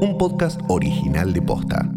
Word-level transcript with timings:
un 0.00 0.16
podcast 0.18 0.60
original 0.68 1.32
de 1.32 1.42
Posta. 1.42 1.90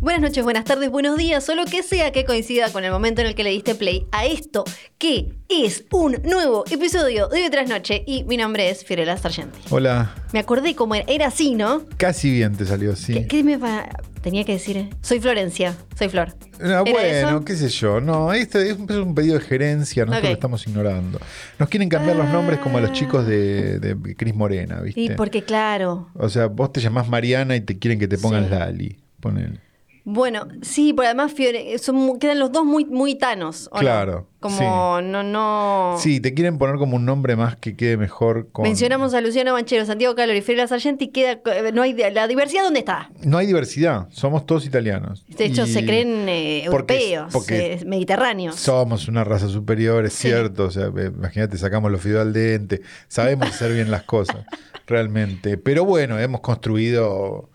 Buenas 0.00 0.20
noches, 0.20 0.44
buenas 0.44 0.64
tardes, 0.64 0.90
buenos 0.90 1.16
días, 1.16 1.48
o 1.48 1.54
lo 1.54 1.64
que 1.64 1.82
sea 1.82 2.12
que 2.12 2.26
coincida 2.26 2.70
con 2.70 2.84
el 2.84 2.92
momento 2.92 3.22
en 3.22 3.28
el 3.28 3.34
que 3.34 3.42
le 3.42 3.48
diste 3.50 3.74
play 3.74 4.06
a 4.12 4.26
esto, 4.26 4.64
que 4.98 5.32
es 5.48 5.84
un 5.92 6.18
nuevo 6.24 6.64
episodio 6.70 7.28
de 7.28 7.42
Hoy 7.44 7.50
tras 7.50 7.70
Noche. 7.70 8.04
Y 8.06 8.24
mi 8.24 8.36
nombre 8.36 8.68
es 8.68 8.84
Fiorella 8.84 9.16
Sargenti. 9.16 9.58
Hola. 9.70 10.14
Me 10.34 10.40
acordé 10.40 10.74
cómo 10.74 10.94
era, 10.94 11.06
era 11.08 11.26
así, 11.28 11.54
¿no? 11.54 11.84
Casi 11.96 12.30
bien 12.30 12.54
te 12.54 12.66
salió, 12.66 12.94
sí. 12.96 13.14
¿Qué, 13.14 13.26
qué 13.28 13.42
me 13.44 13.56
va- 13.56 13.88
tenía 14.24 14.42
que 14.44 14.52
decir? 14.54 14.88
Soy 15.02 15.20
Florencia, 15.20 15.76
soy 15.96 16.08
Flor. 16.08 16.34
Ah, 16.54 16.82
¿Era 16.82 16.82
bueno, 16.82 17.44
qué 17.44 17.54
sé 17.54 17.68
yo. 17.68 18.00
No, 18.00 18.32
este 18.32 18.68
es 18.70 18.76
un, 18.78 18.90
es 18.90 18.96
un 18.96 19.14
pedido 19.14 19.38
de 19.38 19.44
gerencia, 19.44 20.04
nosotros 20.04 20.30
lo 20.30 20.34
estamos 20.34 20.66
ignorando. 20.66 21.20
Nos 21.58 21.68
quieren 21.68 21.88
cambiar 21.88 22.16
los 22.16 22.28
nombres 22.30 22.58
como 22.58 22.78
a 22.78 22.80
los 22.80 22.90
Ah. 22.90 22.94
chicos 22.94 23.26
de, 23.26 23.78
de 23.78 24.16
Cris 24.16 24.34
Morena, 24.34 24.80
¿viste? 24.80 25.00
Y 25.00 25.10
porque 25.10 25.44
claro, 25.44 26.08
O 26.14 26.28
sea, 26.28 26.46
vos 26.46 26.72
te 26.72 26.80
llamás 26.80 27.08
Mariana 27.08 27.54
y 27.54 27.60
te 27.60 27.78
quieren 27.78 28.00
que 28.00 28.08
te 28.08 28.18
pongan 28.18 28.44
Sí. 28.46 28.50
Lali. 28.50 28.98
Ponele. 29.20 29.60
Bueno, 30.04 30.46
sí, 30.60 30.92
pero 30.92 31.06
además 31.06 31.32
Fiore, 31.32 31.78
son, 31.78 31.96
mu- 31.96 32.18
quedan 32.18 32.38
los 32.38 32.52
dos 32.52 32.64
muy, 32.64 32.84
muy 32.84 33.14
tanos. 33.14 33.68
¿o 33.72 33.76
no? 33.76 33.80
Claro, 33.80 34.26
Como 34.38 35.00
no, 35.00 35.22
no. 35.22 35.96
Sí, 35.98 36.20
te 36.20 36.34
quieren 36.34 36.58
poner 36.58 36.76
como 36.76 36.96
un 36.96 37.06
nombre 37.06 37.36
más 37.36 37.56
que 37.56 37.74
quede 37.74 37.96
mejor 37.96 38.48
con. 38.52 38.64
Mencionamos 38.64 39.14
a 39.14 39.22
Luciano 39.22 39.52
Manchero, 39.54 39.86
Santiago 39.86 40.14
Calori, 40.14 40.42
Fiorella 40.42 40.66
Sargenti, 40.68 41.08
queda, 41.08 41.40
eh, 41.46 41.70
no 41.72 41.80
hay, 41.80 41.94
la 42.12 42.28
diversidad, 42.28 42.64
¿dónde 42.64 42.80
está? 42.80 43.10
No 43.22 43.38
hay 43.38 43.46
diversidad, 43.46 44.06
somos 44.10 44.44
todos 44.44 44.66
italianos. 44.66 45.24
De 45.28 45.46
hecho, 45.46 45.64
Y 45.64 45.68
se 45.72 45.86
creen 45.86 46.28
eh, 46.28 46.64
europeos, 46.64 47.32
porque 47.32 47.72
eh, 47.74 47.84
mediterráneos. 47.86 48.56
Somos 48.56 49.08
una 49.08 49.24
raza 49.24 49.48
superior, 49.48 50.04
es 50.04 50.12
Sí. 50.12 50.28
cierto. 50.28 50.64
O 50.64 50.70
sea, 50.70 50.88
eh, 50.96 51.10
imagínate, 51.16 51.56
sacamos 51.56 51.90
los 51.90 52.02
fideos 52.02 52.20
al 52.20 52.34
dente. 52.34 52.82
Sabemos 53.08 53.48
hacer 53.48 53.72
bien 53.72 53.90
las 53.90 54.02
cosas, 54.02 54.36
realmente. 54.86 55.56
Pero 55.56 55.86
bueno, 55.86 56.18
hemos 56.18 56.40
construido 56.42 57.48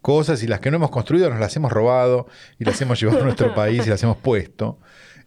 cosas 0.00 0.42
y 0.42 0.46
las 0.46 0.60
que 0.60 0.70
no 0.70 0.76
hemos 0.76 0.90
construido 0.90 1.28
nos 1.30 1.40
las 1.40 1.54
hemos 1.56 1.70
robado 1.72 2.26
y 2.58 2.64
las 2.64 2.80
hemos 2.80 3.00
llevado 3.00 3.20
a 3.20 3.24
nuestro 3.24 3.54
país 3.54 3.86
y 3.86 3.90
las 3.90 4.02
hemos 4.02 4.16
puesto. 4.16 4.78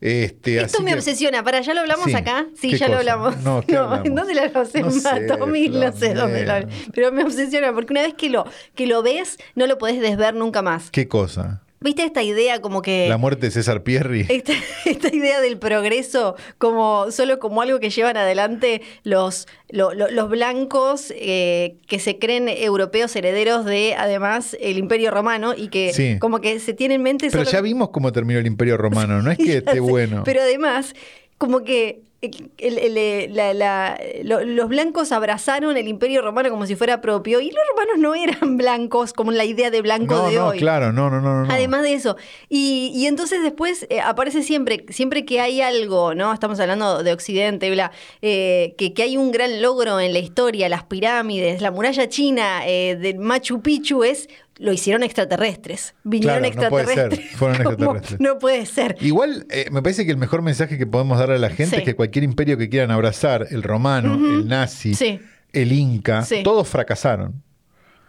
Este, 0.02 0.58
Esto 0.62 0.78
así 0.80 0.84
me 0.84 0.92
que- 0.92 0.98
obsesiona. 0.98 1.44
¿Para 1.44 1.62
ya 1.62 1.74
lo 1.74 1.80
hablamos 1.80 2.06
Sí. 2.08 2.14
acá? 2.16 2.46
Sí, 2.60 2.72
¿Qué 2.72 2.78
ya 2.78 2.88
lo 2.90 2.98
cosa? 2.98 3.14
hablamos. 3.14 3.38
No, 3.38 3.62
¿qué 3.66 3.78
hablamos? 3.78 4.04
¿Dónde 4.16 4.34
lo 4.36 4.42
hablamos? 4.42 4.76
En 4.76 4.82
No 4.86 4.92
sé, 4.92 5.22
Matomil, 5.30 5.80
no 5.80 5.92
sé 5.94 6.14
dónde 6.14 6.46
lo. 6.46 6.54
Pero 6.94 7.12
me 7.14 7.24
obsesiona 7.24 7.72
porque 7.74 7.94
una 7.94 8.02
vez 8.02 8.14
que 8.14 8.30
lo, 8.30 8.46
que 8.76 8.86
lo 8.86 9.02
ves, 9.02 9.38
no 9.56 9.66
lo 9.66 9.78
podés 9.78 10.02
desver 10.02 10.34
nunca 10.34 10.62
más. 10.62 10.92
¿Qué 10.92 11.08
cosa? 11.08 11.62
¿Viste 11.84 12.04
esta 12.04 12.24
idea 12.24 12.62
como 12.62 12.82
que... 12.82 13.08
La 13.10 13.18
muerte 13.18 13.48
de 13.48 13.52
César 13.52 13.84
Pierri. 13.84 14.26
Esta, 14.30 14.54
esta 14.86 15.14
idea 15.16 15.42
del 15.42 15.58
progreso 15.60 16.36
como 16.58 17.12
solo 17.12 17.40
como 17.40 17.62
algo 17.62 17.80
que 17.80 17.90
llevan 17.90 18.18
adelante 18.18 18.82
los, 19.04 19.48
lo- 19.70 19.94
lo- 19.94 20.10
los 20.10 20.30
blancos 20.30 21.14
eh, 21.16 21.76
que 21.88 22.00
se 22.00 22.18
creen 22.20 22.48
europeos 22.50 23.16
herederos 23.16 23.66
de 23.66 23.96
además 23.98 24.56
el 24.62 24.78
imperio 24.78 25.12
romano 25.12 25.54
y 25.56 25.68
que 25.68 25.92
Sí. 25.94 26.18
como 26.20 26.40
que 26.40 26.60
se 26.60 26.74
tiene 26.74 26.96
en 26.96 27.04
mente 27.04 27.28
Pero 27.30 27.44
solo- 27.46 27.52
ya 27.52 27.62
vimos 27.62 27.90
cómo 27.90 28.12
terminó 28.12 28.40
el 28.40 28.48
Imperio 28.48 28.78
Romano. 28.78 29.22
No 29.22 29.30
es 29.32 29.38
que 29.44 29.58
esté 29.58 29.80
bueno. 29.80 30.24
Pero 30.24 30.42
además, 30.42 30.94
como 31.38 31.64
que 31.64 32.02
el- 32.24 32.78
el- 32.78 32.98
el- 32.98 33.36
la- 33.36 33.54
la- 33.54 34.00
lo- 34.24 34.44
los 34.44 34.70
blancos 34.70 35.12
abrazaron 35.12 35.76
el 35.78 35.88
imperio 35.88 36.22
romano 36.22 36.50
como 36.50 36.66
si 36.66 36.76
fuera 36.76 37.02
propio 37.02 37.40
y 37.42 37.52
los 37.52 37.60
romanos 37.72 37.96
no 38.00 38.16
eran 38.16 38.58
blancos 38.58 39.14
como 39.14 39.32
la 39.32 39.46
idea 39.46 39.70
de 39.72 39.82
blanco 39.82 40.16
no, 40.16 40.30
de 40.30 40.36
no, 40.36 40.48
hoy. 40.48 40.58
claro, 40.60 40.92
no, 40.94 41.10
no, 41.10 41.22
no, 41.22 41.46
no. 41.46 41.54
Además 41.54 41.84
de 41.84 41.94
eso. 41.94 42.16
Y, 42.50 42.92
y 42.96 43.08
entonces 43.08 43.44
después 43.44 43.86
eh, 43.90 44.00
aparece 44.02 44.44
siempre, 44.44 44.86
siempre 44.90 45.26
que 45.26 45.42
hay 45.42 45.62
algo, 45.62 46.16
¿no? 46.16 46.34
Estamos 46.34 46.60
hablando 46.60 47.04
de 47.04 47.12
Occidente, 47.14 47.70
bla, 47.72 47.92
eh, 48.22 48.76
que, 48.78 48.94
que 48.94 49.04
hay 49.04 49.18
un 49.18 49.32
gran 49.32 49.62
logro 49.62 50.00
en 50.00 50.14
la 50.14 50.20
historia, 50.20 50.70
las 50.70 50.84
pirámides, 50.84 51.62
la 51.62 51.72
muralla 51.72 52.08
china 52.10 52.62
eh, 52.66 52.96
del 52.96 53.20
Machu 53.20 53.62
Picchu 53.62 54.04
es. 54.04 54.30
Lo 54.58 54.72
hicieron 54.72 55.02
extraterrestres. 55.04 55.96
Vinieron 56.04 56.40
Claro, 56.44 56.62
no 56.64 56.70
puede 56.70 56.86
ser, 56.86 56.94
extraterrestres. 57.00 57.32
fueron 57.40 57.56
extraterrestres. 57.62 58.20
No 58.20 58.38
puede 58.40 58.66
ser. 58.66 58.98
Igual, 59.02 59.46
eh, 59.50 59.68
me 59.72 59.82
parece 59.82 60.06
que 60.06 60.12
el 60.12 60.18
mejor 60.18 60.42
mensaje 60.42 60.78
que 60.78 60.86
podemos 60.86 61.18
darle 61.18 61.36
a 61.36 61.40
la 61.40 61.50
gente 61.50 61.76
Sí. 61.76 61.76
es 61.78 61.84
que 61.84 61.96
cualquier 61.96 62.24
imperio 62.24 62.58
que 62.58 62.70
quieran 62.70 62.92
abrazar, 62.92 63.48
el 63.50 63.64
romano, 63.64 64.14
el 64.14 64.48
nazi, 64.48 64.94
Sí. 64.94 65.20
el 65.54 65.72
inca, 65.72 66.24
Sí. 66.24 66.44
todos 66.44 66.68
fracasaron. 66.68 67.42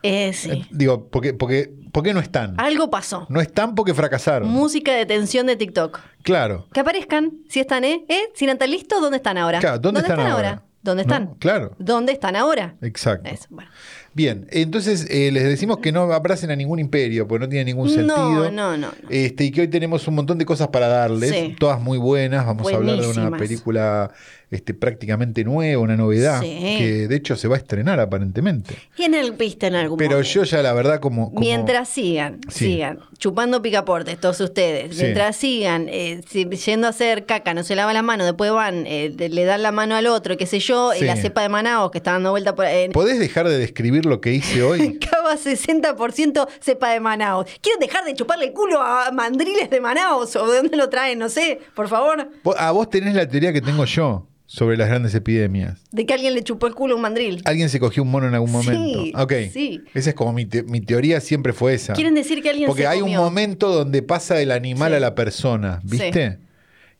Eh, 0.03 0.34
sí. 0.34 0.50
Eh, 0.50 0.66
digo, 0.71 1.09
porque, 1.09 1.33
porque, 1.33 1.72
¿por 1.91 2.03
qué 2.03 2.12
no 2.12 2.21
están? 2.21 2.54
Algo 2.60 2.91
pasó. 2.91 3.27
No 3.31 3.41
están 3.41 3.75
porque 3.75 3.94
fracasaron. 3.94 4.47
Música 4.50 4.93
de 4.93 5.06
tensión 5.06 5.47
de 5.47 5.56
TikTok. 5.56 5.99
claro. 6.22 6.66
Que 6.75 6.81
aparezcan, 6.81 7.33
si 7.49 7.60
están, 7.60 7.84
¿eh? 7.84 8.04
¿Eh? 8.10 8.25
Si 8.34 8.44
no 8.44 8.53
están 8.53 8.71
listos, 8.71 9.00
¿dónde 9.00 9.16
están 9.16 9.38
ahora? 9.38 9.60
Claro, 9.60 9.78
¿dónde 9.78 10.00
están 10.00 10.21
ahora? 10.21 10.62
¿Dónde 10.83 11.04
No, 11.06 11.15
están? 11.15 11.34
claro. 11.37 11.75
¿Dónde 11.78 12.12
están 12.12 12.37
ahora? 12.37 12.75
Exacto. 12.83 13.31
Eso, 13.31 13.47
bueno. 13.49 13.71
Bien, 14.14 14.47
entonces 14.50 15.08
eh, 15.10 15.30
les 15.32 15.42
decimos 15.42 15.78
que 15.78 15.91
no 15.91 16.02
abracen 16.12 16.50
a 16.52 16.56
ningún 16.56 16.78
imperio, 16.78 17.26
porque 17.26 17.44
no 17.47 17.48
tiene 17.48 17.64
ningún 17.64 17.88
sentido. 17.91 18.50
no, 18.50 18.50
no, 18.50 18.76
no. 18.76 18.88
Este, 19.10 19.44
y 19.44 19.50
que 19.50 19.62
hoy 19.62 19.69
tenemos 19.69 20.06
un 20.06 20.14
montón 20.14 20.38
de 20.38 20.47
cosas 20.47 20.69
para 20.69 20.86
darles, 20.86 21.30
Sí. 21.30 21.56
todas 21.58 21.80
muy 21.80 21.98
buenas. 21.98 22.47
Vamos 22.47 22.72
a 22.72 22.76
hablar 22.76 23.00
de 23.00 23.08
una 23.08 23.36
película 23.36 24.12
este, 24.54 24.75
prácticamente 24.75 25.44
nueva, 25.44 25.81
una 25.82 25.97
novedad, 25.97 26.41
Sí. 26.41 26.76
que 26.78 27.09
de 27.09 27.16
hecho 27.16 27.37
se 27.37 27.48
va 27.48 27.56
a 27.56 27.59
estrenar 27.59 28.00
aparentemente. 28.00 28.75
Y 28.97 29.03
en 29.04 29.15
el 29.15 29.32
viste 29.32 29.66
en 29.66 29.75
algún 29.75 29.98
Pero 29.98 30.12
momento. 30.12 30.28
yo 30.31 30.44
ya 30.44 30.62
la 30.62 30.72
verdad 30.72 31.00
como... 31.00 31.28
como- 31.28 31.41
Mientras 31.41 31.88
sigan, 31.88 32.41
Sí. 32.48 32.66
sigan 32.72 33.00
chupando 33.19 33.62
picaportes, 33.62 34.19
todos 34.20 34.41
ustedes, 34.41 34.97
Sí. 34.97 35.03
mientras 35.03 35.37
sigan 35.37 35.88
eh, 35.88 36.20
yendo 36.65 36.87
a 36.87 36.91
hacer 36.91 37.26
caca, 37.26 37.54
no 37.54 37.62
se 37.62 37.75
lavan 37.76 37.94
las 37.94 38.04
manos, 38.04 38.26
después 38.26 38.50
van, 38.53 38.84
eh, 38.87 39.15
le 39.16 39.44
dan 39.44 39.62
la 39.62 39.72
mano 39.72 39.94
al 39.97 40.06
otro, 40.06 40.37
qué 40.37 40.47
sé 40.47 40.59
yo, 40.60 40.92
y 40.94 41.00
la 41.03 41.16
cepa 41.16 41.42
de 41.42 41.48
Manaos 41.48 41.91
que 41.91 41.98
está 41.98 42.12
dando 42.12 42.31
vuelta 42.31 42.54
por 42.54 42.66
en 42.66 42.92
¿Podés 42.92 43.19
dejar 43.19 43.48
de 43.48 43.59
describir 43.59 44.06
lo 44.06 44.21
que 44.21 44.32
hice 44.32 44.62
hoy? 44.62 44.98
Cava 45.10 45.36
60% 45.36 46.47
cepa 46.60 46.91
de 46.91 47.00
Manaos. 47.00 47.47
¿Quieren 47.60 47.81
dejar 47.81 48.04
de 48.04 48.15
chuparle 48.15 48.47
el 48.47 48.53
culo 48.53 48.81
a 48.81 49.10
mandriles 49.12 49.71
de 49.71 49.81
Manaos? 49.81 50.36
¿O 50.36 50.50
de 50.50 50.59
dónde 50.59 50.76
lo 50.76 50.88
traen? 50.88 51.19
No 51.19 51.28
sé, 51.28 51.60
por 51.75 51.88
favor. 51.88 52.28
A 52.59 52.71
vos 52.72 52.91
tenés 52.91 53.15
la 53.15 53.26
teoría 53.28 53.53
que 53.53 53.60
tengo 53.60 53.84
yo 53.84 54.26
sobre 54.47 54.77
las 54.77 54.88
grandes 54.88 55.15
epidemias. 55.15 55.81
De 55.91 56.05
que 56.06 56.15
alguien 56.15 56.34
le 56.34 56.43
chupó 56.43 56.66
el 56.66 56.75
culo 56.75 56.94
a 56.94 56.97
un 56.97 57.03
mandril. 57.03 57.41
Alguien 57.44 57.69
se 57.71 57.81
cogió 57.81 58.03
un 58.03 58.10
mono 58.10 58.28
en 58.28 58.34
algún 58.34 58.49
Sí, 58.62 58.71
momento. 58.71 59.22
Ok. 59.22 59.32
sí. 59.53 59.81
Esa 59.94 60.10
es 60.10 60.15
como 60.16 60.32
mi, 60.32 60.44
te- 60.47 60.62
mi 60.62 60.81
teoría 60.81 61.21
siempre 61.21 61.53
fue 61.53 61.75
esa. 61.75 61.94
Quieren 61.94 62.15
decir 62.15 62.43
que 62.43 62.50
alguien 62.50 62.66
Porque 62.69 62.83
se 62.83 62.88
hay 62.88 63.00
comió. 63.00 63.21
un 63.21 63.25
momento 63.25 63.71
donde 63.72 64.03
pasa 64.03 64.34
del 64.34 64.50
animal 64.53 64.93
Sí. 64.93 64.97
a 64.97 65.00
la 65.00 65.15
persona, 65.15 65.81
¿viste? 65.83 66.38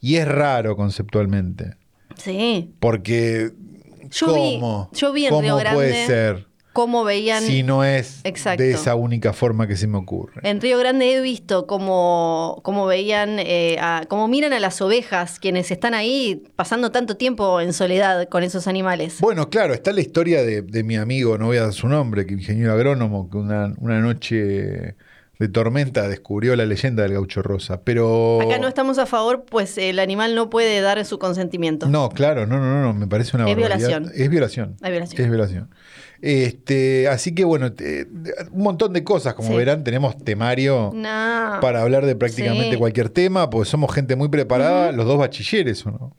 Y 0.00 0.16
es 0.16 0.27
raro 0.27 0.77
conceptualmente. 0.77 1.77
Sí. 2.16 2.71
Porque. 2.81 3.50
Yo 4.10 4.27
vi- 4.34 4.54
¿Cómo? 4.60 4.91
yo 4.94 5.12
vi 5.12 5.25
en 5.25 5.31
¿Cómo 5.31 5.43
Río 5.43 5.56
Grande 5.56 5.75
puede 5.77 6.06
ser 6.06 6.47
¿Cómo 6.74 7.04
veían? 7.04 7.42
si 7.42 7.62
no 7.62 7.84
es 7.84 8.20
Exacto. 8.24 8.62
de 8.62 8.72
esa 8.72 8.94
única 8.96 9.32
forma 9.32 9.66
que 9.66 9.76
se 9.76 9.86
me 9.86 9.96
ocurre? 9.96 10.40
En 10.42 10.60
Río 10.60 10.78
Grande 10.78 11.14
he 11.14 11.20
visto 11.22 11.66
cómo, 11.66 12.60
cómo 12.62 12.84
veían, 12.84 13.38
eh, 13.38 13.78
a- 13.80 14.04
cómo 14.08 14.28
miran 14.28 14.52
a 14.52 14.60
las 14.60 14.82
ovejas, 14.82 15.38
quienes 15.40 15.70
están 15.70 15.94
ahí 15.94 16.42
pasando 16.56 16.90
tanto 16.90 17.16
tiempo 17.16 17.60
en 17.60 17.72
soledad 17.72 18.28
con 18.28 18.42
esos 18.42 18.66
animales. 18.66 19.18
Bueno, 19.20 19.48
claro, 19.48 19.72
está 19.72 19.92
la 19.92 20.00
historia 20.02 20.42
de, 20.42 20.60
de 20.62 20.82
mi 20.84 20.96
amigo, 20.96 21.38
no 21.38 21.46
voy 21.46 21.56
a 21.56 21.62
dar 21.62 21.72
su 21.72 21.88
nombre, 21.88 22.26
que 22.26 22.34
ingeniero 22.34 22.72
agrónomo, 22.72 23.30
que 23.30 23.36
una, 23.38 23.72
una 23.78 24.00
noche 24.00 24.96
de 25.38 25.48
tormenta 25.48 26.08
descubrió 26.08 26.54
la 26.56 26.64
leyenda 26.64 27.02
del 27.02 27.14
gaucho 27.14 27.42
rosa. 27.42 27.82
Pero. 27.82 28.41
Acá 28.41 28.58
no 28.58 28.68
estamos 28.68 28.98
a 28.98 29.06
favor, 29.06 29.44
pues 29.44 29.78
el 29.78 29.98
animal 29.98 30.34
no 30.34 30.48
puede 30.48 30.80
dar 30.80 31.04
su 31.04 31.18
consentimiento. 31.18 31.86
No, 31.88 32.08
claro, 32.08 32.46
no, 32.46 32.58
no, 32.60 32.82
no, 32.82 32.94
me 32.94 33.06
parece 33.08 33.36
una 33.36 33.48
Es 33.48 33.56
barbaridad. 33.56 33.88
violación. 33.88 34.12
Es 34.22 34.30
violación. 34.30 34.76
Es 34.82 34.91
violación. 34.91 35.22
Es 35.22 35.28
violación. 35.30 35.70
Este, 36.20 37.08
así 37.08 37.34
que 37.34 37.44
bueno, 37.44 37.72
te- 37.72 38.06
un 38.50 38.62
montón 38.62 38.92
de 38.92 39.04
cosas, 39.04 39.34
como 39.34 39.50
Sí. 39.50 39.56
verán, 39.56 39.84
tenemos 39.84 40.16
temario 40.19 40.91
No. 40.94 41.58
para 41.60 41.82
hablar 41.82 42.06
de 42.06 42.16
prácticamente 42.16 42.72
Sí. 42.72 42.76
cualquier 42.76 43.08
tema, 43.10 43.50
porque 43.50 43.68
somos 43.68 43.92
gente 43.94 44.16
muy 44.16 44.28
preparada, 44.28 44.92
los 44.92 45.06
dos 45.06 45.18
bachilleres, 45.18 45.84
¿o 45.86 45.91
no? 45.91 46.16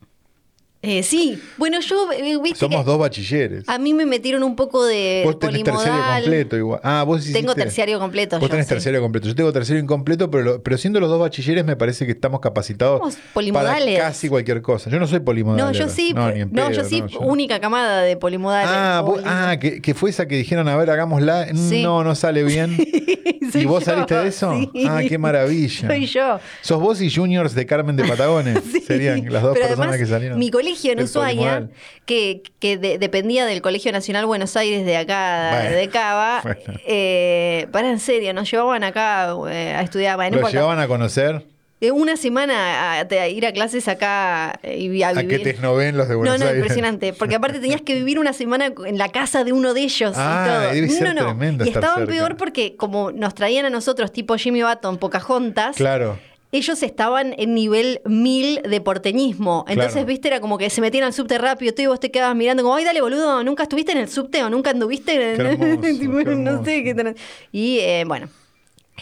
Eh, 0.85 1.01
sí, 1.03 1.41
bueno, 1.57 1.79
yo, 1.81 2.11
eh, 2.11 2.37
viste 2.43 2.59
Somos 2.59 2.85
dos 2.85 2.99
bachilleres. 2.99 3.67
a 3.67 3.77
mí 3.79 3.93
me 3.93 4.05
metieron 4.05 4.43
un 4.43 4.55
poco 4.55 4.85
de 4.85 5.21
vos 5.25 5.39
tenés 5.39 5.63
terciario 5.63 5.91
polimodal. 5.93 6.21
completo 6.23 6.57
igual. 6.57 6.79
Ah, 6.83 7.03
vos 7.05 7.21
hiciste- 7.21 7.39
Tengo 7.39 7.55
terciario 7.55 7.99
completo. 7.99 8.35
Vos 8.37 8.43
yo, 8.47 8.51
tenés 8.51 8.67
sí. 8.67 8.73
terciario 8.73 9.01
completo. 9.01 9.27
Yo 9.27 9.35
tengo 9.35 9.51
terciario 9.51 9.81
incompleto, 9.81 10.29
pero, 10.29 10.43
lo- 10.43 10.63
pero 10.63 10.77
siendo 10.77 10.99
los 10.99 11.09
dos 11.09 11.19
bachilleres 11.19 11.65
me 11.65 11.75
parece 11.75 12.05
que 12.05 12.11
estamos 12.11 12.39
capacitados 12.39 12.99
Somos 12.99 13.15
para 13.15 13.33
polimodales. 13.33 13.99
casi 13.99 14.29
cualquier 14.29 14.61
cosa. 14.61 14.89
Yo 14.89 14.99
no 14.99 15.07
soy 15.07 15.21
polimodal. 15.21 15.57
No, 15.65 15.71
yo 15.71 15.89
sí, 15.89 16.13
No, 16.13 16.31
ni 16.31 16.41
en 16.41 16.49
no, 16.51 16.67
pedo, 16.67 16.71
yo 16.71 16.83
sí, 16.83 17.01
no, 17.01 17.07
yo- 17.07 17.19
única 17.21 17.59
camada 17.59 18.03
de 18.03 18.15
polimodales. 18.17 18.69
Ah, 18.71 19.01
vos- 19.03 19.21
ah 19.25 19.57
que, 19.59 19.81
que 19.81 19.93
fue 19.95 20.11
esa 20.11 20.27
que 20.27 20.35
dijeron, 20.35 20.67
a 20.67 20.75
ver, 20.77 20.89
hagámosla. 20.91 21.47
Sí. 21.55 21.81
No, 21.81 22.03
no 22.03 22.13
sale 22.15 22.43
bien. 22.43 22.77
¿Y 23.53 23.65
vos 23.65 23.79
yo, 23.85 23.85
saliste 23.91 24.15
de 24.15 24.27
eso? 24.27 24.53
sí. 24.73 24.85
Ah, 24.87 25.01
qué 25.07 25.17
maravilla. 25.17 25.87
Soy 25.87 26.05
yo. 26.05 26.39
Sos 26.61 26.79
vos 26.81 27.01
y 27.01 27.09
Juniors 27.13 27.55
de 27.55 27.65
Carmen 27.65 27.95
de 27.95 28.03
Patagones. 28.03 28.59
Sí. 28.75 28.81
Serían 28.81 29.31
las 29.31 29.41
dos 29.41 29.53
Pero 29.53 29.67
personas 29.67 29.97
que 29.97 30.05
salieron. 30.05 30.37
Mi 30.37 30.51
colegio 30.51 30.74
en 30.83 30.97
del 30.97 31.05
Ushuaia, 31.05 31.67
que, 32.05 32.43
que 32.59 32.77
de- 32.77 32.97
dependía 32.97 33.45
del 33.45 33.61
Colegio 33.61 33.91
Nacional 33.91 34.25
Buenos 34.25 34.55
Aires 34.57 34.85
de 34.85 34.97
acá, 34.97 35.51
Bueno, 35.61 35.75
de 35.77 35.89
Cava, 35.89 36.41
bueno. 36.43 36.79
eh, 36.85 37.67
para 37.71 37.89
en 37.89 37.99
serio, 37.99 38.33
nos 38.33 38.49
llevaban 38.49 38.83
acá 38.83 39.33
eh, 39.49 39.73
a 39.77 39.81
estudiar. 39.81 40.15
Bueno, 40.15 40.31
no 40.31 40.35
¿Lo 40.35 40.39
importa. 40.41 40.57
llevaban 40.57 40.79
a 40.79 40.87
conocer? 40.87 41.43
Eh, 41.81 41.91
una 41.91 42.15
semana 42.15 42.99
a, 42.99 43.01
a 43.01 43.27
ir 43.27 43.45
a 43.45 43.51
clases 43.51 43.89
acá 43.89 44.59
y 44.63 45.03
a 45.03 45.09
¿A 45.09 45.13
vivir. 45.13 45.43
qué 45.43 45.49
esnoven 45.49 45.97
los 45.97 46.07
de 46.07 46.15
Buenos 46.15 46.39
no, 46.39 46.45
no, 46.45 46.49
Aires? 46.49 46.61
impresionante. 46.61 47.11
Porque 47.11 47.35
aparte 47.35 47.59
tenías 47.59 47.81
que 47.81 47.95
vivir 47.95 48.17
una 48.17 48.31
semana 48.31 48.71
en 48.85 48.97
la 48.97 49.09
casa 49.09 49.43
de 49.43 49.51
uno 49.51 49.73
de 49.73 49.81
ellos 49.81 50.13
Ah, 50.15 50.45
y 50.45 50.49
todo. 50.49 50.73
debe 50.73 50.89
ser 50.89 51.13
no, 51.13 51.13
no. 51.21 51.25
tremendo 51.25 51.65
Y 51.65 51.69
estaban 51.69 51.95
cerca. 51.97 52.11
peor 52.11 52.37
porque 52.37 52.77
como 52.77 53.11
nos 53.11 53.35
traían 53.35 53.65
a 53.65 53.69
nosotros 53.69 54.13
tipo 54.13 54.37
Jimmy 54.37 54.63
Button, 54.63 54.97
Pocahontas, 54.97 55.75
Claro. 55.75 56.17
Ellos 56.55 56.81
estaban 56.83 57.33
en 57.37 57.53
nivel 57.53 58.01
mil 58.05 58.61
de 58.61 58.81
porteñismo. 58.81 59.65
Entonces, 59.67 59.93
Claro. 59.93 60.07
viste, 60.07 60.27
era 60.27 60.39
como 60.41 60.57
que 60.57 60.69
se 60.69 60.81
metían 60.81 61.03
al 61.05 61.13
subte 61.13 61.37
rápido 61.37 61.73
tú 61.73 61.81
y 61.81 61.85
vos 61.87 61.99
te 61.99 62.11
quedabas 62.11 62.35
mirando 62.35 62.63
como, 62.63 62.75
ay, 62.75 62.83
dale, 62.85 63.01
boludo, 63.01 63.43
¿nunca 63.43 63.63
estuviste 63.63 63.91
en 63.91 63.99
el 63.99 64.09
subte 64.09 64.43
o 64.43 64.49
nunca 64.49 64.71
anduviste? 64.71 65.13
en 65.15 65.41
el-?" 65.41 65.57
hermoso, 65.57 66.31
no 66.35 66.63
sé 66.65 66.83
qué. 66.83 67.15
Y 67.51 67.79
eh, 67.79 68.03
bueno. 68.07 68.27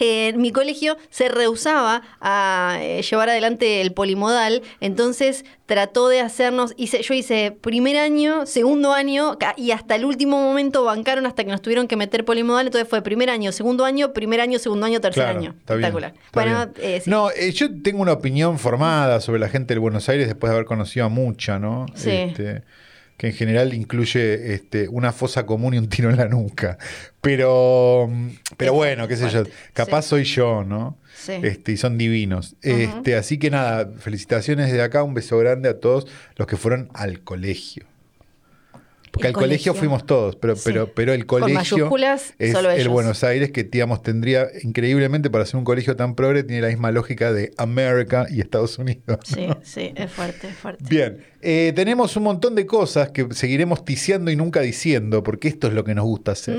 Eh, 0.00 0.32
mi 0.36 0.50
colegio 0.52 0.96
se 1.10 1.28
rehusaba 1.28 2.02
a 2.20 2.78
eh, 2.80 3.02
llevar 3.02 3.28
adelante 3.28 3.80
el 3.80 3.92
polimodal, 3.92 4.62
entonces 4.80 5.44
trató 5.66 6.08
de 6.08 6.20
hacernos, 6.20 6.74
hice, 6.76 7.02
yo 7.02 7.14
hice 7.14 7.50
primer 7.58 7.96
año, 7.96 8.44
segundo 8.46 8.92
año 8.92 9.38
y 9.56 9.70
hasta 9.70 9.94
el 9.94 10.04
último 10.04 10.40
momento 10.40 10.84
bancaron 10.84 11.26
hasta 11.26 11.42
que 11.44 11.50
nos 11.50 11.62
tuvieron 11.62 11.88
que 11.88 11.96
meter 11.96 12.24
polimodal, 12.24 12.66
entonces 12.66 12.88
fue 12.88 13.02
primer 13.02 13.30
año, 13.30 13.50
segundo 13.52 13.84
año, 13.84 14.12
primer 14.12 14.40
año, 14.40 14.58
segundo 14.58 14.86
año, 14.86 15.00
tercer 15.00 15.24
Claro, 15.24 15.38
año. 15.38 15.54
está 15.58 15.74
bien, 15.74 15.84
Espectacular. 15.86 16.14
está 16.26 16.30
bueno, 16.32 16.72
bien. 16.74 16.94
eh, 16.96 17.00
sí. 17.00 17.10
No, 17.10 17.30
eh, 17.30 17.52
yo 17.52 17.68
tengo 17.82 18.02
una 18.02 18.12
opinión 18.12 18.58
formada 18.58 19.20
sobre 19.20 19.38
la 19.40 19.48
gente 19.48 19.74
de 19.74 19.80
Buenos 19.80 20.08
Aires 20.08 20.26
después 20.26 20.50
de 20.50 20.54
haber 20.56 20.66
conocido 20.66 21.06
a 21.06 21.08
mucha, 21.08 21.58
¿no? 21.58 21.86
Sí. 21.94 22.10
Este, 22.10 22.62
que 23.24 23.28
en 23.30 23.36
general 23.36 23.72
incluye 23.72 24.52
este, 24.54 24.86
una 24.88 25.10
fosa 25.12 25.46
común 25.46 25.72
y 25.72 25.78
un 25.78 25.88
tiro 25.88 26.10
en 26.10 26.16
la 26.16 26.28
nuca. 26.28 26.76
Pero, 27.22 28.10
pero 28.58 28.72
Es 28.72 28.76
bueno, 28.76 29.08
qué 29.08 29.16
sé 29.16 29.30
yo, 29.30 29.44
capaz 29.72 30.02
sí. 30.02 30.08
soy 30.10 30.24
yo, 30.24 30.62
¿no? 30.62 30.98
Sí. 31.16 31.32
Este, 31.42 31.72
y 31.72 31.76
son 31.78 31.96
divinos. 31.96 32.54
Este, 32.60 33.16
así 33.16 33.38
que 33.38 33.48
nada, 33.50 33.90
felicitaciones 33.98 34.66
desde 34.66 34.82
acá, 34.82 35.02
un 35.02 35.14
beso 35.14 35.38
grande 35.38 35.70
a 35.70 35.80
todos 35.80 36.06
los 36.36 36.46
que 36.46 36.56
fueron 36.58 36.90
al 36.92 37.20
colegio. 37.20 37.86
Porque 39.14 39.28
El 39.28 39.34
al 39.34 39.34
colegio. 39.34 39.72
colegio. 39.72 39.74
fuimos 39.74 40.06
todos, 40.06 40.34
pero, 40.36 40.56
Sí. 40.56 40.62
pero, 40.66 40.92
pero 40.92 41.12
el 41.12 41.24
colegio 41.24 41.54
mayúsculas, 41.54 42.34
es 42.38 42.52
solo 42.52 42.70
el. 42.72 42.88
Buenos 42.88 43.22
Aires 43.22 43.52
que 43.52 43.62
digamos, 43.64 44.02
tendría 44.02 44.48
increíblemente 44.62 45.30
para 45.30 45.46
ser 45.46 45.56
un 45.56 45.64
colegio 45.64 45.94
tan 45.94 46.16
progre, 46.16 46.42
tiene 46.42 46.60
la 46.62 46.68
misma 46.68 46.90
lógica 46.90 47.32
de 47.32 47.52
América 47.56 48.26
y 48.28 48.40
Estados 48.40 48.76
Unidos. 48.78 49.20
Sí, 49.24 49.46
sí, 49.62 49.92
es 49.94 50.10
fuerte, 50.10 50.48
es 50.48 50.54
fuerte. 50.56 50.84
Bien, 50.90 51.18
eh, 51.42 51.72
tenemos 51.76 52.16
un 52.16 52.24
montón 52.24 52.56
de 52.56 52.66
cosas 52.66 53.10
que 53.10 53.28
seguiremos 53.30 53.84
ticiando 53.84 54.30
y 54.32 54.36
nunca 54.36 54.60
diciendo, 54.60 55.22
porque 55.22 55.46
esto 55.48 55.68
es 55.68 55.74
lo 55.74 55.84
que 55.84 55.94
nos 55.94 56.04
gusta 56.04 56.32
hacer. 56.32 56.56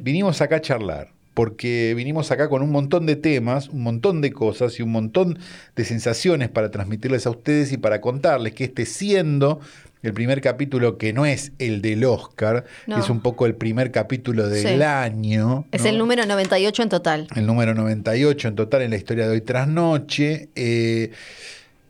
Vinimos 0.00 0.40
acá 0.40 0.56
a 0.56 0.60
charlar, 0.60 1.12
porque 1.34 1.94
vinimos 1.96 2.30
acá 2.32 2.48
con 2.48 2.62
un 2.62 2.70
montón 2.70 3.06
de 3.06 3.14
temas, 3.16 3.68
un 3.68 3.82
montón 3.82 4.20
de 4.20 4.32
cosas 4.32 4.78
y 4.78 4.82
un 4.82 4.90
montón 4.90 5.38
de 5.76 5.84
sensaciones 5.84 6.48
para 6.48 6.70
transmitirles 6.70 7.26
a 7.26 7.30
ustedes 7.30 7.70
y 7.72 7.76
para 7.76 8.00
contarles 8.00 8.54
que 8.54 8.64
este 8.64 8.84
siendo 8.86 9.60
el 10.02 10.12
primer 10.12 10.40
capítulo 10.40 10.96
que 10.98 11.12
no 11.12 11.26
es 11.26 11.52
el 11.58 11.82
del 11.82 12.04
Oscar, 12.04 12.64
No. 12.86 12.98
es 12.98 13.10
un 13.10 13.20
poco 13.20 13.46
el 13.46 13.54
primer 13.54 13.90
capítulo 13.90 14.48
del 14.48 14.76
Sí. 14.76 14.82
año. 14.82 15.66
Es 15.72 15.82
¿no? 15.82 15.88
el 15.88 15.98
número 15.98 16.24
98 16.26 16.82
en 16.82 16.88
total. 16.88 17.28
el 17.34 17.46
número 17.46 17.74
98 17.74 18.48
en 18.48 18.54
total 18.54 18.82
en 18.82 18.90
la 18.90 18.96
historia 18.96 19.26
de 19.26 19.32
hoy 19.32 19.40
tras 19.40 19.66
noche. 19.68 20.48
Eh, 20.54 21.10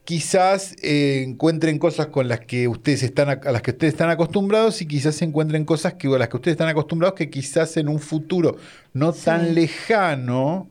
quizás 0.05 0.75
eh, 0.83 1.23
encuentren 1.27 1.79
cosas 1.79 2.07
con 2.07 2.29
las 2.29 2.41
que 2.41 2.67
ustedes 2.67 3.03
están 3.03 3.29
a, 3.29 3.33
a 3.33 3.53
las 3.53 3.61
que 3.61 3.73
ustedes 3.73 3.93
están 3.93 4.09
acostumbrados 4.09 4.81
y 4.81 4.87
quizás 4.87 5.21
encuentren 5.21 5.67
cosas 5.67 5.95
que 5.95 6.09
a 6.09 6.19
las 6.19 6.29
que 6.29 6.37
ustedes 6.37 6.55
están 6.55 6.69
acostumbrados 6.69 7.15
que 7.15 7.29
quizás 7.29 7.77
en 7.77 7.89
un 7.89 7.99
futuro 7.99 8.57
no 8.95 9.13
Sí. 9.13 9.27
tan 9.27 9.55
lejano 9.55 10.71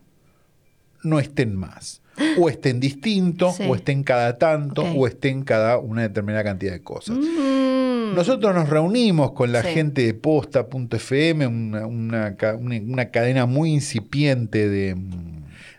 no 1.04 1.20
estén 1.20 1.54
más. 1.54 2.02
O 2.38 2.48
estén 2.48 2.80
distintos, 2.80 3.56
Sí. 3.56 3.64
o 3.68 3.74
estén 3.74 4.02
cada 4.02 4.38
tanto, 4.38 4.82
o 4.82 5.06
estén 5.06 5.42
cada 5.42 5.78
una 5.78 6.02
determinada 6.02 6.44
cantidad 6.44 6.72
de 6.72 6.82
cosas. 6.82 7.16
Mm. 7.16 8.14
Nosotros 8.14 8.54
nos 8.54 8.68
reunimos 8.68 9.32
con 9.32 9.52
la 9.52 9.62
Sí. 9.62 9.68
gente 9.74 10.02
de 10.06 10.14
posta.fm, 10.14 11.46
una, 11.46 11.86
una 11.86 12.36
una- 12.58 12.80
una 12.80 13.04
cadena 13.10 13.46
muy 13.46 13.70
incipiente 13.72 14.68
de, 14.68 14.96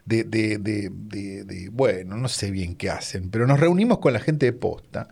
de, 0.05 0.23
de- 0.23 0.57
de- 0.57 0.89
de- 0.91 1.43
de- 1.43 1.69
bueno, 1.69 2.17
no 2.17 2.27
sé 2.27 2.51
bien 2.51 2.75
qué 2.75 2.89
hacen, 2.89 3.29
pero 3.29 3.47
nos 3.47 3.59
reunimos 3.59 3.99
con 3.99 4.13
la 4.13 4.19
gente 4.19 4.45
de 4.45 4.53
posta 4.53 5.09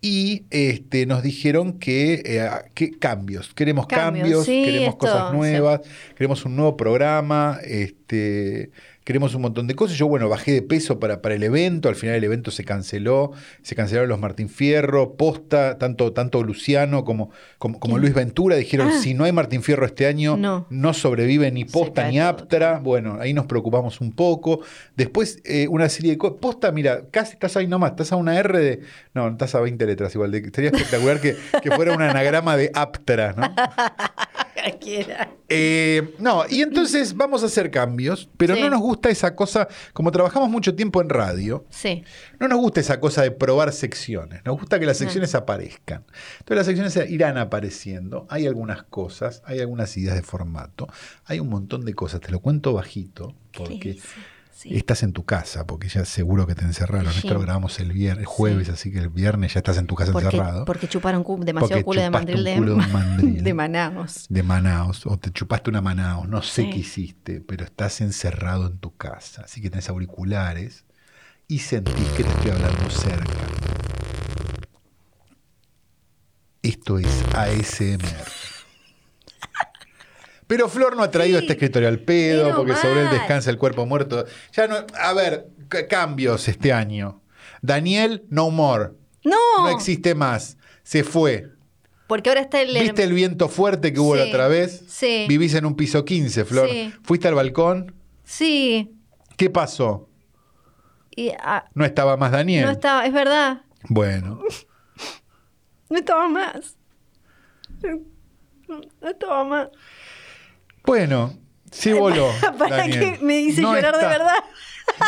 y 0.00 0.44
este, 0.50 1.06
nos 1.06 1.22
dijeron 1.22 1.78
que, 1.78 2.22
eh, 2.24 2.48
que 2.74 2.90
cambios, 2.98 3.54
queremos 3.54 3.86
Cambios, 3.86 4.22
cambios, 4.24 4.44
sí, 4.46 4.62
queremos 4.64 4.88
esto, 4.90 4.98
cosas 4.98 5.30
sí. 5.30 5.36
nuevas, 5.36 5.80
queremos 6.16 6.44
un 6.44 6.56
nuevo 6.56 6.76
programa, 6.76 7.58
este, 7.64 8.70
queremos 9.06 9.36
un 9.36 9.42
montón 9.42 9.68
de 9.68 9.74
cosas. 9.76 9.96
Yo, 9.96 10.08
bueno, 10.08 10.28
bajé 10.28 10.50
de 10.52 10.62
peso 10.62 10.98
para, 10.98 11.22
para 11.22 11.36
el 11.36 11.42
evento, 11.44 11.88
al 11.88 11.94
final 11.94 12.16
el 12.16 12.24
evento 12.24 12.50
se 12.50 12.64
canceló, 12.64 13.30
se 13.62 13.76
cancelaron 13.76 14.08
los 14.08 14.18
Martín 14.18 14.48
Fierro, 14.48 15.14
Posta, 15.16 15.78
tanto, 15.78 16.12
tanto 16.12 16.42
Luciano 16.42 17.04
como, 17.04 17.30
como, 17.58 17.78
como 17.78 17.98
Luis 17.98 18.12
Ventura 18.14 18.56
dijeron, 18.56 18.88
Ah. 18.92 18.98
si 19.00 19.14
no 19.14 19.22
hay 19.24 19.30
Martín 19.30 19.62
Fierro 19.62 19.86
este 19.86 20.06
año, 20.06 20.36
No. 20.36 20.66
no, 20.70 20.92
sobrevive 20.92 21.50
ni 21.52 21.64
Posta 21.64 22.08
ni 22.08 22.16
todo. 22.18 22.26
Aptra. 22.28 22.80
Bueno, 22.80 23.18
ahí 23.20 23.32
nos 23.32 23.46
preocupamos 23.46 24.00
un 24.00 24.10
poco. 24.12 24.60
Después, 24.96 25.38
eh, 25.44 25.68
una 25.68 25.88
serie 25.88 26.10
de 26.10 26.18
cosas. 26.18 26.38
Posta, 26.40 26.72
mira, 26.72 27.02
casi 27.12 27.34
estás 27.34 27.56
ahí 27.56 27.68
nomás, 27.68 27.92
estás 27.92 28.10
a 28.10 28.16
una 28.16 28.36
R 28.38 28.58
de... 28.58 28.80
No, 29.14 29.28
estás 29.28 29.54
a 29.54 29.60
20 29.60 29.86
letras 29.86 30.12
igual. 30.16 30.32
De, 30.32 30.50
sería 30.52 30.70
espectacular 30.70 31.20
que, 31.20 31.36
que 31.62 31.70
fuera 31.70 31.94
un 31.94 32.02
anagrama 32.02 32.56
de 32.56 32.72
Aptra, 32.74 33.34
¿no? 33.36 33.54
Cualquiera. 34.70 35.30
Eh, 35.48 36.14
no, 36.18 36.42
y 36.50 36.60
entonces 36.62 37.14
vamos 37.14 37.42
a 37.44 37.46
hacer 37.46 37.70
cambios, 37.70 38.28
pero 38.36 38.56
Sí. 38.56 38.60
no 38.60 38.68
nos 38.70 38.80
gusta 38.80 39.10
esa 39.10 39.36
cosa, 39.36 39.68
como 39.92 40.10
trabajamos 40.10 40.48
mucho 40.50 40.74
tiempo 40.74 41.00
en 41.00 41.08
radio, 41.08 41.64
Sí. 41.70 42.02
no 42.40 42.48
nos 42.48 42.58
gusta 42.58 42.80
esa 42.80 42.98
cosa 42.98 43.22
de 43.22 43.30
probar 43.30 43.72
secciones, 43.72 44.44
nos 44.44 44.58
gusta 44.58 44.80
que 44.80 44.86
las 44.86 44.96
secciones 44.98 45.34
aparezcan. 45.36 46.04
Entonces 46.40 46.56
las 46.56 46.66
secciones 46.66 47.10
irán 47.10 47.38
apareciendo, 47.38 48.26
hay 48.28 48.46
algunas 48.46 48.82
cosas, 48.82 49.40
hay 49.44 49.60
algunas 49.60 49.96
ideas 49.96 50.16
de 50.16 50.22
formato, 50.22 50.88
hay 51.26 51.38
un 51.38 51.48
montón 51.48 51.84
de 51.84 51.94
cosas, 51.94 52.20
te 52.20 52.32
lo 52.32 52.40
cuento 52.40 52.72
bajito, 52.72 53.34
¿Qué 53.52 53.62
le 53.62 53.68
porque? 53.70 53.98
Sí. 54.56 54.74
estás 54.74 55.02
en 55.02 55.12
tu 55.12 55.22
casa, 55.26 55.66
porque 55.66 55.86
ya 55.88 56.06
seguro 56.06 56.46
que 56.46 56.54
te 56.54 56.64
encerraron, 56.64 57.12
Sí. 57.12 57.18
esto 57.18 57.34
lo 57.34 57.40
grabamos 57.40 57.78
el 57.78 57.92
viernes, 57.92 58.20
el 58.20 58.26
jueves, 58.26 58.66
Sí. 58.68 58.72
así 58.72 58.90
que 58.90 58.98
el 59.00 59.10
viernes 59.10 59.52
ya 59.52 59.58
estás 59.60 59.76
en 59.76 59.86
tu 59.86 59.94
casa 59.94 60.12
porque, 60.12 60.28
encerrado. 60.28 60.64
porque 60.64 60.88
chuparon 60.88 61.22
demasiado 61.44 61.68
Porque 61.68 61.84
culo 61.84 62.00
de 62.00 62.10
mandril 62.10 62.42
de, 62.44 62.56
culo 62.56 62.76
de 62.76 62.86
mandril. 62.86 63.42
de 63.44 63.54
Manaos. 63.54 64.26
de 64.30 64.42
Manaos, 64.42 65.04
o 65.06 65.18
te 65.18 65.30
chupaste 65.30 65.68
una 65.68 65.82
Manaos, 65.82 66.26
no 66.26 66.40
sé 66.40 66.70
qué 66.70 66.78
hiciste, 66.78 67.40
pero 67.42 67.64
estás 67.66 68.00
encerrado 68.00 68.66
en 68.68 68.78
tu 68.78 68.96
casa, 68.96 69.42
así 69.44 69.60
que 69.60 69.68
tenés 69.68 69.90
auriculares 69.90 70.84
y 71.48 71.58
sentís 71.58 72.08
que 72.16 72.24
te 72.24 72.30
estoy 72.30 72.50
hablando 72.52 72.88
cerca. 72.90 73.34
Esto 76.62 76.98
es 76.98 77.06
ASMR. 77.34 78.26
Pero 80.46 80.68
Flor 80.68 80.96
no 80.96 81.02
ha 81.02 81.10
traído 81.10 81.38
Sí. 81.38 81.44
este 81.44 81.54
escritorio 81.54 81.88
al 81.88 81.98
pedo, 82.00 82.54
porque 82.54 82.74
sobre 82.76 83.02
él 83.02 83.10
descansa 83.10 83.50
el 83.50 83.58
cuerpo 83.58 83.84
muerto. 83.86 84.24
Ya 84.52 84.66
no, 84.68 84.76
a 85.00 85.12
ver, 85.12 85.48
cambios 85.88 86.46
este 86.48 86.72
año. 86.72 87.20
Daniel, 87.62 88.24
no 88.28 88.50
more. 88.50 88.90
No, 89.24 89.36
No 89.58 89.68
existe 89.70 90.14
más. 90.14 90.56
Se 90.84 91.02
fue. 91.02 91.50
porque 92.06 92.28
ahora 92.30 92.42
está 92.42 92.60
el... 92.62 92.72
¿Viste 92.78 93.02
el 93.02 93.12
viento 93.12 93.48
fuerte 93.48 93.92
que 93.92 93.98
hubo 93.98 94.14
la 94.14 94.26
otra 94.26 94.46
vez? 94.46 94.84
sí. 94.86 95.26
Vivís 95.28 95.54
en 95.54 95.66
un 95.66 95.74
piso 95.74 96.04
15, 96.04 96.44
Flor. 96.44 96.68
Sí. 96.70 96.94
¿Fuiste 97.02 97.26
al 97.26 97.34
balcón? 97.34 97.92
Sí. 98.22 98.92
¿Qué 99.36 99.50
pasó? 99.50 100.08
Y, 101.16 101.32
ah, 101.40 101.64
No 101.74 101.84
estaba 101.84 102.16
más 102.16 102.30
Daniel. 102.30 102.66
no 102.66 102.70
estaba, 102.70 103.04
es 103.04 103.12
verdad. 103.12 103.62
Bueno, 103.88 104.38
No 105.90 105.98
estaba 105.98 106.28
más. 106.28 106.76
No 108.68 109.08
estaba 109.08 109.44
más. 109.44 109.68
Bueno, 110.86 111.34
sí 111.70 111.92
voló. 111.92 112.30
Para 112.58 112.76
Daniel. 112.78 113.00
que 113.18 113.24
me 113.24 113.38
hice 113.40 113.60
No 113.62 113.74
llorar 113.74 113.94
de 113.96 114.00
está. 114.02 114.08
verdad. 114.08 114.34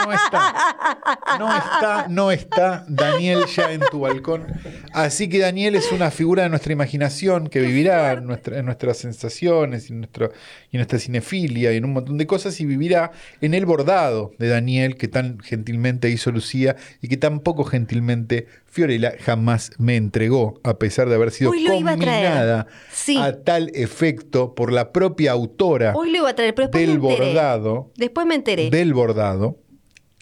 No 0.04 0.12
está. 0.12 0.99
No 1.38 1.56
está, 1.56 2.06
no 2.08 2.30
está 2.32 2.85
Daniel 2.88 3.44
ya 3.47 3.70
en 3.70 3.80
tu 3.92 4.00
balcón. 4.00 4.44
Así 4.92 5.28
que 5.28 5.38
Daniel 5.38 5.76
es 5.76 5.92
una 5.92 6.11
figura 6.11 6.42
de 6.42 6.49
nuestra 6.49 6.73
imaginación 6.73 7.47
que 7.47 7.61
vivirá 7.61 8.12
en, 8.14 8.26
nuestra- 8.26 8.58
en 8.58 8.64
nuestras 8.66 8.99
sensaciones 8.99 9.88
y 9.88 9.92
en, 9.92 10.00
nuestro, 10.00 10.32
y 10.73 10.76
en 10.76 10.78
nuestra 10.80 10.99
cinefilia 10.99 11.73
y 11.73 11.76
en 11.76 11.85
un 11.85 11.92
montón 11.92 12.18
de 12.18 12.26
cosas 12.26 12.61
y 12.61 12.66
vivirá 12.66 13.12
en 13.40 13.54
el 13.54 13.66
bordado 13.66 14.32
de 14.38 14.49
Daniel 14.49 14.97
que 14.97 15.06
tan 15.06 15.38
gentilmente 15.38 16.11
hizo 16.11 16.32
Lucía 16.32 16.75
y 17.00 17.06
que 17.08 17.16
tan 17.16 17.38
poco 17.38 17.62
gentilmente 17.64 18.49
Fiorella 18.70 19.14
jamás 19.20 19.70
me 19.78 19.96
entregó, 19.96 20.60
a 20.62 20.78
pesar 20.78 21.08
de 21.08 21.14
haber 21.14 21.30
sido 21.30 21.50
a 21.50 21.54
combinada 21.54 22.66
Sí. 22.92 23.16
a 23.16 23.42
tal 23.42 23.70
efecto 23.75 24.54
por 24.54 24.72
la 24.72 24.92
propia 24.92 25.32
autora 25.32 25.94
Hoy 25.96 26.10
lo 26.12 26.18
iba 26.18 26.28
a 26.30 26.34
traer, 26.34 26.54
pero 26.54 26.68
después 26.68 26.87
del 26.87 26.98
me 27.00 27.08
enteré. 27.10 27.26
bordado, 27.28 27.92
Después 27.96 28.26
me 28.26 28.34
enteré. 28.34 28.70
del 28.70 28.92
bordado 28.94 29.58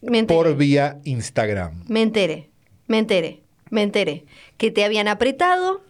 me 0.02 0.18
enteré. 0.20 0.38
por 0.38 0.56
vía 0.56 1.00
Instagram. 1.04 1.84
Me 1.88 2.02
enteré. 2.02 2.50
Me 2.86 2.98
enteré. 2.98 3.42
Me 3.70 3.82
enteré. 3.82 4.24
Que 4.58 4.70
te 4.70 4.84
habían 4.84 5.08
apretado 5.08 5.82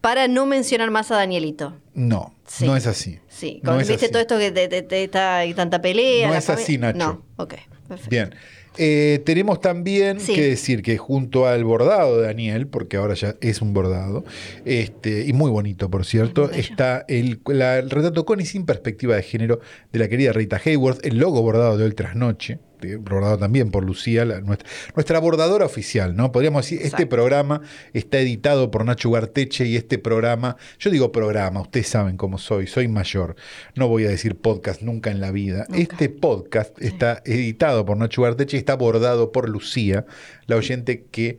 para 0.00 0.26
no 0.26 0.46
mencionar 0.46 0.90
más 0.90 1.12
a 1.12 1.16
Danielito. 1.16 1.76
No, 1.94 2.34
Sí. 2.48 2.66
no 2.66 2.76
es 2.76 2.86
así. 2.88 3.20
Sí. 3.28 3.60
No 3.62 3.72
Con- 3.72 3.80
es 3.80 3.88
¿Viste 3.88 4.06
así. 4.06 4.12
todo 4.12 4.22
esto 4.22 4.36
que 4.38 4.50
te, 4.50 4.66
te- 4.66 4.82
te- 4.82 5.04
está 5.04 5.36
hay 5.38 5.54
tanta 5.54 5.80
pelea? 5.80 6.26
No 6.28 6.34
es 6.34 6.50
así? 6.50 6.76
Nacho. 6.78 6.98
No, 6.98 7.22
ok. 7.36 7.54
Perfecto. 7.86 8.10
Bien. 8.10 8.34
Eh, 8.78 9.20
tenemos 9.26 9.60
también 9.60 10.18
Sí. 10.18 10.34
que 10.34 10.42
decir 10.48 10.82
que 10.82 10.96
junto 10.96 11.46
al 11.46 11.62
bordado 11.64 12.18
de 12.20 12.26
Daniel, 12.26 12.66
porque 12.66 12.96
ahora 12.96 13.12
ya 13.14 13.36
es 13.42 13.60
un 13.60 13.74
bordado, 13.74 14.24
este, 14.64 15.26
y 15.26 15.32
muy 15.34 15.50
bonito, 15.50 15.90
por 15.90 16.06
cierto, 16.06 16.50
está 16.50 17.04
el, 17.08 17.40
la- 17.46 17.78
el 17.78 17.90
retrato 17.90 18.24
con 18.24 18.40
y 18.40 18.46
sin 18.46 18.64
perspectiva 18.64 19.14
de 19.16 19.22
género 19.22 19.60
de 19.92 19.98
la 19.98 20.08
querida 20.08 20.32
Rita 20.32 20.60
Hayworth, 20.64 21.04
el 21.04 21.18
logo 21.18 21.42
bordado 21.42 21.76
de 21.76 21.84
hoy 21.84 21.92
tras 21.92 22.16
noche, 22.16 22.54
de- 22.54 22.60
bordado 22.98 23.38
también 23.38 23.70
por 23.70 23.84
Lucía, 23.84 24.24
la- 24.24 24.40
nuestra, 24.40 24.68
nuestra 24.94 25.18
bordadora 25.18 25.64
oficial, 25.66 26.14
¿no? 26.16 26.32
Podríamos 26.32 26.64
decir, 26.64 26.80
este 26.84 27.06
programa 27.06 27.62
está 27.92 28.18
editado 28.18 28.70
por 28.70 28.84
Nacho 28.84 29.10
Garteche 29.10 29.66
y 29.66 29.76
este 29.76 29.98
programa, 29.98 30.56
yo 30.78 30.90
digo 30.90 31.12
programa, 31.12 31.60
ustedes 31.62 31.88
saben 31.88 32.16
cómo 32.16 32.38
soy, 32.38 32.66
soy 32.66 32.88
mayor, 32.88 33.36
no 33.74 33.88
voy 33.88 34.04
a 34.04 34.08
decir 34.08 34.36
podcast 34.36 34.82
nunca 34.82 35.10
en 35.10 35.20
la 35.20 35.30
vida. 35.30 35.66
Nunca. 35.68 35.80
Este 35.80 36.08
podcast 36.08 36.80
está 36.82 37.22
editado 37.24 37.84
por 37.86 37.96
Nacho 37.96 38.22
Garteche 38.22 38.56
y 38.56 38.60
está 38.60 38.74
bordado 38.74 39.32
por 39.32 39.48
Lucía, 39.48 40.04
la 40.46 40.56
oyente 40.56 41.06
que 41.10 41.38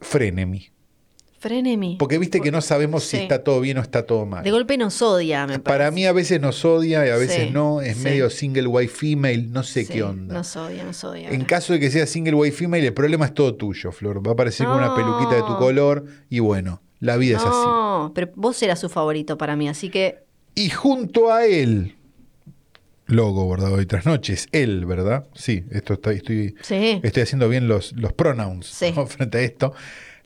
frenemy. 0.00 0.71
Frenemy. 1.42 1.96
Porque 1.98 2.18
viste 2.18 2.40
que 2.40 2.52
no 2.52 2.60
sabemos 2.60 3.02
si 3.02 3.16
Sí. 3.16 3.22
está 3.24 3.42
todo 3.42 3.60
bien 3.60 3.76
o 3.78 3.80
está 3.82 4.06
todo 4.06 4.24
mal. 4.26 4.44
De 4.44 4.50
golpe 4.52 4.78
nos 4.78 5.02
odia, 5.02 5.46
me 5.46 5.58
Para 5.58 5.78
parece. 5.86 5.94
mí 5.96 6.06
a 6.06 6.12
veces 6.12 6.40
nos 6.40 6.64
odia 6.64 7.04
y 7.06 7.10
a 7.10 7.16
veces 7.16 7.46
Sí, 7.48 7.50
no, 7.50 7.80
es 7.80 7.96
sí. 7.96 8.02
medio 8.04 8.30
single 8.30 8.68
white 8.68 8.92
female, 8.92 9.48
no 9.50 9.62
sé 9.64 9.86
qué 9.86 10.02
onda. 10.04 10.34
Nos 10.34 10.54
odia, 10.56 10.84
nos 10.84 11.02
odia. 11.02 11.30
En 11.30 11.44
caso 11.44 11.72
de 11.72 11.80
que 11.80 11.90
sea 11.90 12.06
single 12.06 12.34
white 12.34 12.56
female, 12.56 12.86
el 12.86 12.94
problema 12.94 13.26
es 13.26 13.34
todo 13.34 13.54
tuyo, 13.56 13.90
Flor. 13.90 14.24
Va 14.26 14.30
a 14.30 14.34
aparecer 14.34 14.66
con 14.66 14.76
una 14.76 14.94
peluquita 14.94 15.34
de 15.34 15.42
tu 15.42 15.56
color 15.58 16.04
y 16.30 16.38
bueno, 16.38 16.80
la 17.00 17.16
vida 17.16 17.36
es 17.38 17.42
así. 17.42 17.50
No, 17.50 18.12
pero 18.14 18.30
vos 18.36 18.62
eras 18.62 18.78
su 18.78 18.88
favorito 18.88 19.36
para 19.36 19.56
mí, 19.56 19.68
así 19.68 19.90
que 19.90 20.18
Y 20.54 20.70
junto 20.70 21.32
a 21.32 21.44
él, 21.46 21.96
logo 23.06 23.44
bordado 23.44 23.74
hoy 23.74 23.86
tras 23.86 24.06
noches, 24.06 24.46
él, 24.52 24.86
¿verdad? 24.86 25.26
Sí, 25.34 25.64
esto 25.70 25.94
está, 25.94 26.12
estoy, 26.12 26.54
sí. 26.62 27.00
estoy 27.02 27.22
haciendo 27.22 27.48
bien 27.48 27.68
los, 27.68 27.92
los 27.94 28.12
pronouns 28.12 28.70
frente 29.08 29.38
a 29.38 29.40
esto. 29.42 29.74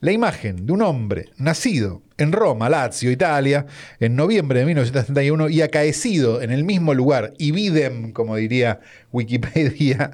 La 0.00 0.12
imagen 0.12 0.66
de 0.66 0.72
un 0.72 0.82
hombre 0.82 1.30
nacido 1.38 2.02
en 2.18 2.32
Roma, 2.32 2.68
Lazio, 2.68 3.10
Italia, 3.10 3.64
en 3.98 4.14
noviembre 4.14 4.60
de 4.60 4.66
1971 4.66 5.48
y 5.48 5.62
acaecido 5.62 6.42
en 6.42 6.50
el 6.50 6.64
mismo 6.64 6.92
lugar, 6.92 7.32
y 7.38 7.52
videm, 7.52 8.12
como 8.12 8.36
diría 8.36 8.80
Wikipedia, 9.12 10.10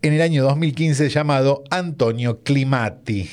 en 0.00 0.14
el 0.14 0.22
año 0.22 0.42
2015 0.44 1.10
llamado 1.10 1.64
Antonio 1.70 2.42
Climati. 2.42 3.28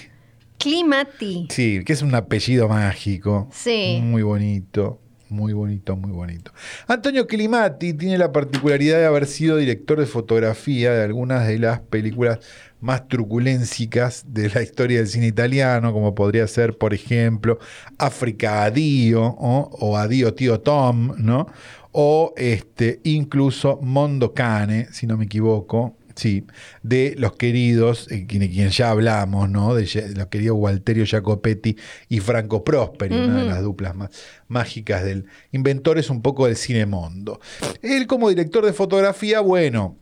Climati. 0.57 1.47
Sí, 1.49 1.83
que 1.85 1.93
es 1.93 2.01
un 2.01 2.15
apellido 2.15 2.67
mágico. 2.67 3.49
Sí. 3.51 3.99
Muy 4.01 4.23
bonito, 4.23 4.99
muy 5.33 5.51
bonito, 5.51 5.97
muy 5.97 6.11
bonito. 6.11 6.53
Antonio 6.87 7.27
Climati 7.27 7.93
tiene 7.93 8.17
la 8.17 8.31
particularidad 8.31 8.99
de 8.99 9.05
haber 9.05 9.25
sido 9.25 9.57
director 9.57 9.99
de 9.99 10.05
fotografía 10.05 10.93
de 10.93 11.03
algunas 11.03 11.47
de 11.47 11.59
las 11.59 11.81
películas 11.81 12.39
más 12.79 13.07
truculencicas 13.07 14.25
de 14.27 14.49
la 14.49 14.61
historia 14.61 14.99
del 14.99 15.07
cine 15.07 15.27
italiano, 15.27 15.91
como 15.91 16.13
podría 16.13 16.47
ser, 16.47 16.77
por 16.77 16.93
ejemplo, 16.93 17.57
África 17.97 18.63
Adio 18.63 19.23
o, 19.23 19.69
o 19.79 20.33
Tío 20.33 20.59
Tom, 20.61 21.13
¿no? 21.17 21.47
O 21.91 22.33
este, 22.37 22.99
incluso 23.03 23.79
Mondo 23.81 24.33
Cane, 24.33 24.87
si 24.91 25.07
no 25.07 25.17
me 25.17 25.25
equivoco, 25.25 25.95
Sí, 26.15 26.45
de 26.83 27.15
los 27.17 27.35
queridos, 27.35 28.11
eh, 28.11 28.25
quien, 28.27 28.47
quien 28.49 28.69
ya 28.69 28.91
hablamos, 28.91 29.49
¿no? 29.49 29.73
De, 29.73 29.87
los 30.15 30.27
queridos 30.27 30.57
Walterio 30.59 31.05
Jacopetti 31.07 31.75
y 32.09 32.19
Franco 32.19 32.63
Prosperi, 32.63 33.15
una 33.15 33.39
de 33.39 33.45
las 33.45 33.61
duplas 33.61 33.95
más 33.95 34.09
mágicas 34.47 35.03
del 35.03 35.25
inventores 35.51 36.09
un 36.09 36.21
poco 36.21 36.45
del 36.45 36.55
cine 36.55 36.85
mondo. 36.85 37.39
Él 37.81 38.05
como 38.05 38.29
director 38.29 38.65
de 38.65 38.73
fotografía, 38.73 39.39
bueno, 39.39 39.97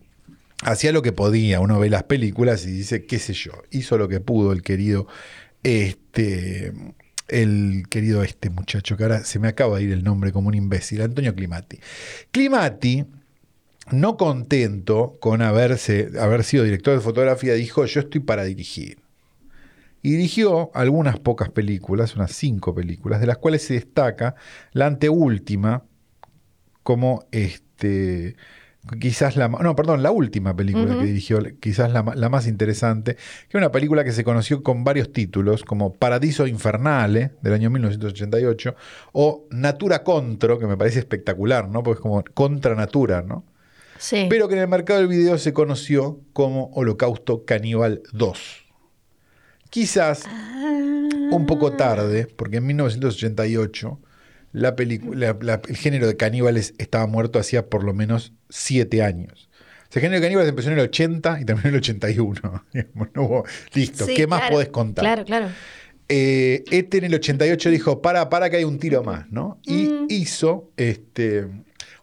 hacía 0.63 0.91
lo 0.91 1.01
que 1.01 1.11
podía, 1.11 1.59
uno 1.59 1.79
ve 1.79 1.89
las 1.89 2.03
películas 2.03 2.65
y 2.65 2.71
dice, 2.71 3.05
qué 3.05 3.19
sé 3.19 3.33
yo, 3.33 3.51
hizo 3.71 3.97
lo 3.97 4.07
que 4.07 4.19
pudo 4.19 4.51
el 4.51 4.61
querido, 4.61 5.07
este, 5.63 6.73
el 7.27 7.85
querido 7.89 8.23
este 8.23 8.49
muchacho, 8.49 8.97
que 8.97 9.03
ahora 9.03 9.23
se 9.23 9.39
me 9.39 9.47
acaba 9.47 9.77
de 9.77 9.83
ir 9.83 9.91
el 9.91 10.03
nombre 10.03 10.31
como 10.31 10.49
un 10.49 10.55
imbécil, 10.55 11.01
Antonio 11.01 11.33
Climati. 11.33 11.79
Climati, 12.31 13.05
no 13.89 14.17
contento 14.17 15.17
con 15.19 15.41
haberse, 15.41 16.11
haber 16.19 16.43
sido 16.43 16.63
director 16.63 16.93
de 16.93 17.01
fotografía, 17.01 17.53
dijo, 17.53 17.85
yo 17.85 18.01
estoy 18.01 18.21
para 18.21 18.43
dirigir. 18.43 18.99
Y 20.03 20.11
dirigió 20.11 20.71
algunas 20.73 21.19
pocas 21.19 21.49
películas, 21.49 22.15
unas 22.15 22.31
cinco 22.31 22.73
películas, 22.73 23.21
de 23.21 23.27
las 23.27 23.37
cuales 23.37 23.63
se 23.63 23.75
destaca 23.75 24.35
la 24.71 24.87
anteúltima 24.87 25.83
como 26.83 27.25
este 27.31 28.35
quizás 28.99 29.35
la 29.35 29.47
no 29.47 29.75
perdón 29.75 30.01
la 30.01 30.09
última 30.09 30.55
película 30.55 30.97
que 30.97 31.05
dirigió 31.05 31.39
quizás 31.59 31.91
la, 31.91 32.03
la 32.15 32.29
más 32.29 32.47
interesante 32.47 33.13
que 33.13 33.49
es 33.49 33.55
una 33.55 33.71
película 33.71 34.03
que 34.03 34.11
se 34.11 34.23
conoció 34.23 34.63
con 34.63 34.83
varios 34.83 35.13
títulos 35.13 35.63
como 35.63 35.93
Paradiso 35.93 36.47
Infernale 36.47 37.33
del 37.43 37.53
año 37.53 37.69
1988 37.69 38.75
o 39.11 39.45
Natura 39.51 40.03
Contro 40.03 40.57
que 40.57 40.65
me 40.65 40.77
parece 40.77 40.97
espectacular 40.97 41.69
no 41.69 41.83
porque 41.83 41.99
es 41.99 42.01
como 42.01 42.23
contra 42.33 42.73
natura 42.73 43.21
no 43.21 43.45
Sí. 44.03 44.25
pero 44.29 44.47
que 44.47 44.55
en 44.55 44.61
el 44.61 44.67
mercado 44.67 44.99
del 44.99 45.07
video 45.07 45.37
se 45.37 45.53
conoció 45.53 46.19
como 46.33 46.71
Holocausto 46.73 47.45
Caníbal 47.45 48.01
2 48.13 48.65
quizás 49.69 50.23
un 51.31 51.45
poco 51.45 51.73
tarde, 51.73 52.27
porque 52.35 52.57
en 52.57 52.65
1988 52.67 53.99
la 54.53 54.75
la- 55.13 55.37
la- 55.39 55.61
el 55.67 55.77
género 55.77 56.07
de 56.07 56.17
caníbales 56.17 56.73
estaba 56.77 57.07
muerto 57.07 57.39
hacía 57.39 57.67
por 57.69 57.83
lo 57.85 57.93
menos 57.93 58.33
siete 58.49 59.01
años. 59.01 59.49
O 59.89 59.93
sea, 59.93 59.99
el 59.99 60.01
género 60.01 60.19
de 60.19 60.25
caníbales 60.25 60.49
empezó 60.49 60.69
en 60.71 60.73
el 60.79 60.85
80 60.85 61.39
y 61.39 61.45
terminó 61.45 61.69
en 61.69 61.75
el 61.75 61.79
81. 61.79 62.65
Digamos, 62.73 63.07
no 63.13 63.23
hubo- 63.23 63.45
listo, 63.73 64.05
Sí, 64.05 64.13
¿qué 64.13 64.27
más 64.27 64.49
podés 64.51 64.69
contar? 64.69 65.03
Claro, 65.05 65.23
claro. 65.25 65.47
Eh, 66.09 66.63
este 66.71 66.97
en 66.97 67.05
el 67.05 67.13
88 67.15 67.69
dijo, 67.69 68.01
para, 68.01 68.27
para 68.29 68.49
que 68.49 68.57
hay 68.57 68.63
un 68.65 68.77
tiro 68.77 69.03
más, 69.03 69.31
¿no? 69.31 69.59
Y 69.63 69.83
Mm. 69.87 70.07
hizo 70.09 70.69
este 70.75 71.47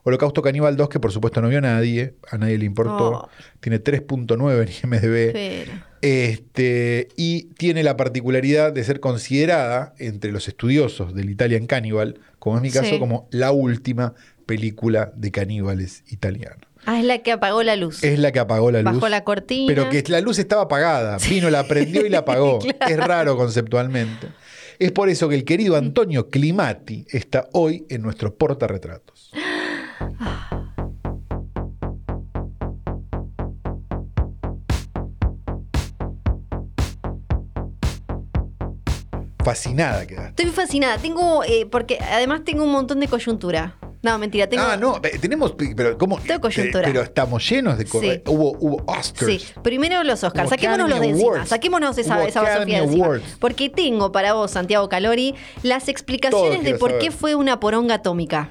Holocausto 0.09 0.43
Caníbal 0.43 0.77
2, 0.77 0.89
que 0.89 1.01
por 1.01 1.13
supuesto 1.13 1.41
no 1.41 1.49
vio 1.49 1.59
a 1.59 1.63
nadie, 1.63 2.15
a 2.31 2.39
nadie 2.39 2.59
le 2.59 2.65
importó. 2.65 3.11
Oh. 3.11 3.29
Tiene 3.61 3.83
3.9 3.83 4.63
en 4.63 4.69
IMDb. 4.93 5.33
Pero. 5.33 5.73
Este, 6.01 7.09
y 7.17 7.45
tiene 7.55 7.83
la 7.83 7.97
particularidad 7.97 8.73
de 8.73 8.85
ser 8.85 9.01
considerada 9.01 9.95
entre 9.99 10.33
los 10.33 10.49
estudiosos 10.49 11.15
del 11.15 11.31
Italian 11.31 11.67
Cannibal, 11.67 12.21
como 12.39 12.57
es 12.57 12.63
mi 12.63 12.71
caso, 12.71 12.91
Sí. 12.91 12.99
como 12.99 13.29
la 13.31 13.53
última 13.53 14.15
película 14.47 15.13
de 15.17 15.31
caníbales 15.31 16.05
italianos. 16.09 16.61
Ah, 16.87 16.99
es 16.99 17.05
la 17.05 17.19
que 17.19 17.33
apagó 17.33 17.63
la 17.63 17.77
luz. 17.77 18.03
Es 18.03 18.19
la 18.19 18.33
que 18.33 18.39
apagó 18.39 18.71
la 18.71 18.81
luz. 18.83 18.95
Bajó 18.95 19.09
la 19.09 19.25
cortina. 19.25 19.67
Pero 19.67 19.91
que 19.91 20.03
la 20.09 20.21
luz 20.21 20.39
estaba 20.39 20.63
apagada. 20.63 21.19
Vino, 21.29 21.51
la 21.51 21.65
prendió 21.65 22.07
y 22.07 22.09
la 22.09 22.19
apagó. 22.19 22.59
Claro. 22.79 22.87
Es 22.95 22.97
raro 22.97 23.37
conceptualmente. 23.37 24.29
Es 24.79 24.93
por 24.93 25.09
eso 25.09 25.29
que 25.29 25.35
el 25.35 25.45
querido 25.45 25.77
Antonio 25.77 26.29
Climati 26.31 27.05
está 27.11 27.49
hoy 27.53 27.85
en 27.91 28.01
nuestro 28.03 28.35
portarretratos. 28.37 29.18
Fascinada 39.45 40.07
quedaste. 40.07 40.43
Estoy 40.43 40.55
fascinada. 40.55 40.99
Tengo, 40.99 41.43
eh, 41.45 41.67
porque 41.71 41.99
además 41.99 42.43
tengo 42.45 42.65
un 42.65 42.73
montón 42.73 43.01
de 43.01 43.09
coyuntura. 43.09 43.77
No, 44.03 44.17
mentira, 44.19 44.47
tengo. 44.47 44.63
Ah, 44.63 44.77
no, 44.77 45.01
eh, 45.03 45.19
tenemos, 45.19 45.55
pero 45.75 45.99
¿cómo? 45.99 46.19
Tengo 46.21 46.41
coyuntura. 46.43 46.85
Pero 46.85 47.03
estamos 47.03 47.49
llenos 47.49 47.79
de 47.79 47.87
Sí. 47.87 48.23
Hubo, 48.27 48.53
hubo 48.61 48.77
Oscars. 48.87 49.27
Sí, 49.27 49.45
primero 49.63 50.05
los 50.05 50.23
Oscars. 50.23 50.49
Hubo 50.49 50.51
Saquémonos 50.51 50.89
los 50.89 51.01
de 51.01 51.09
encima. 51.09 51.31
Awards. 51.31 51.49
Saquémonos 51.49 51.99
esa, 51.99 52.19
Hubo 52.19 52.27
esa 52.27 52.43
basofía 52.43 52.79
de 52.79 52.85
encima. 52.85 53.21
Porque 53.41 53.71
tengo 53.71 54.13
para 54.13 54.35
vos, 54.35 54.51
Santiago 54.51 54.89
Calori, 54.89 55.35
las 55.63 55.89
explicaciones 55.89 56.63
de 56.63 56.75
por 56.75 56.91
saber. 56.91 57.05
qué 57.05 57.11
fue 57.11 57.35
una 57.35 57.59
poronga 57.59 57.95
atómica. 57.97 58.51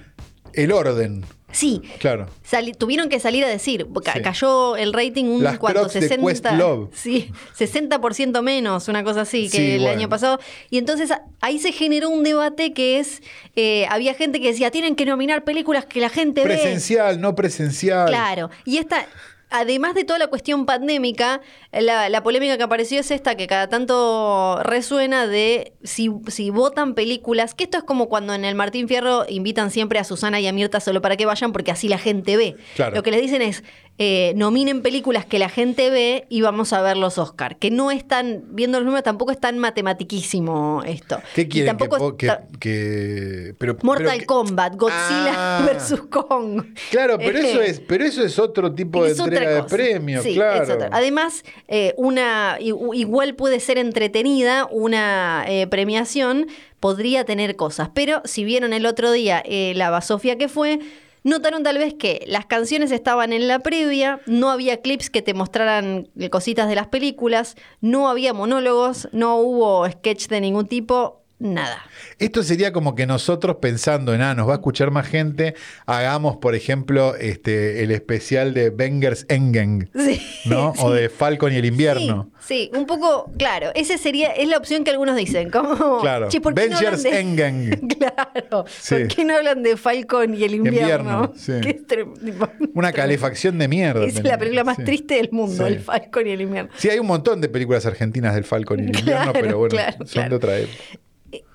El 0.54 0.72
orden, 0.72 1.24
Sí. 1.58 1.82
claro. 2.00 2.28
sali- 2.44 2.72
tuvieron 2.74 3.10
que 3.10 3.20
salir 3.20 3.44
a 3.44 3.48
decir, 3.48 3.88
ca- 4.04 4.14
Sí. 4.14 4.22
cayó 4.22 4.76
el 4.78 4.94
rating 4.94 5.26
un 5.26 5.44
Las 5.44 5.60
de 5.60 5.90
60, 5.90 6.26
Questlove. 6.52 6.90
sí, 6.94 7.32
60% 7.58 8.42
menos, 8.42 8.88
una 8.88 9.04
cosa 9.04 9.22
así 9.22 9.50
que 9.50 9.58
Sí, 9.58 9.72
el 9.72 9.80
bueno. 9.82 9.98
año 10.00 10.10
pasado. 10.10 10.40
Y 10.70 10.78
entonces 10.78 11.12
ahí 11.42 11.60
se 11.60 11.72
generó 11.72 12.10
un 12.10 12.24
debate 12.24 12.74
que 12.74 13.00
es, 13.00 13.22
eh, 13.56 13.86
había 13.90 14.14
gente 14.14 14.40
que 14.40 14.48
decía, 14.50 14.72
tienen 14.72 14.96
que 14.96 15.06
nominar 15.06 15.44
películas 15.44 15.86
que 15.86 16.00
la 16.00 16.10
gente 16.10 16.42
ve. 16.42 16.48
Presencial, 16.48 17.20
no 17.20 17.36
presencial. 17.36 18.08
Claro. 18.08 18.50
Y 18.66 18.78
esta, 18.78 19.06
además 19.50 19.96
de 19.96 20.04
toda 20.04 20.20
la 20.20 20.27
cuestión 20.27 20.66
pandémica, 20.66 21.42
la, 21.72 22.10
la 22.10 22.24
polémica 22.24 22.58
que 22.58 22.63
apareció 22.63 23.00
es 23.00 23.12
esta 23.12 23.36
que 23.36 23.48
cada 23.48 23.68
tanto 23.68 24.60
resuena 24.63 25.27
de 25.27 25.74
si, 25.84 26.12
si 26.27 26.50
votan 26.50 26.94
películas, 26.94 27.54
que 27.54 27.63
esto 27.63 27.77
es 27.77 27.84
como 27.84 28.10
cuando 28.10 28.34
en 28.34 28.46
el 28.46 28.56
Martín 28.56 28.88
Fierro 28.88 29.25
invitan 29.30 29.72
siempre 29.72 30.00
a 30.00 30.04
Susana 30.04 30.39
y 30.39 30.48
a 30.48 30.54
Mirta 30.54 30.80
solo 30.80 31.01
para 31.01 31.18
que 31.18 31.25
vayan, 31.25 31.54
porque 31.54 31.72
así 31.72 31.88
la 31.88 31.98
gente 31.98 32.38
ve. 32.38 32.56
Claro. 32.75 32.96
Lo 32.96 33.04
que 33.04 33.12
les 33.12 33.22
dicen 33.22 33.42
es, 33.42 33.63
eh, 34.00 34.34
nominen 34.36 34.82
películas 34.84 35.25
que 35.25 35.39
la 35.39 35.50
gente 35.50 35.89
ve 35.89 36.25
y 36.30 36.42
vamos 36.42 36.72
a 36.74 36.82
ver 36.82 36.98
los 36.98 37.18
Oscar. 37.18 37.58
Que 37.58 37.72
no 37.72 37.89
es 37.92 38.08
tan, 38.08 38.44
viendo 38.50 38.77
los 38.80 38.86
números, 38.86 39.04
tampoco 39.04 39.32
es 39.32 39.39
tan 39.39 39.58
matematiquísimo 39.58 40.84
esto. 40.86 41.20
¿Qué 41.36 41.48
quieren? 41.48 41.75
Tampoco 41.77 41.98
po- 41.98 42.16
que, 42.60 43.56
pero, 43.58 43.77
Mortal 43.82 44.06
pero 44.08 44.20
que- 44.20 44.25
Kombat, 44.25 44.75
Godzilla 44.75 45.34
Ah. 45.36 45.63
versus 45.66 46.01
Kong. 46.10 46.63
Claro, 46.92 47.18
pero 47.18 47.39
eso 47.39 47.62
es, 47.62 47.80
pero 47.80 48.06
eso 48.06 48.24
es 48.24 48.38
otro 48.39 48.74
tipo 48.74 49.04
de 49.04 49.12
entrega 49.12 49.50
de 49.51 49.63
premios, 49.63 50.24
Sí, 50.24 50.34
claro. 50.36 50.77
Además, 50.92 51.44
eh, 51.68 51.94
una 51.98 52.58
igual 52.60 53.36
puede 53.36 53.60
ser 53.60 53.77
entretenida, 53.77 54.68
una 54.72 55.44
eh, 55.48 55.68
premiación 55.68 56.48
podría 56.80 57.25
tener 57.25 57.56
cosas. 57.56 57.89
Pero 57.94 58.22
si 58.25 58.44
vieron 58.44 58.74
el 58.74 58.86
otro 58.86 59.12
día 59.12 59.42
eh, 59.46 59.74
la 59.75 59.89
basofia 59.89 60.38
que 60.38 60.48
fue, 60.48 60.80
notaron 61.28 61.64
tal 61.64 61.78
vez 61.78 61.94
que 61.94 62.24
las 62.26 62.46
canciones 62.46 62.92
estaban 62.92 63.34
en 63.34 63.48
la 63.48 63.60
previa, 63.60 64.22
no 64.26 64.50
había 64.50 64.82
clips 64.82 65.10
que 65.10 65.22
te 65.22 65.34
mostraran 65.34 66.10
cositas 66.32 66.70
de 66.70 66.76
las 66.76 66.88
películas, 66.88 67.56
no 67.82 68.10
había 68.10 68.34
monólogos, 68.34 69.10
no 69.12 69.38
hubo 69.38 69.88
sketch 69.90 70.28
de 70.28 70.42
ningún 70.42 70.68
tipo, 70.68 71.22
nada. 71.39 71.84
Esto 72.20 72.41
sería 72.44 72.72
como 72.74 72.96
que 72.96 73.06
nosotros 73.06 73.58
pensando 73.62 74.13
en, 74.13 74.22
ah, 74.22 74.34
nos 74.34 74.48
va 74.48 74.53
a 74.53 74.56
escuchar 74.56 74.91
más 74.91 75.08
gente, 75.08 75.56
hagamos, 75.86 76.38
por 76.38 76.56
ejemplo, 76.56 77.15
este, 77.15 77.84
el 77.84 77.91
especial 77.91 78.53
de 78.53 78.70
Bengers 78.72 79.25
Engen, 79.29 79.89
Sí, 79.96 80.22
¿no? 80.46 80.74
O 80.79 80.91
de 80.91 81.10
Falcon 81.10 81.53
y 81.53 81.58
el 81.58 81.65
invierno. 81.65 82.32
Sí, 82.39 82.70
sí, 82.72 82.77
un 82.77 82.86
poco, 82.86 83.32
claro, 83.38 83.70
ese 83.75 83.98
sería, 83.98 84.29
es 84.32 84.48
la 84.48 84.58
opción 84.58 84.84
que 84.84 84.91
algunos 84.91 85.15
dicen, 85.15 85.50
como, 85.51 86.00
Claro, 86.01 86.27
"Che, 86.29 86.41
¿por 86.41 86.53
qué 86.53 86.70
no 86.70 86.79
de- 86.79 87.20
Engen. 87.20 87.88
Claro. 87.98 88.65
¿por 88.89 89.08
qué 89.08 89.25
no 89.25 89.36
hablan 89.36 89.63
de 89.63 89.75
Falcon 89.77 90.34
y 90.36 90.44
el 90.44 90.56
invierno? 90.56 91.34
Invierno, 91.34 91.34
es 92.62 92.70
Una 92.74 92.91
calefacción 92.91 93.58
de 93.58 93.67
mierda. 93.67 94.06
Es 94.06 94.24
la 94.24 94.38
película 94.38 94.63
más 94.63 94.77
triste 94.77 95.15
del 95.15 95.29
mundo, 95.32 95.65
el 95.65 95.79
Falcon 95.79 96.27
y 96.27 96.32
el 96.32 96.41
invierno. 96.41 96.72
Sí, 96.77 96.89
hay 96.89 97.00
un 97.00 97.08
montón 97.08 97.41
de 97.41 97.50
películas 97.50 97.86
argentinas 97.86 98.36
del 98.36 98.44
Falcon 98.44 98.79
y 98.79 98.84
el 98.89 99.00
invierno, 99.00 99.34
pero 99.34 99.58
bueno, 99.60 99.70
claro, 99.72 99.98
son 100.00 100.08
claro. 100.08 100.29
de 100.29 100.36
otra 100.36 100.58
época. 100.60 100.84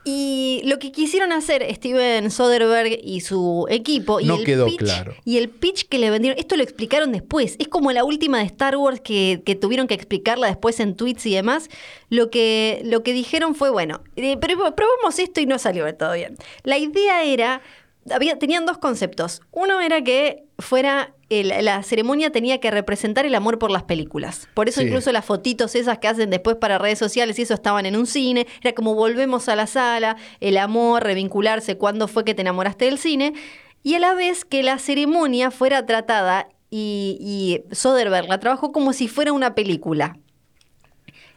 Y 0.04 0.62
lo 0.64 0.80
que 0.80 0.90
quisieron 0.90 1.30
hacer 1.32 1.64
Steven 1.74 2.30
Soderbergh 2.30 2.98
y 3.04 3.20
su 3.20 3.66
equipo 3.70 4.18
y 4.18 4.24
No 4.24 4.36
el 4.36 4.44
quedó 4.44 4.66
pitch, 4.66 4.78
claro. 4.78 5.14
y 5.24 5.36
el 5.36 5.48
pitch 5.48 5.88
que 5.88 5.98
le 5.98 6.10
vendieron, 6.10 6.38
esto 6.40 6.56
lo 6.56 6.64
explicaron 6.64 7.12
después, 7.12 7.54
es 7.60 7.68
como 7.68 7.92
la 7.92 8.02
última 8.02 8.38
de 8.38 8.44
Star 8.46 8.76
Wars 8.76 9.00
que, 9.00 9.42
que 9.46 9.54
tuvieron 9.54 9.86
que 9.86 9.94
explicarla 9.94 10.48
después 10.48 10.80
en 10.80 10.96
tweets 10.96 11.26
y 11.26 11.34
demás. 11.34 11.68
Lo 12.10 12.30
que, 12.30 12.82
lo 12.84 13.02
que 13.02 13.12
dijeron 13.12 13.54
fue, 13.54 13.70
bueno, 13.70 14.02
eh, 14.16 14.36
pero 14.38 14.74
probamos 14.74 15.18
esto 15.18 15.40
y 15.40 15.46
no 15.46 15.58
salió 15.58 15.92
todo 15.94 16.12
bien. 16.14 16.36
La 16.64 16.78
idea 16.78 17.22
era, 17.24 17.62
había, 18.10 18.38
tenían 18.38 18.66
dos 18.66 18.78
conceptos. 18.78 19.40
Uno 19.50 19.80
era 19.80 20.02
que 20.02 20.44
fuera, 20.58 21.14
el- 21.28 21.52
la 21.64 21.82
ceremonia 21.82 22.30
tenía 22.32 22.58
que 22.60 22.70
representar 22.70 23.26
el 23.26 23.34
amor 23.34 23.58
por 23.58 23.70
las 23.70 23.82
películas. 23.84 24.48
Por 24.54 24.68
eso 24.68 24.80
Sí. 24.80 24.86
incluso 24.86 25.12
las 25.12 25.24
fotitos 25.24 25.74
esas 25.74 25.98
que 25.98 26.08
hacen 26.08 26.30
después 26.30 26.56
para 26.56 26.78
redes 26.78 26.98
sociales 26.98 27.38
y 27.38 27.42
eso 27.42 27.54
estaban 27.54 27.86
en 27.86 27.96
un 27.96 28.06
cine. 28.06 28.46
Era 28.62 28.72
como 28.74 28.94
volvemos 28.94 29.48
a 29.48 29.56
la 29.56 29.66
sala, 29.66 30.16
el 30.40 30.56
amor, 30.58 31.02
revincularse, 31.04 31.76
cuándo 31.78 32.08
fue 32.08 32.24
que 32.24 32.34
te 32.34 32.42
enamoraste 32.42 32.84
del 32.86 32.98
cine. 32.98 33.32
Y 33.82 33.94
a 33.94 33.98
la 33.98 34.14
vez 34.14 34.44
que 34.44 34.62
la 34.62 34.78
ceremonia 34.78 35.50
fuera 35.50 35.84
tratada 35.86 36.48
y, 36.70 37.18
y 37.20 37.74
Soderbergh 37.74 38.28
la 38.28 38.38
trabajó 38.40 38.72
como 38.72 38.92
si 38.92 39.08
fuera 39.08 39.32
una 39.32 39.54
película. 39.54 40.16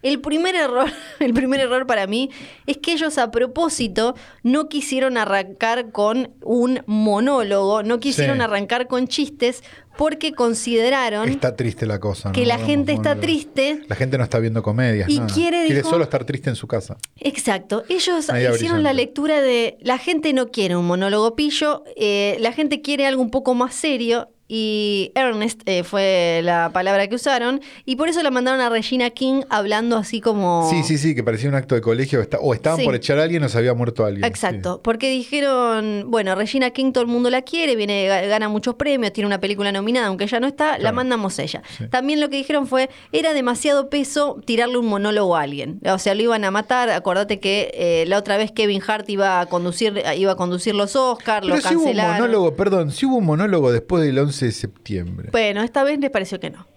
El 0.05 0.21
primer 0.21 0.55
error, 0.55 0.87
el 1.19 1.33
primer 1.33 1.59
error 1.59 1.87
para 1.87 2.05
mí 2.05 2.29
es 2.67 2.77
que 2.77 2.93
ellos 2.93 3.17
a 3.17 3.31
propósito 3.31 4.15
no 4.43 4.69
quisieron 4.69 5.17
arrancar 5.17 5.91
con 5.91 6.31
un 6.43 6.81
monólogo, 6.85 7.81
no 7.81 7.99
quisieron 7.99 8.37
Sí. 8.37 8.43
arrancar 8.43 8.87
con 8.87 9.07
chistes 9.07 9.63
porque 9.97 10.33
consideraron 10.33 11.29
Está 11.29 11.55
triste 11.55 11.85
la 11.85 11.99
cosa. 11.99 12.31
que 12.33 12.45
la 12.45 12.57
gente 12.59 12.91
está 12.91 13.15
triste. 13.19 13.81
La 13.87 13.95
gente 13.95 14.17
no 14.17 14.23
está 14.25 14.39
viendo 14.39 14.61
comedias. 14.61 15.09
Y 15.09 15.19
nada. 15.21 15.33
quiere, 15.33 15.63
dijo- 15.63 15.89
solo 15.89 16.03
estar 16.03 16.25
triste 16.25 16.49
en 16.49 16.55
su 16.57 16.67
casa. 16.67 16.97
Exacto, 17.17 17.83
ellos 17.89 18.27
hicieron 18.53 18.83
la 18.83 18.93
lectura 18.93 19.41
de 19.41 19.77
la 19.81 19.97
gente 19.97 20.33
no 20.33 20.47
quiere 20.47 20.75
un 20.75 20.85
monólogo 20.85 21.35
pillo, 21.35 21.83
eh, 21.95 22.35
la 22.41 22.51
gente 22.51 22.81
quiere 22.81 23.07
algo 23.07 23.21
un 23.21 23.31
poco 23.31 23.53
más 23.55 23.73
serio 23.73 24.29
y 24.47 25.11
Ernest 25.15 25.61
eh, 25.65 25.83
fue 25.83 26.41
la 26.43 26.69
palabra 26.71 27.07
que 27.07 27.15
usaron 27.15 27.61
y 27.85 27.95
por 27.95 28.09
eso 28.09 28.21
la 28.21 28.29
mandaron 28.31 28.61
a 28.61 28.69
Regina 28.69 29.09
King 29.09 29.41
hablando 29.49 29.97
así 29.97 30.21
como... 30.21 30.69
Sí, 30.69 30.83
sí, 30.83 30.97
sí, 30.97 31.15
que 31.15 31.23
parecía 31.23 31.49
un 31.49 31.55
acto 31.55 31.73
de 31.75 31.81
colegio. 31.81 32.21
o 32.41 32.53
estaban 32.53 32.79
Sí. 32.79 32.85
por 32.85 32.93
echar 32.95 33.17
a 33.19 33.23
alguien 33.23 33.43
o 33.43 33.49
se 33.49 33.57
había 33.57 33.73
muerto 33.73 34.05
alguien. 34.05 34.23
Exacto, 34.25 34.81
porque 34.83 35.09
dijeron, 35.09 36.05
bueno, 36.07 36.35
Regina 36.35 36.69
King 36.71 36.91
todo 36.91 37.01
el 37.03 37.09
mundo 37.09 37.29
la 37.29 37.41
quiere, 37.41 37.75
viene 37.75 38.07
ga- 38.07 38.27
gana 38.27 38.49
muchos 38.49 38.75
premios, 38.75 39.13
tiene 39.13 39.27
una 39.27 39.39
película 39.39 39.71
nominada, 39.71 40.07
aunque 40.07 40.27
ya 40.27 40.39
no 40.39 40.47
está, 40.47 40.77
la 40.77 40.91
mandamos 40.91 41.39
ella. 41.39 41.63
Sí. 41.77 41.87
También 41.87 42.19
lo 42.21 42.29
que 42.29 42.37
dijeron 42.37 42.67
fue, 42.67 42.89
era 43.11 43.33
demasiado 43.33 43.89
peso 43.89 44.37
tirarle 44.45 44.77
un 44.77 44.87
monólogo 44.87 45.35
a 45.35 45.41
alguien. 45.41 45.79
O 45.85 45.97
sea, 45.99 46.13
lo 46.15 46.21
iban 46.21 46.43
a 46.45 46.51
matar. 46.51 46.89
Acordate 46.89 47.39
que 47.39 47.71
eh, 47.73 48.05
la 48.07 48.17
otra 48.17 48.37
vez 48.37 48.51
Kevin 48.51 48.81
Hart 48.85 49.09
iba 49.09 49.39
a 49.39 49.45
conducir, 49.47 50.03
iba 50.17 50.33
a 50.33 50.35
conducir 50.35 50.75
los 50.75 50.95
Oscars, 50.95 51.47
lo 51.47 51.57
si 51.57 51.73
hubo 51.75 51.79
un 51.81 51.85
cancelaron. 51.85 52.15
monólogo, 52.21 52.55
perdón, 52.55 52.91
si 52.91 53.05
hubo 53.05 53.15
un 53.17 53.25
monólogo 53.25 53.71
después 53.71 54.03
del 54.03 54.19
11 54.19 54.34
de 54.41 54.51
septiembre. 54.51 55.29
Bueno, 55.31 55.63
esta 55.63 55.83
vez 55.83 55.99
les 55.99 56.09
pareció 56.11 56.39
que 56.39 56.49
no. 56.49 56.67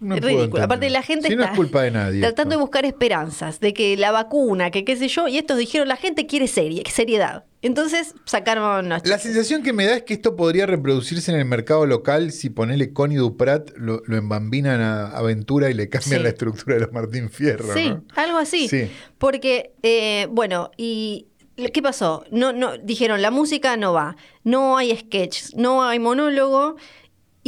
No 0.00 0.14
es 0.14 0.20
ridículo. 0.22 0.62
Aparte, 0.62 0.88
la 0.90 1.02
gente 1.02 1.26
Si 1.26 1.34
no 1.34 1.42
está 1.42 1.52
es 1.54 1.56
culpa 1.56 1.82
de 1.82 1.90
nadie. 1.90 2.20
tratando 2.20 2.54
de 2.54 2.60
buscar 2.60 2.84
esperanzas, 2.84 3.58
de 3.58 3.74
que 3.74 3.96
la 3.96 4.12
vacuna, 4.12 4.70
que 4.70 4.84
qué 4.84 4.94
sé 4.96 5.08
yo, 5.08 5.26
y 5.26 5.38
estos 5.38 5.58
dijeron, 5.58 5.88
la 5.88 5.96
gente 5.96 6.26
quiere 6.26 6.46
serie, 6.46 6.84
seriedad. 6.88 7.46
Entonces 7.62 8.14
sacaron... 8.24 8.88
los 8.88 9.04
La 9.04 9.18
sensación 9.18 9.64
que 9.64 9.72
me 9.72 9.86
da 9.86 9.96
es 9.96 10.02
que 10.04 10.14
esto 10.14 10.36
podría 10.36 10.66
reproducirse 10.66 11.32
en 11.32 11.38
el 11.38 11.46
mercado 11.46 11.84
local 11.84 12.30
si 12.30 12.48
ponele 12.48 12.92
Connie 12.92 13.16
Duprat, 13.16 13.70
lo, 13.76 14.00
lo 14.06 14.16
embambinan 14.16 14.80
a 14.80 15.08
Aventura 15.08 15.68
y 15.68 15.74
le 15.74 15.88
cambian 15.88 16.18
Sí. 16.20 16.22
la 16.22 16.28
estructura 16.28 16.76
de 16.76 16.82
los 16.82 16.92
Martín 16.92 17.28
Fierro. 17.28 17.74
Sí, 17.74 17.88
¿no? 17.88 18.04
algo 18.14 18.38
así. 18.38 18.68
Sí. 18.68 18.88
Porque, 19.18 19.72
eh, 19.82 20.28
bueno, 20.30 20.70
y 20.76 21.26
¿qué 21.72 21.82
pasó? 21.82 22.24
No, 22.30 22.52
no, 22.52 22.78
dijeron, 22.78 23.20
la 23.20 23.32
música 23.32 23.76
no 23.76 23.92
va, 23.92 24.14
no 24.44 24.76
hay 24.76 24.96
sketches, 24.96 25.56
no 25.56 25.82
hay 25.82 25.98
monólogo. 25.98 26.76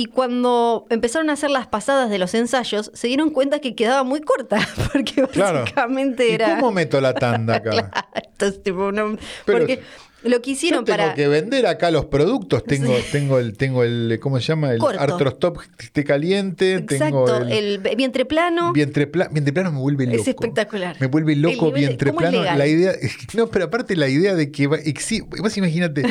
Y 0.00 0.06
cuando 0.06 0.86
empezaron 0.88 1.28
a 1.28 1.34
hacer 1.34 1.50
las 1.50 1.66
pasadas 1.66 2.08
de 2.08 2.16
los 2.18 2.32
ensayos, 2.32 2.90
se 2.94 3.06
dieron 3.08 3.28
cuenta 3.28 3.58
que 3.58 3.74
quedaba 3.74 4.02
muy 4.02 4.22
corta, 4.22 4.58
porque 4.94 5.24
Claro. 5.30 5.60
básicamente 5.60 6.26
¿Y 6.30 6.32
era... 6.32 6.54
cómo 6.58 6.72
meto 6.72 7.02
la 7.02 7.12
tanda 7.12 7.56
acá? 7.56 7.70
Claro, 7.90 7.90
entonces, 8.32 8.62
tipo, 8.62 8.92
no- 8.92 9.18
Pero 9.44 9.58
porque 9.58 9.82
lo 10.22 10.40
que 10.40 10.50
Yo 10.50 10.52
hicieron 10.52 10.84
tengo 10.86 10.96
para... 10.96 11.12
que 11.14 11.28
vender 11.28 11.66
acá 11.66 11.90
los 11.90 12.06
productos. 12.06 12.64
Tengo, 12.64 12.94
tengo 13.12 13.38
el, 13.38 13.58
tengo 13.58 13.84
el, 13.84 14.18
¿cómo 14.22 14.40
se 14.40 14.46
llama? 14.46 14.72
El 14.72 14.78
Corto. 14.78 15.00
artrostop 15.02 15.58
que 15.76 15.84
esté 15.84 16.02
caliente. 16.02 16.76
Exacto, 16.76 17.24
tengo 17.26 17.38
el, 17.48 17.86
el, 17.86 17.96
vientre 17.96 18.24
plano. 18.24 18.72
vientre, 18.72 19.06
pla- 19.06 19.28
vientre 19.30 19.52
plano 19.52 19.70
me 19.72 19.80
vuelve 19.80 20.06
loco. 20.06 20.16
Es 20.22 20.28
espectacular. 20.28 20.96
Me 20.98 21.08
vuelve 21.08 21.34
El 21.34 21.42
loco 21.42 21.70
vientre 21.72 22.10
¿cómo 22.14 22.24
es 22.24 22.30
plano. 22.32 22.56
La 22.56 22.66
idea, 22.66 22.92
no, 23.34 23.48
pero 23.48 23.66
aparte 23.66 23.96
la 23.96 24.08
idea 24.08 24.34
de 24.34 24.50
que 24.50 24.66
va, 24.66 24.78
vos 25.42 25.56
imagínate 25.58 26.04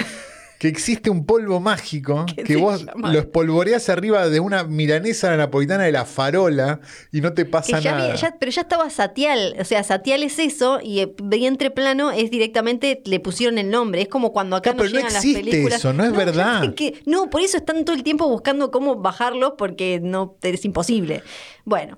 que 0.60 0.67
existe 0.67 1.10
un 1.10 1.26
polvo 1.26 1.60
mágico 1.60 2.26
¿Qué 2.36 2.43
que 2.43 2.56
vos 2.58 2.86
llama? 2.86 3.12
lo 3.13 3.19
espolvoreás 3.19 3.89
arriba 3.89 4.28
de 4.30 4.39
una 4.41 4.65
milanesa 4.65 5.36
napolitana 5.38 5.86
de 5.86 5.91
la 5.93 6.06
farola 6.06 6.82
y 7.12 7.22
no 7.22 7.34
te 7.34 7.45
Que 7.45 7.50
pasa 7.50 7.80
ya 7.80 7.91
nada. 7.93 8.04
había- 8.04 8.15
ya- 8.15 8.36
pero 8.39 8.52
ya 8.52 8.62
estaba 8.62 8.89
Satial, 8.89 9.56
o 9.60 9.63
sea, 9.65 9.84
Satial 9.84 10.22
es 10.22 10.38
eso 10.38 10.80
y 10.84 11.00
eh, 11.00 11.15
vientre 11.24 11.72
plano 11.72 12.12
es 12.12 12.30
directamente, 12.30 13.02
le 13.06 13.19
pusieron 13.19 13.58
el 13.58 13.69
nombre, 13.69 14.02
es 14.02 14.10
como 14.10 14.34
cuando 14.34 14.58
acá 14.58 14.72
No, 14.72 14.78
pero 14.78 14.89
no 14.89 14.95
llegan 14.98 15.13
las 15.13 15.24
existe 15.24 15.50
películas. 15.50 15.80
eso, 15.80 15.93
no 15.93 16.04
es 16.04 16.12
ya 16.12 16.17
verdad. 16.17 16.74
que- 16.76 17.02
no, 17.06 17.30
por 17.30 17.41
eso 17.41 17.58
están 17.58 17.86
todo 17.86 17.95
el 17.95 18.04
tiempo 18.04 18.28
buscando 18.28 18.69
cómo 18.69 18.95
bajarlos 18.98 19.54
porque 19.58 20.00
no 20.04 20.36
es 20.41 20.65
imposible. 20.65 21.24
Bueno. 21.65 21.98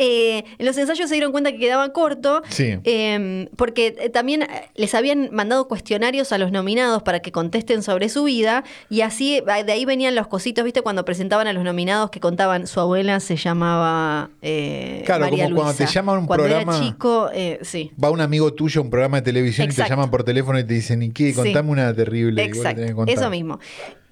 Eh, 0.00 0.44
en 0.58 0.66
los 0.66 0.76
ensayos 0.76 1.08
se 1.08 1.14
dieron 1.14 1.30
cuenta 1.30 1.52
que 1.52 1.58
quedaba 1.58 1.92
corto, 1.92 2.42
Sí. 2.48 2.74
eh, 2.84 3.48
porque 3.56 3.94
eh, 4.00 4.08
también 4.08 4.42
eh, 4.42 4.48
les 4.74 4.94
habían 4.94 5.28
mandado 5.30 5.68
cuestionarios 5.68 6.32
a 6.32 6.38
los 6.38 6.50
nominados 6.50 7.02
para 7.02 7.20
que 7.20 7.30
contesten 7.30 7.82
sobre 7.82 8.08
su 8.08 8.24
vida, 8.24 8.64
y 8.88 9.02
así 9.02 9.36
eh, 9.36 9.64
de 9.64 9.72
ahí 9.72 9.84
venían 9.84 10.14
los 10.14 10.26
cositos, 10.26 10.64
¿viste? 10.64 10.82
Cuando 10.82 11.04
presentaban 11.04 11.46
a 11.46 11.52
los 11.52 11.62
nominados 11.62 12.10
que 12.10 12.18
contaban, 12.20 12.66
su 12.66 12.80
abuela 12.80 13.20
se 13.20 13.36
llamaba 13.36 14.30
eh, 14.42 15.02
Claro, 15.06 15.24
María 15.26 15.44
como 15.44 15.56
cuando 15.56 15.74
te 15.74 15.86
llaman 15.86 16.18
un 16.20 16.26
Cuando 16.26 16.44
programa- 16.44 16.76
era 16.76 16.84
chico, 16.84 17.28
eh, 17.32 17.58
sí. 17.62 17.90
Va 18.02 18.10
un 18.10 18.20
amigo 18.20 18.52
tuyo 18.54 18.80
a 18.80 18.84
un 18.84 18.90
programa 18.90 19.18
de 19.18 19.22
televisión 19.22 19.70
y 19.70 19.74
te 19.74 19.86
llaman 19.88 20.10
por 20.10 20.24
teléfono 20.24 20.58
y 20.58 20.64
te 20.64 20.74
dicen, 20.74 21.02
¿y 21.02 21.10
qué? 21.10 21.28
Sí. 21.30 21.34
Contame 21.34 21.70
una 21.70 21.94
terrible. 21.94 22.42
Exacto, 22.44 23.04
que 23.04 23.12
eso 23.12 23.28
mismo. 23.30 23.58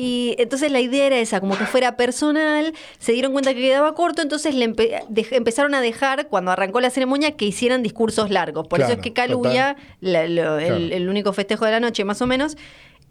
Y 0.00 0.36
entonces 0.38 0.70
la 0.70 0.80
idea 0.80 1.06
era 1.06 1.18
esa, 1.18 1.40
como 1.40 1.58
que 1.58 1.64
fuera 1.66 1.96
personal, 1.96 2.72
se 2.98 3.12
dieron 3.12 3.32
cuenta 3.32 3.52
que 3.54 3.60
quedaba 3.60 3.94
corto, 3.94 4.22
entonces 4.22 4.54
le 4.54 4.68
empe- 4.68 5.02
empezaron 5.32 5.74
a 5.74 5.77
dejar, 5.80 6.28
cuando 6.28 6.50
arrancó 6.50 6.80
la 6.80 6.90
ceremonia, 6.90 7.32
que 7.36 7.44
hicieran 7.44 7.82
discursos 7.82 8.30
largos. 8.30 8.66
Por 8.68 8.80
eso 8.80 8.92
es 8.92 8.98
que 8.98 9.12
Caluya, 9.12 9.76
la- 10.00 10.24
el, 10.24 10.92
el 10.92 11.08
único 11.08 11.32
festejo 11.32 11.64
de 11.64 11.70
la 11.72 11.80
noche 11.80 12.04
más 12.04 12.20
o 12.22 12.26
menos, 12.26 12.56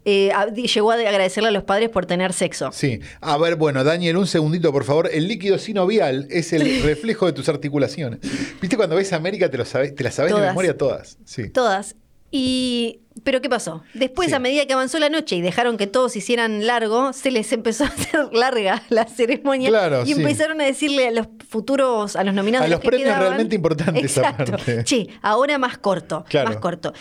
eh, 0.04 0.30
llegó 0.54 0.92
a 0.92 0.96
de- 0.96 1.06
agradecerle 1.06 1.48
a 1.48 1.52
los 1.52 1.64
padres 1.64 1.88
por 1.90 2.06
tener 2.06 2.32
sexo. 2.32 2.70
Sí. 2.72 3.00
A 3.20 3.36
ver, 3.36 3.56
bueno, 3.56 3.84
Daniel, 3.84 4.16
un 4.16 4.26
segundito, 4.26 4.72
por 4.72 4.84
favor. 4.84 5.10
El 5.12 5.28
líquido 5.28 5.58
sinovial 5.58 6.26
es 6.30 6.52
el 6.52 6.82
reflejo 6.82 7.26
de 7.26 7.32
tus 7.32 7.48
articulaciones. 7.48 8.20
¿Viste 8.60 8.76
cuando 8.76 8.96
ves 8.96 9.12
América 9.12 9.50
te, 9.50 9.58
lo 9.58 9.64
sabes, 9.64 9.94
te 9.94 10.04
las 10.04 10.14
sabes 10.14 10.34
de 10.34 10.40
memoria 10.40 10.76
todas? 10.76 11.18
Sí. 11.24 11.50
Todas. 11.50 11.94
Y. 12.30 13.00
Pero 13.24 13.40
¿qué 13.40 13.48
pasó? 13.48 13.82
Después, 13.94 14.28
Sí. 14.28 14.34
a 14.34 14.38
medida 14.38 14.64
que 14.66 14.74
avanzó 14.74 14.98
la 15.00 15.08
noche 15.08 15.34
y 15.34 15.40
dejaron 15.40 15.76
que 15.76 15.88
todos 15.88 16.14
hicieran 16.14 16.66
largo, 16.68 17.12
se 17.12 17.32
les 17.32 17.52
empezó 17.52 17.82
a 17.84 17.88
hacer 17.88 18.28
larga 18.32 18.84
la 18.90 19.06
ceremonia. 19.06 19.70
Claro, 19.70 20.02
y 20.04 20.06
sí. 20.06 20.12
empezaron 20.12 20.60
a 20.60 20.64
decirle 20.64 21.08
a 21.08 21.10
los 21.10 21.26
futuros, 21.48 22.14
a 22.14 22.22
los 22.22 22.32
nominados. 22.32 22.66
A 22.66 22.68
los 22.70 22.78
que 22.80 22.88
premios 22.88 23.08
quedaban- 23.08 23.20
realmente 23.28 23.56
importantes 23.56 24.04
Exacto. 24.16 24.44
aparte. 24.54 24.84
Sí, 24.86 25.08
ahora 25.20 25.58
más 25.58 25.78
corto. 25.78 26.24
Claro. 26.28 26.48
Más 26.50 26.58
corto. 26.58 26.92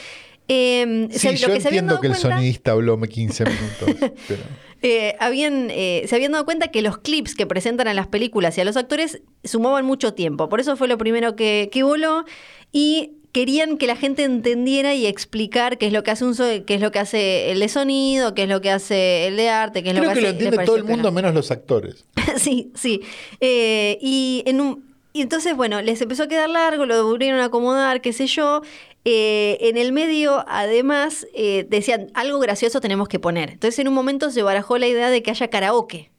Eh, 0.48 1.08
Sí, 1.12 1.36
yo 1.36 1.48
que 1.48 1.56
entiendo 1.58 1.94
el 1.96 2.00
cuenta- 2.00 2.18
sonidista 2.20 2.72
habló 2.72 3.00
15 3.00 3.44
minutos. 3.46 4.12
pero- 4.28 4.44
eh, 4.82 5.16
habían, 5.20 5.68
eh, 5.72 6.04
se 6.08 6.16
habían 6.16 6.32
dado 6.32 6.46
cuenta 6.46 6.70
que 6.70 6.82
los 6.82 6.98
clips 7.00 7.36
que 7.36 7.46
presentan 7.46 7.88
a 7.88 7.94
las 7.94 8.08
películas 8.08 8.58
y 8.58 8.62
a 8.62 8.66
los 8.66 8.76
actores 8.78 9.22
sumaban 9.44 9.86
mucho 9.86 10.14
tiempo. 10.14 10.50
Por 10.50 10.60
eso 10.62 10.76
fue 10.78 10.88
lo 10.88 10.98
primero 10.98 11.36
que, 11.36 11.70
que 11.72 11.84
voló 11.84 12.26
y 12.72 13.14
querían 13.38 13.78
que 13.78 13.86
la 13.86 13.96
gente 13.96 14.24
entendiera 14.24 14.96
y 14.96 15.06
explicar 15.06 15.78
qué 15.78 15.86
es 15.86 15.94
lo 15.94 16.02
que 16.02 16.10
hace 16.10 16.26
un 16.26 16.34
qué 16.66 16.74
es 16.74 16.82
lo 16.82 16.92
que 16.92 16.98
hace 16.98 17.52
el 17.52 17.60
de 17.60 17.70
sonido, 17.70 18.34
qué 18.34 18.44
es 18.44 18.50
lo 18.50 18.62
que 18.62 18.72
hace 18.72 19.28
el 19.28 19.38
de 19.38 19.50
arte, 19.50 19.84
qué 19.84 19.92
es 19.92 19.96
Creo 19.96 20.06
lo 20.06 20.10
que 20.10 20.16
que 20.16 20.22
lo 20.22 20.28
hace. 20.30 20.38
entiende 20.46 20.66
todo 20.66 20.76
el 20.76 20.84
mundo 20.86 21.12
menos 21.12 21.36
los 21.36 21.52
actores. 21.52 22.04
sí, 22.38 22.72
sí. 22.74 23.02
Eh, 23.40 24.00
y 24.02 24.42
en 24.48 24.60
un 24.60 24.88
y 25.14 25.22
entonces, 25.22 25.56
bueno, 25.56 25.84
les 25.84 26.02
empezó 26.02 26.24
a 26.24 26.28
quedar 26.28 26.50
largo, 26.50 26.88
lo 26.88 27.06
volvieron 27.06 27.40
a 27.40 27.46
acomodar, 27.46 28.02
qué 28.02 28.12
sé 28.12 28.26
yo. 28.26 28.64
Eh, 29.06 29.60
en 29.62 29.78
el 29.78 29.92
medio, 29.92 30.44
además, 30.48 31.28
eh, 31.36 31.68
decían, 31.70 32.10
algo 32.16 32.40
gracioso 32.40 32.82
tenemos 32.82 33.08
que 33.08 33.20
poner. 33.20 33.52
Entonces, 33.52 33.78
en 33.78 33.88
un 33.88 33.94
momento 33.94 34.32
se 34.32 34.42
barajó 34.42 34.80
la 34.80 34.88
idea 34.88 35.12
de 35.12 35.22
que 35.22 35.30
haya 35.30 35.48
karaoke. 35.50 36.10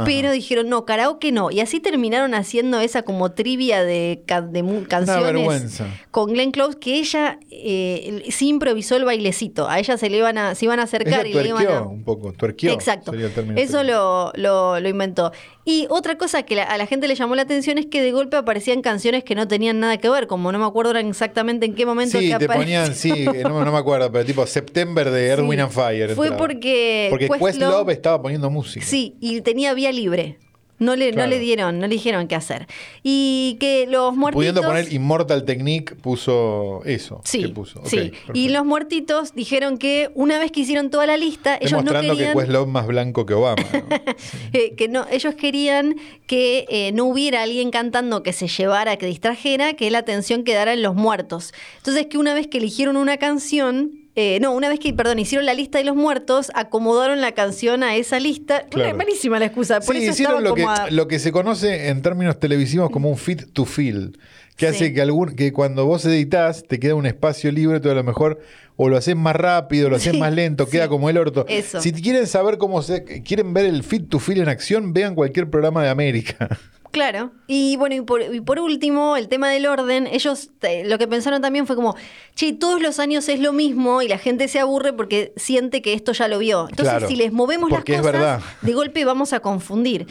Ajá. 0.00 0.04
Pero 0.04 0.32
dijeron, 0.32 0.68
no, 0.68 0.84
karaoke 0.84 1.32
no. 1.32 1.50
Y 1.50 1.60
así 1.60 1.80
terminaron 1.80 2.34
haciendo 2.34 2.80
esa 2.80 3.02
como 3.02 3.32
trivia 3.32 3.82
de, 3.82 4.22
de 4.50 4.84
canciones 4.88 5.80
con 6.10 6.32
Glenn 6.32 6.50
Close, 6.50 6.78
que 6.78 6.96
ella 6.98 7.38
eh, 7.50 8.24
sí 8.30 8.48
improvisó 8.48 8.96
el 8.96 9.04
bailecito. 9.04 9.68
A 9.68 9.78
ella 9.78 9.96
se 9.96 10.10
le 10.10 10.18
iban 10.18 10.38
a, 10.38 10.54
se 10.54 10.64
iban 10.64 10.80
a 10.80 10.84
acercar 10.84 11.26
Ella 11.26 11.40
y 11.40 11.42
le 11.44 11.48
iban 11.50 11.66
a... 11.68 11.82
un 11.82 12.04
poco, 12.04 12.32
tuerqueó. 12.32 12.72
Exacto. 12.72 13.12
sería 13.12 13.26
el 13.26 13.32
término 13.34 13.60
Eso 13.60 13.82
lo, 13.82 14.32
lo, 14.34 14.80
lo 14.80 14.88
inventó. 14.88 15.32
Y 15.64 15.86
otra 15.90 16.16
cosa 16.18 16.42
que 16.42 16.56
la- 16.56 16.64
a 16.64 16.78
la 16.78 16.86
gente 16.86 17.06
le 17.06 17.14
llamó 17.14 17.34
la 17.34 17.42
atención 17.42 17.78
es 17.78 17.86
que 17.86 18.02
de 18.02 18.10
golpe 18.12 18.36
aparecían 18.36 18.82
canciones 18.82 19.22
que 19.24 19.34
no 19.34 19.46
tenían 19.46 19.78
nada 19.78 19.98
que 19.98 20.08
ver, 20.08 20.26
como 20.26 20.50
no 20.52 20.58
me 20.58 20.64
acuerdo 20.64 20.96
exactamente 20.98 21.66
en 21.66 21.74
qué 21.74 21.86
momento 21.86 22.18
Sí, 22.18 22.30
que 22.30 22.38
te 22.38 22.46
ponían, 22.46 22.94
sí, 22.94 23.10
eh, 23.34 23.42
no, 23.44 23.64
no 23.64 23.70
me 23.72 23.78
acuerdo, 23.78 24.10
pero 24.10 24.24
tipo 24.24 24.44
September 24.46 25.10
de 25.10 25.36
Sí. 25.36 25.42
Wind 25.42 25.60
and 25.60 25.70
Fire. 25.70 26.14
Fue 26.14 26.26
entraba. 26.28 26.36
porque 26.38 27.06
Porque 27.10 27.28
Questlove- 27.28 27.46
Questlove 27.46 27.92
estaba 27.92 28.20
poniendo 28.22 28.50
música. 28.50 28.84
Sí, 28.84 29.16
y 29.20 29.40
tenía 29.42 29.74
libre. 29.92 30.38
No 30.80 30.96
le, 30.96 31.12
Claro. 31.12 31.28
no 31.28 31.30
le 31.36 31.38
dieron, 31.38 31.78
no 31.78 31.86
le 31.86 31.92
dijeron 31.92 32.26
qué 32.26 32.34
hacer. 32.34 32.66
Y 33.02 33.58
que 33.60 33.86
los 33.86 34.16
muertitos... 34.16 34.38
Pudiendo 34.40 34.62
poner 34.62 34.90
Immortal 34.90 35.44
Technique, 35.44 35.94
puso 35.94 36.80
eso. 36.86 37.20
Sí, 37.22 37.42
que 37.42 37.48
puso. 37.50 37.82
Sí. 37.84 38.12
Y 38.32 38.48
los 38.48 38.64
muertitos 38.64 39.34
dijeron 39.34 39.76
que 39.76 40.10
una 40.14 40.38
vez 40.38 40.50
que 40.50 40.60
hicieron 40.60 40.88
toda 40.88 41.04
la 41.04 41.18
lista, 41.18 41.56
ellos 41.56 41.72
no 41.72 41.78
Demostrando 41.92 42.14
querían... 42.14 42.32
que 42.32 42.38
Questlove 42.40 42.66
es 42.66 42.72
más 42.72 42.86
blanco 42.86 43.26
que 43.26 43.34
Obama. 43.34 43.62
¿no? 43.72 43.80
Eh, 44.54 44.74
que 44.74 44.88
no, 44.88 45.06
ellos 45.10 45.34
querían 45.34 45.96
que 46.26 46.64
eh, 46.70 46.92
no 46.92 47.04
hubiera 47.04 47.42
alguien 47.42 47.70
cantando 47.70 48.22
que 48.22 48.32
se 48.32 48.48
llevara, 48.48 48.96
que 48.96 49.04
distrajera, 49.04 49.74
que 49.74 49.90
la 49.90 49.98
atención 49.98 50.44
quedara 50.44 50.72
en 50.72 50.82
los 50.82 50.94
muertos. 50.94 51.52
Entonces 51.76 52.06
que 52.06 52.16
una 52.16 52.32
vez 52.32 52.46
que 52.46 52.56
eligieron 52.56 52.96
una 52.96 53.18
canción, 53.18 53.99
eh, 54.20 54.38
no, 54.40 54.52
una 54.52 54.68
vez 54.68 54.78
que, 54.80 54.92
perdón, 54.92 55.18
hicieron 55.18 55.46
la 55.46 55.54
lista 55.54 55.78
de 55.78 55.84
los 55.84 55.96
muertos, 55.96 56.50
acomodaron 56.54 57.20
la 57.20 57.32
canción 57.32 57.82
a 57.82 57.96
esa 57.96 58.20
lista. 58.20 58.66
Claro. 58.70 58.96
Malísima 58.96 59.38
la 59.38 59.46
excusa, 59.46 59.80
por 59.80 59.96
Sí, 59.96 60.02
eso 60.02 60.12
hicieron 60.12 60.44
lo 60.44 60.54
que, 60.54 60.62
como 60.62 60.74
a- 60.74 60.90
lo 60.90 61.08
que 61.08 61.18
se 61.18 61.32
conoce 61.32 61.88
en 61.88 62.02
términos 62.02 62.38
televisivos 62.38 62.90
como 62.90 63.08
un 63.08 63.16
fit 63.16 63.52
to 63.52 63.64
fill, 63.64 64.18
que 64.56 64.68
Sí. 64.68 64.74
hace 64.76 64.92
que, 64.92 65.00
algún, 65.00 65.34
que 65.34 65.52
cuando 65.52 65.86
vos 65.86 66.04
editas 66.04 66.64
te 66.68 66.78
queda 66.78 66.94
un 66.94 67.06
espacio 67.06 67.50
libre, 67.50 67.80
tú 67.80 67.88
a 67.90 67.94
lo 67.94 68.04
mejor 68.04 68.40
o 68.76 68.88
lo 68.88 68.96
haces 68.96 69.16
más 69.16 69.36
rápido, 69.36 69.88
lo 69.90 69.96
haces 69.96 70.12
Sí, 70.12 70.18
más 70.18 70.32
lento, 70.32 70.66
queda 70.68 70.88
como 70.88 71.08
el 71.10 71.16
orto. 71.18 71.44
Eso. 71.48 71.80
Si 71.80 71.92
quieren 71.92 72.26
saber 72.26 72.58
cómo 72.58 72.82
se 72.82 73.04
quieren 73.22 73.52
ver 73.54 73.66
el 73.66 73.82
fit 73.82 74.08
to 74.08 74.18
fill 74.18 74.40
en 74.40 74.48
acción, 74.48 74.92
vean 74.92 75.14
cualquier 75.14 75.48
programa 75.50 75.82
de 75.82 75.88
América. 75.90 76.58
Claro. 76.90 77.30
Y 77.46 77.76
bueno, 77.76 77.94
y 77.94 78.00
por, 78.00 78.22
y 78.22 78.40
por 78.40 78.58
último, 78.58 79.16
el 79.16 79.28
tema 79.28 79.48
del 79.48 79.66
orden, 79.66 80.06
ellos 80.08 80.50
eh, 80.62 80.82
lo 80.86 80.98
que 80.98 81.06
pensaron 81.06 81.40
también 81.40 81.66
fue 81.66 81.76
como, 81.76 81.94
che, 82.34 82.52
todos 82.52 82.82
los 82.82 82.98
años 82.98 83.28
es 83.28 83.38
lo 83.40 83.52
mismo 83.52 84.02
y 84.02 84.08
la 84.08 84.18
gente 84.18 84.48
se 84.48 84.58
aburre 84.58 84.92
porque 84.92 85.32
siente 85.36 85.82
que 85.82 85.92
esto 85.92 86.12
ya 86.12 86.26
lo 86.26 86.38
vio. 86.38 86.62
Entonces, 86.68 86.92
Claro, 86.94 87.08
si 87.08 87.16
les 87.16 87.32
movemos 87.32 87.70
las 87.70 87.84
cosas, 87.84 88.02
verdad. 88.02 88.40
de 88.62 88.72
golpe 88.72 89.04
vamos 89.04 89.32
a 89.32 89.40
confundir. 89.40 90.06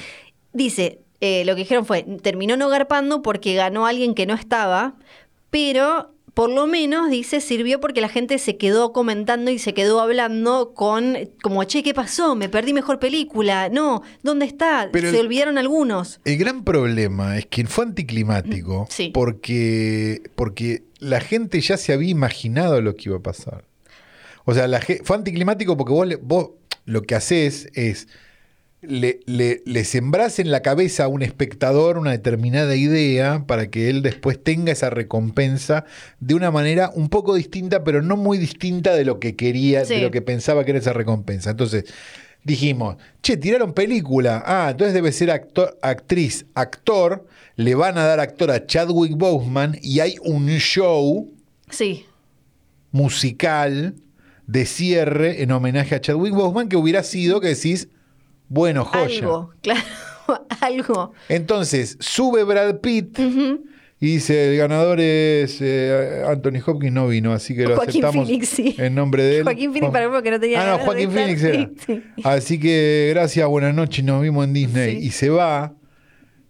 Dice, 0.54 1.02
eh, 1.22 1.44
lo 1.46 1.54
que 1.56 1.62
dijeron 1.64 1.86
fue, 1.86 2.04
terminó 2.22 2.56
no 2.56 2.70
garpando 2.70 3.22
porque 3.22 3.54
ganó 3.56 3.86
alguien 3.86 4.16
que 4.16 4.26
no 4.26 4.34
estaba, 4.34 4.96
pero 5.50 6.14
por 6.40 6.50
lo 6.50 6.68
menos, 6.68 7.10
dice, 7.10 7.42
sirvió 7.42 7.82
porque 7.82 8.00
la 8.00 8.08
gente 8.08 8.38
se 8.40 8.56
quedó 8.56 8.94
comentando 8.94 9.52
y 9.52 9.60
se 9.60 9.74
quedó 9.74 10.00
hablando 10.00 10.74
con, 10.74 11.18
como, 11.42 11.66
che, 11.66 11.84
¿qué 11.84 11.94
pasó? 11.94 12.34
Me 12.34 12.48
perdí 12.48 12.72
mejor 12.72 12.98
película. 12.98 13.68
No, 13.68 14.04
¿dónde 14.24 14.46
está? 14.46 14.88
Pero 14.94 15.10
se 15.12 15.20
el- 15.20 15.26
olvidaron 15.26 15.58
algunos. 15.58 16.22
El 16.24 16.38
gran 16.38 16.64
problema 16.64 17.38
es 17.38 17.46
que 17.46 17.66
fue 17.66 17.84
anticlimático 17.84 18.88
Sí. 18.90 19.12
porque, 19.14 20.22
porque 20.36 20.84
la 21.00 21.20
gente 21.20 21.60
ya 21.60 21.76
se 21.76 21.92
había 21.92 22.10
imaginado 22.12 22.80
lo 22.80 22.96
que 22.96 23.10
iba 23.10 23.18
a 23.18 23.22
pasar. 23.22 23.66
O 24.46 24.54
sea, 24.54 24.66
la, 24.70 24.80
fue 25.04 25.18
anticlimático 25.18 25.76
porque 25.76 26.18
vos 26.22 26.52
lo 26.86 27.02
que 27.02 27.16
haces 27.16 27.68
es 27.74 28.08
le, 28.82 29.20
le, 29.26 29.62
le 29.66 29.84
sembrás 29.84 30.40
en 30.40 30.52
la 30.52 30.62
cabeza 30.62 31.04
a 31.04 31.08
un 31.10 31.22
espectador 31.22 31.98
una 31.98 32.12
determinada 32.12 32.76
idea 32.76 33.44
para 33.46 33.70
que 33.70 33.90
él 33.90 34.02
después 34.02 34.42
tenga 34.42 34.72
esa 34.72 34.90
recompensa 34.90 35.84
de 36.22 36.34
una 36.36 36.50
manera 36.50 36.90
un 36.96 37.10
poco 37.10 37.36
distinta, 37.36 37.84
pero 37.84 38.02
no 38.02 38.16
muy 38.16 38.38
distinta 38.38 38.96
de 38.96 39.04
lo 39.04 39.20
que 39.20 39.36
quería, 39.36 39.84
Sí. 39.84 39.96
de 39.96 40.02
lo 40.02 40.12
que 40.12 40.22
pensaba 40.22 40.64
que 40.64 40.72
era 40.72 40.80
esa 40.80 40.94
recompensa. 40.94 41.50
Entonces, 41.52 41.84
dijimos, 42.46 42.96
che, 43.22 43.36
tiraron 43.36 43.74
película. 43.74 44.42
Ah, 44.46 44.70
entonces 44.72 44.94
debe 44.94 45.12
ser 45.12 45.30
actor, 45.32 45.78
actriz, 45.82 46.46
actor. 46.54 47.26
Le 47.58 47.76
van 47.76 47.98
a 47.98 48.06
dar 48.06 48.22
actor 48.22 48.50
a 48.50 48.66
Chadwick 48.66 49.18
Boseman 49.18 49.78
y 49.82 50.00
hay 50.00 50.16
un 50.24 50.48
show 50.60 51.30
Sí. 51.70 52.06
musical 52.92 53.96
de 54.48 54.66
cierre 54.66 55.44
en 55.44 55.52
homenaje 55.52 55.96
a 55.96 56.02
Chadwick 56.02 56.34
Boseman 56.34 56.70
que 56.70 56.78
hubiera 56.78 57.04
sido 57.04 57.40
que 57.42 57.50
decís, 57.50 57.90
bueno, 58.50 58.84
joya. 58.86 59.04
Algo, 59.06 59.54
claro, 59.62 59.82
algo. 60.62 61.14
Entonces, 61.30 61.98
sube 62.00 62.44
Brad 62.44 62.80
Pitt 62.82 63.18
y 64.02 64.14
dice, 64.14 64.52
el 64.52 64.58
ganador 64.58 65.00
es 65.02 65.58
eh, 65.62 66.24
Anthony 66.28 66.62
Hopkins, 66.66 66.94
no 66.94 67.08
vino, 67.08 67.34
así 67.34 67.54
que 67.56 67.64
lo 67.64 67.76
Joaquín 67.76 68.04
aceptamos 68.04 68.28
Phoenix, 68.28 68.48
sí. 68.50 68.76
en 68.78 68.96
nombre 68.96 69.24
de 69.24 69.38
él. 69.40 69.44
Joaquín 69.44 69.74
Phoenix 69.74 69.92
para 69.92 70.22
que 70.22 70.32
no 70.32 70.40
tenía 70.40 70.62
Ah, 70.62 70.78
no, 70.78 70.86
Joaquín 70.86 71.12
Phoenix 71.12 71.44
era. 71.44 71.60
sí, 71.60 71.76
sí. 71.86 72.04
Así 72.24 72.60
que 72.60 73.12
gracias, 73.14 73.48
buenas 73.48 73.76
noches, 73.76 74.04
nos 74.06 74.22
vimos 74.22 74.46
en 74.46 74.54
Disney. 74.54 75.02
Sí. 75.02 75.08
Y 75.08 75.12
se 75.12 75.30
va. 75.30 75.74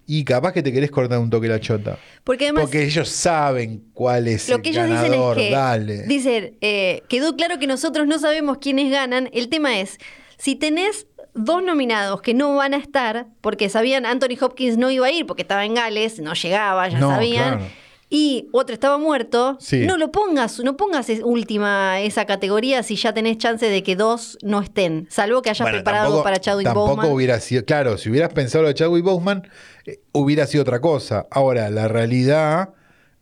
Y 0.06 0.24
capaz 0.24 0.54
que 0.54 0.64
te 0.64 0.72
querés 0.72 0.90
cortar 0.90 1.20
un 1.20 1.30
toque 1.30 1.48
la 1.48 1.60
chota. 1.60 2.00
Porque 2.24 2.46
además 2.46 2.64
Porque 2.64 2.84
ellos 2.84 3.10
saben 3.10 3.84
cuál 3.94 4.28
es 4.28 4.50
lo 4.50 4.56
el 4.56 4.62
que 4.64 4.70
ellos 4.70 4.88
ganador, 4.88 5.38
dicen 5.38 5.40
es 5.40 5.50
que 5.50 5.56
dale. 5.56 6.04
dicen, 6.08 6.58
eh, 6.62 7.04
quedó 7.10 7.36
claro 7.36 7.60
que 7.60 7.68
nosotros 7.68 8.08
no 8.08 8.18
sabemos 8.18 8.58
quiénes 8.60 8.92
ganan. 8.92 9.30
El 9.34 9.50
tema 9.50 9.80
es, 9.80 10.00
si 10.38 10.56
tenés 10.56 11.06
dos 11.34 11.64
nominados 11.64 12.22
que 12.22 12.34
no 12.34 12.56
van 12.56 12.74
a 12.74 12.78
estar, 12.78 13.28
porque 13.42 13.70
sabían 13.70 14.06
Anthony 14.06 14.38
Hopkins 14.42 14.78
no 14.78 14.90
iba 14.92 15.08
a 15.08 15.12
ir 15.12 15.26
porque 15.26 15.42
estaba 15.44 15.66
en 15.66 15.76
Gales, 15.76 16.20
no 16.20 16.34
llegaba, 16.34 16.88
ya 16.90 17.00
No, 17.00 17.10
sabían. 17.10 17.58
claro. 17.60 17.72
Y 18.12 18.48
otro 18.54 18.74
estaba 18.74 18.98
muerto, 18.98 19.58
Sí. 19.60 19.86
no 19.86 19.96
lo 19.98 20.12
pongas, 20.12 20.60
no 20.62 20.76
pongas 20.78 21.10
es- 21.10 21.22
última 21.24 22.00
esa 22.02 22.26
categoría 22.26 22.82
si 22.82 22.96
ya 22.96 23.14
tenés 23.14 23.38
chance 23.38 23.70
de 23.70 23.84
que 23.84 23.96
dos 23.96 24.40
no 24.42 24.62
estén, 24.62 25.06
salvo 25.12 25.44
que 25.44 25.52
hayas 25.52 25.64
Bueno, 25.64 25.78
preparado 25.78 26.06
tampoco- 26.06 26.24
para 26.24 26.40
Chadwick 26.40 26.66
Tampoco 26.66 26.96
Boseman. 26.96 27.12
hubiera 27.14 27.40
sido. 27.40 27.66
Claro, 27.66 28.00
si 28.00 28.10
hubieras 28.10 28.34
pensado 28.34 28.64
lo 28.64 28.70
de 28.70 28.74
Chadwick 28.74 29.04
Boseman, 29.04 29.48
eh, 29.86 30.00
hubiera 30.12 30.48
sido 30.48 30.64
otra 30.64 30.82
cosa. 30.82 31.28
Ahora, 31.30 31.70
la 31.70 31.88
realidad 31.88 32.70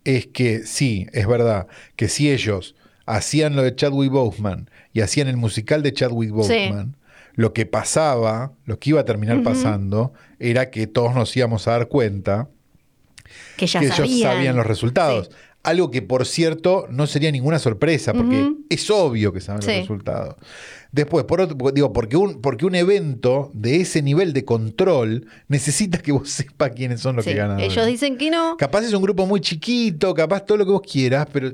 es 0.04 0.26
que 0.26 0.60
sí, 0.60 1.06
es 1.12 1.26
verdad, 1.26 1.66
que 1.96 2.08
si 2.08 2.30
ellos 2.30 2.74
hacían 3.04 3.56
lo 3.56 3.62
de 3.62 3.74
Chadwick 3.74 4.10
Boseman 4.10 4.70
y 4.94 5.02
hacían 5.02 5.28
el 5.28 5.36
musical 5.36 5.82
de 5.82 5.92
Chadwick 5.92 6.30
Boseman, 6.30 6.96
lo 7.38 7.52
que 7.52 7.66
pasaba, 7.66 8.50
lo 8.64 8.80
que 8.80 8.90
iba 8.90 9.00
a 9.00 9.04
terminar 9.04 9.44
pasando, 9.44 10.12
era 10.40 10.70
que 10.70 10.88
todos 10.88 11.14
nos 11.14 11.36
íbamos 11.36 11.68
a 11.68 11.70
dar 11.70 11.86
cuenta 11.86 12.48
que 13.56 13.68
ya 13.68 13.78
que 13.78 13.86
ellos 13.86 13.96
sabían. 13.96 14.32
sabían 14.32 14.56
los 14.56 14.66
resultados. 14.66 15.28
Sí. 15.30 15.36
Algo 15.62 15.90
que, 15.92 16.02
por 16.02 16.26
cierto, 16.26 16.86
no 16.90 17.06
sería 17.06 17.30
ninguna 17.30 17.60
sorpresa, 17.60 18.12
porque 18.12 18.54
es 18.68 18.90
obvio 18.90 19.32
que 19.32 19.40
saben 19.40 19.62
Sí. 19.62 19.68
los 19.68 19.76
resultados. 19.82 20.34
Después, 20.90 21.26
por 21.26 21.40
otro, 21.40 21.56
digo, 21.72 21.92
porque 21.92 22.16
un, 22.16 22.40
porque 22.40 22.66
un 22.66 22.74
evento 22.74 23.52
de 23.54 23.82
ese 23.82 24.02
nivel 24.02 24.32
de 24.32 24.44
control 24.44 25.26
necesita 25.46 25.98
que 25.98 26.10
vos 26.10 26.28
sepas 26.30 26.72
quiénes 26.72 27.00
son 27.00 27.14
los 27.14 27.24
Sí, 27.24 27.30
que 27.32 27.36
ganan. 27.36 27.60
Ellos 27.60 27.86
dicen 27.86 28.16
que 28.18 28.30
no. 28.30 28.56
Capaz 28.56 28.82
es 28.84 28.92
un 28.94 29.02
grupo 29.02 29.26
muy 29.26 29.40
chiquito, 29.40 30.12
capaz 30.12 30.40
todo 30.44 30.58
lo 30.58 30.64
que 30.64 30.72
vos 30.72 30.82
quieras, 30.82 31.28
pero. 31.32 31.52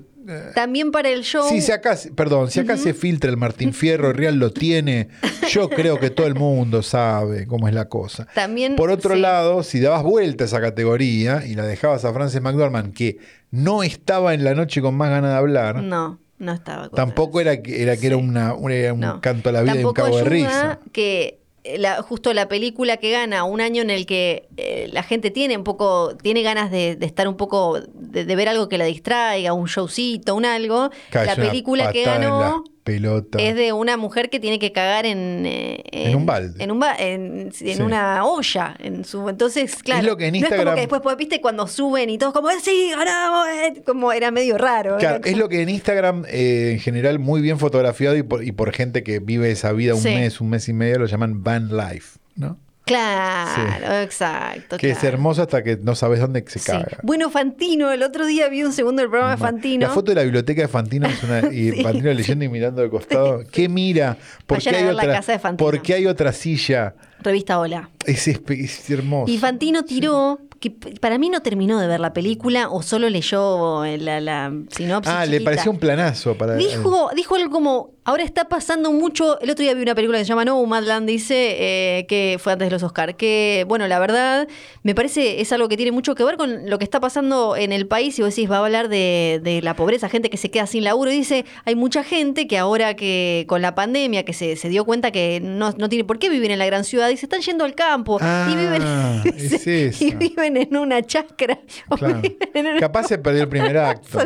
También 0.55 0.91
para 0.91 1.09
el 1.11 1.23
show. 1.23 1.47
Sí, 1.49 1.61
si 1.61 1.73
acá, 1.73 1.97
perdón, 2.15 2.51
si 2.51 2.61
acá 2.61 2.77
se 2.77 2.95
filtra 2.95 3.31
el 3.31 3.37
Martín 3.37 3.73
Fierro, 3.75 4.09
el 4.11 4.15
Real 4.17 4.37
lo 4.37 4.51
tiene, 4.53 5.09
yo 5.51 5.69
creo 5.71 5.99
que 6.01 6.11
todo 6.11 6.27
el 6.27 6.35
mundo 6.35 6.83
sabe 6.83 7.47
cómo 7.47 7.69
es 7.69 7.75
la 7.75 7.89
cosa. 7.89 8.27
También, 8.35 8.77
Por 8.77 8.91
otro 8.91 9.15
sí. 9.15 9.21
lado, 9.21 9.63
si 9.63 9.81
dabas 9.81 10.03
vuelta 10.03 10.45
a 10.45 10.47
esa 10.47 10.61
categoría 10.61 11.45
y 11.47 11.55
la 11.55 11.65
dejabas 11.67 12.05
a 12.05 12.13
Frances 12.13 12.41
McDormand, 12.41 12.95
que 12.95 13.19
no 13.51 13.83
estaba 13.83 14.35
en 14.35 14.45
la 14.45 14.55
noche 14.55 14.81
con 14.81 14.95
más 14.97 15.11
ganas 15.11 15.31
de 15.33 15.37
hablar, 15.37 15.83
No, 15.83 16.19
no 16.39 16.53
estaba. 16.53 16.89
Tampoco 16.89 17.41
era 17.41 17.63
que 17.63 17.83
era, 17.83 17.97
que 17.97 18.07
era, 18.09 18.17
una, 18.17 18.55
un- 18.55 18.71
era 18.73 18.93
un 18.93 19.01
No. 19.01 19.21
canto 19.21 19.49
a 19.49 19.53
la 19.53 19.63
vida 19.63 19.75
y 19.75 19.79
un 19.79 19.83
Tampoco 19.95 20.03
cabo 20.05 20.17
de 20.19 20.25
risa. 20.25 20.81
que 20.93 21.39
la- 21.79 22.03
justo 22.03 22.33
la 22.35 22.47
película 22.49 22.97
que 22.99 23.11
gana, 23.11 23.45
un 23.45 23.61
año 23.61 23.83
en 23.83 23.91
el 23.91 24.07
que 24.07 24.49
eh, 24.57 24.89
la 24.93 25.03
gente 25.03 25.31
tiene 25.31 25.57
un 25.57 25.65
poco, 25.65 26.15
tiene 26.23 26.43
ganas 26.43 26.71
de, 26.71 26.97
de 26.97 27.07
estar 27.07 27.27
un 27.29 27.37
poco, 27.37 27.81
de, 27.95 28.25
de 28.25 28.37
ver 28.37 28.49
algo 28.49 28.69
que 28.69 28.79
la 28.79 28.85
distraiga, 28.85 29.53
un 29.53 29.67
showcito, 29.67 30.35
un 30.35 30.45
algo. 30.45 30.91
La 31.27 31.33
película 31.49 31.85
que 31.93 32.05
ganó 32.05 32.65
las 32.87 33.01
pelotas. 33.01 33.43
es 33.43 33.55
de 33.57 33.73
una 33.73 33.97
mujer 33.97 34.31
que 34.31 34.39
tiene 34.41 34.59
que 34.59 34.73
cagar 34.73 35.07
en, 35.07 35.45
eh, 35.47 35.83
En 35.91 36.15
un 36.17 36.27
balde. 36.27 36.63
en, 36.63 36.71
un 36.71 36.81
ba- 36.81 36.95
en, 36.97 37.47
en 37.47 37.53
Sí. 37.53 37.81
una 37.81 38.25
olla 38.27 38.77
en 38.79 39.05
su 39.05 39.29
entonces 39.29 39.77
claro 39.83 40.07
lo 40.07 40.17
que 40.17 40.27
en 40.27 40.35
no 40.35 40.39
es 40.41 40.45
como 40.45 40.63
Instagram- 40.63 40.75
que 40.75 40.81
después 40.81 41.01
pues, 41.03 41.17
viste 41.17 41.41
cuando 41.41 41.67
suben 41.67 42.11
y 42.11 42.19
todos 42.19 42.33
como 42.33 42.51
"Eh, 42.51 42.55
sí 42.63 42.91
ganamos 42.91 43.47
eh", 43.49 43.83
como 43.87 44.13
era 44.13 44.31
medio 44.31 44.59
raro 44.59 44.97
Claro, 44.99 45.21
es 45.25 45.37
lo 45.39 45.49
que 45.49 45.63
en 45.63 45.69
Instagram, 45.71 46.25
eh, 46.29 46.73
en 46.75 46.81
general, 46.81 47.19
muy 47.19 47.41
bien 47.41 47.59
fotografiado 47.59 48.17
y 48.17 48.23
por, 48.23 48.45
y 48.45 48.53
por 48.53 48.73
gente 48.73 49.03
que 49.03 49.19
vive 49.19 49.51
esa 49.51 49.73
vida 49.73 49.95
un 49.95 50.03
Sí. 50.03 50.09
mes, 50.11 50.41
un 50.41 50.51
mes 50.51 50.69
y 50.69 50.73
medio, 50.73 50.99
lo 50.99 51.07
llaman 51.07 51.43
van 51.43 51.77
life, 51.77 52.19
¿no? 52.37 52.59
Claro 52.85 54.01
exacto 54.03 54.77
Que 54.79 54.91
es 54.91 54.99
claro. 54.99 55.15
hermoso 55.15 55.43
hasta 55.43 55.63
que 55.63 55.77
no 55.77 55.95
sabes 55.95 56.21
dónde 56.21 56.45
se 56.47 56.59
Sí. 56.59 56.67
caga. 56.71 56.99
Bueno, 57.03 57.31
Fantino, 57.31 57.91
el 57.91 58.03
otro 58.03 58.27
día 58.27 58.49
vi 58.49 58.63
un 58.63 58.73
segundo 58.73 59.01
del 59.03 59.11
programa 59.11 59.33
de 59.33 59.39
Fantino. 59.39 59.87
La 59.87 59.93
foto 59.93 60.11
de 60.13 60.17
la 60.17 60.23
biblioteca 60.23 60.63
de 60.63 60.69
Fantino 60.69 61.07
es 61.09 61.23
una. 61.23 61.41
Y 61.53 61.71
Sí. 61.75 61.83
Fantino 61.83 62.13
leyendo 62.13 62.45
y 62.45 62.49
mirando 62.49 62.83
de 62.83 62.91
costado. 62.91 63.43
¿Qué 63.51 63.69
mira? 63.69 64.17
¿Por 64.47 64.59
Vayan 64.59 64.73
qué 64.73 64.79
hay 64.79 64.85
ver 64.87 64.95
la 64.95 65.03
otra, 65.03 65.15
casa 65.15 65.33
de 65.33 65.39
Fantino. 65.39 65.71
¿Por 65.71 65.83
qué 65.83 65.95
hay 65.95 66.07
otra 66.07 66.33
silla? 66.33 66.95
Revista 67.21 67.59
Hola. 67.59 67.89
Es, 68.05 68.29
es 68.29 68.91
hermoso. 68.91 69.33
Y 69.33 69.39
Fantino 69.39 69.85
tiró, 69.85 70.41
que 70.71 70.99
para 71.01 71.19
mí 71.19 71.29
no 71.29 71.41
terminó 71.43 71.79
de 71.79 71.87
ver 71.87 72.01
la 72.01 72.13
película 72.13 72.69
o 72.71 72.83
solo 72.83 73.11
leyó 73.11 73.85
eh, 73.85 73.99
la, 73.99 74.21
la 74.21 74.53
sinopsis. 74.71 75.13
ah, 75.15 75.27
le 75.27 75.41
pareció 75.43 75.71
un 75.71 75.79
planazo 75.79 76.37
para. 76.37 76.55
Dijo, 76.57 77.11
dijo 77.15 77.35
algo 77.37 77.51
como, 77.51 77.91
ahora 78.05 78.23
está 78.25 78.49
pasando 78.49 78.91
mucho, 78.93 79.39
el 79.41 79.51
otro 79.51 79.63
día 79.63 79.75
vi 79.75 79.83
una 79.83 79.95
película 79.95 80.19
que 80.19 80.25
se 80.25 80.29
llama 80.29 80.45
Nomadland, 80.45 81.07
dice, 81.07 81.57
eh, 81.99 82.07
que 82.07 82.39
fue 82.41 82.53
antes 82.55 82.67
de 82.69 82.73
los 82.73 82.83
Oscar, 82.83 83.17
que, 83.17 83.65
bueno, 83.69 83.87
la 83.89 83.99
verdad, 83.99 84.49
me 84.83 84.95
parece, 84.95 85.41
es 85.41 85.53
algo 85.53 85.69
que 85.69 85.77
tiene 85.77 85.93
mucho 85.93 86.15
que 86.15 86.25
ver 86.25 86.37
con 86.37 86.69
lo 86.71 86.79
que 86.79 86.85
está 86.85 87.01
pasando 87.01 87.57
en 87.57 87.73
el 87.73 87.87
país, 87.87 88.19
y 88.19 88.23
vos 88.23 88.35
decís, 88.35 88.51
va 88.51 88.57
a 88.57 88.65
hablar 88.65 88.89
de, 88.89 89.41
de 89.43 89.61
la 89.63 89.75
pobreza, 89.77 90.09
gente 90.09 90.31
que 90.31 90.37
se 90.37 90.51
queda 90.51 90.67
sin 90.67 90.85
laburo, 90.85 91.13
y 91.13 91.17
dice, 91.17 91.45
hay 91.65 91.75
mucha 91.77 92.03
gente 92.05 92.47
que 92.47 92.59
ahora 92.59 92.95
que 92.95 93.45
con 93.49 93.61
la 93.63 93.75
pandemia, 93.75 94.25
que 94.25 94.33
se, 94.33 94.57
se 94.57 94.69
dio 94.69 94.85
cuenta 94.85 95.11
que 95.11 95.41
no, 95.43 95.73
no 95.77 95.89
tiene 95.89 96.05
por 96.05 96.19
qué 96.19 96.29
vivir 96.31 96.51
en 96.51 96.59
la 96.59 96.67
gran 96.67 96.85
ciudad, 96.85 97.09
y 97.11 97.17
se 97.17 97.27
están 97.27 97.41
yendo 97.43 97.65
al 97.65 97.75
campo, 97.75 98.19
Ah, 98.21 98.49
y 98.51 98.57
viven, 98.57 98.83
es 99.37 99.67
esa. 99.67 100.05
y 100.05 100.15
viven 100.15 100.54
en 100.57 100.77
una 100.77 101.03
chacra. 101.03 101.59
Claro. 101.99 102.21
una- 102.55 102.79
Capaz 102.81 103.05
se 103.09 103.19
perdió 103.19 103.43
el 103.43 103.49
primer 103.49 103.77
acto. 103.79 104.19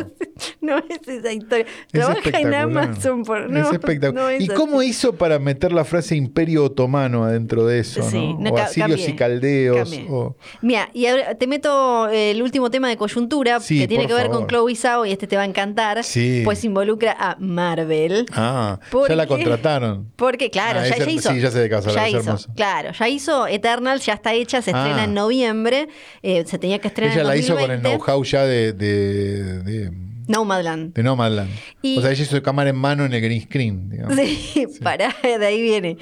no 0.61 0.77
es 0.77 1.07
esa 1.07 1.31
historia. 1.33 1.65
Es 1.91 1.91
Trabaja 1.91 2.39
en. 2.39 2.53
Amazon 2.53 3.23
por. 3.23 3.49
No, 3.49 3.59
es 3.67 3.73
espectacular. 3.73 4.13
no 4.23 4.29
es 4.29 4.41
¿Y 4.43 4.47
cómo 4.47 4.81
hizo 4.83 5.13
para 5.13 5.39
meter 5.39 5.71
la 5.71 5.83
frase 5.85 6.15
imperio 6.15 6.63
otomano 6.65 7.23
adentro 7.23 7.65
de 7.65 7.79
eso? 7.79 8.01
Sí, 8.03 8.33
¿no? 8.33 8.39
no, 8.39 8.49
o 8.51 8.57
asirios 8.57 8.89
cambié, 8.99 9.09
y 9.09 9.15
caldeos. 9.15 9.99
o- 10.09 10.35
Mira, 10.61 10.89
y 10.93 11.05
ahora 11.07 11.35
te 11.35 11.47
meto 11.47 12.09
eh, 12.09 12.31
el 12.31 12.41
último 12.41 12.69
tema 12.71 12.89
de 12.89 12.97
coyuntura 12.97 13.59
Sí, 13.59 13.79
que 13.79 13.87
tiene 13.87 14.07
que 14.07 14.13
ver 14.13 14.27
favor. 14.27 14.39
con 14.39 14.47
Chloe 14.47 14.75
Zhao 14.75 15.05
y 15.05 15.11
este 15.11 15.27
te 15.27 15.35
va 15.35 15.43
a 15.43 15.45
encantar. 15.45 16.03
Sí. 16.03 16.41
Pues 16.45 16.63
involucra 16.63 17.15
a 17.19 17.35
Marvel. 17.39 18.25
Ah, 18.33 18.79
¿Por 18.91 19.09
ya 19.09 19.15
la 19.15 19.27
contrataron. 19.27 20.11
Porque, 20.15 20.49
claro, 20.49 20.79
Ah, 20.79 20.87
ya, 20.87 20.95
es 20.95 21.05
ya 21.05 21.11
hizo. 21.11 21.31
sí, 21.31 21.39
ya 21.39 21.51
sé 21.51 21.59
de 21.59 21.69
qué 21.69 21.75
vas 21.75 21.85
a 21.87 21.89
hablar, 21.89 22.09
ya 22.09 22.19
hizo. 22.19 22.37
Claro, 22.55 22.91
ya 22.97 23.07
hizo 23.09 23.47
Eternal, 23.47 23.99
ya 23.99 24.13
está 24.13 24.33
hecha, 24.33 24.61
se 24.61 24.71
estrena 24.71 25.01
Ah. 25.01 25.03
en 25.05 25.13
noviembre. 25.13 25.87
Eh, 26.21 26.43
se 26.45 26.57
tenía 26.59 26.79
que 26.79 26.87
estrenar 26.89 27.13
Ella 27.13 27.21
en 27.21 27.27
la 27.27 27.37
hizo 27.37 27.53
con 27.55 27.63
el 27.71 27.81
2020. 27.81 27.97
know-how 28.05 28.23
ya 28.23 28.43
de, 28.45 28.73
de, 28.73 29.63
de, 29.63 29.91
Nomadland. 30.27 30.93
de 30.93 31.03
Nomadland. 31.03 31.49
Y- 31.81 31.97
O 31.97 32.01
sea, 32.01 32.11
ella 32.11 32.23
hizo 32.23 32.41
cámara 32.43 32.69
en 32.69 32.75
mano 32.75 33.05
en 33.05 33.13
el 33.13 33.21
green 33.21 33.41
screen. 33.41 33.89
digamos. 33.89 34.15
Sí, 34.15 34.67
pará, 34.83 35.15
de 35.23 35.45
ahí 35.45 35.61
viene. 35.61 35.97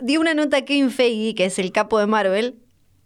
Dio 0.00 0.20
una 0.20 0.34
nota 0.34 0.58
a 0.58 0.64
Kevin 0.64 0.90
Feige, 0.90 1.34
que 1.34 1.46
es 1.46 1.58
el 1.58 1.72
capo 1.72 1.98
de 1.98 2.06
Marvel, 2.06 2.56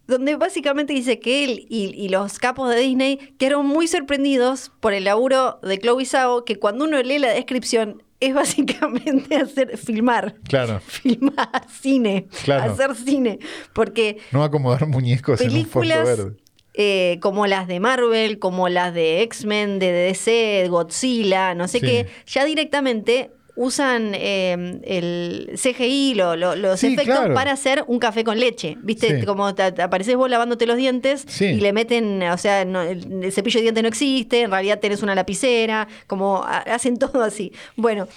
donde 0.07 0.35
básicamente 0.35 0.93
dice 0.93 1.19
que 1.19 1.43
él 1.45 1.65
y, 1.69 1.85
y 1.95 2.09
los 2.09 2.37
capos 2.37 2.69
de 2.69 2.79
Disney 2.81 3.17
quedaron 3.39 3.65
muy 3.65 3.87
sorprendidos 3.87 4.71
por 4.79 4.93
el 4.93 5.05
laburo 5.05 5.59
de 5.63 5.79
Chloe 5.79 6.05
Zhao, 6.05 6.43
que 6.45 6.57
cuando 6.57 6.85
uno 6.85 7.01
lee 7.01 7.17
la 7.19 7.31
descripción 7.31 8.03
es 8.21 8.33
básicamente 8.33 9.35
hacer 9.35 9.77
filmar. 9.77 10.35
Claro. 10.47 10.79
Filmar 10.87 11.49
cine, 11.81 12.27
Claro. 12.45 12.71
hacer 12.71 12.95
cine, 12.95 13.39
porque 13.73 14.17
No 14.31 14.43
acomodar 14.43 14.87
muñecos 14.87 15.41
en 15.41 15.47
un 15.53 15.65
fondo 15.65 15.89
películas 15.89 16.17
verde. 16.17 16.37
eh, 16.75 17.17
como 17.21 17.47
las 17.47 17.67
de 17.67 17.79
Marvel, 17.81 18.39
como 18.39 18.69
las 18.69 18.93
de 18.93 19.21
X-Men, 19.23 19.79
de 19.79 19.91
DC, 19.91 20.67
Godzilla, 20.69 21.53
no 21.55 21.67
sé 21.67 21.79
Sí. 21.81 21.85
qué, 21.85 22.07
ya 22.27 22.45
directamente 22.45 23.31
usan 23.55 24.13
eh, 24.15 24.79
el 24.83 25.51
CGI, 25.57 26.13
lo- 26.15 26.35
lo- 26.35 26.55
los 26.55 26.79
Sí, 26.79 26.87
efectos 26.93 27.17
claro. 27.17 27.33
para 27.33 27.51
hacer 27.51 27.83
un 27.87 27.99
café 27.99 28.23
con 28.23 28.39
leche. 28.39 28.77
¿Viste? 28.81 29.19
Sí. 29.19 29.25
Como 29.25 29.53
te, 29.55 29.71
te 29.71 29.81
apareces 29.81 30.15
vos 30.15 30.29
lavándote 30.29 30.65
los 30.65 30.77
dientes 30.77 31.25
Sí. 31.27 31.45
y 31.45 31.59
le 31.59 31.73
meten, 31.73 32.23
o 32.23 32.37
sea, 32.37 32.65
no- 32.65 32.81
el, 32.81 33.23
el 33.23 33.31
cepillo 33.31 33.59
de 33.59 33.63
dientes 33.63 33.83
no 33.83 33.89
existe, 33.89 34.41
en 34.41 34.51
realidad 34.51 34.79
tenés 34.79 35.03
una 35.03 35.15
lapicera, 35.15 35.87
como 36.07 36.43
ha- 36.43 36.59
hacen 36.59 36.97
todo 36.99 37.23
así. 37.23 37.51
Bueno. 37.75 38.07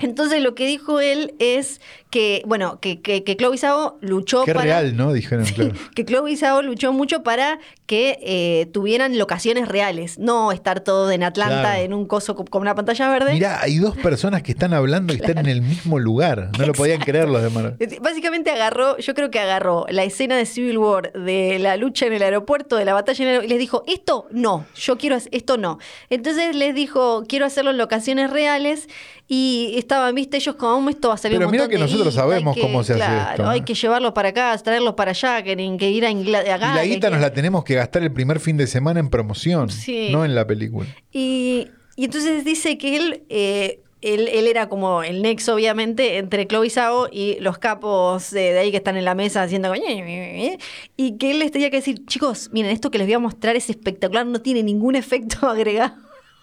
Entonces 0.00 0.42
lo 0.42 0.54
que 0.56 0.66
dijo 0.66 0.98
él 1.00 1.34
es 1.38 1.80
que, 2.12 2.42
bueno, 2.46 2.78
que, 2.78 3.00
que, 3.00 3.24
que 3.24 3.36
Chloe 3.38 3.56
Zhao 3.56 3.96
luchó 4.02 4.44
Qué 4.44 4.52
para 4.52 4.64
real, 4.66 4.96
¿no? 4.96 5.14
Dijeron, 5.14 5.46
claro. 5.54 5.72
que 5.94 6.04
Chloe 6.04 6.36
Zhao 6.36 6.60
luchó 6.60 6.92
mucho 6.92 7.22
para 7.22 7.58
que 7.86 8.18
eh, 8.22 8.66
tuvieran 8.72 9.16
locaciones 9.18 9.66
reales, 9.66 10.18
no 10.18 10.52
estar 10.52 10.80
todo 10.80 11.10
en 11.10 11.22
Atlanta 11.22 11.62
Claro. 11.62 11.82
en 11.82 11.94
un 11.94 12.06
coso 12.06 12.34
co- 12.36 12.44
con 12.44 12.60
una 12.62 12.74
pantalla 12.74 13.08
verde. 13.08 13.32
Mirá, 13.32 13.60
hay 13.62 13.78
dos 13.78 13.96
personas 13.96 14.42
que 14.42 14.52
están 14.52 14.74
hablando 14.74 15.14
y 15.14 15.16
están 15.16 15.38
en 15.38 15.46
el 15.46 15.62
mismo 15.62 15.98
lugar. 15.98 16.50
No 16.58 16.66
lo 16.66 16.74
podían 16.74 17.00
creer 17.00 17.28
los 17.28 17.42
demás. 17.42 17.72
Básicamente 18.02 18.50
agarró, 18.50 18.98
yo 18.98 19.14
creo 19.14 19.30
que 19.30 19.40
agarró 19.40 19.86
la 19.88 20.04
escena 20.04 20.36
de 20.36 20.44
Civil 20.44 20.76
War, 20.78 21.12
de 21.14 21.58
la 21.58 21.76
lucha 21.78 22.04
en 22.06 22.12
el 22.12 22.22
aeropuerto, 22.22 22.76
de 22.76 22.84
la 22.84 22.92
batalla 22.92 23.24
en 23.24 23.28
el 23.30 23.34
aeropuerto, 23.36 23.46
y 23.46 23.48
les 23.48 23.58
dijo, 23.58 23.84
esto 23.86 24.26
no, 24.30 24.66
yo 24.76 24.98
quiero, 24.98 25.16
esto 25.30 25.56
no. 25.56 25.78
Entonces 26.10 26.54
les 26.54 26.74
dijo, 26.74 27.24
quiero 27.26 27.46
hacerlo 27.46 27.70
en 27.70 27.78
locaciones 27.78 28.30
reales, 28.30 28.86
y 29.28 29.76
estaban, 29.78 30.14
viste, 30.14 30.36
ellos 30.36 30.56
como, 30.56 30.90
esto 30.90 31.08
va 31.08 31.14
a 31.14 31.16
salir 31.16 31.38
Pero 31.38 31.46
un 31.48 31.52
mira 31.52 31.62
montón 31.64 31.70
que 31.70 31.76
de 31.78 31.82
nosotros 31.90 32.01
hay 32.10 32.16
sabemos 32.16 32.54
que- 32.54 32.60
cómo 32.62 32.82
se 32.84 32.94
hace 32.94 33.30
esto, 33.32 33.48
hay 33.48 33.60
¿eh? 33.60 33.64
que 33.64 33.74
llevarlos 33.74 34.12
para 34.12 34.30
acá, 34.30 34.56
traerlos 34.58 34.94
para 34.94 35.10
allá, 35.12 35.42
que, 35.42 35.56
que 35.78 35.90
ir 35.90 36.04
a 36.04 36.10
Inglaterra. 36.10 36.70
Y 36.72 36.74
la 36.76 36.84
guita 36.84 37.10
nos 37.10 37.20
la 37.20 37.32
tenemos 37.32 37.64
que 37.64 37.74
gastar 37.74 38.02
el 38.02 38.12
primer 38.12 38.40
fin 38.40 38.56
de 38.56 38.66
semana 38.66 39.00
en 39.00 39.08
promoción, 39.10 39.70
Sí. 39.70 40.08
no 40.12 40.24
en 40.24 40.34
la 40.34 40.46
película. 40.46 40.86
Y, 41.12 41.68
y 41.96 42.04
entonces 42.04 42.44
dice 42.44 42.78
que 42.78 42.96
él, 42.96 43.22
eh, 43.28 43.80
él, 44.00 44.26
él 44.28 44.46
era 44.48 44.68
como 44.68 45.02
el 45.04 45.22
nexo, 45.22 45.54
obviamente, 45.54 46.18
entre 46.18 46.46
Chloe 46.48 46.70
Zhao 46.70 47.08
y 47.12 47.36
los 47.40 47.58
capos 47.58 48.30
de, 48.30 48.52
de 48.52 48.58
ahí 48.58 48.70
que 48.72 48.78
están 48.78 48.96
en 48.96 49.04
la 49.04 49.14
mesa 49.14 49.42
haciendo... 49.44 49.68
como, 49.68 49.80
Y 50.96 51.16
que 51.18 51.30
él 51.30 51.38
les 51.38 51.52
tenía 51.52 51.70
que 51.70 51.76
decir, 51.76 52.04
chicos, 52.06 52.50
miren, 52.52 52.72
esto 52.72 52.90
que 52.90 52.98
les 52.98 53.06
voy 53.06 53.14
a 53.14 53.18
mostrar 53.20 53.54
es 53.54 53.70
espectacular, 53.70 54.26
no 54.26 54.40
tiene 54.40 54.62
ningún 54.64 54.96
efecto 54.96 55.46
agregado. 55.48 55.94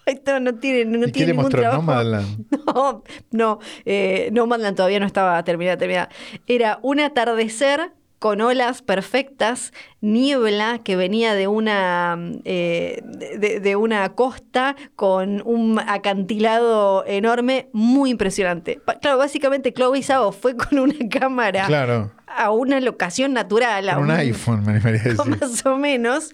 Esto 0.10 0.40
no 0.40 0.56
tiene, 0.56 0.86
no 0.86 1.08
¿Y 1.08 1.12
tiene 1.12 1.34
ningún 1.34 1.50
trabajo. 1.50 1.78
Nomadland. 1.82 2.46
No, 2.70 3.04
no, 3.32 3.60
eh, 3.86 4.30
Nomadland 4.32 4.76
todavía 4.78 5.00
no 5.00 5.06
estaba 5.08 5.44
terminada, 5.44 5.78
terminada. 5.78 6.10
Era 6.46 6.80
un 6.84 7.00
atardecer 7.00 7.92
con 8.20 8.42
olas 8.42 8.82
perfectas, 8.82 9.72
niebla 10.02 10.82
que 10.84 10.96
venía 10.98 11.34
de 11.34 11.48
una, 11.48 12.18
eh, 12.44 13.02
de, 13.38 13.60
de 13.62 13.76
una 13.78 14.10
costa 14.14 14.76
con 14.96 15.42
un 15.46 15.80
acantilado 15.80 17.06
enorme, 17.08 17.70
muy 17.72 18.10
impresionante. 18.12 18.82
Claro, 19.02 19.18
básicamente 19.18 19.74
Chloe 19.74 20.04
Zhao 20.04 20.32
fue 20.34 20.56
con 20.56 20.80
una 20.80 20.96
cámara 21.10 21.66
Claro, 21.66 22.12
a 22.28 22.52
una 22.52 22.80
locación 22.82 23.34
natural, 23.34 23.88
a 23.88 23.96
con 23.96 24.04
un 24.04 24.12
iPhone, 24.12 24.64
me 24.66 24.80
decir. 24.80 25.16
más 25.26 25.66
o 25.66 25.78
menos, 25.78 26.32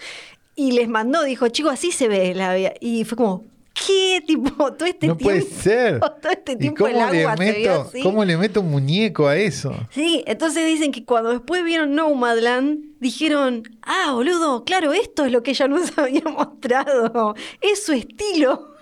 y 0.56 0.72
les 0.72 0.90
mandó, 0.90 1.24
dijo, 1.24 1.48
chicos, 1.50 1.74
así 1.74 1.92
se 1.92 2.08
ve 2.08 2.34
la 2.34 2.56
vida. 2.56 2.74
Y 2.82 3.04
fue 3.04 3.16
como, 3.16 3.44
¿qué? 3.86 4.24
Tipo, 4.26 4.74
todo 4.74 4.88
este 4.88 5.08
No 5.08 5.18
tiempo. 5.18 5.24
puede 5.24 5.42
ser. 5.42 6.00
Todo 6.22 6.32
este 6.32 6.54
¿Y 6.54 6.58
tiempo 6.58 6.88
el 6.88 6.94
cómo 6.94 7.06
le, 7.12 7.12
se 7.12 7.28
veía 7.36 7.36
meto, 7.36 7.82
así. 7.82 8.02
cómo 8.02 8.26
le 8.26 8.38
meto 8.38 8.62
un 8.62 8.72
muñeco 8.72 9.28
a 9.28 9.38
eso? 9.38 9.76
Sí, 9.92 10.24
entonces 10.26 10.66
dicen 10.66 10.92
que 10.92 11.04
cuando 11.06 11.32
después 11.32 11.64
vieron 11.64 11.94
Nomadland, 11.96 12.80
dijeron, 13.00 13.64
ah, 13.84 14.12
boludo, 14.14 14.64
claro, 14.64 14.94
esto 14.94 15.26
es 15.26 15.32
lo 15.32 15.44
que 15.44 15.52
ella 15.52 15.68
nos 15.68 15.92
había 15.98 16.22
mostrado. 16.24 17.36
Es 17.62 17.86
su 17.86 17.94
estilo. 17.94 18.72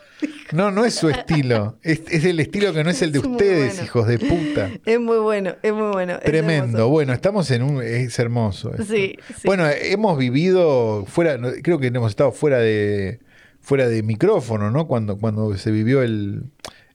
No, 0.53 0.71
no 0.71 0.85
es 0.85 0.93
su 0.95 1.09
estilo. 1.09 1.77
Es, 1.81 2.01
es 2.09 2.23
el 2.23 2.39
estilo 2.39 2.71
que 2.71 2.81
no 2.85 2.89
es 2.91 3.01
el 3.01 3.11
de 3.11 3.19
Es 3.19 3.25
ustedes, 3.25 3.67
bueno. 3.73 3.83
hijos 3.83 4.07
de 4.07 4.19
puta. 4.19 4.69
Es 4.85 4.97
muy 4.97 5.17
bueno, 5.17 5.55
es 5.61 5.73
muy 5.73 5.91
bueno. 5.91 6.17
Tremendo. 6.23 6.87
Bueno, 6.87 7.11
estamos 7.11 7.51
en 7.51 7.61
un. 7.63 7.83
Es 7.83 8.17
hermoso. 8.19 8.71
Sí, 8.87 9.17
sí. 9.27 9.41
Bueno, 9.43 9.67
hemos 9.67 10.17
vivido 10.17 11.03
fuera. 11.07 11.37
Creo 11.61 11.77
que 11.77 11.87
hemos 11.87 12.09
estado 12.09 12.31
fuera 12.31 12.59
de 12.59 13.19
fuera 13.63 13.87
de 13.87 14.03
micrófono, 14.03 14.69
¿no? 14.69 14.85
Cuando, 14.87 15.17
cuando 15.17 15.57
se 15.57 15.71
vivió 15.71 16.03
el, 16.03 16.43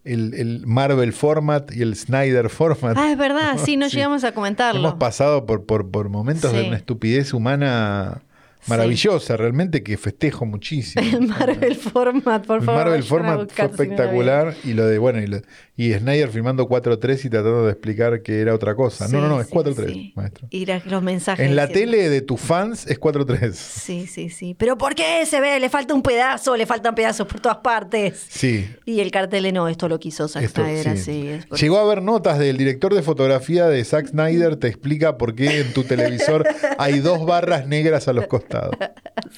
el, 0.04 0.35
el 0.35 0.66
Marvel 0.66 1.12
format 1.12 1.74
y 1.74 1.83
el 1.83 1.96
Snyder 1.96 2.48
format. 2.50 2.96
Ah, 2.96 3.11
es 3.11 3.18
verdad, 3.18 3.57
sí, 3.64 3.76
no 3.76 3.88
Sí. 3.88 3.96
llegamos 3.96 4.22
a 4.22 4.33
comentarlo. 4.33 4.81
Hemos 4.81 4.94
pasado 5.00 5.46
por, 5.46 5.64
por, 5.66 5.90
por 5.90 6.09
momentos 6.09 6.52
de 6.52 6.68
una 6.68 6.76
estupidez 6.76 7.33
humana 7.35 8.22
maravillosa, 8.66 9.37
realmente 9.37 9.83
que 9.83 9.96
festejo 9.96 10.44
muchísimo. 10.44 11.02
El 11.04 11.26
Marvel 11.28 11.74
Format, 11.76 12.44
por 12.44 12.59
El 12.59 12.64
favor. 12.64 12.85
Marvel 12.85 13.02
Format 13.02 13.50
fue 13.50 13.64
espectacular 13.66 14.54
y 14.64 14.74
lo 14.74 14.85
de, 14.87 14.98
bueno, 14.98 15.20
y, 15.20 15.26
lo- 15.26 15.40
y 15.79 15.95
Snyder 15.95 16.29
filmando 16.29 16.69
4.3 16.69 17.25
y 17.25 17.31
tratando 17.31 17.64
de 17.67 17.71
explicar 17.71 18.21
que 18.21 18.41
era 18.41 18.53
otra 18.53 18.75
cosa. 18.75 19.07
no, 19.07 19.21
no, 19.21 19.29
no, 19.29 19.41
es 19.41 19.49
4.3, 19.49 19.87
sí, 19.87 19.93
sí. 19.93 20.12
maestro. 20.17 20.49
Y 20.51 20.67
los 20.67 21.03
mensajes. 21.05 21.47
En 21.47 21.55
la 21.55 21.69
tele 21.69 22.11
de 22.11 22.21
tus 22.21 22.41
fans 22.41 22.85
es 22.88 22.99
4.3. 22.99 23.53
Sí, 23.53 24.09
sí, 24.09 24.29
sí. 24.29 24.57
Pero 24.59 24.77
¿por 24.77 24.97
qué 24.97 25.25
se 25.25 25.41
ve? 25.41 25.61
Le 25.61 25.71
falta 25.71 25.95
un 25.95 26.03
pedazo, 26.03 26.57
le 26.57 26.67
faltan 26.67 26.97
pedazos 26.97 27.29
por 27.29 27.38
todas 27.38 27.59
partes. 27.59 28.27
Sí. 28.29 28.69
Y 28.87 28.99
el 28.99 29.12
cartel 29.12 29.55
no, 29.55 29.69
esto 29.69 29.88
lo 29.88 30.01
quiso 30.01 30.27
Zack 30.27 30.43
Esto, 30.43 30.62
Snyder 30.62 30.83
sí. 30.83 30.88
así. 30.91 31.29
es 31.29 31.61
Llegó 31.61 31.79
a 31.79 31.83
haber 31.83 32.03
notas 32.03 32.41
del 32.41 32.57
director 32.57 32.93
de 32.93 33.03
fotografía 33.03 33.69
de 33.69 33.85
Zack 33.85 34.09
Snyder, 34.09 34.57
te 34.57 34.67
explica 34.67 35.17
por 35.17 35.37
qué 35.37 35.61
en 35.61 35.73
tu 35.73 35.85
televisor 35.85 36.45
hay 36.79 36.99
dos 36.99 37.25
barras 37.25 37.69
negras 37.69 38.09
a 38.09 38.12
los 38.12 38.27
costados. 38.27 38.75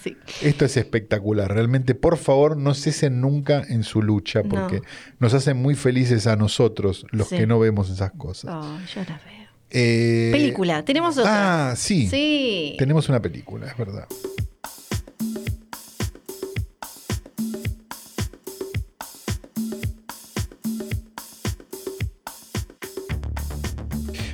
Sí. 0.05 0.17
Esto 0.43 0.65
es 0.67 0.77
espectacular, 0.77 1.53
realmente 1.53 1.97
por 1.97 2.17
favor 2.17 2.57
no 2.57 2.75
cesen 2.75 3.21
nunca 3.21 3.63
en 3.69 3.83
su 3.83 4.03
lucha 4.03 4.43
porque 4.45 4.77
No. 4.77 4.83
nos 5.19 5.35
hacen 5.35 5.57
muy 5.57 5.75
felices 5.75 6.29
a 6.33 6.37
nosotros 6.37 7.07
los 7.11 7.29
Sí. 7.29 7.37
que 7.37 7.47
no 7.47 7.59
vemos 7.59 7.91
esas 7.91 8.13
cosas. 8.13 8.51
Oh, 8.55 8.79
yo 8.95 9.01
la 9.09 9.21
veo. 9.25 9.41
Eh, 9.73 10.31
Película, 10.33 10.85
tenemos 10.85 11.17
otra. 11.19 11.71
Ah, 11.71 11.77
sí. 11.77 12.09
Sí. 12.09 12.75
Tenemos 12.79 13.09
una 13.09 13.21
película, 13.23 13.67
es 13.69 13.77
verdad. 13.77 14.07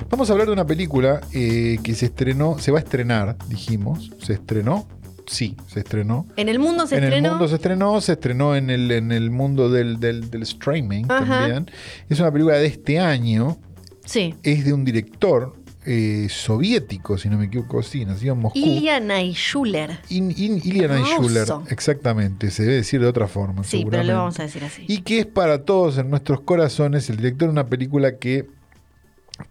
Vamos 0.09 0.29
a 0.29 0.33
hablar 0.33 0.47
de 0.47 0.53
una 0.53 0.65
película 0.65 1.21
eh, 1.33 1.77
que 1.83 1.93
se 1.93 2.05
estrenó, 2.07 2.57
se 2.59 2.71
va 2.71 2.79
a 2.79 2.81
estrenar, 2.81 3.35
dijimos. 3.49 4.11
¿Se 4.23 4.33
estrenó? 4.33 4.87
Sí, 5.27 5.55
se 5.67 5.81
estrenó. 5.81 6.25
En 6.37 6.47
el 6.49 6.57
mundo 6.57 6.87
se 6.87 6.97
en 6.97 7.03
estrenó. 7.03 7.25
el 7.27 7.31
mundo 7.33 7.47
se 7.49 7.55
estrenó, 7.55 8.01
se 8.01 8.13
estrenó 8.13 8.55
en 8.55 8.69
el, 8.69 8.89
en 8.91 9.11
el 9.11 9.29
mundo 9.29 9.69
del, 9.69 9.99
del- 9.99 10.29
del 10.31 10.43
streaming 10.43 11.03
Ajá. 11.09 11.39
también. 11.41 11.69
Es 12.09 12.19
una 12.21 12.31
película 12.31 12.55
de 12.55 12.65
este 12.67 12.97
año, 12.99 13.57
Sí. 14.05 14.33
es 14.43 14.63
de 14.65 14.71
un 14.73 14.85
director 14.85 15.53
eh, 15.89 16.27
soviético, 16.29 17.17
si 17.17 17.29
no 17.29 17.37
me 17.37 17.45
equivoco, 17.45 17.81
sí, 17.83 18.03
nacido 18.05 18.33
en 18.33 18.39
Moscú. 18.41 18.59
Ilya 18.59 18.99
Naishuller. 18.99 19.99
In, 20.09 20.31
in- 20.35 20.61
Ilya 20.63 20.87
Naishuller, 20.89 21.41
Ruso. 21.41 21.63
exactamente, 21.69 22.49
se 22.51 22.63
debe 22.63 22.75
decir 22.75 22.99
de 22.99 23.07
otra 23.07 23.27
forma. 23.27 23.63
Sí, 23.63 23.77
pero 23.77 23.79
seguramente. 24.03 24.11
lo 24.13 24.19
vamos 24.19 24.39
a 24.39 24.43
decir 24.43 24.63
así. 24.65 24.83
Y 24.87 25.01
que 25.01 25.19
es 25.19 25.25
para 25.25 25.63
todos 25.63 25.97
en 25.97 26.09
nuestros 26.09 26.41
corazones 26.41 27.09
el 27.09 27.17
director 27.17 27.47
de 27.47 27.51
una 27.53 27.67
película 27.67 28.17
que 28.17 28.47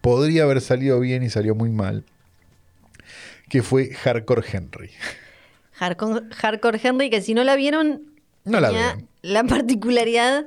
podría 0.02 0.42
haber 0.44 0.60
salido 0.60 1.00
bien 1.00 1.22
y 1.22 1.30
salió 1.30 1.54
muy 1.54 1.70
mal, 1.70 2.04
que 3.48 3.62
fue 3.62 3.90
Hardcore 3.94 4.42
Henry. 4.52 4.90
Hardcore, 5.78 6.26
Hardcore 6.34 6.80
Henry, 6.82 7.10
que 7.10 7.20
si 7.20 7.34
no 7.34 7.44
la 7.44 7.56
vieron, 7.56 8.02
No 8.44 8.60
la 8.60 8.70
la 9.22 9.44
particularidad. 9.44 10.46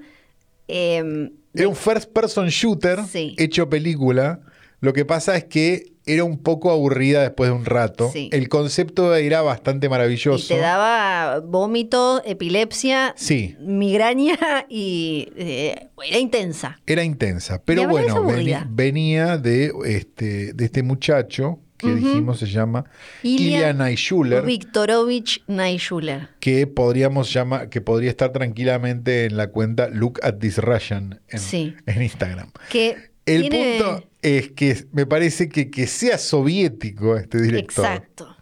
eh, 0.67 1.31
Era 1.53 1.67
un 1.67 1.75
first 1.75 2.11
person 2.13 2.47
shooter 2.47 2.99
Sí. 3.05 3.35
hecho 3.37 3.69
película. 3.69 4.41
Lo 4.81 4.93
que 4.93 5.03
pasa 5.05 5.35
es 5.35 5.43
que 5.45 5.93
era 6.05 6.23
un 6.23 6.37
poco 6.39 6.71
aburrida 6.71 7.21
después 7.21 7.49
de 7.49 7.55
un 7.55 7.65
rato. 7.65 8.09
Sí. 8.13 8.29
El 8.31 8.47
concepto 8.49 9.13
era 9.15 9.41
bastante 9.41 9.87
y 9.87 9.89
maravilloso. 9.89 10.47
te 10.47 10.59
daba 10.59 11.39
vómito, 11.41 12.21
epilepsia, 12.25 13.13
Sí. 13.17 13.55
migraña 13.59 14.37
y 14.69 15.27
eh, 15.35 15.89
era 16.07 16.17
intensa. 16.19 16.79
Era 16.87 17.03
intensa, 17.03 17.61
pero 17.63 17.81
Y 17.83 17.85
bueno, 17.87 18.15
aburrida. 18.17 18.65
venía 18.69 19.37
de 19.37 19.71
este, 19.85 20.53
de 20.53 20.65
este 20.65 20.81
muchacho 20.81 21.59
que 21.79 21.95
dijimos 21.95 22.37
se 22.39 22.45
llama 22.47 22.85
Ilya 23.23 23.73
Naishuller, 23.73 24.43
Viktorovich 24.43 25.43
Naishuller. 25.47 26.29
que 26.39 26.67
podríamos 26.67 27.33
llamar, 27.33 27.69
que 27.69 27.81
podría 27.81 28.09
estar 28.09 28.31
tranquilamente 28.31 29.25
en 29.25 29.37
la 29.37 29.47
cuenta 29.47 29.87
Look 29.89 30.19
at 30.21 30.35
this 30.39 30.57
Russian 30.57 31.21
en, 31.29 31.39
Sí. 31.39 31.73
en 31.85 32.01
Instagram. 32.03 32.51
Que 32.69 32.97
El 33.25 33.41
tiene- 33.49 33.79
punto 33.79 34.09
es 34.21 34.51
que 34.51 34.85
me 34.91 35.05
parece 35.05 35.47
que 35.49 35.69
que 35.71 35.87
sea 35.87 36.17
soviético 36.17 37.15
este 37.17 37.41
director 37.41 37.85
Exacto. 37.85 38.35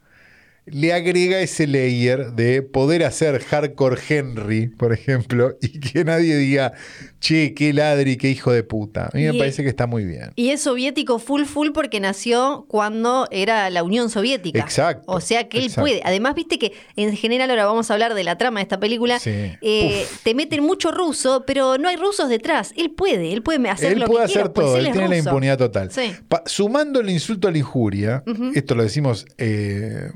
Le 0.67 0.93
agrega 0.93 1.39
ese 1.39 1.67
layer 1.67 2.33
de 2.33 2.61
poder 2.61 3.03
hacer 3.03 3.41
hardcore 3.43 3.99
Henry, 4.07 4.67
por 4.67 4.93
ejemplo, 4.93 5.57
y 5.61 5.79
que 5.79 6.03
nadie 6.03 6.35
diga, 6.37 6.73
che, 7.19 7.53
qué 7.53 7.73
ladri, 7.73 8.17
qué 8.17 8.29
hijo 8.29 8.51
de 8.51 8.63
puta. 8.63 9.05
A 9.05 9.17
mí 9.17 9.23
me 9.23 9.33
parece 9.33 9.63
que 9.63 9.69
está 9.69 9.87
muy 9.87 10.05
bien. 10.05 10.31
Y 10.35 10.49
es 10.49 10.61
soviético 10.61 11.19
full 11.19 11.45
full 11.45 11.69
porque 11.73 11.99
nació 11.99 12.65
cuando 12.67 13.27
era 13.31 13.69
la 13.69 13.83
Unión 13.83 14.09
Soviética. 14.09 14.59
Exacto, 14.59 15.11
O 15.11 15.21
sea 15.21 15.47
que 15.47 15.57
él 15.57 15.65
exacto. 15.65 15.81
puede. 15.81 16.01
Además, 16.03 16.35
viste 16.35 16.59
que 16.59 16.73
en 16.95 17.15
general 17.15 17.49
ahora 17.49 17.65
vamos 17.65 17.89
a 17.89 17.93
hablar 17.93 18.13
de 18.13 18.23
la 18.23 18.37
trama 18.37 18.59
de 18.59 18.63
esta 18.63 18.79
película. 18.79 19.19
Sí. 19.19 19.31
eh, 19.61 20.05
te 20.23 20.33
meten 20.33 20.63
mucho 20.63 20.91
ruso, 20.91 21.43
pero 21.47 21.77
no 21.77 21.87
hay 21.87 21.95
rusos 21.95 22.29
detrás. 22.29 22.73
Él 22.75 22.91
puede, 22.91 23.33
él 23.33 23.41
puede 23.41 23.67
hacer 23.69 23.93
Él 23.93 23.99
lo 23.99 24.05
puede 24.05 24.19
que 24.19 24.25
hacer 24.25 24.33
quiera, 24.35 24.53
pues 24.53 24.67
todo, 24.67 24.77
él 24.77 24.91
tiene 24.91 25.07
la 25.07 25.17
impunidad 25.17 25.57
total. 25.57 25.91
Sí. 25.91 26.13
Sumando 26.45 26.99
el 26.99 27.09
insulto 27.09 27.47
a 27.47 27.51
la 27.51 27.57
injuria, 27.57 28.23
esto 28.53 28.75
lo 28.75 28.83
decimos 28.83 29.25
eh, 29.37 30.11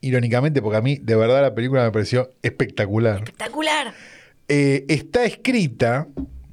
irónicamente 0.00 0.62
porque 0.62 0.78
a 0.78 0.82
mí 0.82 0.98
de 1.00 1.16
verdad 1.16 1.42
la 1.42 1.54
película 1.54 1.84
me 1.84 1.92
pareció 1.92 2.30
espectacular. 2.42 3.18
Espectacular. 3.18 3.94
Eh, 4.48 4.84
está 4.88 5.24
escrita 5.24 6.08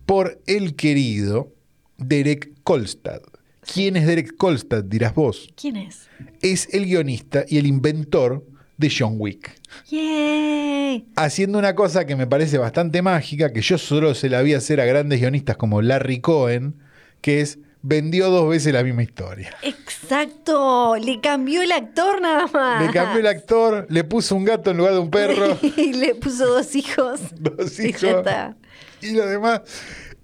por 0.05 0.39
el 0.47 0.75
querido 0.75 1.51
Derek 1.97 2.51
Kolstad. 2.63 3.21
¿Quién 3.61 3.97
es 3.97 4.05
Derek 4.07 4.37
Kolstad? 4.37 4.83
Dirás 4.83 5.13
vos. 5.13 5.49
¿Quién 5.59 5.77
es? 5.77 6.07
Es 6.41 6.73
el 6.73 6.85
guionista 6.85 7.43
y 7.47 7.57
el 7.57 7.67
inventor 7.67 8.45
de 8.77 8.91
John 8.95 9.15
Wick. 9.17 9.51
¡Yay! 9.89 11.07
Haciendo 11.15 11.59
una 11.59 11.75
cosa 11.75 12.05
que 12.05 12.15
me 12.15 12.27
parece 12.27 12.57
bastante 12.57 13.01
mágica, 13.01 13.51
que 13.51 13.61
yo 13.61 13.77
solo 13.77 14.15
se 14.15 14.29
la 14.29 14.41
vi 14.41 14.53
hacer 14.53 14.79
a 14.79 14.85
grandes 14.85 15.19
guionistas 15.19 15.57
como 15.57 15.81
Larry 15.81 16.21
Cohen, 16.21 16.75
que 17.21 17.41
es 17.41 17.59
vendió 17.81 18.29
dos 18.29 18.49
veces 18.49 18.73
la 18.73 18.83
misma 18.83 19.03
historia. 19.03 19.55
Exacto. 19.61 20.95
Le 20.97 21.19
cambió 21.21 21.61
el 21.61 21.71
actor 21.71 22.21
nada 22.21 22.47
más. 22.47 22.85
Le 22.85 22.91
cambió 22.91 23.19
el 23.19 23.27
actor, 23.27 23.85
le 23.89 24.03
puso 24.03 24.35
un 24.35 24.45
gato 24.45 24.71
en 24.71 24.77
lugar 24.77 24.93
de 24.93 24.99
un 24.99 25.09
perro, 25.11 25.57
y 25.77 25.93
le 25.93 26.15
puso 26.15 26.45
dos 26.47 26.75
hijos. 26.75 27.19
dos 27.39 27.79
Y 27.79 27.87
hijos. 27.89 28.03
está. 28.03 28.55
Y 29.01 29.11
lo 29.11 29.25
demás 29.25 29.61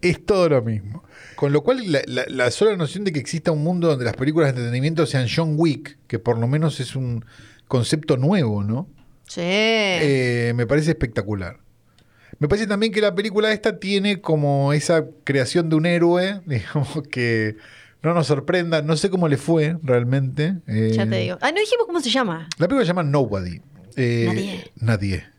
es 0.02 0.26
todo 0.26 0.50
lo 0.50 0.62
mismo. 0.62 1.04
Con 1.36 1.52
lo 1.52 1.62
cual, 1.64 1.92
la, 1.92 2.02
la- 2.06 2.26
la 2.28 2.52
sola 2.52 2.76
noción 2.78 3.04
de 3.04 3.12
que 3.12 3.20
exista 3.20 3.52
un 3.52 3.64
mundo 3.64 3.88
donde 3.88 4.06
las 4.06 4.16
películas 4.16 4.48
de 4.48 4.52
entretenimiento 4.62 5.06
sean 5.06 5.28
John 5.34 5.56
Wick, 5.58 5.98
que 6.08 6.20
por 6.20 6.38
lo 6.38 6.48
menos 6.48 6.80
es 6.80 6.96
un 6.96 7.26
concepto 7.68 8.18
nuevo, 8.18 8.64
¿no? 8.64 8.88
Sí. 9.28 9.42
Eh, 9.44 10.54
me 10.56 10.66
parece 10.68 10.92
espectacular. 10.92 11.58
Me 12.40 12.48
parece 12.48 12.68
también 12.68 12.92
que 12.92 13.02
la 13.02 13.14
película 13.16 13.52
esta 13.52 13.80
tiene 13.80 14.22
como 14.22 14.74
esa 14.74 15.06
creación 15.24 15.70
de 15.70 15.76
un 15.76 15.86
héroe, 15.86 16.42
digamos, 16.46 17.04
que 17.10 17.58
no 18.02 18.14
nos 18.14 18.28
sorprenda. 18.28 18.82
No 18.82 18.98
sé 18.98 19.10
cómo 19.10 19.28
le 19.28 19.38
fue 19.38 19.78
realmente. 19.82 20.56
Eh, 20.68 20.92
ya 20.94 21.08
te 21.08 21.18
digo. 21.18 21.38
Ah, 21.42 21.52
no 21.52 21.60
dijimos 21.60 21.86
cómo 21.86 22.00
se 22.00 22.10
llama. 22.10 22.50
La 22.58 22.68
película 22.68 22.82
se 22.84 22.88
llama 22.88 23.04
Nobody. 23.04 23.62
Eh, 23.96 24.26
Nadie. 24.28 24.72
Nadie. 24.76 25.34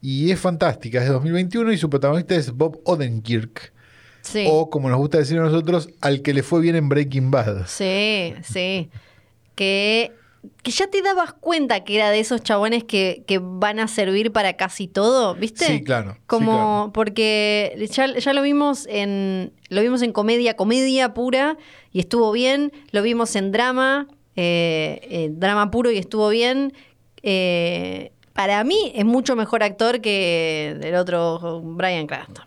Y 0.00 0.30
es 0.30 0.38
fantástica, 0.38 0.98
es 0.98 1.06
de 1.06 1.12
2021 1.12 1.72
y 1.72 1.78
su 1.78 1.88
protagonista 1.88 2.34
es 2.34 2.50
Bob 2.50 2.80
Odenkirk. 2.84 3.72
Sí. 4.20 4.44
O, 4.48 4.68
como 4.68 4.88
nos 4.90 4.98
gusta 4.98 5.18
decir 5.18 5.38
a 5.38 5.42
nosotros, 5.42 5.88
al 6.00 6.22
que 6.22 6.34
le 6.34 6.42
fue 6.42 6.60
bien 6.60 6.76
en 6.76 6.88
Breaking 6.88 7.30
Bad. 7.30 7.66
Sí, 7.66 8.34
sí. 8.42 8.90
Que, 9.54 10.12
que 10.62 10.70
ya 10.70 10.86
te 10.88 11.02
dabas 11.02 11.32
cuenta 11.32 11.84
que 11.84 11.96
era 11.96 12.10
de 12.10 12.20
esos 12.20 12.42
chabones 12.42 12.84
que, 12.84 13.24
que 13.26 13.38
van 13.40 13.78
a 13.78 13.88
servir 13.88 14.32
para 14.32 14.54
casi 14.54 14.88
todo, 14.88 15.34
¿viste? 15.34 15.66
Sí, 15.66 15.82
claro, 15.84 16.14
sí, 16.14 16.20
Como, 16.26 16.52
claro. 16.52 16.90
porque 16.92 17.86
ya, 17.90 18.06
ya 18.18 18.32
lo 18.32 18.42
vimos 18.42 18.86
en. 18.88 19.52
Lo 19.68 19.80
vimos 19.80 20.02
en 20.02 20.12
comedia, 20.12 20.54
comedia 20.56 21.14
pura, 21.14 21.56
y 21.92 22.00
estuvo 22.00 22.32
bien. 22.32 22.72
Lo 22.90 23.02
vimos 23.02 23.34
en 23.36 23.52
drama, 23.52 24.06
eh, 24.36 25.00
eh, 25.02 25.28
drama 25.32 25.70
puro 25.70 25.90
y 25.90 25.98
estuvo 25.98 26.28
bien. 26.28 26.72
Eh, 27.22 28.12
para 28.32 28.62
mí 28.64 28.92
es 28.94 29.04
mucho 29.04 29.36
mejor 29.36 29.62
actor 29.62 30.00
que 30.00 30.76
el 30.82 30.94
otro 30.96 31.60
Brian 31.62 32.06
Cranston. 32.06 32.44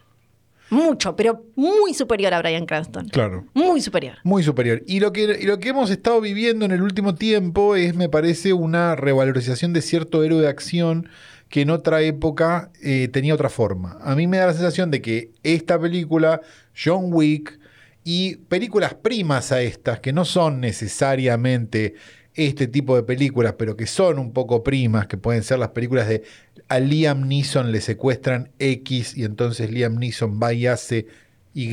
Mucho, 0.69 1.15
pero 1.15 1.45
muy 1.56 1.93
superior 1.93 2.34
a 2.34 2.39
Brian 2.39 2.65
Cranston. 2.65 3.08
Claro. 3.10 3.45
Muy 3.53 3.82
superior. 3.82 4.17
Muy 4.23 4.43
superior. 4.43 4.84
Y 4.86 4.99
lo, 4.99 5.13
que, 5.13 5.38
y 5.39 5.45
lo 5.45 5.60
que 5.60 5.69
hemos 5.69 5.89
estado 5.89 6.19
viviendo 6.21 6.65
en 6.65 6.71
el 6.71 6.82
último 6.82 7.15
tiempo 7.15 7.75
es, 7.75 7.95
me 7.95 8.10
parece, 8.10 8.53
una 8.53 8.95
revalorización 8.95 9.73
de 9.73 9.82
cierto 9.82 10.23
héroe 10.23 10.41
de 10.41 10.47
acción 10.47 11.10
que 11.49 11.62
en 11.62 11.69
otra 11.69 12.01
época 12.01 12.71
eh, 12.82 13.08
tenía 13.08 13.34
otra 13.34 13.49
forma. 13.49 13.97
A 14.01 14.15
mí 14.15 14.27
me 14.27 14.38
da 14.38 14.47
la 14.47 14.53
sensación 14.53 14.91
de 14.91 15.01
que 15.01 15.32
esta 15.43 15.80
película, 15.80 16.41
John 16.75 17.13
Wick 17.13 17.60
y 18.03 18.36
películas 18.36 18.93
primas 18.95 19.51
a 19.51 19.62
estas, 19.62 20.00
que 20.00 20.13
no 20.13 20.25
son 20.25 20.60
necesariamente 20.60 21.96
este 22.38 22.67
tipo 22.67 22.96
de 22.96 23.04
películas, 23.04 23.56
pero 23.58 23.75
que 23.75 23.88
son 23.88 24.17
un 24.19 24.31
poco 24.31 24.63
primas, 24.63 25.08
que 25.08 25.17
pueden 25.17 25.44
ser 25.44 25.60
las 25.60 25.69
películas 25.69 26.08
de 26.08 26.23
a 26.69 26.79
Liam 26.79 27.27
Neeson 27.27 27.71
le 27.71 27.81
secuestran 27.81 28.52
X 28.60 29.17
y 29.17 29.25
entonces 29.25 29.69
Liam 29.71 29.96
Neeson 29.96 30.40
va 30.42 30.54
y 30.54 30.67
hace 30.67 31.08
Y, 31.54 31.69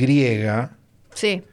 Sí. 1.13 1.43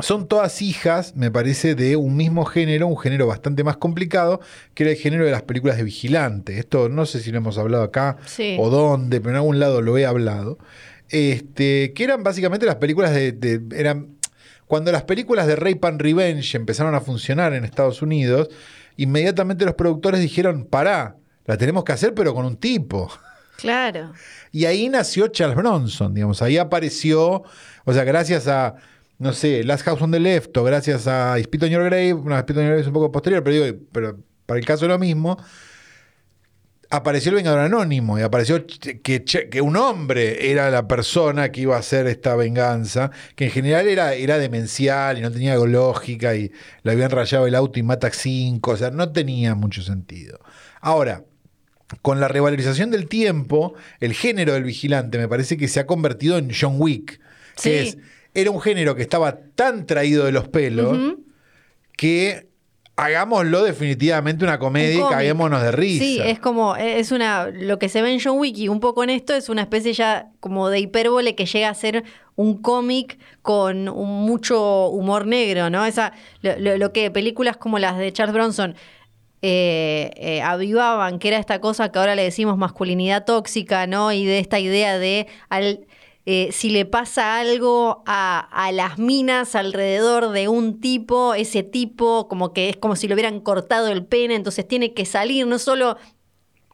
son 0.00 0.28
todas 0.28 0.60
hijas, 0.60 1.16
me 1.16 1.30
parece, 1.30 1.74
de 1.74 1.96
un 1.96 2.14
mismo 2.16 2.44
género, 2.44 2.86
un 2.86 2.98
género 2.98 3.26
bastante 3.26 3.64
más 3.64 3.78
complicado, 3.78 4.40
que 4.74 4.82
era 4.82 4.92
el 4.92 4.98
género 4.98 5.24
de 5.24 5.30
las 5.30 5.42
películas 5.42 5.78
de 5.78 5.84
vigilante. 5.84 6.58
Esto 6.58 6.90
no 6.90 7.06
sé 7.06 7.20
si 7.20 7.30
lo 7.32 7.38
hemos 7.38 7.56
hablado 7.56 7.82
acá 7.84 8.18
Sí. 8.26 8.56
o 8.60 8.68
dónde, 8.68 9.20
pero 9.20 9.30
en 9.30 9.36
algún 9.36 9.58
lado 9.58 9.80
lo 9.80 9.96
he 9.96 10.04
hablado. 10.04 10.58
Este, 11.08 11.92
que 11.94 12.04
eran 12.04 12.22
básicamente 12.24 12.66
las 12.66 12.74
películas 12.76 13.14
de, 13.14 13.32
de- 13.32 13.62
eran 13.78 14.15
cuando 14.66 14.92
las 14.92 15.04
películas 15.04 15.46
de 15.46 15.56
Rape 15.56 15.80
and 15.82 16.00
Revenge 16.00 16.56
empezaron 16.56 16.94
a 16.94 17.00
funcionar 17.00 17.54
en 17.54 17.64
Estados 17.64 18.02
Unidos, 18.02 18.48
inmediatamente 18.96 19.64
los 19.64 19.74
productores 19.74 20.20
dijeron, 20.20 20.64
pará, 20.64 21.16
la 21.44 21.56
tenemos 21.56 21.84
que 21.84 21.92
hacer 21.92 22.14
pero 22.14 22.34
con 22.34 22.44
un 22.44 22.56
tipo. 22.56 23.10
Claro. 23.56 24.12
Y 24.52 24.64
ahí 24.64 24.88
nació 24.88 25.28
Charles 25.28 25.56
Bronson, 25.56 26.14
digamos, 26.14 26.42
ahí 26.42 26.58
apareció, 26.58 27.44
o 27.84 27.92
sea, 27.92 28.04
gracias 28.04 28.48
a, 28.48 28.74
no 29.18 29.32
sé, 29.32 29.64
Last 29.64 29.84
House 29.84 30.02
on 30.02 30.10
the 30.10 30.20
Left, 30.20 30.56
o 30.56 30.64
gracias 30.64 31.06
a 31.06 31.38
Spit 31.38 31.62
on 31.62 31.68
Your 31.70 31.84
Grave, 31.84 32.12
bueno, 32.12 32.38
Spit 32.38 32.56
on 32.56 32.62
Your 32.62 32.70
Grave 32.70 32.80
es 32.82 32.86
un 32.86 32.92
poco 32.92 33.12
posterior, 33.12 33.42
pero 33.42 33.64
digo, 33.64 33.78
pero 33.92 34.18
para 34.44 34.58
el 34.58 34.66
caso 34.66 34.84
es 34.84 34.90
lo 34.90 34.98
mismo, 34.98 35.38
apareció 36.90 37.30
el 37.30 37.36
Vengador 37.36 37.60
Anónimo 37.60 38.18
y 38.18 38.22
apareció 38.22 38.64
que, 38.66 39.60
un 39.60 39.76
hombre 39.76 40.50
era 40.50 40.70
la 40.70 40.86
persona 40.86 41.50
que 41.50 41.62
iba 41.62 41.76
a 41.76 41.80
hacer 41.80 42.06
esta 42.06 42.36
venganza, 42.36 43.10
que 43.34 43.46
en 43.46 43.50
general 43.50 43.88
era, 43.88 44.14
era 44.14 44.38
demencial 44.38 45.18
y 45.18 45.22
no 45.22 45.30
tenía 45.30 45.56
lógica 45.56 46.34
y 46.36 46.52
le 46.82 46.92
habían 46.92 47.10
rayado 47.10 47.46
el 47.46 47.54
auto 47.54 47.78
y 47.78 47.82
mata 47.82 48.10
cinco, 48.12 48.72
o 48.72 48.76
sea, 48.76 48.90
no 48.90 49.12
tenía 49.12 49.54
mucho 49.54 49.82
sentido. 49.82 50.40
Ahora, 50.80 51.24
con 52.02 52.20
la 52.20 52.28
revalorización 52.28 52.90
del 52.90 53.08
tiempo, 53.08 53.74
el 54.00 54.12
género 54.12 54.54
del 54.54 54.64
vigilante 54.64 55.18
me 55.18 55.28
parece 55.28 55.56
que 55.56 55.68
se 55.68 55.80
ha 55.80 55.86
convertido 55.86 56.38
en 56.38 56.50
John 56.58 56.76
Wick, 56.78 57.20
que 57.62 57.82
es, 57.82 57.98
era 58.34 58.50
un 58.50 58.60
género 58.60 58.94
que 58.94 59.02
estaba 59.02 59.38
tan 59.54 59.86
traído 59.86 60.24
de 60.24 60.32
los 60.32 60.48
pelos 60.48 61.16
que 61.96 62.48
hagámoslo 62.96 63.62
definitivamente 63.62 64.44
una 64.44 64.58
comedia 64.58 65.04
Un 65.04 65.10
y 65.10 65.14
caguémonos 65.14 65.62
de 65.62 65.70
risa. 65.72 66.02
Sí, 66.04 66.20
es 66.24 66.38
como, 66.38 66.76
es 66.76 67.12
una, 67.12 67.46
lo 67.48 67.78
que 67.78 67.88
se 67.90 68.00
ve 68.02 68.12
en 68.12 68.20
John 68.22 68.38
Wick 68.38 68.56
y 68.56 68.68
un 68.68 68.80
poco 68.80 69.04
en 69.04 69.10
esto 69.10 69.34
es 69.34 69.48
una 69.50 69.62
especie 69.62 69.92
ya 69.92 70.30
como 70.40 70.68
de 70.70 70.80
hipérbole 70.80 71.34
que 71.34 71.44
llega 71.46 71.68
a 71.68 71.74
ser 71.74 72.04
un 72.36 72.60
cómic 72.60 73.18
con 73.42 73.88
un 73.88 74.22
mucho 74.24 74.88
humor 74.88 75.26
negro, 75.26 75.68
¿no? 75.70 75.84
Esa, 75.84 76.12
lo, 76.42 76.58
lo- 76.58 76.78
lo 76.78 76.92
que 76.92 77.10
películas 77.10 77.56
como 77.58 77.78
las 77.78 77.98
de 77.98 78.12
Charles 78.12 78.34
Bronson 78.34 78.74
eh, 79.42 80.10
eh, 80.16 80.42
avivaban, 80.42 81.18
que 81.18 81.28
era 81.28 81.38
esta 81.38 81.60
cosa 81.60 81.92
que 81.92 81.98
ahora 81.98 82.14
le 82.14 82.22
decimos 82.22 82.56
masculinidad 82.56 83.24
tóxica, 83.24 83.86
¿no? 83.86 84.10
Y 84.12 84.24
de 84.24 84.38
esta 84.38 84.58
idea 84.58 84.98
de 84.98 85.26
al, 85.50 85.85
eh, 86.26 86.50
si 86.50 86.70
le 86.70 86.84
pasa 86.84 87.38
algo 87.38 88.02
a, 88.04 88.40
a 88.50 88.72
las 88.72 88.98
minas 88.98 89.54
alrededor 89.54 90.30
de 90.30 90.48
un 90.48 90.80
tipo, 90.80 91.34
ese 91.34 91.62
tipo 91.62 92.26
como 92.28 92.52
que 92.52 92.68
es 92.68 92.76
como 92.76 92.96
si 92.96 93.06
le 93.06 93.14
hubieran 93.14 93.40
cortado 93.40 93.88
el 93.88 94.04
pene, 94.04 94.34
entonces 94.34 94.66
tiene 94.66 94.92
que 94.92 95.04
salir, 95.06 95.46
no 95.46 95.60
solo 95.60 95.96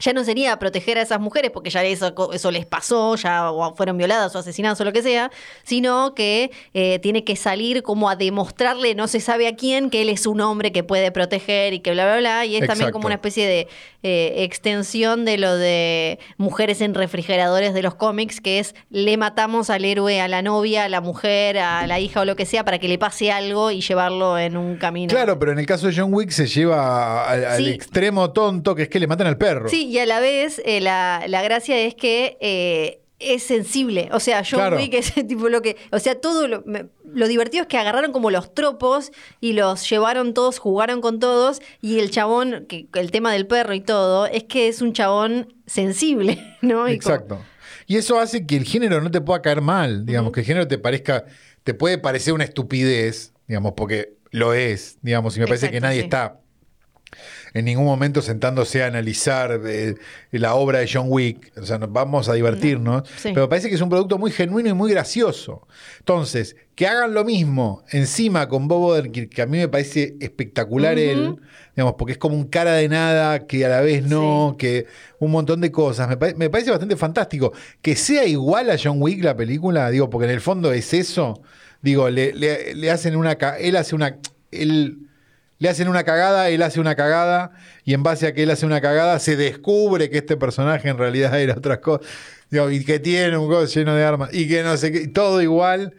ya 0.03 0.13
no 0.13 0.25
sería 0.25 0.59
proteger 0.59 0.99
a 0.99 1.03
esas 1.03 1.21
mujeres 1.21 1.51
porque 1.53 1.71
ya 1.71 1.83
eso, 1.85 2.13
eso 2.33 2.51
les 2.51 2.67
pasó, 2.67 3.15
ya 3.15 3.51
o 3.51 3.75
fueron 3.75 3.97
violadas 3.97 4.35
o 4.35 4.39
asesinadas 4.41 4.81
o 4.81 4.85
lo 4.85 4.93
que 4.93 5.03
sea, 5.03 5.31
sino 5.63 6.15
que 6.15 6.51
eh, 6.75 6.99
tiene 6.99 7.23
que 7.25 7.37
salir 7.37 7.83
como 7.83 8.11
a 8.11 8.17
demostrarle, 8.17 8.95
no 8.95 9.07
se 9.07 9.21
sabe 9.21 9.47
a 9.47 9.55
quién, 9.55 9.91
que 9.91 10.03
él 10.03 10.09
es 10.09 10.27
un 10.27 10.41
hombre 10.41 10.73
que 10.73 10.83
puede 10.83 11.13
proteger 11.13 11.73
y 11.73 11.81
que 11.81 11.93
bla, 11.93 12.05
bla, 12.05 12.19
bla. 12.19 12.47
Y 12.47 12.57
es 12.57 12.67
también 12.67 12.91
como 12.91 13.07
una 13.07 13.15
especie 13.15 13.47
de 13.47 13.69
eh, 14.03 14.43
extensión 14.43 15.25
de 15.25 15.39
lo 15.39 15.57
de 15.57 16.19
mujeres 16.37 16.81
en 16.81 16.95
refrigeradores 16.95 17.73
de 17.73 17.83
los 17.83 17.95
cómics, 17.95 18.41
que 18.41 18.59
es 18.59 18.75
le 18.91 19.17
matamos 19.17 19.71
al 19.71 19.85
héroe, 19.85 20.21
a 20.21 20.27
la 20.27 20.43
novia, 20.43 20.85
a 20.85 20.89
la 20.89 21.01
mujer, 21.01 21.59
a 21.59 21.87
la 21.87 22.01
hija 22.01 22.23
o 22.23 22.25
lo 22.25 22.35
que 22.35 22.45
sea, 22.45 22.65
para 22.65 22.81
que 22.81 22.89
le 22.89 22.99
pase 22.99 23.31
algo 23.31 23.71
y 23.71 23.81
llevarlo 23.81 24.37
en 24.39 24.57
un 24.57 24.77
camino. 24.77 25.11
Claro, 25.11 25.39
pero 25.39 25.53
en 25.53 25.61
el 25.61 25.67
caso 25.67 25.87
de 25.87 25.95
John 25.97 26.13
Wick 26.13 26.31
se 26.31 26.47
lleva 26.47 27.29
al, 27.29 27.69
extremo 27.69 28.33
tonto 28.33 28.75
que 28.75 28.83
es 28.83 28.89
que 28.89 28.99
le 28.99 29.07
matan 29.07 29.29
al 29.29 29.39
perro. 29.39 29.69
Sí, 29.69 29.92
y 29.93 29.99
a 29.99 30.07
la 30.07 30.21
vez 30.21 30.61
eh, 30.65 30.81
la, 30.81 31.25
la 31.29 31.43
gracia 31.43 31.79
es 31.79 31.95
que 31.95 32.37
eh, 32.41 33.01
es 33.19 33.43
sensible. 33.43 34.09
O 34.13 34.21
sea, 34.21 34.39
John 34.39 34.59
Claro. 34.61 34.77
Wick 34.77 34.95
es 34.95 35.13
tipo 35.29 35.49
lo 35.49 35.63
que. 35.63 35.77
O 35.91 35.99
sea, 35.99 36.15
todo 36.21 36.49
lo, 36.49 36.63
me- 36.67 36.87
lo 37.05 37.29
divertido 37.29 37.63
es 37.63 37.69
que 37.69 37.79
agarraron 37.79 38.11
como 38.13 38.31
los 38.31 38.55
tropos 38.55 39.13
y 39.41 39.53
los 39.53 39.89
llevaron 39.89 40.35
todos, 40.35 40.59
jugaron 40.59 41.01
con 41.01 41.21
todos. 41.21 41.61
Y 41.81 41.99
el 41.99 42.11
chabón, 42.11 42.67
que 42.69 42.89
el 42.95 43.11
tema 43.11 43.33
del 43.33 43.47
perro 43.47 43.75
y 43.75 43.81
todo, 43.81 44.27
es 44.27 44.45
que 44.45 44.69
es 44.69 44.83
un 44.83 44.93
chabón 44.93 45.55
sensible, 45.67 46.39
¿no? 46.63 46.89
Y 46.89 46.99
como- 46.99 47.15
Exacto. 47.15 47.39
Y 47.87 47.97
eso 47.97 48.19
hace 48.19 48.47
que 48.47 48.57
el 48.57 48.65
género 48.65 49.01
no 49.03 49.11
te 49.11 49.21
pueda 49.21 49.43
caer 49.43 49.61
mal, 49.61 50.07
digamos, 50.07 50.33
que 50.33 50.41
el 50.41 50.47
género 50.47 50.67
te 50.69 50.79
parezca, 50.79 51.25
te 51.65 51.75
puede 51.75 51.99
parecer 51.99 52.33
una 52.33 52.45
estupidez, 52.45 53.33
digamos, 53.47 53.75
porque 53.77 54.15
lo 54.31 54.55
es, 54.55 54.99
digamos, 55.03 55.37
y 55.37 55.41
me 55.41 55.47
parece 55.47 55.71
que 55.71 55.81
nadie 55.81 55.99
sí. 55.99 56.05
está 56.05 56.39
en 57.55 57.65
ningún 57.65 57.85
momento 57.85 58.23
sentándose 58.23 58.83
a 58.83 58.87
analizar 58.87 59.61
eh, 59.67 59.95
la 60.31 60.55
obra 60.55 60.79
de 60.81 60.89
John 60.93 61.07
Wick, 61.09 61.53
o 61.57 61.65
sea, 61.67 61.79
nos 61.79 61.93
vamos 61.93 62.29
a 62.29 62.35
divertirnos, 62.35 63.03
Sí. 63.17 63.31
pero 63.35 63.49
parece 63.49 63.69
que 63.69 63.75
es 63.75 63.81
un 63.81 63.89
producto 63.91 64.19
muy 64.19 64.31
genuino 64.31 64.69
y 64.71 64.73
muy 64.73 64.91
gracioso. 64.91 65.67
Entonces, 65.99 66.57
que 66.75 66.87
hagan 66.87 67.13
lo 67.15 67.25
mismo 67.25 67.83
encima 67.91 68.49
con 68.49 68.69
Bob 68.69 68.83
Odenkirk, 68.85 69.29
que 69.31 69.43
a 69.43 69.47
mí 69.47 69.59
me 69.59 69.69
parece 69.69 70.17
espectacular 70.21 70.95
Ujú. 70.97 71.03
él, 71.03 71.37
digamos, 71.77 71.95
porque 71.99 72.13
es 72.13 72.19
como 72.19 72.35
un 72.37 72.45
cara 72.45 72.73
de 72.75 72.89
nada 72.89 73.47
que 73.47 73.65
a 73.67 73.69
la 73.69 73.81
vez 73.83 74.05
no, 74.05 74.57
que 74.59 74.87
un 75.19 75.31
montón 75.31 75.61
de 75.61 75.71
cosas. 75.71 76.09
Me, 76.09 76.17
pare- 76.17 76.35
me 76.35 76.49
parece 76.51 76.71
bastante 76.71 76.97
fantástico. 76.97 77.53
Que 77.83 77.95
sea 77.97 78.25
igual 78.25 78.71
a 78.71 78.77
John 78.83 78.97
Wick 79.03 79.23
la 79.23 79.37
película, 79.37 79.91
digo, 79.91 80.09
porque 80.11 80.25
en 80.27 80.33
el 80.33 80.41
fondo 80.41 80.73
es 80.73 80.93
eso. 80.95 81.43
Digo, 81.83 82.09
le, 82.11 82.33
le- 82.33 82.75
le 82.75 82.91
hacen 82.91 83.17
una. 83.17 83.33
Él 83.59 83.77
hace 83.77 83.95
una. 83.95 84.17
Él, 84.51 85.09
le 85.63 85.69
hacen 85.69 85.87
una 85.87 86.03
cagada, 86.03 86.49
él 86.49 86.61
hace 86.61 86.81
una 86.81 86.97
cagada, 86.97 87.53
y 87.85 87.95
en 87.95 88.03
base 88.03 88.27
a 88.27 88.35
que 88.35 88.43
él 88.43 88.51
hace 88.51 88.67
una 88.67 88.81
cagada, 88.81 89.21
se 89.21 89.37
descubre 89.37 90.11
que 90.11 90.19
este 90.19 90.37
personaje 90.37 90.89
en 90.89 90.99
realidad 90.99 91.41
era 91.41 91.55
otra 91.55 91.81
cosa. 91.81 92.05
Y 92.51 92.85
que 92.85 92.99
tiene 92.99 93.37
un 93.37 93.49
coche 93.49 93.79
lleno 93.79 93.95
de 93.95 94.03
armas, 94.03 94.31
y 94.33 94.49
que 94.49 94.65
no 94.65 94.77
sé 94.77 94.91
qué, 94.91 95.07
todo 95.07 95.41
igual. 95.41 95.95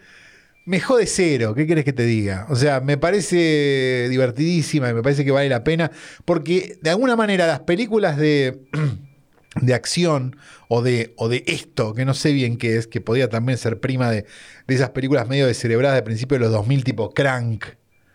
Me 0.65 0.81
jode 0.81 1.05
cero, 1.07 1.55
¿qué 1.55 1.65
querés 1.65 1.85
que 1.85 1.93
te 1.93 2.03
diga? 2.03 2.45
O 2.49 2.57
sea, 2.57 2.81
me 2.81 2.97
parece 2.97 4.07
divertidísima 4.09 4.89
y 4.89 4.93
me 4.93 5.01
parece 5.01 5.23
que 5.23 5.31
vale 5.31 5.47
la 5.47 5.63
pena, 5.63 5.91
porque 6.25 6.77
de 6.81 6.89
alguna 6.89 7.15
manera 7.15 7.47
las 7.47 7.61
películas 7.61 8.17
de, 8.17 8.63
de 9.61 9.73
acción 9.73 10.35
o 10.67 10.81
de, 10.81 11.13
o 11.15 11.29
de 11.29 11.41
esto, 11.47 11.93
que 11.93 12.03
no 12.03 12.13
sé 12.13 12.33
bien 12.33 12.57
qué 12.57 12.75
es, 12.75 12.87
que 12.87 12.99
podía 12.99 13.29
también 13.29 13.57
ser 13.57 13.79
prima 13.79 14.11
de, 14.11 14.25
de 14.67 14.75
esas 14.75 14.89
películas 14.89 15.29
medio 15.29 15.47
descerebradas 15.47 15.95
de 15.95 16.03
principio 16.03 16.35
de 16.35 16.43
los 16.43 16.51
2000, 16.51 16.83
tipo 16.83 17.13
Crank, 17.13 17.63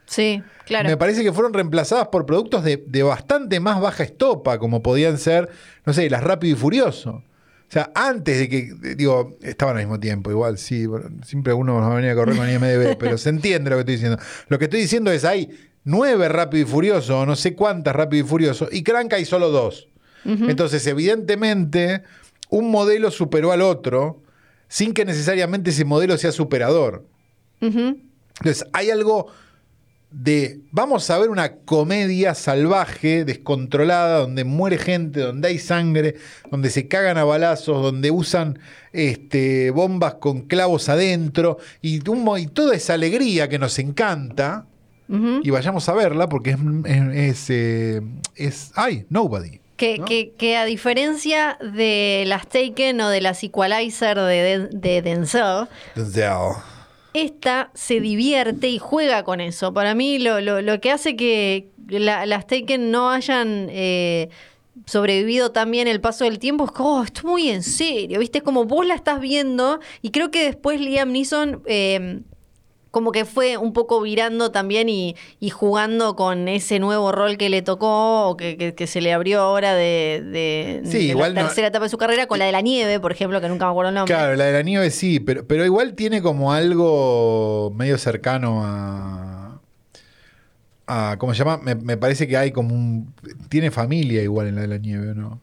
Sí, 0.09 0.43
claro. 0.65 0.89
me 0.89 0.97
parece 0.97 1.23
que 1.23 1.33
fueron 1.33 1.53
reemplazadas 1.53 2.09
por 2.09 2.25
productos 2.25 2.65
de, 2.65 2.83
de 2.87 3.03
bastante 3.03 3.61
más 3.61 3.79
baja 3.79 4.05
estopa, 4.05 4.59
como 4.59 4.83
podían 4.83 5.19
ser, 5.19 5.51
no 5.85 5.93
sé, 5.93 6.09
las 6.09 6.25
Rápido 6.25 6.57
y 6.57 6.59
Furioso. 6.59 7.23
O 7.69 7.71
sea, 7.71 7.93
antes 7.95 8.39
de 8.39 8.49
que, 8.49 8.73
digo, 8.97 9.37
estaban 9.43 9.77
al 9.77 9.83
mismo 9.83 10.01
tiempo, 10.01 10.31
igual, 10.31 10.57
sí, 10.57 10.87
siempre 11.23 11.53
uno 11.53 11.75
va 11.75 11.93
a 11.93 11.95
venir 11.95 12.11
a 12.11 12.15
correr 12.15 12.35
con 12.35 12.49
IMDB, 12.49 12.97
pero 12.99 13.19
se 13.19 13.29
entiende 13.29 13.69
lo 13.69 13.77
que 13.77 13.81
estoy 13.81 13.95
diciendo. 13.97 14.19
Lo 14.49 14.59
que 14.59 14.65
estoy 14.65 14.81
diciendo 14.81 15.13
es, 15.13 15.27
hay 15.27 15.51
nueve 15.85 16.31
Rápido 16.31 16.63
y 16.63 16.67
Furioso, 16.67 17.27
no 17.27 17.37
sé 17.37 17.55
cuántas 17.55 17.95
Rápido 17.95 18.25
y 18.25 18.27
Furioso, 18.27 18.69
y 18.73 18.83
Crank 18.83 19.13
hay 19.13 19.27
solo 19.27 19.51
dos. 19.51 19.89
Entonces, 20.25 20.87
evidentemente, 20.87 22.03
un 22.51 22.71
modelo 22.71 23.11
superó 23.11 23.53
al 23.53 23.63
otro, 23.63 24.23
sin 24.67 24.93
que 24.93 25.05
necesariamente 25.05 25.71
ese 25.71 25.85
modelo 25.85 26.19
sea 26.19 26.33
superador. 26.33 27.07
Entonces, 27.61 28.65
hay 28.73 28.91
algo 28.91 29.29
de 30.11 30.61
vamos 30.71 31.11
a 31.11 31.19
ver 31.19 31.29
una 31.29 31.57
comedia 31.57 32.35
salvaje, 32.35 33.25
descontrolada, 33.25 34.21
donde 34.21 34.45
muere 34.45 34.79
gente, 34.79 35.21
donde 35.21 35.49
hay 35.49 35.59
sangre, 35.59 36.15
donde 36.51 36.71
se 36.71 36.89
cagan 36.89 37.19
a 37.19 37.25
balazos, 37.25 37.83
donde 37.83 38.11
usan 38.11 38.59
este, 38.93 39.71
bombas 39.71 40.15
con 40.15 40.43
clavos 40.43 40.89
adentro 40.89 41.59
y, 41.83 41.97
y 41.97 42.47
toda 42.47 42.75
esa 42.75 42.95
alegría 42.95 43.49
que 43.49 43.59
nos 43.59 43.79
encanta. 43.79 44.67
Y 45.43 45.49
vayamos 45.49 45.89
a 45.89 45.95
verla 45.95 46.29
porque 46.29 46.51
es. 46.51 46.59
es, 46.85 47.17
es, 47.17 47.47
eh, 47.51 48.01
es- 48.37 48.73
ay, 48.75 49.07
Nobody. 49.09 49.59
Que, 49.79 49.97
¿no? 49.99 50.05
que, 50.05 50.33
que 50.37 50.57
a 50.59 50.67
diferencia 50.67 51.57
de 51.63 52.25
las 52.27 52.47
Taken 52.49 53.01
o 53.01 53.09
de 53.09 53.21
las 53.23 53.43
Equalizer 53.43 54.19
de, 54.19 54.23
de, 54.25 54.69
de 54.71 55.03
Denzel, 55.03 55.67
Denzel. 55.95 56.57
Esta 57.15 57.71
se 57.75 58.01
divierte 58.01 58.69
y 58.69 58.79
juega 58.79 59.23
con 59.25 59.41
eso. 59.41 59.73
Para 59.73 59.95
mí 59.95 60.19
lo, 60.19 60.41
lo, 60.41 60.61
lo 60.63 60.81
que 60.81 60.91
hace 60.91 61.17
que 61.17 61.69
la- 61.89 62.27
las 62.27 62.47
Taken 62.47 62.91
no 62.91 63.11
hayan 63.11 63.69
eh, 63.71 64.29
sobrevivido 64.87 65.51
también 65.53 65.89
el 65.89 66.01
paso 66.01 66.25
del 66.25 66.39
tiempo 66.39 66.65
es 66.67 66.73
que, 66.73 66.83
oh, 66.83 67.03
esto 67.03 67.21
es 67.21 67.25
muy 67.25 67.49
en 67.49 67.63
serio, 67.63 68.21
¿viste? 68.21 68.43
Como 68.43 68.65
vos 68.65 68.87
la 68.87 68.95
estás 68.95 69.21
viendo 69.21 69.81
y 70.03 70.11
creo 70.11 70.31
que 70.31 70.45
después 70.45 70.81
Liam 70.81 71.13
Neeson... 71.13 71.63
eh, 71.67 72.21
como 72.91 73.13
que 73.13 73.25
fue 73.25 73.57
un 73.57 73.73
poco 73.73 74.01
virando 74.01 74.51
también 74.51 74.89
y, 74.89 75.15
y 75.41 75.51
jugando 75.51 76.17
con 76.17 76.49
ese 76.49 76.79
nuevo 76.79 77.13
rol 77.13 77.37
que 77.37 77.49
le 77.51 77.63
tocó 77.63 78.29
o 78.29 78.37
que, 78.37 78.57
que- 78.57 78.75
que 78.75 78.87
se 78.87 79.01
le 79.01 79.13
abrió 79.13 79.41
ahora 79.41 79.75
de, 79.75 80.23
de- 80.25 80.81
Sí, 80.85 80.99
de 80.99 81.05
igual 81.05 81.35
la 81.35 81.43
no- 81.43 81.47
tercera 81.49 81.69
etapa 81.69 81.85
de 81.85 81.91
su 81.91 81.99
carrera, 81.99 82.27
con 82.27 82.39
la 82.39 82.47
de 82.47 82.53
la 82.53 82.61
nieve, 82.61 82.99
por 83.01 83.13
ejemplo, 83.13 83.41
que 83.41 83.49
nunca 83.49 83.67
me 83.67 83.71
acuerdo 83.73 83.91
el 83.91 83.95
nombre. 83.95 84.15
Claro, 84.15 84.35
la 84.37 84.45
de 84.47 84.53
la 84.53 84.63
nieve 84.63 84.91
sí, 84.91 85.21
pero, 85.21 85.47
pero 85.47 85.65
igual 85.65 85.95
tiene 85.95 86.23
como 86.23 86.53
algo 86.53 87.73
medio 87.77 87.99
cercano 87.99 88.63
a. 88.65 89.61
a 90.87 91.17
¿Cómo 91.19 91.35
se 91.35 91.39
llama? 91.41 91.59
Me, 91.59 91.75
me 91.75 91.97
parece 91.97 92.27
que 92.27 92.37
hay 92.37 92.53
como 92.53 92.75
un. 92.75 93.13
Tiene 93.49 93.71
familia 93.71 94.23
igual 94.23 94.47
en 94.49 94.55
la 94.57 94.63
de 94.63 94.69
la 94.69 94.79
nieve, 94.79 95.11
¿o 95.11 95.15
no? 95.15 95.41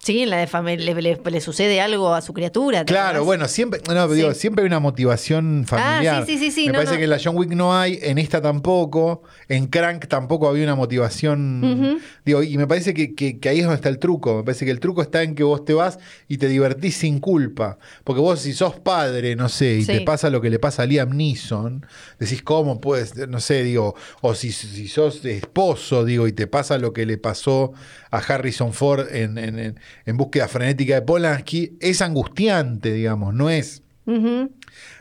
Sí, 0.00 0.22
en 0.22 0.30
la 0.30 0.36
de 0.38 0.46
familia 0.46 0.94
le, 0.94 1.02
le- 1.02 1.20
le 1.22 1.40
sucede 1.40 1.80
algo 1.80 2.14
a 2.14 2.20
su 2.22 2.32
criatura. 2.32 2.84
¿te 2.84 2.92
Claro, 2.92 3.24
bueno, 3.24 3.48
siempre, 3.48 3.80
no, 3.92 4.08
digo, 4.08 4.32
Sí. 4.32 4.40
siempre 4.40 4.62
hay 4.62 4.66
una 4.68 4.78
motivación 4.80 5.64
familiar. 5.66 6.22
Ah, 6.22 6.26
sí, 6.26 6.38
sí, 6.38 6.46
sí, 6.46 6.50
sí, 6.52 6.66
Me 6.66 6.72
no, 6.72 6.78
parece 6.78 6.92
no. 6.92 6.98
que 6.98 7.04
en 7.04 7.10
la 7.10 7.18
John 7.22 7.36
Wick 7.36 7.50
no 7.50 7.76
hay, 7.76 7.98
en 8.02 8.16
esta 8.18 8.40
tampoco, 8.40 9.22
en 9.48 9.66
Crank 9.66 10.06
tampoco 10.06 10.48
había 10.48 10.64
una 10.64 10.76
motivación. 10.76 12.00
Digo, 12.24 12.42
y 12.42 12.56
me 12.56 12.66
parece 12.66 12.94
que, 12.94 13.14
que- 13.14 13.38
que 13.38 13.48
ahí 13.48 13.58
es 13.58 13.64
donde 13.64 13.76
está 13.76 13.88
el 13.88 13.98
truco. 13.98 14.36
Me 14.38 14.44
parece 14.44 14.64
que 14.64 14.70
el 14.70 14.80
truco 14.80 15.02
está 15.02 15.22
en 15.22 15.34
que 15.34 15.42
vos 15.42 15.64
te 15.64 15.74
vas 15.74 15.98
y 16.28 16.38
te 16.38 16.48
divertís 16.48 16.96
sin 16.96 17.18
culpa. 17.18 17.78
Porque 18.04 18.20
vos, 18.20 18.40
si 18.40 18.52
sos 18.52 18.78
padre, 18.78 19.34
no 19.36 19.48
sé, 19.48 19.76
y 19.76 19.84
Sí. 19.84 19.92
te 19.92 20.00
pasa 20.02 20.30
lo 20.30 20.40
que 20.40 20.48
le 20.50 20.58
pasa 20.58 20.82
a 20.84 20.86
Liam 20.86 21.10
Neeson, 21.16 21.84
decís, 22.18 22.42
¿cómo 22.42 22.80
puedes? 22.80 23.16
No 23.28 23.40
sé, 23.40 23.62
digo, 23.64 23.94
o 24.20 24.34
si, 24.34 24.52
si 24.52 24.86
sos 24.88 25.24
esposo, 25.24 26.04
digo, 26.04 26.26
y 26.28 26.32
te 26.32 26.46
pasa 26.46 26.78
lo 26.78 26.92
que 26.92 27.04
le 27.04 27.18
pasó 27.18 27.72
a 28.10 28.18
Harrison 28.18 28.72
Ford 28.72 29.06
en, 29.14 29.38
en, 29.38 29.58
en- 29.58 29.80
en 30.06 30.16
búsqueda 30.16 30.48
frenética 30.48 30.94
de 30.94 31.02
Polanski, 31.02 31.76
es 31.80 32.00
angustiante, 32.02 32.92
digamos, 32.92 33.34
no 33.34 33.50
es 33.50 33.82
Ujú. 34.06 34.50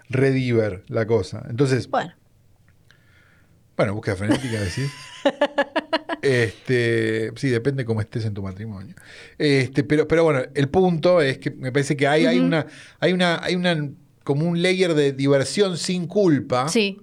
rediver 0.10 0.84
la 0.88 1.06
cosa. 1.08 1.46
Entonces, 1.50 1.90
Bueno, 1.90 2.14
bueno, 3.76 3.94
búsqueda 3.94 4.16
frenética, 4.16 4.60
decís. 4.60 4.92
Este, 6.22 7.32
sí, 7.36 7.50
depende 7.50 7.86
cómo 7.86 8.02
estés 8.02 8.26
en 8.26 8.34
tu 8.34 8.42
matrimonio. 8.42 8.96
Este, 9.38 9.84
pero, 9.84 10.08
pero 10.08 10.24
bueno, 10.24 10.42
el 10.56 10.68
punto 10.68 11.22
es 11.22 11.38
que 11.38 11.52
me 11.52 11.72
parece 11.72 11.96
que 11.96 12.08
hay, 12.08 12.26
hay 12.26 12.40
una, 12.40 12.66
hay 13.00 13.14
una, 13.14 13.40
hay 13.44 13.56
una 13.56 13.90
como 14.24 14.46
un 14.48 14.62
layer 14.62 14.94
de 14.96 15.14
diversión 15.14 15.78
sin 15.78 16.08
culpa 16.08 16.68
sí. 16.70 17.00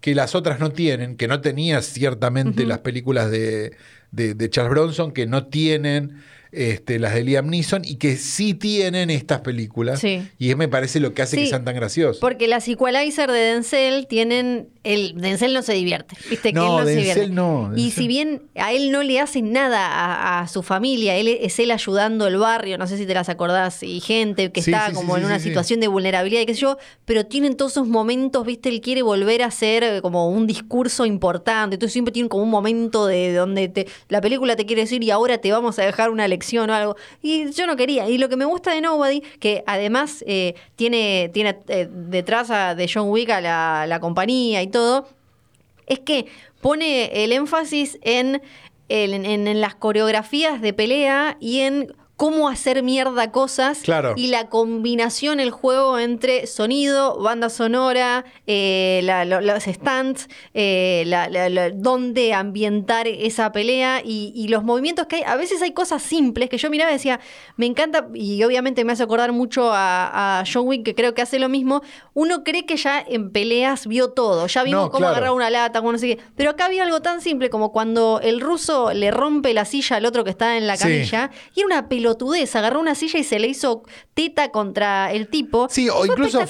que 0.00 0.14
las 0.14 0.34
otras 0.34 0.60
no 0.60 0.72
tienen, 0.72 1.16
que 1.16 1.28
no 1.28 1.40
tenía 1.40 1.82
ciertamente 1.82 2.64
las 2.66 2.78
películas 2.78 3.30
de, 3.30 3.76
de- 4.10 4.34
Charles 4.50 4.70
Bronson, 4.70 5.12
que 5.12 5.26
no 5.26 5.46
tienen 5.46 6.22
este, 6.52 6.98
las 6.98 7.14
de 7.14 7.24
Liam 7.24 7.48
Neeson 7.48 7.82
y 7.84 7.96
que 7.96 8.16
sí 8.16 8.54
tienen 8.54 9.10
estas 9.10 9.40
películas. 9.40 10.00
Sí. 10.00 10.22
Y 10.38 10.50
es 10.50 10.56
me 10.56 10.68
parece 10.68 11.00
lo 11.00 11.14
que 11.14 11.22
hace 11.22 11.36
que 11.36 11.46
sean 11.46 11.64
tan 11.64 11.74
graciosos. 11.74 12.18
Porque 12.18 12.48
las 12.48 12.66
Equalizer 12.68 13.30
de 13.30 13.38
Denzel 13.38 14.06
tienen. 14.06 14.68
El, 14.84 15.14
Denzel 15.20 15.52
no 15.52 15.60
se 15.62 15.74
divierte. 15.74 16.16
Viste 16.30 16.52
que 16.52 16.58
No, 16.58 16.78
él 16.78 16.84
no 16.84 16.86
se 16.86 16.94
Denzel 16.94 17.14
divierte. 17.30 17.34
no, 17.34 17.72
Y 17.76 17.90
si 17.90 18.08
bien 18.08 18.42
a 18.54 18.72
él 18.72 18.90
no 18.90 19.02
le 19.02 19.20
hacen 19.20 19.52
nada 19.52 19.86
a, 19.86 20.40
a 20.40 20.48
su 20.48 20.62
familia, 20.62 21.16
él 21.16 21.28
es 21.28 21.58
él 21.58 21.70
ayudando 21.70 22.26
el 22.26 22.38
barrio, 22.38 22.78
no 22.78 22.86
sé 22.86 22.96
si 22.96 23.04
te 23.04 23.12
las 23.12 23.28
acordás, 23.28 23.82
y 23.82 24.00
gente 24.00 24.50
que 24.50 24.62
Sí, 24.62 24.70
está 24.72 24.92
como 24.92 25.16
en 25.18 25.24
una 25.26 25.38
situación 25.40 25.80
de 25.80 25.88
vulnerabilidad 25.88 26.40
y 26.40 26.46
qué 26.46 26.54
sé 26.54 26.60
yo, 26.60 26.78
pero 27.04 27.26
tienen 27.26 27.56
todos 27.56 27.72
esos 27.72 27.86
momentos, 27.86 28.46
viste, 28.46 28.70
él 28.70 28.80
quiere 28.80 29.02
volver 29.02 29.42
a 29.42 29.46
hacer 29.46 29.84
eh, 29.84 30.00
como 30.00 30.30
un 30.30 30.46
discurso 30.46 31.04
importante. 31.04 31.74
Entonces 31.74 31.92
siempre 31.92 32.12
tienen 32.12 32.28
como 32.30 32.42
un 32.44 32.50
momento 32.50 33.06
de 33.06 33.34
donde 33.34 33.68
te, 33.68 33.86
la 34.08 34.20
película 34.22 34.56
te 34.56 34.64
quiere 34.64 34.82
decir 34.82 35.02
y 35.04 35.10
ahora 35.10 35.38
te 35.38 35.52
vamos 35.52 35.78
a 35.78 35.82
dejar 35.82 36.08
una 36.10 36.26
lección 36.26 36.37
o 36.70 36.74
algo. 36.74 36.96
Y 37.22 37.50
yo 37.52 37.66
no 37.66 37.76
quería. 37.76 38.08
Y 38.08 38.18
lo 38.18 38.28
que 38.28 38.36
me 38.36 38.44
gusta 38.44 38.72
de 38.72 38.80
Nobody, 38.80 39.20
que 39.40 39.62
además 39.66 40.24
eh, 40.26 40.54
tiene, 40.76 41.30
tiene 41.32 41.58
eh, 41.68 41.88
detrás 41.90 42.50
a- 42.50 42.74
de 42.74 42.90
John 42.92 43.08
Wick 43.10 43.30
a 43.30 43.40
la, 43.40 43.86
la 43.86 44.00
compañía 44.00 44.62
y 44.62 44.66
todo, 44.68 45.08
es 45.86 45.98
que 46.00 46.26
pone 46.60 47.24
el 47.24 47.32
énfasis 47.32 47.98
en, 48.02 48.42
en, 48.88 49.60
las 49.60 49.74
coreografías 49.74 50.60
de 50.60 50.72
pelea 50.72 51.36
y 51.40 51.60
en 51.60 51.94
cómo 52.18 52.48
hacer 52.48 52.82
mierda 52.82 53.30
cosas 53.30 53.78
Claro. 53.78 54.14
y 54.16 54.26
la 54.26 54.48
combinación, 54.48 55.38
el 55.38 55.52
juego 55.52 56.00
entre 56.00 56.48
sonido, 56.48 57.16
banda 57.22 57.48
sonora, 57.48 58.24
eh, 58.48 59.00
la- 59.04 59.24
los 59.24 59.62
stands, 59.62 60.28
eh, 60.52 61.04
la- 61.06 61.70
dónde 61.70 62.34
ambientar 62.34 63.06
esa 63.06 63.52
pelea 63.52 64.02
y, 64.04 64.32
y 64.34 64.48
los 64.48 64.64
movimientos 64.64 65.06
que 65.06 65.16
hay. 65.16 65.22
A 65.22 65.36
veces 65.36 65.62
hay 65.62 65.70
cosas 65.70 66.02
simples 66.02 66.50
que 66.50 66.58
yo 66.58 66.70
miraba 66.70 66.90
y 66.90 66.94
decía, 66.94 67.20
me 67.56 67.66
encanta, 67.66 68.08
y 68.12 68.42
obviamente 68.42 68.84
me 68.84 68.92
hace 68.94 69.04
acordar 69.04 69.30
mucho 69.30 69.70
a, 69.72 70.40
a 70.40 70.44
John 70.52 70.66
Wick, 70.66 70.84
que 70.84 70.96
creo 70.96 71.14
que 71.14 71.22
hace 71.22 71.38
lo 71.38 71.48
mismo. 71.48 71.82
Uno 72.14 72.42
cree 72.42 72.66
que 72.66 72.76
ya 72.76 73.00
en 73.00 73.30
peleas 73.30 73.86
vio 73.86 74.10
todo, 74.10 74.48
ya 74.48 74.64
vimos 74.64 74.86
No, 74.86 74.90
cómo 74.90 75.02
claro. 75.02 75.12
agarrar 75.18 75.32
una 75.36 75.50
lata, 75.50 75.78
cómo 75.78 75.92
no 75.92 75.98
sé 75.98 76.16
qué. 76.16 76.22
Pero 76.34 76.50
acá 76.50 76.66
había 76.66 76.82
algo 76.82 77.00
tan 77.00 77.20
simple 77.20 77.48
como 77.48 77.70
cuando 77.70 78.18
el 78.24 78.40
ruso 78.40 78.92
le 78.92 79.12
rompe 79.12 79.54
la 79.54 79.64
silla 79.64 79.96
al 79.98 80.04
otro 80.04 80.24
que 80.24 80.30
está 80.30 80.56
en 80.56 80.66
la 80.66 80.76
Sí. 80.76 80.82
camilla, 80.82 81.30
y 81.54 81.60
era 81.60 81.66
una 81.66 81.88
pelotudez, 82.08 82.54
agarró 82.56 82.80
una 82.80 82.94
silla 82.94 83.18
y 83.18 83.24
se 83.24 83.38
le 83.38 83.48
hizo 83.48 83.82
teta 84.14 84.50
contra 84.50 85.12
el 85.12 85.28
tipo. 85.28 85.68
Sí, 85.70 85.88
o 85.88 86.06
incluso 86.06 86.40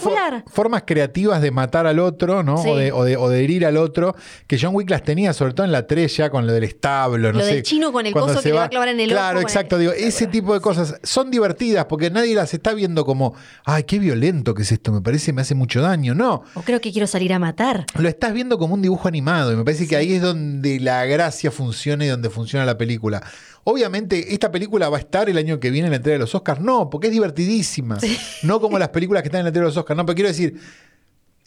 formas 0.47 0.85
creativas 0.87 1.43
de 1.43 1.51
matar 1.51 1.87
al 1.87 1.99
otro, 1.99 2.43
¿no? 2.43 2.59
Sí. 2.59 2.69
O, 2.69 2.77
de, 2.77 2.93
o 2.93 3.05
de- 3.05 3.17
o 3.17 3.29
de 3.29 3.43
herir 3.45 3.67
al 3.67 3.77
otro, 3.77 4.15
que 4.47 4.59
John 4.61 4.75
Wick 4.75 4.89
las 4.91 5.03
tenía, 5.03 5.33
sobre 5.33 5.53
todo 5.55 5.67
en 5.67 5.73
la 5.73 5.87
3 5.87 6.17
ya 6.17 6.31
con 6.31 6.47
lo 6.47 6.53
del 6.53 6.65
establo, 6.65 7.33
no 7.33 7.39
Lo 7.41 7.45
sé. 7.45 7.55
del 7.55 7.63
chino 7.63 7.93
con 7.93 8.07
el 8.07 8.13
coso 8.13 8.41
que 8.41 8.49
le 8.51 8.55
va 8.55 8.65
a 8.65 8.69
clavar 8.69 8.89
en 8.89 9.01
el 9.01 9.09
Claro, 9.11 9.39
ojo 9.39 9.47
exacto. 9.49 9.77
el- 9.77 9.81
Digo, 9.83 9.93
ese 9.93 10.27
tipo 10.27 10.55
de 10.55 10.61
cosas 10.61 10.95
son 11.03 11.31
divertidas 11.31 11.87
porque 11.87 12.11
nadie 12.11 12.35
las 12.35 12.55
está 12.55 12.73
viendo 12.75 13.05
como, 13.05 13.35
ay, 13.65 13.83
qué 13.85 13.99
violento 13.99 14.55
que 14.55 14.63
es 14.63 14.73
esto, 14.73 14.93
me 14.93 15.01
parece, 15.01 15.33
me 15.33 15.43
hace 15.43 15.55
mucho 15.55 15.81
daño. 15.81 16.15
No, 16.15 16.43
O 16.55 16.63
creo 16.63 16.81
que 16.81 16.93
quiero 16.93 17.07
salir 17.07 17.33
a 17.33 17.39
matar. 17.39 17.87
lo 17.99 18.09
estás 18.09 18.33
viendo 18.33 18.59
como 18.59 18.75
un 18.75 18.83
dibujo 18.83 19.09
animado 19.09 19.53
y 19.53 19.57
me 19.57 19.65
parece 19.65 19.87
que 19.89 19.97
ahí 19.97 20.15
es 20.15 20.23
donde 20.23 20.79
la 20.81 21.05
gracia 21.07 21.51
funciona 21.51 22.05
y 22.05 22.09
donde 22.09 22.31
funciona 22.31 22.65
la 22.65 22.79
película. 22.79 23.23
Obviamente, 23.71 24.33
esta 24.33 24.51
película 24.51 24.89
va 24.89 24.97
a 24.97 25.01
estar 25.01 25.29
el 25.29 25.37
año 25.37 25.61
que 25.61 25.71
viene 25.71 25.89
en 25.89 25.91
la 25.91 25.97
entrega 25.99 26.15
de 26.15 26.21
los 26.21 26.35
Oscars. 26.35 26.59
No, 26.61 26.89
porque 26.89 27.09
es 27.09 27.13
divertidísima. 27.13 27.99
No 28.43 28.61
como 28.63 28.79
las 28.79 28.89
películas 28.89 29.23
que 29.23 29.29
están 29.29 29.41
en 29.41 29.45
la 29.45 29.49
entrega 29.51 29.65
de 29.67 29.71
los 29.71 29.77
Oscars. 29.77 29.97
No, 29.97 30.07
pero 30.07 30.15
quiero 30.17 30.29
decir, 30.31 30.59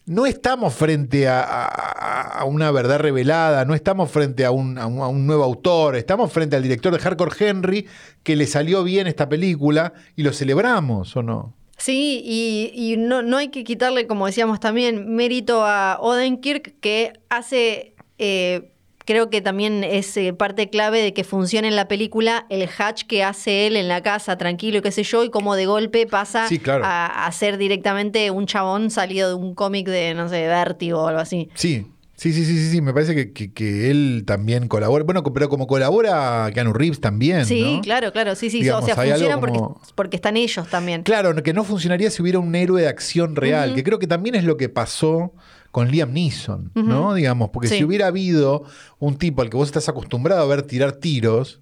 no 0.05 0.25
estamos 0.27 0.73
frente 0.73 1.27
a, 1.27 1.41
a- 1.41 2.39
a 2.41 2.45
una 2.45 2.69
verdad 2.71 2.99
revelada, 2.99 3.65
no 3.65 3.73
estamos 3.73 4.11
frente 4.11 4.45
a 4.45 4.51
un, 4.51 4.77
a 4.77 4.85
un- 4.85 4.99
a 5.01 5.07
un 5.07 5.25
nuevo 5.25 5.43
autor, 5.43 5.95
estamos 5.95 6.31
frente 6.31 6.55
al 6.55 6.63
director 6.63 6.91
de 6.93 6.99
Hardcore 6.99 7.31
Henry 7.39 7.87
que 8.23 8.35
le 8.35 8.45
salió 8.45 8.83
bien 8.83 9.07
esta 9.07 9.27
película 9.29 9.93
y 10.15 10.23
lo 10.23 10.31
celebramos, 10.33 11.15
¿o 11.15 11.23
no? 11.23 11.53
Sí, 11.77 12.21
y, 12.23 12.71
y 12.75 12.97
no, 12.97 13.23
no 13.23 13.37
hay 13.37 13.47
que 13.49 13.63
quitarle, 13.63 14.05
como 14.05 14.27
decíamos 14.27 14.59
también, 14.59 15.15
mérito 15.15 15.65
a 15.65 15.97
Odenkirk, 15.99 16.79
que 16.79 17.13
hace, 17.29 17.95
eh, 18.19 18.71
creo 19.05 19.29
que 19.29 19.41
también 19.41 19.83
es 19.83 20.15
eh, 20.17 20.33
parte 20.33 20.69
clave 20.69 21.01
de 21.01 21.13
que 21.13 21.23
funcione 21.23 21.67
en 21.67 21.75
la 21.75 21.87
película 21.87 22.45
el 22.49 22.67
hatch 22.77 23.03
que 23.03 23.23
hace 23.23 23.67
él 23.67 23.75
en 23.75 23.87
la 23.87 24.01
casa, 24.01 24.37
tranquilo 24.37 24.79
y 24.79 24.81
qué 24.81 24.91
sé 24.91 25.03
yo, 25.03 25.23
y 25.23 25.29
como 25.29 25.55
de 25.55 25.65
golpe 25.65 26.05
pasa 26.07 26.47
Sí, 26.47 26.59
claro. 26.59 26.83
a, 26.85 27.25
a 27.25 27.31
ser 27.31 27.57
directamente 27.57 28.31
un 28.31 28.45
chabón 28.45 28.91
salido 28.91 29.29
de 29.29 29.35
un 29.35 29.55
cómic 29.55 29.87
de, 29.87 30.13
no 30.13 30.29
sé, 30.29 30.47
Vértigo 30.47 31.01
o 31.03 31.07
algo 31.07 31.19
así. 31.21 31.49
Sí, 31.55 31.87
sí, 32.15 32.33
sí, 32.33 32.45
sí, 32.45 32.55
sí, 32.57 32.69
sí, 32.71 32.81
me 32.81 32.93
parece 32.93 33.15
que, 33.15 33.31
que- 33.33 33.51
que 33.51 33.89
él 33.89 34.23
también 34.27 34.67
colabora. 34.67 35.03
Bueno, 35.03 35.23
pero 35.23 35.49
como 35.49 35.65
colabora 35.67 36.49
Keanu 36.53 36.71
Reeves 36.73 37.01
también. 37.01 37.45
Sí, 37.45 37.75
¿no? 37.77 37.81
claro, 37.81 38.11
claro, 38.11 38.35
sí, 38.35 38.49
sí, 38.49 38.61
Digamos, 38.61 38.83
o 38.83 38.85
sea, 38.85 38.95
funcionan 38.95 39.39
porque, 39.39 39.59
porque 39.95 40.15
están 40.17 40.37
ellos 40.37 40.67
también. 40.69 41.03
Claro, 41.03 41.33
que 41.41 41.53
no 41.53 41.63
funcionaría 41.63 42.11
si 42.11 42.21
hubiera 42.21 42.39
un 42.39 42.53
héroe 42.55 42.81
de 42.81 42.87
acción 42.87 43.35
real, 43.35 43.73
que 43.73 43.83
creo 43.83 43.97
que 43.99 44.07
también 44.07 44.35
es 44.35 44.43
lo 44.43 44.57
que 44.57 44.69
pasó 44.69 45.33
con 45.71 45.89
Liam 45.89 46.11
Neeson, 46.13 46.71
¿no? 46.75 47.13
Digamos, 47.13 47.49
porque 47.51 47.67
Sí. 47.69 47.77
si 47.77 47.83
hubiera 47.83 48.07
habido 48.07 48.63
un 48.99 49.15
tipo 49.17 49.41
al 49.41 49.49
que 49.49 49.57
vos 49.57 49.67
estás 49.69 49.87
acostumbrado 49.89 50.41
a 50.41 50.45
ver 50.45 50.63
tirar 50.63 50.91
tiros, 50.93 51.61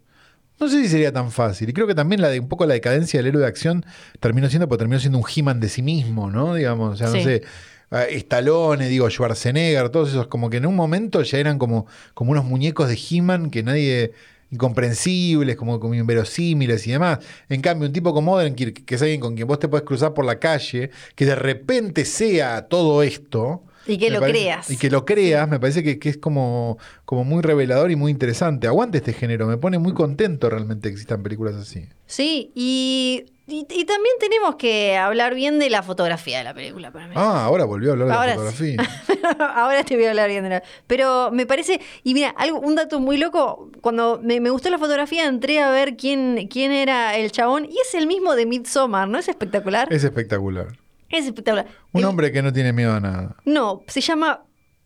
no 0.59 0.67
sé 0.67 0.81
si 0.81 0.89
sería 0.89 1.13
tan 1.13 1.31
fácil. 1.31 1.69
Y 1.69 1.73
creo 1.73 1.87
que 1.87 1.95
también 1.95 2.19
la 2.21 2.29
de 2.29 2.39
un 2.39 2.47
poco 2.49 2.65
la 2.65 2.73
decadencia 2.73 3.19
del 3.19 3.27
héroe 3.27 3.41
de 3.43 3.47
acción 3.47 3.85
terminó 4.19 4.49
siendo, 4.49 4.67
porque 4.67 4.79
terminó 4.79 4.99
siendo 4.99 5.19
un 5.19 5.23
He-Man 5.33 5.59
de 5.59 5.69
sí 5.69 5.81
mismo, 5.81 6.29
¿no? 6.29 6.55
Digamos, 6.55 6.93
o 6.93 6.97
sea, 6.97 7.07
no 7.07 7.13
Sí. 7.13 7.23
sé. 7.23 7.43
Stallone, 7.91 8.87
digo, 8.87 9.09
Schwarzenegger, 9.09 9.89
todos 9.89 10.09
esos, 10.09 10.27
como 10.27 10.49
que 10.49 10.57
en 10.57 10.65
un 10.65 10.75
momento 10.75 11.21
ya 11.23 11.37
eran 11.39 11.57
como, 11.57 11.87
como 12.13 12.31
unos 12.31 12.45
muñecos 12.45 12.87
de 12.87 12.99
He-Man 13.09 13.49
que 13.49 13.63
nadie 13.63 14.11
incomprensibles, 14.51 15.55
como, 15.55 15.79
como 15.79 15.93
inverosímiles 15.95 16.85
y 16.87 16.91
demás. 16.91 17.19
En 17.49 17.61
cambio, 17.61 17.87
un 17.87 17.93
tipo 17.93 18.13
como 18.13 18.33
Odenkirk, 18.33 18.85
que 18.85 18.95
es 18.95 19.01
alguien 19.01 19.19
con 19.21 19.35
quien 19.35 19.47
vos 19.47 19.59
te 19.59 19.67
puedes 19.67 19.85
cruzar 19.85 20.13
por 20.13 20.25
la 20.25 20.39
calle, 20.39 20.91
que 21.15 21.25
de 21.25 21.35
repente 21.35 22.05
sea 22.05 22.63
todo 22.67 23.01
esto. 23.03 23.63
Y 23.89 23.97
que 23.97 24.05
me 24.09 24.15
lo 24.15 24.19
parece- 24.21 24.39
creas. 24.39 24.69
Y 24.71 24.77
que 24.77 24.89
lo 24.89 25.05
creas, 25.05 25.49
me 25.49 25.59
parece 25.59 25.83
que, 25.83 25.99
que 25.99 26.09
es 26.09 26.17
como, 26.17 26.77
como 27.05 27.23
muy 27.23 27.41
revelador 27.41 27.91
y 27.91 27.95
muy 27.95 28.11
interesante. 28.11 28.67
Aguante 28.67 28.99
este 28.99 29.13
género, 29.13 29.47
me 29.47 29.57
pone 29.57 29.79
muy 29.79 29.93
contento 29.93 30.49
realmente 30.49 30.89
que 30.89 30.93
existan 30.93 31.23
películas 31.23 31.55
así. 31.55 31.87
Sí, 32.05 32.51
y, 32.55 33.25
y, 33.47 33.59
y 33.69 33.85
también 33.85 34.15
tenemos 34.19 34.55
que 34.55 34.97
hablar 34.97 35.35
bien 35.35 35.59
de 35.59 35.69
la 35.69 35.83
fotografía 35.83 36.39
de 36.39 36.43
la 36.43 36.53
película 36.53 36.91
para 36.91 37.07
mí. 37.07 37.13
Ah, 37.15 37.43
ahora 37.45 37.65
volvió 37.65 37.89
a 37.89 37.93
hablar 37.93 38.07
de 38.07 38.13
la 38.13 38.51
sí. 38.51 38.75
fotografía. 38.77 39.05
Ahora 39.55 39.83
te 39.83 39.95
voy 39.95 40.05
a 40.05 40.09
hablar 40.11 40.29
bien 40.29 40.43
de 40.43 40.49
la. 40.49 40.63
Pero 40.87 41.29
me 41.31 41.45
parece. 41.45 41.81
Y 42.03 42.13
mira, 42.13 42.29
algo, 42.37 42.59
un 42.59 42.75
dato 42.75 42.99
muy 42.99 43.17
loco. 43.17 43.69
Cuando 43.81 44.19
me, 44.23 44.39
me 44.39 44.49
gustó 44.49 44.69
la 44.69 44.77
fotografía, 44.79 45.25
entré 45.27 45.59
a 45.59 45.69
ver 45.71 45.97
quién, 45.97 46.47
quién 46.49 46.71
era 46.71 47.15
el 47.17 47.31
chabón. 47.31 47.65
Y 47.65 47.75
es 47.85 47.93
el 47.95 48.07
mismo 48.07 48.33
de 48.35 48.45
Midsommar, 48.45 49.07
¿no? 49.07 49.17
Es 49.19 49.27
espectacular. 49.27 49.87
Es, 49.91 50.03
Es 51.09 51.25
espectacular. 51.25 51.67
Un 51.91 52.01
El- 52.01 52.05
hombre 52.07 52.31
que 52.31 52.41
no 52.41 52.53
tiene 52.53 52.71
miedo 52.73 52.93
a 52.93 52.99
nada. 52.99 53.35
No, 53.45 53.83
se 53.87 54.01
llama 54.01 54.43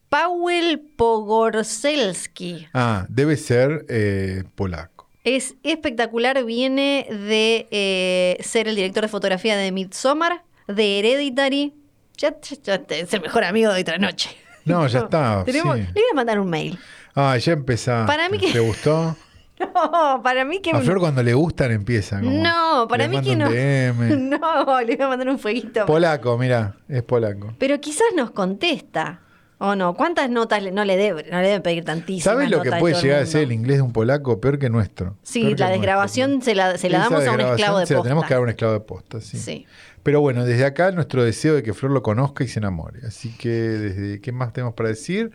Paweł 0.09 0.81
Pogorzelski. 0.95 2.67
Ah, 2.73 3.05
debe 3.09 3.37
ser 3.37 3.85
eh, 3.89 4.43
polaco. 4.55 5.09
Es 5.23 5.55
espectacular, 5.63 6.43
viene 6.43 7.07
de 7.09 7.67
eh, 7.71 8.37
ser 8.43 8.67
el 8.67 8.75
director 8.75 9.03
de 9.03 9.07
fotografía 9.07 9.55
de 9.55 9.71
Midsommar, 9.71 10.43
de 10.67 10.99
Hereditary. 10.99 11.73
Ya, 12.17 12.35
ya- 12.41 12.57
ya 12.63 12.95
es 12.95 13.13
el 13.13 13.21
mejor 13.21 13.43
amigo 13.43 13.71
de 13.73 13.81
otra 13.81 13.97
noche. 13.97 14.29
No, 14.65 14.85
ya 14.87 14.99
está, 15.03 15.43
Tenemos- 15.45 15.75
sí. 15.77 15.81
Le 15.83 15.91
voy 15.93 16.03
a 16.11 16.15
mandar 16.15 16.39
un 16.39 16.49
mail. 16.49 16.77
Ah, 17.15 17.37
ya 17.37 17.53
empezaste. 17.53 18.07
Para 18.07 18.29
mí 18.29 18.37
que- 18.37 18.51
¿Te 18.51 18.59
gustó? 18.59 19.15
No, 19.73 20.21
para 20.23 20.45
mí 20.45 20.59
que. 20.61 20.71
A 20.71 20.79
Flor 20.81 20.99
cuando 20.99 21.23
le 21.23 21.33
gustan 21.33 21.71
empieza. 21.71 22.19
como, 22.19 22.31
No, 22.31 22.87
para 22.89 23.07
mí 23.07 23.21
que 23.21 23.35
no. 23.35 23.45
No, 23.49 24.81
le 24.81 24.95
voy 24.95 25.05
a 25.05 25.07
mandar 25.09 25.29
un 25.29 25.39
fueguito. 25.39 25.85
Polaco, 25.85 26.37
mira, 26.37 26.75
es 26.87 27.03
polaco. 27.03 27.53
Pero 27.59 27.79
quizás 27.81 28.07
nos 28.15 28.31
contesta. 28.31 29.19
¿O 29.59 29.75
no? 29.77 29.93
¿Cuántas 29.93 30.29
notas 30.29 30.61
le- 30.61 30.71
no 30.71 30.83
le 30.83 30.97
debe, 30.97 31.23
no 31.31 31.39
le 31.39 31.47
deben 31.47 31.61
pedir 31.61 31.85
tantísimas? 31.85 32.23
¿Sabes 32.25 32.49
lo 32.49 32.61
que 32.61 32.71
puede 32.73 32.95
llegar 33.01 33.21
a 33.21 33.25
ser 33.25 33.43
el 33.43 33.53
inglés 33.53 33.77
de 33.77 33.81
un 33.83 33.93
polaco? 33.93 34.41
Peor 34.41 34.59
que 34.59 34.69
nuestro. 34.69 35.15
Sí, 35.23 35.43
Peor 35.45 35.59
la 35.59 35.69
desgrabación 35.69 36.31
nuestro. 36.31 36.51
se 36.51 36.55
la, 36.55 36.77
se 36.77 36.89
la 36.89 36.97
Esa 36.97 37.09
damos 37.09 37.27
a 37.27 37.31
un 37.31 37.39
esclavo 37.41 37.79
de 37.79 37.85
Se 37.85 37.93
la 37.93 37.97
posta. 37.99 38.03
tenemos 38.09 38.25
que 38.25 38.33
dar 38.33 38.39
a 38.39 38.43
un 38.43 38.49
esclavo 38.49 38.73
de 38.73 38.79
posta, 38.81 39.21
sí. 39.21 39.37
Sí. 39.37 39.65
Pero 40.01 40.19
bueno, 40.19 40.43
desde 40.43 40.65
acá 40.65 40.91
nuestro 40.91 41.23
deseo 41.23 41.55
de 41.55 41.63
que 41.63 41.73
Flor 41.73 41.91
lo 41.93 42.01
conozca 42.03 42.43
y 42.43 42.49
se 42.49 42.59
enamore. 42.59 42.99
Así 43.07 43.29
que, 43.37 43.49
desde 43.49 44.19
¿qué 44.19 44.33
más 44.33 44.51
tenemos 44.51 44.73
para 44.73 44.89
decir? 44.89 45.31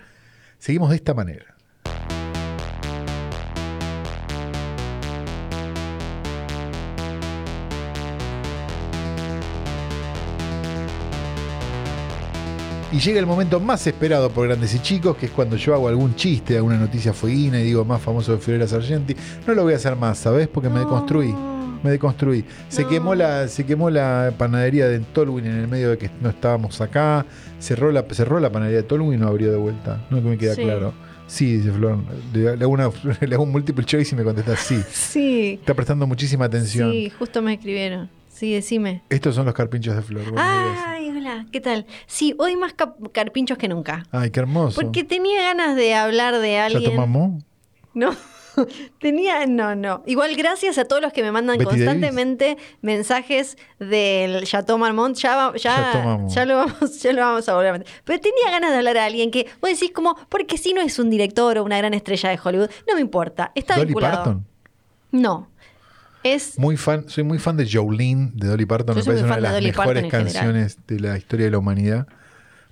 Seguimos 0.58 0.90
de 0.90 0.96
esta 0.96 1.14
manera. 1.14 1.54
Y 12.90 13.00
llega 13.00 13.20
el 13.20 13.26
momento 13.26 13.60
más 13.60 13.86
esperado 13.86 14.30
por 14.30 14.46
grandes 14.48 14.74
y 14.74 14.78
chicos, 14.80 15.16
que 15.16 15.26
es 15.26 15.32
cuando 15.32 15.56
yo 15.56 15.74
hago 15.74 15.88
algún 15.88 16.14
chiste, 16.14 16.56
alguna 16.56 16.78
noticia 16.78 17.12
fueguina 17.12 17.60
y 17.60 17.64
digo 17.64 17.84
más 17.84 18.00
famoso 18.00 18.32
de 18.32 18.38
Fiorella 18.38 18.66
Sargenti. 18.66 19.14
No 19.46 19.52
lo 19.54 19.62
voy 19.64 19.74
a 19.74 19.76
hacer 19.76 19.94
más, 19.94 20.18
¿sabes? 20.18 20.48
Porque 20.48 20.70
me 20.70 20.80
deconstruí. 20.80 21.34
Me 21.82 21.90
deconstruí. 21.90 22.44
Se 22.68 22.82
No. 22.84 22.88
quemó 22.88 23.14
la, 23.14 23.46
se 23.48 23.66
quemó 23.66 23.90
la 23.90 24.32
panadería 24.38 24.88
de 24.88 25.00
Tolwyn 25.00 25.44
en 25.46 25.58
el 25.58 25.68
medio 25.68 25.90
de 25.90 25.98
que 25.98 26.10
no 26.22 26.30
estábamos 26.30 26.80
acá. 26.80 27.26
Cerró 27.60 27.92
la, 27.92 28.04
cerró 28.10 28.40
la 28.40 28.50
panadería 28.50 28.78
de 28.82 28.88
Tolwyn 28.88 29.14
y 29.14 29.16
no 29.18 29.28
abrió 29.28 29.50
de 29.52 29.58
vuelta. 29.58 30.06
No 30.08 30.22
que 30.22 30.28
me 30.30 30.38
queda 30.38 30.54
Sí. 30.54 30.62
claro. 30.62 30.94
Sí, 31.26 31.58
dice 31.58 31.70
Flor. 31.70 31.98
Le, 32.32 32.56
le 32.56 32.64
hago 32.64 32.72
una, 32.72 32.90
le 33.20 33.34
hago 33.34 33.44
un 33.44 33.52
multiple 33.52 33.84
choice 33.84 34.14
y 34.14 34.18
me 34.18 34.24
contesta 34.24 34.56
sí. 34.56 34.80
Sí. 34.90 35.58
Está 35.60 35.74
prestando 35.74 36.06
muchísima 36.06 36.46
atención. 36.46 36.90
Sí, 36.90 37.10
justo 37.18 37.42
me 37.42 37.52
escribieron. 37.52 38.08
Sí, 38.28 38.52
decime. 38.52 39.02
Estos 39.10 39.34
son 39.34 39.46
los 39.46 39.54
carpinchos 39.54 39.96
de 39.96 40.02
Flor. 40.02 40.22
Ay, 40.36 41.10
hola, 41.10 41.46
¿qué 41.50 41.60
tal? 41.60 41.86
Sí, 42.06 42.34
hoy 42.38 42.56
más 42.56 42.74
carpinchos 43.12 43.58
que 43.58 43.68
nunca. 43.68 44.04
Ay, 44.12 44.30
qué 44.30 44.40
hermoso. 44.40 44.80
Porque 44.80 45.04
tenía 45.04 45.42
ganas 45.42 45.74
de 45.76 45.94
hablar 45.94 46.38
de 46.38 46.52
¿Ya 46.52 46.66
alguien. 46.66 46.92
tomamos? 46.92 47.42
No, 47.94 48.14
tenía, 49.00 49.46
no, 49.46 49.74
no. 49.74 50.02
Igual 50.06 50.36
gracias 50.36 50.78
a 50.78 50.84
todos 50.84 51.02
los 51.02 51.12
que 51.12 51.22
me 51.22 51.32
mandan 51.32 51.58
Betty 51.58 51.68
constantemente 51.70 52.58
mensajes 52.80 53.56
del 53.78 54.44
Chateau 54.44 54.78
Marmont. 54.78 55.16
Ya, 55.16 55.52
ya, 55.56 55.92
Marmont. 56.04 56.30
ya, 56.30 56.44
lo 56.44 56.56
vamos, 56.58 57.02
ya 57.02 57.12
lo 57.12 57.22
vamos 57.22 57.48
a 57.48 57.54
volver 57.54 57.68
a 57.70 57.72
meter. 57.78 57.92
Pero 58.04 58.20
tenía 58.20 58.50
ganas 58.50 58.70
de 58.70 58.76
hablar 58.76 58.98
a 58.98 59.04
alguien 59.06 59.30
que 59.30 59.46
vos 59.60 59.70
decís 59.70 59.90
como, 59.92 60.16
porque 60.28 60.58
si 60.58 60.74
no 60.74 60.80
es 60.80 60.98
un 60.98 61.10
director 61.10 61.58
o 61.58 61.64
una 61.64 61.78
gran 61.78 61.94
estrella 61.94 62.30
de 62.30 62.38
Hollywood, 62.42 62.70
no 62.86 62.94
me 62.94 63.00
importa. 63.00 63.50
Está 63.54 63.74
Dolly 63.74 63.86
vinculado. 63.86 64.16
Parton. 64.16 64.46
No. 65.10 65.48
Es 66.34 66.58
Muy 66.58 66.76
fan, 66.76 67.04
soy 67.08 67.24
muy 67.24 67.38
fan 67.38 67.56
de 67.56 67.68
Jolene 67.70 68.32
de 68.34 68.48
Dolly 68.48 68.66
Parton. 68.66 68.94
Yo 68.94 68.98
Me 68.98 69.02
soy 69.02 69.14
parece 69.14 69.24
muy 69.24 69.28
una 69.28 69.36
de 69.36 69.42
fan 69.42 69.42
de 69.42 69.42
las 69.42 69.52
Dolly 69.54 69.72
Parton 69.72 69.94
mejores 69.94 70.04
en 70.04 70.10
canciones 70.10 70.78
de 70.86 71.00
la 71.00 71.16
historia 71.16 71.46
de 71.46 71.52
la 71.52 71.58
humanidad. 71.58 72.06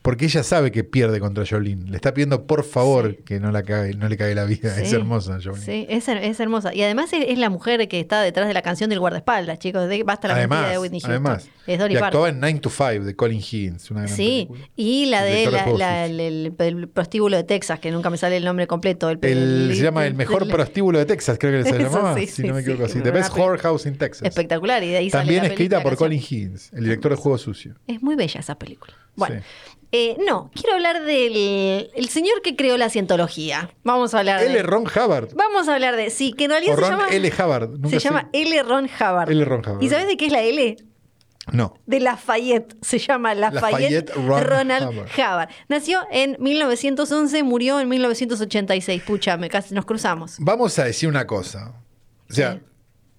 Porque 0.06 0.26
ella 0.26 0.44
sabe 0.44 0.70
que 0.70 0.84
pierde 0.84 1.18
contra 1.18 1.44
Jolene. 1.44 1.90
Le 1.90 1.96
está 1.96 2.14
pidiendo 2.14 2.46
por 2.46 2.62
favor 2.62 3.10
Sí. 3.16 3.22
que 3.24 3.40
no, 3.40 3.50
la 3.50 3.64
cague, 3.64 3.94
no 3.94 4.08
le 4.08 4.16
cague 4.16 4.36
la 4.36 4.44
vida. 4.44 4.80
Es 4.80 4.92
hermosa 4.92 5.38
Jolene. 5.42 5.64
Sí, 5.64 5.84
es, 5.88 6.06
her- 6.08 6.22
es 6.22 6.38
hermosa. 6.38 6.72
Y 6.72 6.82
además 6.82 7.12
es, 7.12 7.24
es 7.28 7.38
la 7.38 7.50
mujer 7.50 7.88
que 7.88 7.98
está 7.98 8.22
detrás 8.22 8.46
de 8.46 8.54
la 8.54 8.62
canción 8.62 8.88
del 8.88 9.00
guardaespaldas, 9.00 9.58
chicos. 9.58 9.88
De, 9.88 10.04
basta 10.04 10.28
la 10.28 10.34
mentira 10.36 10.58
Además, 10.58 10.70
de 10.72 10.78
Whitney 10.78 11.00
Houston. 11.00 11.10
además. 11.10 11.48
es 11.66 11.78
Dolly 11.80 11.94
y 11.94 11.96
actuaba 11.96 12.28
en 12.28 12.38
9 12.38 12.60
to 12.60 12.70
5 12.70 13.04
de 13.04 13.16
Colin 13.16 13.40
Higgins, 13.40 13.90
una 13.90 14.02
gran 14.02 14.14
Sí, 14.14 14.46
película. 14.48 14.70
y 14.76 15.06
la 15.06 15.22
de 15.24 15.50
la- 15.50 15.66
la- 15.72 16.04
el, 16.06 16.20
el- 16.20 16.54
el 16.56 16.88
prostíbulo 16.88 17.36
de 17.36 17.42
Texas, 17.42 17.80
que 17.80 17.90
nunca 17.90 18.08
me 18.08 18.16
sale 18.16 18.36
el 18.36 18.44
nombre 18.44 18.68
completo. 18.68 19.10
El, 19.10 19.72
se 19.74 19.82
llama 19.82 20.06
El 20.06 20.14
Mejor 20.14 20.46
prostíbulo 20.48 21.00
de 21.00 21.06
Texas, 21.06 21.36
creo 21.40 21.64
que 21.64 21.68
se 21.68 21.76
llamaba. 21.82 22.14
sí, 22.14 22.26
si 22.28 22.42
sí, 22.42 22.48
no 22.48 22.54
me 22.54 22.60
equivoco 22.60 22.84
así. 22.84 23.00
The 23.00 23.10
Best 23.10 23.36
Whorehouse 23.36 23.86
in 23.86 23.98
Texas. 23.98 24.28
Espectacular, 24.28 24.84
y 24.84 24.90
de 24.92 24.98
ahí 24.98 25.10
sale 25.10 25.22
También 25.24 25.42
la 25.42 25.48
escrita 25.48 25.82
por 25.82 25.96
Colin. 25.96 26.20
Higgins, 26.20 26.72
el 26.74 26.84
director 26.84 27.10
de 27.10 27.16
Juego 27.16 27.38
Sucio. 27.38 27.74
Es 27.88 28.00
muy 28.00 28.14
bella 28.14 28.38
esa 28.38 28.56
película. 28.56 28.94
Bueno, 29.16 29.36
Sí. 29.40 29.75
Eh, 29.92 30.16
no, 30.26 30.50
quiero 30.54 30.74
hablar 30.74 31.02
del 31.04 31.90
el 31.94 32.08
señor 32.08 32.42
que 32.42 32.56
creó 32.56 32.76
la 32.76 32.90
cientología. 32.90 33.70
Vamos 33.84 34.14
a 34.14 34.18
hablar 34.18 34.42
L. 34.42 34.52
de... 34.52 34.62
Ron 34.62 34.84
Hubbard. 34.84 35.28
Vamos 35.34 35.68
a 35.68 35.74
hablar 35.74 35.96
de... 35.96 36.10
Sí, 36.10 36.32
que 36.32 36.44
en 36.44 36.50
realidad 36.50 36.74
O 36.74 36.76
se 36.76 36.82
Ron 36.82 36.90
llama... 36.90 37.08
L. 37.10 37.28
Hubbard. 37.38 37.70
Nunca 37.70 37.88
se 37.90 38.00
sé. 38.00 38.08
llama 38.08 38.28
L. 38.32 38.62
Ron 38.62 38.84
Hubbard. 38.86 39.30
L. 39.30 39.44
Ron 39.44 39.60
Hubbard. 39.60 39.82
¿Y 39.82 39.88
sabes 39.88 40.06
de 40.06 40.16
qué 40.16 40.26
es 40.26 40.32
la 40.32 40.42
L? 40.42 40.76
No. 41.52 41.74
de 41.86 42.00
Lafayette. 42.00 42.74
Se 42.82 42.98
llama 42.98 43.32
Lafayette, 43.34 44.10
Lafayette 44.10 44.14
Ron 44.16 44.44
Ronald 44.44 44.88
Hubbard. 44.90 45.08
Hubbard. 45.16 45.48
Nació 45.68 46.00
en 46.10 46.36
1911, 46.40 47.42
murió 47.44 47.78
en 47.78 47.88
1986. 47.88 49.02
Pucha, 49.04 49.36
me 49.36 49.48
casi 49.48 49.72
nos 49.72 49.84
cruzamos. 49.84 50.36
Vamos 50.40 50.76
a 50.80 50.84
decir 50.84 51.08
una 51.08 51.26
cosa. 51.26 51.72
O 52.28 52.32
sea, 52.34 52.54
Sí. 52.54 52.60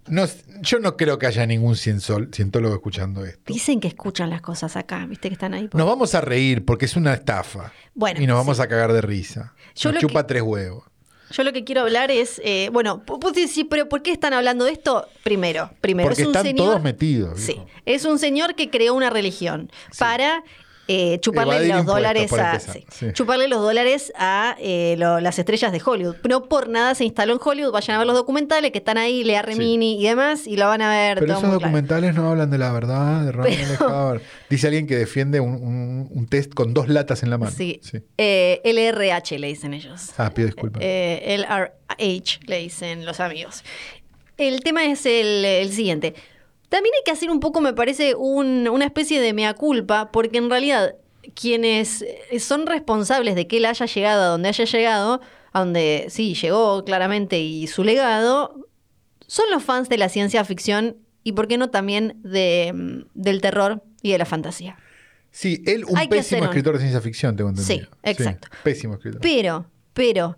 No- 0.09 0.25
yo 0.61 0.79
no 0.79 0.97
creo 0.97 1.17
que 1.19 1.27
haya 1.27 1.45
ningún 1.45 1.73
cienzol- 1.75 2.33
cientólogo 2.33 2.75
escuchando 2.75 3.25
esto. 3.25 3.41
Dicen 3.53 3.79
que 3.79 3.87
escuchan 3.87 4.29
las 4.29 4.41
cosas 4.41 4.75
acá, 4.75 5.05
viste 5.05 5.29
que 5.29 5.33
están 5.33 5.53
ahí. 5.53 5.67
por- 5.67 5.77
Nos 5.79 5.87
vamos 5.87 6.15
a 6.15 6.21
reír 6.21 6.65
porque 6.65 6.85
es 6.85 6.95
una 6.95 7.13
estafa. 7.13 7.71
Bueno, 7.93 8.21
y 8.21 8.27
nos 8.27 8.37
vamos 8.37 8.57
sí. 8.57 8.63
a 8.63 8.67
cagar 8.67 8.93
de 8.93 9.01
risa. 9.01 9.53
Yo 9.75 9.91
nos 9.91 10.01
chupa 10.01 10.23
que- 10.23 10.27
tres 10.29 10.41
huevos. 10.43 10.83
Yo 11.29 11.43
lo 11.43 11.51
que 11.51 11.65
quiero 11.65 11.81
hablar 11.81 12.09
es, 12.09 12.41
eh, 12.45 12.69
bueno, 12.71 13.03
puedes 13.05 13.35
decir, 13.35 13.67
pero 13.69 13.89
¿por 13.89 14.01
qué 14.01 14.13
están 14.13 14.31
hablando 14.33 14.63
de 14.63 14.71
esto? 14.71 15.05
Primero, 15.23 15.71
primero, 15.81 16.07
Porque 16.07 16.21
es 16.21 16.27
un 16.27 16.31
están 16.33 16.45
señor, 16.45 16.67
todos 16.67 16.81
metidos. 16.81 17.37
Sí, 17.41 17.57
es 17.85 18.05
un 18.05 18.17
señor 18.17 18.55
que 18.55 18.69
creó 18.69 18.93
una 18.93 19.09
religión 19.09 19.69
para 19.99 20.41
eh, 20.87 21.19
chuparle 21.19 21.67
los 21.67 21.85
dólares 21.85 22.31
a 22.33 22.59
sí, 22.59 22.85
sí. 22.89 23.07
chuparle 23.13 23.47
los 23.47 23.61
dólares 23.61 24.13
a 24.17 24.55
eh, 24.59 24.95
lo- 24.97 25.19
las 25.19 25.37
estrellas 25.37 25.71
de 25.71 25.81
Hollywood. 25.83 26.15
No 26.27 26.45
por 26.47 26.69
nada 26.69 26.95
se 26.95 27.03
instaló 27.05 27.33
en 27.33 27.39
Hollywood. 27.43 27.71
Vayan 27.71 27.95
a 27.95 27.97
ver 27.99 28.07
los 28.07 28.15
documentales 28.15 28.71
que 28.71 28.77
están 28.77 28.97
ahí, 28.97 29.23
Lea 29.23 29.41
Remini 29.41 29.99
y 30.01 30.03
demás, 30.07 30.47
y 30.47 30.55
lo 30.55 30.67
van 30.67 30.81
a 30.81 30.89
ver. 30.89 31.19
Pero 31.19 31.27
todo 31.27 31.37
esos 31.39 31.49
muy 31.49 31.57
claro. 31.59 31.71
documentales 31.71 32.15
no 32.15 32.29
hablan 32.31 32.49
de 32.49 32.57
la 32.57 32.71
verdad 32.71 33.25
de. 33.25 33.31
Hubbard. 33.85 34.21
Dice 34.49 34.67
alguien 34.67 34.87
que 34.87 34.95
defiende 34.95 35.39
un, 35.39 35.53
un- 35.55 36.07
un 36.09 36.27
test 36.27 36.53
con 36.53 36.73
dos 36.73 36.87
latas 36.89 37.23
en 37.23 37.29
la 37.29 37.37
mano. 37.37 37.51
Sí, 37.51 37.79
Sí. 37.83 37.99
Eh, 38.17 38.61
LRH 38.63 39.39
le 39.39 39.47
dicen 39.47 39.73
ellos. 39.73 40.11
Ah, 40.17 40.31
pido 40.33 40.45
disculpas. 40.47 40.81
Eh, 40.83 41.37
LRH 41.37 42.39
le 42.45 42.59
dicen 42.59 43.05
los 43.05 43.19
amigos. 43.19 43.63
El 44.37 44.61
tema 44.61 44.85
es 44.85 45.05
el, 45.05 45.43
el 45.45 45.71
siguiente. 45.71 46.13
También 46.69 46.93
hay 46.95 47.03
que 47.05 47.11
hacer 47.11 47.29
un 47.29 47.39
poco, 47.39 47.61
me 47.61 47.73
parece, 47.73 48.15
un- 48.15 48.67
una 48.67 48.85
especie 48.85 49.21
de 49.21 49.33
mea 49.33 49.53
culpa, 49.53 50.11
porque 50.11 50.37
en 50.37 50.49
realidad 50.49 50.95
quienes 51.35 52.01
eh, 52.03 52.39
son 52.39 52.65
responsables 52.67 53.35
de 53.35 53.47
que 53.47 53.57
él 53.57 53.65
haya 53.65 53.85
llegado 53.85 54.23
a 54.23 54.27
donde 54.27 54.49
haya 54.49 54.65
llegado, 54.65 55.21
a 55.53 55.59
donde 55.59 56.05
sí 56.09 56.33
llegó 56.35 56.83
claramente 56.85 57.39
y 57.39 57.67
su 57.67 57.83
legado, 57.83 58.65
son 59.27 59.45
los 59.51 59.63
fans 59.63 59.89
de 59.89 59.97
la 59.97 60.09
ciencia 60.09 60.43
ficción 60.45 60.97
y, 61.23 61.33
por 61.33 61.47
qué 61.47 61.57
no, 61.57 61.69
también 61.69 62.19
de, 62.23 62.71
mm, 62.73 63.09
del 63.13 63.41
terror 63.41 63.83
y 64.01 64.11
de 64.11 64.17
la 64.17 64.25
fantasía. 64.25 64.77
sí, 65.31 65.61
él, 65.65 65.83
un 65.85 65.97
hay 65.97 66.07
pésimo 66.07 66.45
escritor 66.45 66.73
de 66.75 66.79
ciencia 66.79 67.01
ficción, 67.01 67.35
tengo 67.35 67.49
entendido. 67.49 67.85
Sí, 67.85 67.89
exacto. 68.03 68.47
pésimo 68.63 68.93
escritor. 68.95 69.19
Pero, 69.21 69.69
pero, 69.93 70.37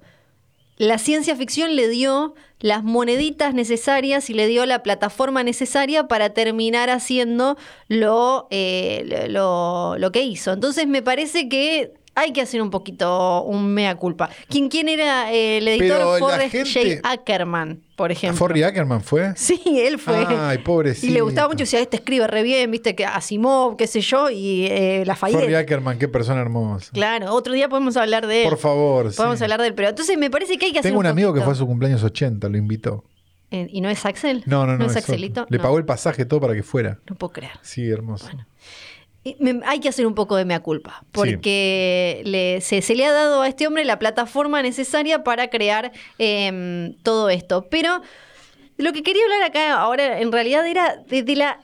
la 0.79 0.97
ciencia 0.97 1.35
ficción 1.35 1.75
le 1.75 1.89
dio 1.89 2.33
las 2.61 2.85
moneditas 2.85 3.53
necesarias 3.53 4.29
y 4.29 4.33
le 4.33 4.47
dio 4.47 4.65
la 4.65 4.81
plataforma 4.81 5.43
necesaria 5.43 6.07
para 6.07 6.29
terminar 6.29 6.89
haciendo 6.89 7.57
lo, 7.89 8.47
eh, 8.49 9.27
lo, 9.29 9.97
lo 9.97 10.11
que 10.13 10.23
hizo. 10.23 10.53
Entonces 10.53 10.87
me 10.87 11.01
parece 11.01 11.49
que 11.49 11.93
hay 12.19 12.31
que 12.31 12.41
hacer 12.41 12.61
un 12.61 12.69
poquito 12.69 13.43
un 13.43 13.73
mea 13.73 13.95
culpa. 13.95 14.29
¿Quién, 14.47 14.69
quién 14.69 14.89
era 14.89 15.31
eh, 15.31 15.57
el 15.57 15.67
editor? 15.67 16.19
Forrest 16.19 16.51
gente- 16.51 16.97
J. 16.97 17.09
Ackerman, 17.09 17.81
por 17.95 18.11
ejemplo. 18.11 18.37
¿Forry 18.37 18.63
Ackerman 18.63 19.01
fue? 19.01 19.33
Sí, 19.35 19.61
él 19.65 19.99
fue. 19.99 20.25
Ay, 20.27 20.59
pobrecito. 20.59 21.07
Y 21.07 21.11
le 21.11 21.21
gustaba 21.21 21.47
mucho, 21.47 21.59
decía, 21.59 21.79
este 21.79 21.97
escribe 21.97 22.27
re 22.27 22.43
bien, 22.43 22.69
viste, 22.71 22.95
que 22.95 23.05
Asimov, 23.05 23.77
qué 23.77 23.87
sé 23.87 24.01
yo, 24.01 24.29
y 24.29 24.67
eh, 24.67 25.03
Lafayette. 25.05 25.39
Forry 25.39 25.55
Ackerman, 25.55 25.97
qué 25.97 26.07
persona 26.07 26.41
hermosa. 26.41 26.91
Claro, 26.93 27.33
otro 27.33 27.53
día 27.53 27.69
podemos 27.69 27.97
hablar 27.97 28.27
de 28.27 28.43
él. 28.43 28.49
Por 28.49 28.57
favor. 28.57 29.13
Podemos 29.15 29.37
sí. 29.37 29.43
hablar 29.43 29.61
de 29.61 29.67
él, 29.67 29.73
pero 29.73 29.89
entonces 29.89 30.17
me 30.17 30.29
parece 30.29 30.57
que 30.57 30.67
hay 30.67 30.71
que 30.73 30.79
hacer 30.79 30.91
Tengo 30.91 30.99
un 30.99 31.07
amigo 31.07 31.33
que 31.33 31.41
fue 31.41 31.53
a 31.53 31.55
su 31.55 31.65
cumpleaños 31.65 32.03
80, 32.03 32.47
lo 32.49 32.57
invitó. 32.57 33.03
Eh, 33.51 33.67
¿Y 33.71 33.81
no 33.81 33.89
es 33.89 34.05
Axel? 34.05 34.43
No, 34.45 34.65
no, 34.65 34.73
no. 34.73 34.79
¿No 34.79 34.85
es 34.85 34.95
Axelito? 34.95 35.47
Le 35.49 35.57
No, 35.57 35.63
pagó 35.63 35.77
el 35.79 35.85
pasaje 35.85 36.23
todo 36.25 36.39
para 36.39 36.53
que 36.53 36.61
fuera. 36.61 36.99
No 37.09 37.15
puedo 37.15 37.33
creer. 37.33 37.53
Sí, 37.63 37.89
hermoso. 37.89 38.25
Bueno. 38.25 38.45
Me- 39.39 39.61
hay 39.65 39.79
que 39.79 39.89
hacer 39.89 40.05
un 40.07 40.15
poco 40.15 40.35
de 40.35 40.45
mea 40.45 40.59
culpa, 40.61 41.03
porque 41.11 42.21
le- 42.25 42.61
se, 42.61 42.81
se 42.81 42.95
le 42.95 43.05
ha 43.05 43.11
dado 43.11 43.41
a 43.41 43.47
este 43.47 43.67
hombre 43.67 43.85
la 43.85 43.99
plataforma 43.99 44.61
necesaria 44.61 45.23
para 45.23 45.49
crear 45.49 45.91
em, 46.17 46.93
todo 47.03 47.29
esto. 47.29 47.67
Pero 47.69 48.01
lo 48.77 48.93
que 48.93 49.03
quería 49.03 49.23
hablar 49.23 49.43
acá 49.43 49.73
ahora 49.73 50.19
en 50.21 50.31
realidad 50.31 50.65
era 50.67 50.95
de, 51.07 51.23
de 51.23 51.35
la 51.35 51.59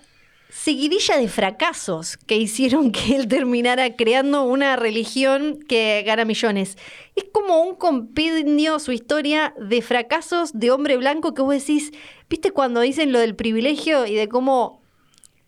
seguidilla 0.50 1.18
de 1.18 1.28
fracasos 1.28 2.18
que 2.18 2.38
hicieron 2.38 2.92
que 2.92 3.16
él 3.16 3.28
terminara 3.28 3.96
creando 3.96 4.44
una 4.44 4.76
religión 4.78 5.60
que 5.68 6.02
gana 6.06 6.24
millones. 6.24 6.78
Es 7.16 7.26
como 7.32 7.62
un 7.62 7.76
compendio 7.76 8.80
su 8.80 8.92
historia 8.94 9.54
de 9.60 9.82
fracasos 9.82 10.52
de 10.58 10.72
hombre 10.72 10.96
blanco 10.98 11.34
que 11.34 11.42
vos 11.42 11.54
decís, 11.56 11.92
¿viste 12.30 12.52
cuando 12.52 12.80
dicen 12.82 13.12
lo 13.12 13.20
del 13.20 13.36
privilegio 13.36 14.06
y 14.06 14.16
de 14.16 14.30
cómo 14.30 14.82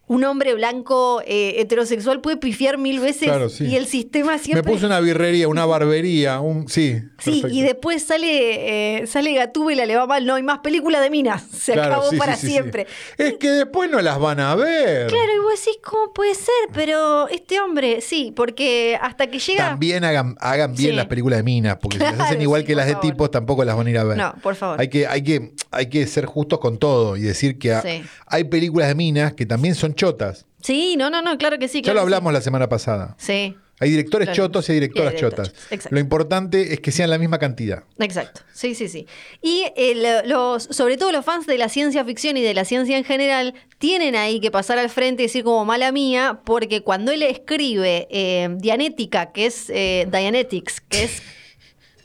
un 0.08 0.24
hombre 0.24 0.54
blanco 0.54 1.22
eh, 1.26 1.56
heterosexual 1.60 2.22
puede 2.22 2.38
pifiar 2.38 2.78
mil 2.78 3.00
veces 3.00 3.24
Claro, 3.28 3.50
sí. 3.50 3.66
y 3.66 3.76
el 3.76 3.86
sistema 3.88 4.38
siempre... 4.38 4.64
Me 4.64 4.72
puse 4.74 4.86
una 4.86 5.00
birrería, 5.02 5.48
una 5.50 5.66
barbería, 5.66 6.40
un. 6.40 6.68
Sí. 6.70 6.96
Sí, 7.20 7.42
perfecto. 7.42 7.48
y 7.50 7.62
después 7.62 8.04
sale, 8.04 9.00
eh, 9.02 9.08
sale 9.08 9.34
Gatúbela, 9.34 9.86
le 9.86 9.96
va 9.98 10.06
mal, 10.08 10.26
no 10.26 10.36
hay 10.36 10.44
más 10.44 10.60
películas 10.60 11.02
de 11.02 11.10
minas, 11.10 11.44
se 11.52 11.74
Claro, 11.74 11.96
acabó 11.96 12.10
sí, 12.12 12.18
para 12.18 12.36
sí, 12.36 12.48
siempre. 12.48 12.88
Es 13.18 13.34
que 13.34 13.50
después 13.50 13.90
no 13.92 14.02
las 14.02 14.18
van 14.20 14.40
a 14.40 14.56
ver. 14.56 15.08
Claro, 15.08 15.30
y 15.36 15.40
vos 15.40 15.60
decís, 15.60 15.80
¿cómo 15.84 16.14
puede 16.14 16.36
ser? 16.36 16.54
Pero 16.74 17.28
este 17.28 17.60
hombre, 17.60 18.00
sí, 18.02 18.32
porque 18.36 18.98
hasta 19.02 19.28
que 19.28 19.40
llega... 19.40 19.70
También 19.72 20.04
hagan, 20.06 20.36
hagan 20.40 20.74
bien 20.76 20.96
las 20.96 21.08
películas 21.08 21.40
de 21.40 21.44
minas, 21.44 21.78
porque 21.82 21.98
si 21.98 22.04
las 22.04 22.20
hacen 22.20 22.42
igual 22.42 22.64
que 22.64 22.76
las 22.76 22.86
de 22.88 22.94
favor. 22.94 23.10
tipos, 23.12 23.32
tampoco 23.32 23.66
las 23.66 23.76
van 23.76 23.88
a 23.88 23.90
ir 23.90 23.98
a 23.98 24.04
ver. 24.06 24.18
No, 24.18 24.34
por 24.42 24.56
favor. 24.56 24.80
Hay 24.80 24.88
que, 24.90 25.06
hay 25.06 25.22
que, 25.24 25.52
hay 25.72 25.88
que 25.90 26.08
ser 26.08 26.26
justos 26.26 26.60
con 26.60 26.78
todo 26.78 27.18
y 27.18 27.22
decir 27.24 27.58
que 27.60 27.74
ha- 27.74 27.84
hay 28.28 28.44
películas 28.46 28.88
de 28.88 28.96
minas 28.96 29.34
que 29.34 29.46
también 29.46 29.76
son 29.76 29.96
chotas. 29.98 30.46
Sí, 30.62 30.96
no, 30.98 31.10
no, 31.10 31.22
no, 31.22 31.38
claro 31.38 31.60
que 31.60 31.68
sí. 31.68 31.82
ya 31.82 31.94
lo 31.94 32.00
sí. 32.00 32.04
hablamos 32.04 32.32
la 32.32 32.40
semana 32.42 32.70
pasada. 32.70 33.16
Sí, 33.20 33.56
Hay 33.80 33.92
directores 33.92 34.30
Claro. 34.30 34.48
chotos 34.48 34.68
y 34.68 34.72
hay 34.72 34.80
directoras 34.80 35.14
Y 35.14 35.18
chotas. 35.18 35.50
exacto. 35.70 35.90
Lo 35.92 36.00
importante 36.00 36.74
es 36.74 36.80
que 36.80 36.92
sean 36.92 37.12
la 37.12 37.20
misma 37.20 37.38
cantidad. 37.38 37.84
exacto. 38.00 38.42
Sí, 38.52 38.74
sí, 38.74 38.88
sí. 38.90 39.06
Y 39.44 39.66
eh, 39.76 40.24
los, 40.26 40.64
sobre 40.64 40.98
todo 40.98 41.12
los 41.12 41.24
fans 41.24 41.46
de 41.46 41.60
la 41.60 41.70
ciencia 41.70 42.04
ficción 42.04 42.38
y 42.38 42.42
de 42.42 42.56
la 42.56 42.66
ciencia 42.66 42.98
en 42.98 43.04
general 43.04 43.54
tienen 43.78 44.16
ahí 44.16 44.40
que 44.40 44.50
pasar 44.50 44.80
al 44.80 44.90
frente 44.90 45.22
y 45.22 45.26
decir 45.28 45.44
como 45.44 45.64
mala 45.64 45.92
mía, 45.92 46.40
porque 46.44 46.82
cuando 46.82 47.12
él 47.12 47.22
escribe 47.22 48.08
eh, 48.10 48.50
Dianética, 48.58 49.32
que 49.32 49.46
es 49.46 49.70
eh, 49.70 50.08
Dianetics, 50.12 50.82
que 50.82 51.04
es 51.04 51.22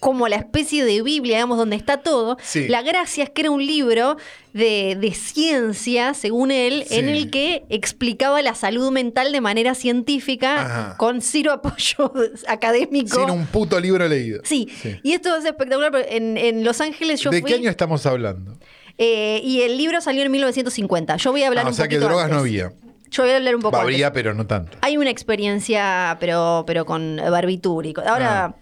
como 0.03 0.27
la 0.27 0.35
especie 0.35 0.85
de 0.85 1.01
Biblia, 1.01 1.37
digamos, 1.37 1.57
donde 1.59 1.77
está 1.77 1.99
todo. 1.99 2.37
Sí. 2.43 2.67
La 2.67 2.83
gracia 2.83 3.23
es 3.23 3.31
que 3.31 3.43
era 3.43 3.53
un 3.53 3.65
libro 3.65 4.17
de, 4.53 4.99
de 5.01 5.15
ciencia, 5.15 6.13
según 6.13 6.51
él, 6.51 6.83
Sí. 6.89 6.97
en 6.97 7.09
el 7.09 7.31
que 7.31 7.63
explicaba 7.69 8.43
la 8.43 8.57
salud 8.57 8.91
mental 8.91 9.31
de 9.31 9.41
manera 9.41 9.77
científica, 9.77 10.61
Ajá. 10.61 10.97
con 10.97 11.23
cero 11.23 11.53
apoyo 11.53 12.13
académico. 12.49 13.21
Sin 13.21 13.31
un 13.31 13.47
puto 13.47 13.79
libro 13.79 14.09
leído. 14.09 14.41
Sí. 14.45 14.69
y 15.05 15.13
esto 15.13 15.37
es 15.37 15.45
espectacular. 15.45 15.93
porque 15.93 16.17
En, 16.17 16.37
en 16.37 16.65
Los 16.65 16.81
Ángeles 16.81 17.21
yo 17.21 17.31
¿De 17.31 17.41
fui. 17.41 17.51
qué 17.51 17.57
año 17.59 17.71
estamos 17.71 18.05
hablando? 18.05 18.59
eh, 18.99 19.41
y 19.45 19.63
el 19.63 19.79
libro 19.79 20.01
salió 20.01 20.23
en 20.25 20.33
1950. 20.33 21.17
Yo 21.17 21.31
voy 21.31 21.45
a 21.45 21.47
hablar 21.47 21.65
Ah, 21.65 21.69
o 21.69 21.71
un 21.71 21.77
sea 21.77 21.87
que 21.87 21.95
poquito 21.97 22.09
drogas 22.09 22.29
no 22.29 22.39
antes. 22.39 22.51
había. 22.51 22.73
Yo 23.11 23.23
voy 23.23 23.33
a 23.33 23.37
hablar 23.37 23.55
un 23.55 23.63
poco 23.63 23.77
antes. 23.77 23.85
Habría, 23.85 24.13
pero 24.13 24.35
no 24.35 24.47
tanto. 24.49 24.77
Hay 24.81 24.97
una 24.97 25.11
experiencia, 25.11 26.17
pero, 26.19 26.65
pero 26.67 26.85
con 26.87 27.17
barbitúrico. 27.17 28.01
Ahora, 28.01 28.47
Ah. 28.47 28.55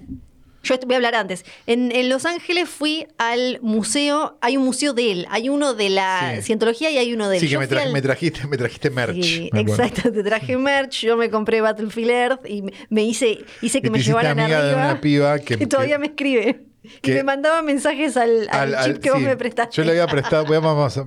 Yo 0.62 0.76
voy 0.86 0.94
a 0.94 0.96
hablar 0.96 1.14
antes. 1.14 1.44
En, 1.66 1.90
en 1.92 2.08
Los 2.08 2.26
Ángeles 2.26 2.68
fui 2.68 3.06
al 3.18 3.58
museo, 3.62 4.36
hay 4.40 4.56
un 4.56 4.64
museo 4.64 4.92
de 4.92 5.12
él, 5.12 5.26
hay 5.30 5.48
uno 5.48 5.74
de 5.74 5.88
la 5.90 6.34
Sí. 6.36 6.42
cientología 6.42 6.90
y 6.90 6.98
hay 6.98 7.12
uno 7.14 7.28
de 7.28 7.36
él. 7.38 7.40
Sí, 7.42 7.48
que 7.48 7.58
me, 7.58 7.66
fui 7.66 7.76
tra- 7.76 7.82
al- 7.82 7.92
me 7.92 8.02
trajiste, 8.02 8.46
me 8.46 8.56
trajiste 8.56 8.90
merch. 8.90 9.16
Sí, 9.24 9.50
exacto, 9.54 10.12
te 10.12 10.22
traje 10.22 10.56
merch, 10.56 11.00
yo 11.02 11.16
me 11.16 11.30
compré 11.30 11.60
Battlefield 11.60 12.10
Earth 12.10 12.46
y 12.48 12.62
me- 12.90 13.02
hice, 13.04 13.44
hice 13.62 13.80
que 13.80 13.88
Y 13.88 13.90
me 13.90 14.02
llevaran 14.02 14.38
amiga 14.38 14.62
de 14.62 14.70
arriba. 14.72 14.90
una 14.90 15.00
piba 15.00 15.38
que- 15.38 15.56
todavía 15.66 15.98
me 15.98 16.06
escribe. 16.08 16.66
que- 17.02 17.10
y 17.10 17.14
me 17.14 17.24
mandaba 17.24 17.62
mensajes 17.62 18.16
al, 18.16 18.48
al 18.50 18.74
Al- 18.74 18.84
chip 18.94 19.02
que 19.02 19.10
vos 19.10 19.20
me 19.20 19.36
prestaste. 19.36 19.76
Yo 19.76 19.84
le 19.84 19.90
había 19.92 20.06
prestado, 20.06 20.44
voy 20.46 20.56
a- 20.56 20.60
vamos 20.60 21.00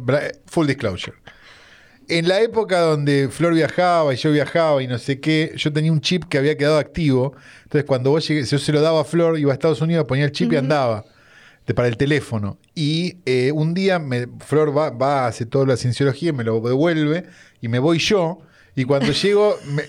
full 0.47 0.67
disclosure. 0.67 1.17
En 2.09 2.27
la 2.27 2.41
época 2.41 2.79
donde 2.81 3.29
Flor 3.29 3.53
viajaba 3.53 4.13
y 4.13 4.17
yo 4.17 4.31
viajaba 4.31 4.81
y 4.83 4.87
no 4.87 4.97
sé 4.97 5.19
qué, 5.19 5.53
yo 5.55 5.71
tenía 5.71 5.91
un 5.91 6.01
chip 6.01 6.25
que 6.25 6.37
había 6.37 6.57
quedado 6.57 6.77
activo. 6.77 7.33
Entonces, 7.63 7.85
cuando 7.85 8.09
vos 8.11 8.27
llegué, 8.27 8.43
yo 8.43 8.57
se 8.59 8.71
lo 8.71 8.81
daba 8.81 9.01
a 9.01 9.03
Flor, 9.05 9.37
iba 9.39 9.51
a 9.51 9.53
Estados 9.53 9.81
Unidos, 9.81 10.05
ponía 10.07 10.25
el 10.25 10.31
chip 10.31 10.51
y 10.53 10.57
andaba 10.57 11.05
de- 11.65 11.73
para 11.73 11.87
el 11.87 11.97
teléfono. 11.97 12.57
Y 12.75 13.17
eh, 13.25 13.51
un 13.53 13.73
día 13.73 13.99
me- 13.99 14.27
Flor 14.45 14.75
va, 14.77 14.89
va, 14.89 15.27
hace 15.27 15.45
toda 15.45 15.65
la 15.65 15.77
cienciología 15.77 16.29
y 16.29 16.33
me 16.33 16.43
lo 16.43 16.59
devuelve 16.59 17.25
y 17.61 17.67
me 17.67 17.79
voy 17.79 17.99
yo. 17.99 18.39
Y 18.75 18.83
cuando 18.85 19.11
llego, 19.13 19.55
me, 19.67 19.83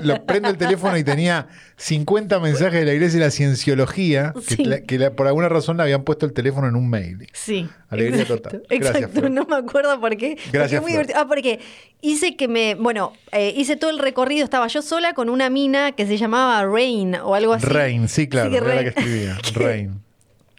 lo 0.00 0.24
prendo 0.26 0.48
el 0.48 0.56
teléfono 0.56 0.96
y 0.96 1.04
tenía 1.04 1.46
50 1.76 2.40
mensajes 2.40 2.80
de 2.80 2.84
la 2.86 2.92
iglesia 2.94 3.18
de 3.18 3.24
la 3.26 3.30
cienciología 3.30 4.32
que, 4.48 4.56
Sí. 4.56 4.64
la- 4.64 4.80
que 4.80 4.98
la- 4.98 5.10
por 5.12 5.26
alguna 5.26 5.48
razón 5.48 5.76
le 5.76 5.82
habían 5.84 6.02
puesto 6.04 6.26
el 6.26 6.32
teléfono 6.32 6.66
en 6.68 6.76
un 6.76 6.88
mail. 6.88 7.26
Sí. 7.32 7.68
Alegría 7.88 8.22
exacto, 8.22 8.42
total. 8.50 8.62
Gracias, 8.70 8.94
Exacto, 8.96 9.20
Flor. 9.20 9.30
no 9.30 9.44
me 9.46 9.56
acuerdo 9.56 10.00
por 10.00 10.16
qué. 10.16 10.36
porque 10.36 10.50
Gracias, 10.58 10.82
muy 10.82 10.90
divertido. 10.92 11.18
Ah, 11.20 11.26
porque 11.28 11.60
hice 12.00 12.36
que 12.36 12.48
me. 12.48 12.74
Bueno, 12.74 13.12
eh, 13.32 13.52
hice 13.56 13.76
todo 13.76 13.90
el 13.90 13.98
recorrido, 13.98 14.44
estaba 14.44 14.66
yo 14.68 14.82
sola 14.82 15.12
con 15.14 15.28
una 15.28 15.50
mina 15.50 15.92
que 15.92 16.06
se 16.06 16.16
llamaba 16.16 16.64
Rain 16.64 17.14
o 17.16 17.34
algo 17.34 17.52
así. 17.52 17.66
Rain, 17.66 18.08
sí, 18.08 18.28
claro, 18.28 18.50
que 18.50 18.56
era 18.56 18.66
la 18.66 18.74
Rain- 18.74 18.92
que 18.92 19.00
escribía. 19.00 19.38
Rain. 19.54 20.03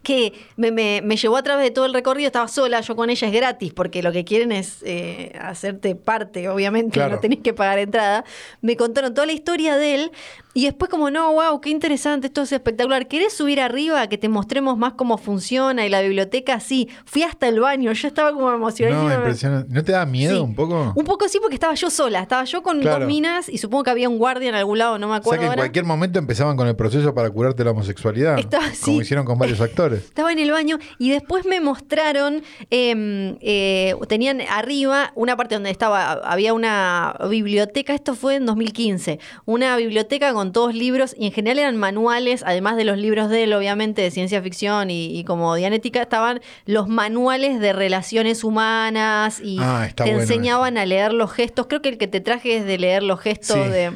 Que 0.05 0.31
me, 0.55 0.71
me- 0.71 1.01
me 1.03 1.17
llevó 1.17 1.35
a 1.35 1.43
través 1.43 1.65
de 1.65 1.71
todo 1.71 1.85
el 1.85 1.93
recorrido, 1.93 2.27
estaba 2.27 2.47
sola, 2.47 2.79
yo 2.79 2.95
con 2.95 3.09
ella 3.09 3.27
es 3.27 3.33
gratis, 3.33 3.73
porque 3.73 4.01
lo 4.01 4.13
que 4.13 4.23
quieren 4.23 4.53
es 4.53 4.77
eh, 4.85 5.33
hacerte 5.41 5.95
parte, 5.95 6.47
obviamente, 6.47 6.93
Claro. 6.93 7.15
no 7.15 7.19
tenés 7.19 7.39
que 7.39 7.53
pagar 7.53 7.79
entrada. 7.79 8.23
Me 8.61 8.77
contaron 8.77 9.13
toda 9.13 9.27
la 9.27 9.33
historia 9.33 9.75
de 9.75 9.95
él 9.95 10.11
y 10.55 10.63
después 10.65 10.89
como, 10.89 11.11
no, 11.11 11.33
wow, 11.33 11.61
qué 11.61 11.69
interesante, 11.69 12.27
esto 12.27 12.41
es 12.43 12.51
espectacular. 12.53 13.07
¿Querés 13.07 13.33
subir 13.33 13.59
arriba, 13.59 14.07
que 14.07 14.17
te 14.17 14.29
mostremos 14.29 14.77
más 14.77 14.93
cómo 14.93 15.17
funciona 15.19 15.85
y 15.85 15.89
la 15.89 16.01
biblioteca? 16.01 16.59
Sí, 16.61 16.87
fui 17.05 17.23
hasta 17.23 17.47
el 17.49 17.59
baño, 17.59 17.91
yo 17.91 18.07
estaba 18.07 18.31
como 18.31 18.51
emocionada. 18.51 19.03
No, 19.03 19.13
impresionante. 19.13 19.73
¿No 19.73 19.83
te 19.83 19.91
da 19.91 20.05
miedo 20.05 20.35
Sí. 20.37 20.41
un 20.41 20.55
poco? 20.55 20.93
Un 20.95 21.03
poco 21.05 21.27
sí, 21.27 21.39
porque 21.41 21.55
estaba 21.55 21.73
yo 21.75 21.89
sola, 21.89 22.21
estaba 22.21 22.45
yo 22.45 22.63
con 22.63 22.79
Claro. 22.79 22.99
dos 23.01 23.07
minas 23.07 23.49
y 23.49 23.57
supongo 23.57 23.83
que 23.83 23.89
había 23.91 24.07
un 24.07 24.17
guardia 24.17 24.47
en 24.49 24.55
algún 24.55 24.77
lado, 24.79 24.97
no 24.97 25.07
me 25.07 25.11
O 25.11 25.15
sea 25.15 25.17
acuerdo 25.19 25.41
que 25.41 25.47
en 25.47 25.53
cualquier 25.55 25.85
momento 25.85 26.19
empezaban 26.19 26.55
con 26.55 26.67
el 26.69 26.75
proceso 26.77 27.13
para 27.13 27.29
curarte 27.29 27.63
la 27.65 27.71
homosexualidad. 27.71 28.39
Estaba- 28.39 28.63
Como 28.63 28.97
sí. 28.97 29.01
hicieron 29.01 29.25
con 29.25 29.37
varios 29.37 29.59
actores. 29.59 30.03
Estaba 30.05 30.31
en 30.31 30.39
el 30.39 30.51
baño 30.51 30.79
y 30.99 31.09
después 31.11 31.45
me 31.45 31.59
mostraron, 31.59 32.43
em, 32.69 33.35
eh, 33.41 33.93
tenían 34.07 34.39
arriba 34.49 35.11
una 35.15 35.35
parte 35.35 35.55
donde 35.55 35.69
estaba, 35.69 36.13
había 36.13 36.53
una 36.53 37.15
biblioteca, 37.29 37.93
esto 37.93 38.15
fue 38.15 38.35
en 38.35 38.45
2015, 38.45 39.19
una 39.45 39.75
biblioteca 39.75 40.31
con 40.33 40.44
todos 40.51 40.73
libros 40.75 41.15
y 41.17 41.25
en 41.27 41.31
general 41.31 41.59
eran 41.59 41.77
manuales, 41.77 42.43
además 42.45 42.75
de 42.77 42.83
los 42.85 42.97
libros 42.97 43.29
de 43.29 43.43
él, 43.43 43.53
obviamente, 43.53 44.01
de 44.01 44.11
ciencia 44.11 44.41
ficción 44.41 44.89
y, 44.91 45.17
y 45.17 45.23
como 45.23 45.55
dianética, 45.55 46.01
estaban 46.01 46.41
los 46.65 46.87
manuales 46.87 47.59
de 47.59 47.73
relaciones 47.73 48.43
humanas 48.43 49.39
y 49.43 49.57
Ah, 49.59 49.89
te 49.95 50.03
bueno 50.03 50.21
enseñaban 50.21 50.77
a 50.77 50.85
leer 50.85 51.13
los 51.13 51.31
gestos. 51.31 51.67
Creo 51.67 51.81
que 51.81 51.89
el 51.89 51.97
que 51.97 52.07
te 52.07 52.21
traje 52.21 52.57
es 52.57 52.65
de 52.65 52.77
leer 52.77 53.03
los 53.03 53.19
gestos 53.19 53.57
Sí. 53.65 53.69
de, 53.71 53.91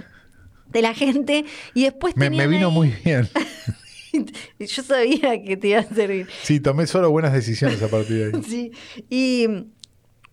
de 0.67 0.81
la 0.81 0.93
gente 0.93 1.45
y 1.73 1.83
después 1.83 2.15
Me, 2.15 2.29
me 2.29 2.47
vino 2.47 2.67
ahí- 2.67 2.73
muy 2.73 2.93
bien. 3.03 3.27
Yo 4.59 4.83
sabía 4.83 5.41
que 5.43 5.55
te 5.57 5.67
iba 5.69 5.79
a 5.79 5.83
servir. 5.83 6.27
Sí, 6.43 6.59
tomé 6.59 6.87
solo 6.87 7.11
buenas 7.11 7.31
decisiones 7.33 7.81
a 7.83 7.87
partir 7.87 8.31
de 8.31 8.37
ahí. 8.37 8.43
Sí. 8.43 8.71
Y, 9.09 9.47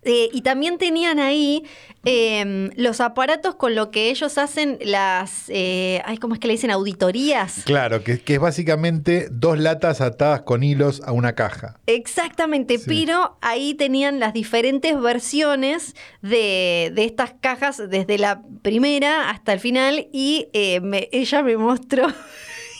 eh, 0.07 0.29
y 0.33 0.41
también 0.41 0.77
tenían 0.77 1.19
ahí 1.19 1.63
eh, 2.05 2.69
los 2.75 3.01
aparatos 3.01 3.55
con 3.55 3.75
lo 3.75 3.91
que 3.91 4.09
ellos 4.09 4.37
hacen 4.37 4.77
las. 4.81 5.45
Eh, 5.49 6.01
ay, 6.05 6.17
¿Cómo 6.17 6.33
es 6.33 6.39
que 6.39 6.47
le 6.47 6.53
dicen? 6.53 6.71
Auditorías. 6.71 7.63
Claro, 7.65 8.03
que, 8.03 8.19
que 8.21 8.35
es 8.35 8.39
básicamente 8.39 9.27
dos 9.31 9.59
latas 9.59 10.01
atadas 10.01 10.41
con 10.41 10.63
hilos 10.63 11.01
a 11.05 11.11
una 11.11 11.33
caja. 11.35 11.79
Exactamente, 11.85 12.77
Sí. 12.77 12.85
pero 12.87 13.37
ahí 13.41 13.73
tenían 13.73 14.19
las 14.19 14.33
diferentes 14.33 14.99
versiones 14.99 15.95
de, 16.21 16.91
de 16.95 17.03
estas 17.05 17.33
cajas, 17.41 17.81
desde 17.89 18.17
la 18.17 18.41
primera 18.61 19.29
hasta 19.29 19.53
el 19.53 19.59
final, 19.59 20.07
y 20.13 20.47
eh, 20.53 20.79
me- 20.79 21.09
ella 21.11 21.43
me 21.43 21.57
mostró 21.57 22.07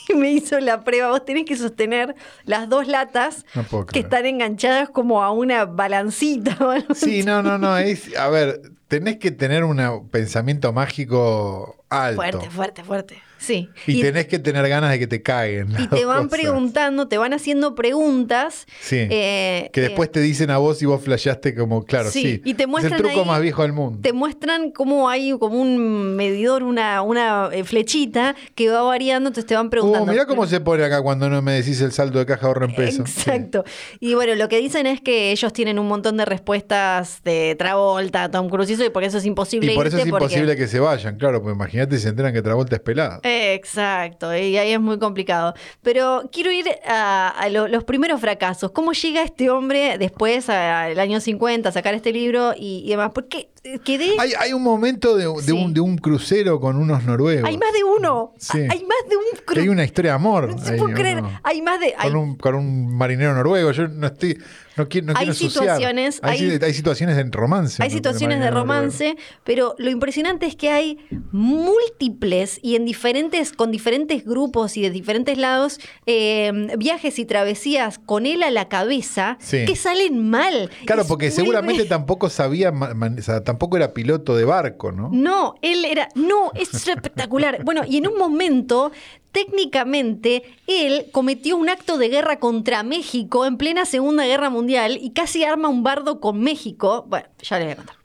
me 0.16 0.32
hizo 0.32 0.60
la 0.60 0.84
prueba. 0.84 1.10
Vos 1.10 1.26
tenés 1.26 1.46
que 1.46 1.56
sostener 1.56 2.16
las 2.46 2.70
dos 2.70 2.88
latas 2.88 3.46
No 3.56 3.86
que 3.86 4.00
están 4.00 4.26
enganchadas 4.26 4.90
como 4.90 5.24
a 5.24 5.32
una 5.32 5.66
balancita. 5.66 6.58
Sí, 6.96 7.24
no, 7.24 7.44
no, 7.44 7.58
no. 7.58 7.78
Es, 7.78 8.16
a 8.18 8.30
ver, 8.30 8.62
tenés 8.88 9.18
que 9.18 9.32
tener 9.32 9.64
un 9.64 10.08
pensamiento 10.10 10.74
mágico 10.74 11.84
alto. 11.90 12.16
Fuerte, 12.16 12.50
fuerte, 12.50 12.84
fuerte. 12.84 13.22
Sí. 13.38 13.70
Y, 13.86 14.02
tenés 14.02 14.28
que 14.28 14.40
tener 14.40 14.68
ganas 14.68 14.92
de 14.92 15.00
que 15.00 15.08
te 15.08 15.22
caguen. 15.22 15.70
y 15.80 15.88
te 15.88 16.06
van 16.06 16.28
cosas. 16.28 16.40
preguntando, 16.42 17.08
te 17.08 17.18
van 17.18 17.34
haciendo 17.34 17.76
preguntas. 17.76 18.66
Sí. 18.82 18.98
eh, 19.10 19.70
que 19.74 19.82
eh, 19.82 19.84
después 19.84 20.12
te 20.12 20.20
dicen 20.22 20.50
a 20.52 20.58
vos 20.58 20.82
y 20.82 20.86
vos 20.86 21.02
flasheaste 21.04 21.56
como, 21.56 21.84
claro, 21.84 22.10
Sí, 22.12 22.22
sí. 22.22 22.42
y 22.46 22.54
te 22.54 22.68
muestran 22.68 22.94
es 22.94 23.00
el 23.00 23.06
truco 23.06 23.22
ahí- 23.22 23.28
más 23.28 23.42
viejo 23.42 23.62
del 23.62 23.74
mundo. 23.74 24.00
te 24.02 24.14
muestran 24.14 24.72
cómo 24.72 25.10
hay 25.10 25.32
como 25.38 25.60
un 25.62 26.16
medidor, 26.16 26.64
una, 26.64 27.02
una 27.02 27.50
eh, 27.52 27.64
flechita 27.64 28.36
que 28.56 28.70
va 28.70 28.82
variando, 28.82 29.30
entonces 29.30 29.48
te 29.48 29.56
van 29.56 29.70
preguntando. 29.70 30.06
Uh, 30.10 30.14
mirá 30.14 30.26
cómo 30.26 30.46
se 30.48 30.60
pone 30.60 30.84
acá 30.84 31.02
cuando 31.02 31.30
no 31.30 31.42
me 31.42 31.54
decís 31.54 31.80
el 31.82 31.92
saldo 31.92 32.20
de 32.20 32.26
caja 32.26 32.48
ahorro 32.48 32.66
en 32.66 32.76
pesos. 32.76 33.00
Exacto. 33.10 33.64
Y 34.00 34.14
bueno, 34.14 34.36
lo 34.36 34.48
que 34.50 34.58
dicen 34.60 34.88
es 34.88 35.02
que 35.02 35.32
ellos 35.32 35.54
tienen 35.54 35.80
un 35.80 35.88
montón 35.88 36.18
de 36.18 36.26
respuestas 36.26 37.22
de 37.24 37.56
Travolta, 37.58 38.30
Tom 38.32 38.50
Cruise 38.50 38.70
y 38.70 38.74
eso, 38.74 38.86
y 38.86 38.90
por 38.90 39.04
eso 39.04 39.18
es 39.18 39.26
imposible 39.26 39.72
Y 39.74 39.76
por 39.76 39.88
eso 39.88 39.98
es 39.98 40.08
porque- 40.10 40.26
imposible 40.26 40.56
que 40.56 40.68
se 40.68 40.80
vayan, 40.80 41.18
claro, 41.18 41.42
pues 41.42 41.54
imagínate 41.56 41.96
si 41.98 42.04
se 42.04 42.10
enteran 42.10 42.34
que 42.34 42.42
Travolta 42.42 42.76
es 42.76 42.82
pelada. 42.82 43.20
Exacto, 43.28 44.36
y 44.36 44.58
ahí 44.58 44.72
es 44.72 44.80
muy 44.80 44.98
complicado. 45.00 45.54
Pero 45.82 46.24
quiero 46.32 46.52
ir 46.52 46.66
a, 46.86 47.28
a 47.30 47.50
lo- 47.50 47.68
los 47.68 47.84
primeros 47.84 48.22
fracasos. 48.22 48.72
¿Cómo 48.72 48.94
llega 48.94 49.22
este 49.22 49.50
hombre 49.50 49.98
después, 49.98 50.50
al 50.50 51.00
año 51.00 51.20
50, 51.20 51.70
a 51.70 51.72
sacar 51.72 51.94
este 51.94 52.12
libro 52.14 52.54
y, 52.56 52.84
y 52.86 52.90
demás? 52.90 53.12
Porque 53.14 53.38
eh, 53.38 53.50
quedé. 53.84 54.12
Hay, 54.20 54.32
hay 54.40 54.54
un 54.54 54.64
momento 54.64 55.16
de, 55.16 55.26
de 55.26 55.42
Sí. 55.42 55.52
un, 55.52 55.74
de 55.74 55.80
un 55.82 55.98
crucero 55.98 56.60
con 56.60 56.76
unos 56.78 57.04
noruegos. 57.04 57.48
Hay 57.48 57.58
más 57.58 57.72
de 57.74 57.84
uno. 57.84 58.34
Sí. 58.38 58.60
Hay 58.60 58.84
más 58.86 59.10
de 59.10 59.16
un. 59.18 59.24
Que 59.40 59.46
cru- 59.46 59.62
hay 59.62 59.70
una 59.70 59.84
historia 59.84 60.12
de 60.12 60.16
amor. 60.16 60.50
No 60.50 60.58
se 60.60 60.74
ahí, 60.74 60.80
puede 60.80 60.94
¿o 60.94 60.96
creer. 60.98 61.24
Hay 61.44 61.62
más 61.62 61.80
de. 61.80 61.94
hay- 61.98 62.10
Con 62.12 62.18
un, 62.20 62.36
con 62.38 62.56
un 62.56 62.96
marinero 62.98 63.34
noruego. 63.34 63.72
Yo 63.72 63.88
no 63.88 64.08
estoy. 64.08 64.38
No 64.78 64.88
quiero, 64.88 65.08
no 65.08 65.14
Hay 65.14 65.26
quiero 65.26 65.34
situaciones, 65.34 66.20
Hay, 66.22 66.40
hay- 66.40 66.60
si- 66.60 66.64
hay 66.64 66.74
situaciones 66.74 67.16
de 67.16 67.24
romance. 67.32 67.82
Hay 67.82 67.90
situaciones 67.90 68.38
de 68.40 68.46
noruego. 68.46 68.60
romance, 68.68 69.16
pero 69.44 69.74
lo 69.80 69.90
impresionante 69.90 70.46
es 70.46 70.56
que 70.56 70.70
hay 70.70 71.00
múltiples 71.32 72.60
y 72.62 72.76
en 72.76 72.86
diferentes, 72.86 73.54
con 73.54 73.72
diferentes 73.72 74.24
grupos 74.24 74.78
y 74.78 74.84
de 74.84 74.92
diferentes 74.92 75.40
lados, 75.40 75.80
eh, 76.06 76.52
viajes 76.78 77.18
y 77.18 77.26
travesías 77.26 77.98
con 77.98 78.28
él 78.28 78.44
a 78.44 78.52
la 78.52 78.70
cabeza 78.70 79.38
Sí. 79.40 79.66
que 79.66 79.76
salen 79.76 80.30
mal. 80.30 80.70
Claro, 80.86 81.02
Es- 81.02 81.08
porque 81.08 81.32
seguramente 81.32 81.86
tampoco 81.86 82.30
sabía, 82.30 82.72
ma- 82.72 82.94
man- 82.94 83.18
o 83.18 83.22
sea, 83.24 83.44
tampoco 83.44 83.57
era 83.78 83.94
piloto 83.94 84.36
de 84.36 84.46
barco, 84.46 84.92
¿no? 84.92 85.10
No, 85.12 85.56
él 85.62 85.86
era. 85.86 86.10
No, 86.16 86.52
es 86.54 86.74
espectacular. 86.74 87.58
Bueno, 87.68 87.84
y 87.86 87.98
en 87.98 88.08
un 88.08 88.18
momento, 88.18 88.92
técnicamente, 89.32 90.44
él 90.68 91.08
cometió 91.12 91.58
un 91.58 91.70
acto 91.70 91.98
de 91.98 92.10
guerra 92.10 92.40
contra 92.40 92.84
México 92.84 93.46
en 93.46 93.58
plena 93.58 93.86
Segunda 93.86 94.26
Guerra 94.26 94.50
Mundial 94.50 94.98
y 95.02 95.12
casi 95.12 95.44
arma 95.44 95.68
un 95.68 95.84
bardo 95.84 96.20
con 96.20 96.40
México. 96.40 97.06
Bueno, 97.08 97.28
ya 97.42 97.58
les 97.58 97.68
voy 97.68 97.74
a 97.74 97.76
contar. 97.76 97.97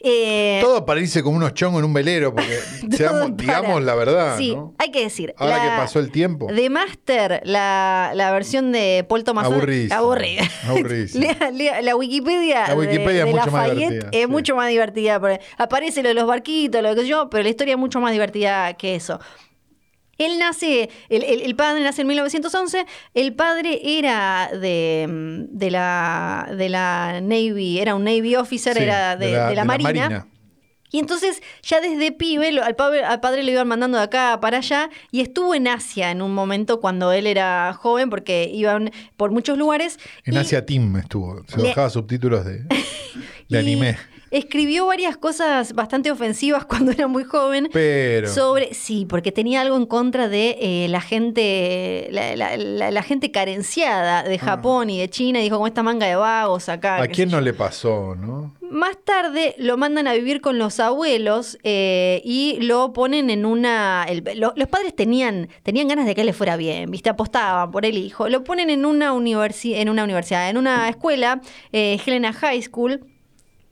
Eh, 0.00 0.60
Todo 0.62 0.84
para 0.86 1.00
irse 1.00 1.22
como 1.22 1.36
unos 1.36 1.54
chongos 1.54 1.80
en 1.80 1.84
un 1.86 1.92
velero, 1.92 2.34
porque 2.34 2.58
seamos, 2.96 3.36
digamos 3.36 3.82
la 3.82 3.94
verdad, 3.94 4.38
Sí, 4.38 4.54
¿no? 4.54 4.74
hay 4.78 4.90
que 4.90 5.02
decir. 5.02 5.34
Ahora 5.38 5.56
la- 5.56 5.62
que 5.62 5.68
pasó 5.76 5.98
el 5.98 6.10
tiempo. 6.10 6.46
De 6.52 6.70
Master, 6.70 7.40
la, 7.44 8.12
la 8.14 8.30
versión 8.32 8.70
de 8.72 9.04
Paul 9.08 9.24
Thomas 9.24 9.46
Aburridísima. 9.46 9.96
Aburrida. 9.96 10.42
La 11.82 11.96
Wikipedia, 11.96 12.68
La 12.68 12.74
Wikipedia 12.76 13.24
de, 13.24 13.30
es 13.30 13.34
de 13.34 13.40
mucho 13.40 13.50
más 13.50 13.68
Lafayette 13.68 13.88
divertida, 13.90 14.08
es 14.12 14.20
sí. 14.24 14.30
mucho 14.30 14.56
más 14.56 14.68
divertida. 14.68 15.20
Aparece 15.56 16.02
lo 16.02 16.08
de 16.08 16.14
los 16.14 16.26
barquitos, 16.26 16.82
lo 16.82 16.94
que 16.94 17.06
yo, 17.06 17.28
pero 17.30 17.42
la 17.42 17.48
historia 17.50 17.74
es 17.74 17.78
mucho 17.80 18.00
más 18.00 18.12
divertida 18.12 18.74
que 18.74 18.94
eso. 18.94 19.18
Él 20.18 20.38
nace, 20.38 20.90
el, 21.08 21.22
el- 21.22 21.42
el 21.42 21.54
padre 21.56 21.82
nace 21.82 22.02
en 22.02 22.08
1911, 22.08 22.84
el 23.14 23.34
padre 23.34 23.80
era 23.84 24.50
de, 24.52 25.06
mm, 25.08 25.56
de, 25.56 25.70
la, 25.70 26.48
de 26.56 26.68
la 26.68 27.20
Navy, 27.22 27.78
era 27.78 27.94
un 27.94 28.04
Navy 28.04 28.34
officer, 28.36 28.76
Sí, 28.76 28.82
era 28.82 29.16
de, 29.16 29.26
de 29.28 29.54
la, 29.54 29.64
marina. 29.64 30.26
Y 30.90 30.98
entonces 31.00 31.42
ya 31.62 31.82
desde 31.82 32.12
pibe 32.12 32.48
al, 32.60 32.74
padre, 32.74 33.04
al 33.04 33.20
padre 33.20 33.42
le 33.42 33.52
iban 33.52 33.68
mandando 33.68 33.98
de 33.98 34.04
acá 34.04 34.38
para 34.40 34.56
allá 34.58 34.88
y 35.10 35.20
estuvo 35.20 35.54
en 35.54 35.68
Asia 35.68 36.10
en 36.10 36.22
un 36.22 36.32
momento 36.32 36.80
cuando 36.80 37.12
él 37.12 37.26
era 37.26 37.74
joven 37.74 38.08
porque 38.08 38.50
iban 38.52 38.90
por 39.18 39.30
muchos 39.30 39.58
lugares. 39.58 39.98
En 40.24 40.32
y- 40.34 40.38
Asia 40.38 40.64
Team 40.64 40.96
estuvo. 40.96 41.42
Se 41.46 41.58
Le- 41.58 41.68
bajaba 41.68 41.90
subtítulos 41.90 42.44
de, 42.46 42.60
de 42.60 42.68
y 43.48 43.56
anime. 43.56 43.98
Escribió 44.30 44.86
varias 44.86 45.16
cosas 45.16 45.72
bastante 45.74 46.10
ofensivas 46.10 46.64
cuando 46.66 46.92
era 46.92 47.06
muy 47.06 47.24
joven. 47.24 47.68
Pero. 47.72 48.28
Sobre, 48.28 48.74
sí, 48.74 49.06
porque 49.08 49.32
tenía 49.32 49.60
algo 49.62 49.76
en 49.76 49.86
contra 49.86 50.28
de 50.28 50.56
eh, 50.60 50.86
la 50.88 51.00
gente, 51.00 52.08
la, 52.10 52.36
la- 52.36 52.56
la- 52.56 52.90
la 52.90 53.02
gente 53.02 53.30
carenciada 53.30 54.22
de 54.22 54.38
Japón 54.38 54.90
y 54.90 54.98
de 55.00 55.08
China, 55.08 55.40
y 55.40 55.44
dijo, 55.44 55.58
con 55.58 55.66
esta 55.68 55.82
manga 55.82 56.06
de 56.06 56.16
vagos 56.16 56.68
acá. 56.68 56.96
Ah. 56.98 57.02
¿A 57.02 57.08
quién 57.08 57.30
no 57.30 57.38
yo". 57.38 57.44
le 57.44 57.52
pasó, 57.54 58.14
no? 58.14 58.54
Más 58.70 58.98
tarde 59.02 59.54
lo 59.56 59.78
mandan 59.78 60.06
a 60.08 60.12
vivir 60.12 60.42
con 60.42 60.58
los 60.58 60.78
abuelos 60.78 61.58
eh, 61.62 62.20
y 62.24 62.58
lo 62.60 62.92
ponen 62.92 63.30
en 63.30 63.46
una... 63.46 64.04
el- 64.08 64.22
lo- 64.38 64.52
los 64.56 64.68
padres 64.68 64.94
tenían, 64.94 65.48
tenían 65.62 65.88
ganas 65.88 66.04
de 66.06 66.14
que 66.14 66.22
le 66.24 66.32
fuera 66.34 66.56
bien, 66.56 66.90
¿viste? 66.90 67.08
Apostaban 67.08 67.70
por 67.70 67.86
el 67.86 67.96
hijo. 67.96 68.28
Lo 68.28 68.44
ponen 68.44 68.68
en 68.68 68.84
una, 68.84 69.14
universi- 69.14 69.76
en 69.76 69.88
una 69.88 70.04
universidad, 70.04 70.50
en 70.50 70.58
una 70.58 70.88
escuela, 70.88 71.40
eh, 71.72 71.98
Helena 72.04 72.32
High 72.34 72.62
School. 72.62 73.04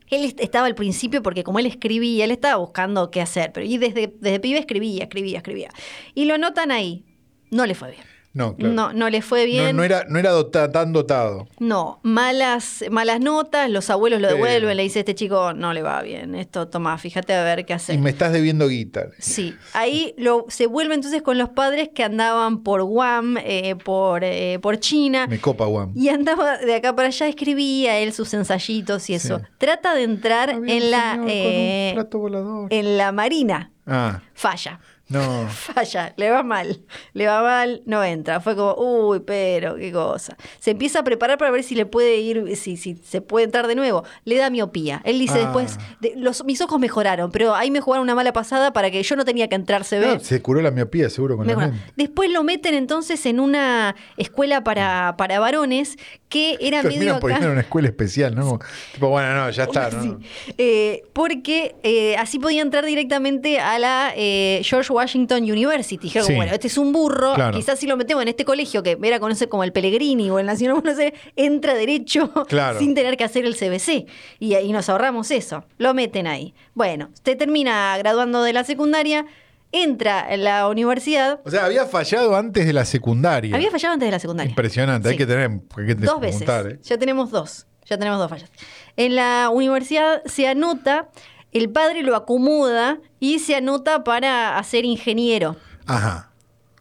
Él 0.09 0.25
est- 0.25 0.41
estaba 0.41 0.67
al 0.67 0.75
principio 0.75 1.23
porque 1.23 1.43
como 1.45 1.59
él 1.59 1.67
escribía, 1.67 2.25
él 2.25 2.31
estaba 2.31 2.57
buscando 2.57 3.11
qué 3.11 3.21
hacer, 3.21 3.53
pero 3.53 3.67
y 3.67 3.79
desde, 3.79 4.13
desde 4.21 4.41
pibe 4.41 4.59
escribía, 4.59 5.03
escribía, 5.05 5.39
escribía. 5.39 5.69
Y 6.15 6.25
lo 6.27 6.39
notan 6.39 6.71
ahí. 6.71 7.05
No 7.51 7.65
le 7.67 7.75
fue 7.75 7.91
bien. 7.93 8.16
No, 8.37 8.55
claro. 8.55 8.75
No, 8.75 8.93
no 8.93 9.09
le 9.09 9.23
fue 9.23 9.47
bien. 9.47 9.75
no 9.75 9.83
era, 9.83 10.05
no 10.11 10.19
era 10.19 10.31
dota- 10.33 10.71
tan 10.71 10.93
dotado. 10.93 11.49
No, 11.59 12.01
malas, 12.03 12.85
malas 12.91 13.19
notas, 13.19 13.71
los 13.71 13.89
abuelos 13.89 14.21
lo 14.21 14.29
devuelven, 14.29 14.77
le 14.77 14.83
dice 14.83 14.99
este 14.99 15.15
chico 15.15 15.55
no 15.55 15.73
le 15.73 15.81
va 15.81 16.03
bien, 16.03 16.35
esto 16.35 16.69
toma, 16.69 16.99
fíjate 16.99 17.33
a 17.35 17.43
ver 17.43 17.65
qué 17.65 17.73
Y 17.73 17.77
hacer. 17.77 17.99
me 17.99 18.11
estás 18.11 18.33
debiendo 18.35 18.69
guita. 18.69 19.07
Sí, 19.19 19.55
ahí 19.73 20.15
lo, 20.19 20.45
se 20.49 20.67
vuelve 20.67 20.95
entonces 20.95 21.23
con 21.23 21.39
los 21.39 21.49
padres 21.49 21.89
que 21.95 22.05
andaban 22.05 22.63
por 22.63 22.83
Guam, 22.83 23.39
eh, 23.39 23.75
por, 23.83 24.23
eh, 24.23 24.59
por 24.61 24.79
China, 24.81 25.27
Me 25.29 25.41
copa, 25.41 25.65
Juan. 25.65 25.93
y 25.95 26.11
andaba 26.11 26.59
de 26.59 26.75
acá 26.75 26.95
para 26.95 27.09
allá, 27.09 27.29
escribía 27.29 27.97
él 27.99 28.13
sus 28.13 28.35
ensayitos 28.35 29.09
y 29.09 29.15
eso. 29.15 29.39
Sí. 29.39 29.45
Trata 29.57 29.95
de 29.95 30.03
entrar 30.03 30.51
Había 30.51 30.75
en 30.77 30.91
la, 30.91 31.01
señor 31.13 31.17
con 31.17 31.25
un 31.25 31.31
eh, 31.31 31.91
plato 31.95 32.19
volador. 32.19 32.67
en 32.71 32.99
la 32.99 33.13
marina, 33.13 33.71
Ah, 33.89 34.21
falla. 34.35 34.81
No. 35.09 35.47
Falla, 35.51 36.13
le 36.17 36.31
va 36.31 36.43
mal, 36.43 36.81
le 37.13 37.27
va 37.27 37.43
mal, 37.43 37.83
no 37.87 38.03
entra. 38.03 38.41
Fue 38.41 38.57
como, 38.57 38.75
uy, 38.75 39.21
pero 39.21 39.77
qué 39.77 39.93
cosa. 39.93 40.37
Se 40.59 40.73
empieza 40.73 41.01
a 41.01 41.05
preparar 41.05 41.39
para 41.39 41.51
ver 41.51 41.63
si 41.63 41.75
le 41.75 41.87
puede 41.87 42.17
ir, 42.17 42.57
si, 42.57 42.77
si 42.77 42.97
se 42.97 43.21
puede 43.21 43.45
entrar 43.47 43.67
de 43.67 43.75
nuevo. 43.75 44.05
Le 44.25 44.37
da 44.37 44.51
miopía. 44.51 45.01
Él 45.05 45.19
dice 45.19 45.35
Ah. 45.37 45.43
después, 45.45 45.79
de- 46.01 46.15
los, 46.17 46.45
mis 46.45 46.61
ojos 46.61 46.81
mejoraron, 46.81 47.31
pero 47.31 47.55
ahí 47.55 47.71
me 47.71 47.81
jugaron 47.81 48.03
una 48.05 48.15
mala 48.15 48.33
pasada 48.33 48.73
para 48.73 48.91
que 48.91 49.03
yo 49.03 49.17
no 49.17 49.25
tenía 49.25 49.49
que 49.49 49.55
entrar, 49.55 49.85
se 49.85 49.99
ve. 49.99 50.07
No, 50.15 50.21
se 50.21 50.43
curó 50.43 50.61
la 50.63 50.71
miopía 50.71 51.09
seguro 51.11 51.37
con 51.37 51.47
la. 51.47 51.73
Después 51.97 52.31
lo 52.31 52.43
meten 52.43 52.75
entonces 52.75 53.25
en 53.27 53.41
una 53.41 53.95
escuela 54.17 54.65
para, 54.65 55.15
para 55.17 55.39
varones 55.41 55.97
que 56.29 56.57
era 56.61 56.79
medio 56.83 56.91
Terminan 56.99 57.21
por 57.21 57.31
ir 57.31 57.37
acá. 57.37 57.47
a 57.47 57.51
una 57.53 57.61
escuela 57.61 57.89
especial, 57.89 58.35
¿no? 58.35 58.59
Tipo, 58.93 59.09
bueno, 59.09 59.33
no, 59.35 59.51
ya 59.51 59.65
está, 59.65 59.91
¿no? 59.93 60.03
Sí. 60.03 60.15
Eh, 60.59 61.05
porque 61.13 61.77
eh, 61.85 62.17
así 62.17 62.39
podía 62.41 62.63
entrar 62.63 62.85
directamente 62.85 63.61
a 63.61 63.79
la 63.79 64.13
eh, 64.17 64.61
George 64.65 64.93
Washington 64.97 65.43
University. 65.45 65.97
Dijeron, 66.03 66.27
Sí. 66.27 66.35
bueno, 66.35 66.53
este 66.53 66.67
es 66.67 66.77
un 66.79 66.93
burro, 66.93 67.35
Claro. 67.35 67.57
quizás 67.57 67.79
si 67.79 67.87
lo 67.87 67.97
metemos 67.97 68.23
en 68.23 68.29
este 68.29 68.45
colegio 68.45 68.83
que 68.83 68.99
era 69.03 69.21
conocer 69.21 69.49
como 69.49 69.63
el 69.65 69.73
Pellegrini 69.73 70.31
o 70.31 70.39
el 70.39 70.47
Nacional, 70.47 70.83
no 70.85 70.95
sé, 70.95 71.15
entra 71.37 71.75
derecho 71.75 72.33
Claro. 72.49 72.79
sin 72.79 72.95
tener 72.95 73.17
que 73.17 73.25
hacer 73.25 73.45
el 73.45 73.55
CBC. 73.55 74.07
Y 74.41 74.55
ahí 74.55 74.73
nos 74.73 74.89
ahorramos 74.89 75.31
eso. 75.31 75.65
Lo 75.79 75.95
meten 75.95 76.27
ahí. 76.27 76.55
Bueno, 76.75 77.11
usted 77.13 77.37
termina 77.39 77.97
graduando 77.99 78.43
de 78.43 78.53
la 78.53 78.65
secundaria, 78.65 79.27
entra 79.73 80.33
en 80.33 80.45
la 80.45 80.69
universidad. 80.69 81.41
O 81.45 81.51
sea, 81.51 81.65
había 81.67 81.85
fallado 81.87 82.37
antes 82.37 82.67
de 82.67 82.73
la 82.73 82.85
secundaria. 82.85 83.55
Había 83.55 83.71
fallado 83.71 83.95
antes 83.95 84.07
de 84.07 84.13
la 84.13 84.19
secundaria. 84.19 84.51
Impresionante, 84.51 85.09
hay 85.09 85.17
que 85.17 85.27
tener, 85.27 85.51
hay 85.51 85.87
que 85.87 85.95
Dos 85.95 86.21
veces. 86.21 86.49
¿eh? 86.49 86.79
Ya 86.83 86.99
tenemos 86.99 87.31
dos. 87.31 87.67
Ya 87.85 87.97
tenemos 87.99 88.19
dos 88.19 88.29
fallas. 88.31 88.51
En 88.97 89.15
la 89.15 89.49
universidad 89.53 90.23
se 90.25 90.49
anota, 90.49 91.09
el 91.57 91.71
padre 91.71 92.03
lo 92.03 92.17
acomoda 92.17 92.99
y 93.21 93.39
se 93.39 93.55
anota 93.57 94.05
para 94.05 94.59
hacer 94.59 94.85
ingeniero. 94.85 95.57
Ajá. 95.87 96.31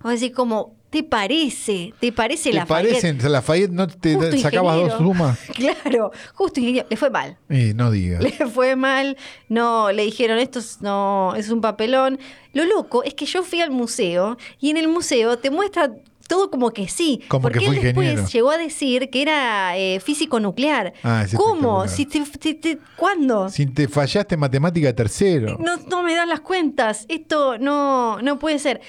Vos 0.01 0.19
decís 0.19 0.35
como, 0.35 0.75
¿te 0.89 1.03
parece? 1.03 1.93
¿Te 1.99 2.11
parece 2.11 2.51
¿Te 2.51 2.55
la 2.57 2.65
parecen? 2.65 3.17
Lafayette 3.31 3.71
no 3.71 3.87
te 3.87 4.15
Justo 4.15 4.37
sacabas 4.37 4.75
dos 4.75 4.85
ingeniero. 4.85 5.13
sumas. 5.13 5.39
Claro, 5.55 6.11
justo 6.33 6.59
ingeniero. 6.59 6.87
Le 6.89 6.97
fue 6.97 7.09
mal. 7.09 7.37
Y 7.49 7.73
no 7.73 7.91
digas. 7.91 8.21
Le 8.21 8.31
fue 8.31 8.75
mal, 8.75 9.17
no, 9.49 9.91
le 9.91 10.03
dijeron 10.03 10.37
esto 10.37 10.59
es, 10.59 10.81
no, 10.81 11.33
es 11.35 11.49
un 11.49 11.61
papelón. 11.61 12.19
Lo 12.53 12.65
loco 12.65 13.03
es 13.03 13.13
que 13.13 13.25
yo 13.25 13.43
fui 13.43 13.61
al 13.61 13.71
museo 13.71 14.37
y 14.59 14.69
en 14.69 14.77
el 14.77 14.87
museo 14.87 15.37
te 15.37 15.49
muestra 15.49 15.91
todo 16.27 16.49
como 16.49 16.71
que 16.71 16.87
sí. 16.87 17.21
Como 17.27 17.43
porque 17.43 17.59
que 17.59 17.65
él 17.65 17.71
después 17.75 17.95
ingeniero. 18.07 18.27
llegó 18.27 18.51
a 18.51 18.57
decir 18.57 19.09
que 19.09 19.21
era 19.21 19.77
eh, 19.77 19.99
físico 19.99 20.39
nuclear. 20.39 20.93
Ah, 21.03 21.25
¿Cómo? 21.35 21.87
Si 21.87 22.05
te- 22.05 22.21
te- 22.39 22.53
te- 22.55 22.79
¿Cuándo? 22.95 23.49
Si 23.49 23.65
te 23.67 23.87
fallaste 23.87 24.35
en 24.35 24.41
matemática 24.41 24.93
tercero. 24.95 25.57
No, 25.59 25.77
no 25.77 26.03
me 26.03 26.15
dan 26.15 26.29
las 26.29 26.41
cuentas. 26.41 27.05
Esto 27.09 27.57
no, 27.57 28.21
no 28.21 28.39
puede 28.39 28.59
ser. 28.59 28.81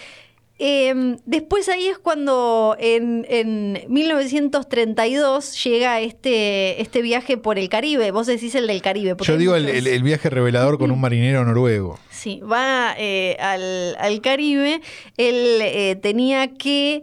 Eh, 0.59 1.17
después 1.27 1.69
ahí 1.69 1.87
es 1.87 1.99
cuando 1.99 2.77
en, 2.79 3.27
en 3.29 3.85
1932 3.89 5.63
llega 5.65 6.01
este, 6.01 6.81
este 6.81 7.03
viaje 7.03 7.37
por 7.37 7.59
el 7.59 7.69
Caribe. 7.69 8.11
Vos 8.11 8.27
decís 8.27 8.55
el 8.55 8.67
del 8.67 8.81
Caribe. 8.83 9.15
Yo 9.21 9.37
digo 9.37 9.53
muchos. 9.55 9.69
el- 9.69 9.87
el 9.87 10.03
viaje 10.03 10.31
revelador 10.31 10.79
con 10.79 10.91
un 10.91 11.01
marinero 11.01 11.45
noruego. 11.45 11.99
Sí, 12.11 12.41
va 12.41 12.95
eh, 12.99 13.37
al, 13.41 13.97
al 13.99 14.21
Caribe. 14.21 14.81
Él 15.17 15.59
eh, 15.61 15.97
tenía 16.01 16.55
que 16.55 17.03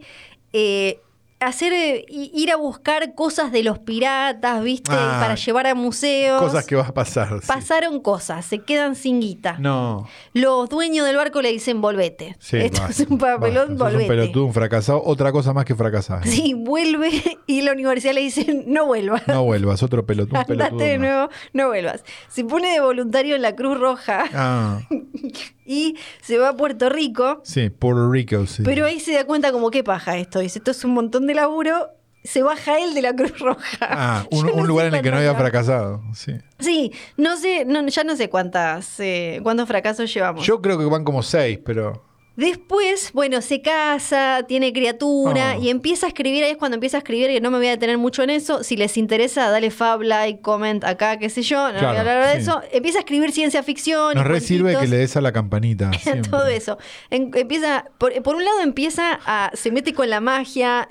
eh, 0.51 0.99
hacer 1.47 1.73
eh, 1.73 2.05
ir 2.09 2.51
a 2.51 2.55
buscar 2.55 3.13
cosas 3.15 3.51
de 3.51 3.63
los 3.63 3.79
piratas, 3.79 4.63
¿viste? 4.63 4.91
Ah, 4.93 5.17
para 5.21 5.35
llevar 5.35 5.67
a 5.67 5.75
museos. 5.75 6.41
Cosas 6.41 6.65
que 6.65 6.75
va 6.75 6.83
a 6.83 6.93
pasar. 6.93 7.39
sí. 7.41 7.47
Pasaron 7.47 7.99
cosas, 8.01 8.45
se 8.45 8.59
quedan 8.59 8.95
sin 8.95 9.19
guita. 9.21 9.57
No. 9.59 10.07
Los 10.33 10.69
dueños 10.69 11.05
del 11.05 11.15
barco 11.17 11.41
le 11.41 11.51
dicen 11.51 11.81
volvete. 11.81 12.35
Sí, 12.39 12.57
Esto 12.57 12.85
es 12.89 12.99
un 13.01 13.17
papelón, 13.17 13.77
volvete. 13.77 14.03
un 14.03 14.07
pelotudo, 14.07 14.45
un 14.45 14.53
fracasado. 14.53 15.01
Otra 15.05 15.31
cosa 15.31 15.53
más 15.53 15.65
que 15.65 15.75
fracasar. 15.75 16.25
Sí, 16.27 16.53
vuelve 16.53 17.09
y 17.47 17.61
la 17.61 17.71
universidad 17.73 18.13
le 18.13 18.21
dice 18.21 18.63
no 18.65 18.85
vuelvas. 18.85 19.27
No 19.27 19.43
vuelvas, 19.43 19.83
otro 19.83 20.05
pelotudo. 20.05 20.39
un 20.39 20.45
pelotudo 20.45 20.67
Andate 20.73 20.91
de 20.91 20.97
nuevo, 20.97 21.29
no 21.53 21.67
vuelvas. 21.67 22.03
Se 22.29 22.43
pone 22.43 22.71
de 22.71 22.79
voluntario 22.81 23.35
en 23.35 23.41
la 23.41 23.55
Cruz 23.55 23.79
Roja 23.79 24.23
Ah, 24.33 24.79
y 25.65 25.95
se 26.21 26.37
va 26.37 26.49
a 26.49 26.57
Puerto 26.57 26.89
Rico. 26.89 27.41
sí, 27.43 27.69
Puerto 27.69 28.09
Rico, 28.11 28.45
sí. 28.47 28.63
Pero 28.63 28.85
ahí 28.85 28.99
se 28.99 29.13
da 29.13 29.25
cuenta 29.25 29.51
como 29.51 29.71
qué 29.71 29.83
paja 29.83 30.17
esto. 30.17 30.39
Dice, 30.39 30.59
esto 30.59 30.71
es 30.71 30.83
un 30.83 30.93
montón 30.93 31.27
de 31.27 31.32
laburo 31.33 31.89
se 32.23 32.41
baja 32.41 32.79
él 32.79 32.93
de 32.93 33.01
la 33.01 33.13
Cruz 33.13 33.37
Roja. 33.39 33.77
Ah, 33.81 34.25
un, 34.31 34.45
no 34.47 34.63
lugar 34.63 34.87
en 34.87 34.95
el 34.95 35.01
que 35.01 35.11
no 35.11 35.17
había 35.17 35.35
fracasado. 35.35 36.01
Sí. 36.13 36.33
Sí, 36.59 36.91
no 37.17 37.35
sé, 37.37 37.65
no, 37.65 37.85
ya 37.87 38.03
no 38.05 38.15
sé 38.15 38.29
cuántas, 38.29 38.99
eh, 39.01 39.39
cuántos 39.43 39.67
fracasos 39.67 40.13
llevamos. 40.13 40.45
Yo 40.45 40.61
creo 40.61 40.77
que 40.77 40.85
van 40.85 41.03
como 41.03 41.21
seis, 41.23 41.59
pero. 41.65 42.01
Después, 42.35 43.11
bueno, 43.13 43.41
se 43.41 43.61
casa, 43.61 44.43
tiene 44.47 44.73
criatura 44.73 45.51
Ah. 45.51 45.57
y 45.57 45.69
empieza 45.69 46.07
a 46.07 46.09
escribir. 46.09 46.43
Ahí 46.43 46.51
es 46.51 46.57
cuando 46.57 46.75
empieza 46.75 46.97
a 46.97 46.99
escribir, 46.99 47.27
que 47.27 47.39
no 47.41 47.51
me 47.51 47.57
voy 47.57 47.67
a 47.67 47.71
detener 47.71 47.99
mucho 47.99 48.23
en 48.23 48.31
eso. 48.31 48.63
Si 48.63 48.75
les 48.75 48.97
interesa, 48.97 49.49
dale 49.51 49.69
fab, 49.69 50.01
like, 50.01 50.41
comment 50.41 50.83
acá, 50.83 51.19
qué 51.19 51.29
sé 51.29 51.43
yo. 51.43 51.71
No 51.71 51.77
Claro, 51.77 51.87
voy 51.89 51.97
a 51.97 51.99
hablar 51.99 52.33
de 52.35 52.41
eso. 52.41 52.59
Empieza 52.71 52.97
a 52.97 53.01
escribir 53.01 53.31
ciencia 53.33 53.61
ficción. 53.61 54.15
Nos 54.15 54.25
re 54.25 54.39
sirve 54.39 54.75
que 54.79 54.87
le 54.87 54.97
des 54.97 55.15
a 55.15 55.21
la 55.21 55.31
campanita. 55.31 55.91
todo 56.31 56.47
eso. 56.47 56.79
En- 57.11 57.29
empieza, 57.35 57.85
por, 57.99 58.19
por 58.23 58.35
un 58.35 58.43
lado 58.45 58.61
empieza 58.61 59.19
a, 59.27 59.51
se 59.53 59.71
mete 59.71 59.93
con 59.93 60.09
la 60.09 60.19
magia. 60.19 60.87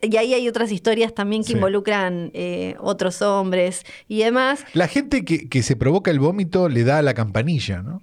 Y 0.00 0.16
ahí 0.16 0.32
hay 0.34 0.48
otras 0.48 0.70
historias 0.70 1.12
también 1.14 1.42
que 1.42 1.48
Sí. 1.48 1.52
involucran 1.54 2.30
eh, 2.34 2.76
otros 2.80 3.20
hombres 3.22 3.84
y 4.06 4.20
demás. 4.20 4.64
La 4.74 4.86
gente 4.88 5.24
que, 5.24 5.48
que 5.48 5.62
se 5.62 5.74
provoca 5.76 6.10
el 6.10 6.20
vómito 6.20 6.68
le 6.68 6.84
da 6.84 6.98
a 6.98 7.02
la 7.02 7.14
campanilla, 7.14 7.82
¿no? 7.82 8.00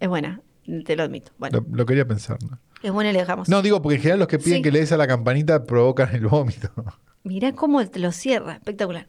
Es 0.00 0.08
buena, 0.08 0.40
te 0.84 0.96
lo 0.96 1.02
admito. 1.02 1.32
Bueno, 1.38 1.60
Lo, 1.70 1.76
lo 1.76 1.86
quería 1.86 2.06
pensar, 2.06 2.38
¿no? 2.42 2.58
es 2.82 2.90
buena 2.90 3.10
y 3.10 3.12
le 3.12 3.20
dejamos. 3.20 3.48
No, 3.48 3.62
digo, 3.62 3.80
porque 3.80 3.96
en 3.96 4.00
general 4.02 4.18
los 4.20 4.28
que 4.28 4.38
piden 4.38 4.58
Sí. 4.58 4.62
que 4.62 4.72
le 4.72 4.80
des 4.80 4.90
a 4.92 4.96
la 4.96 5.06
campanita 5.06 5.64
provocan 5.64 6.14
el 6.14 6.26
vómito. 6.26 6.70
Mirá 7.24 7.52
cómo 7.52 7.86
te 7.86 8.00
lo 8.00 8.10
cierra, 8.10 8.54
espectacular. 8.54 9.06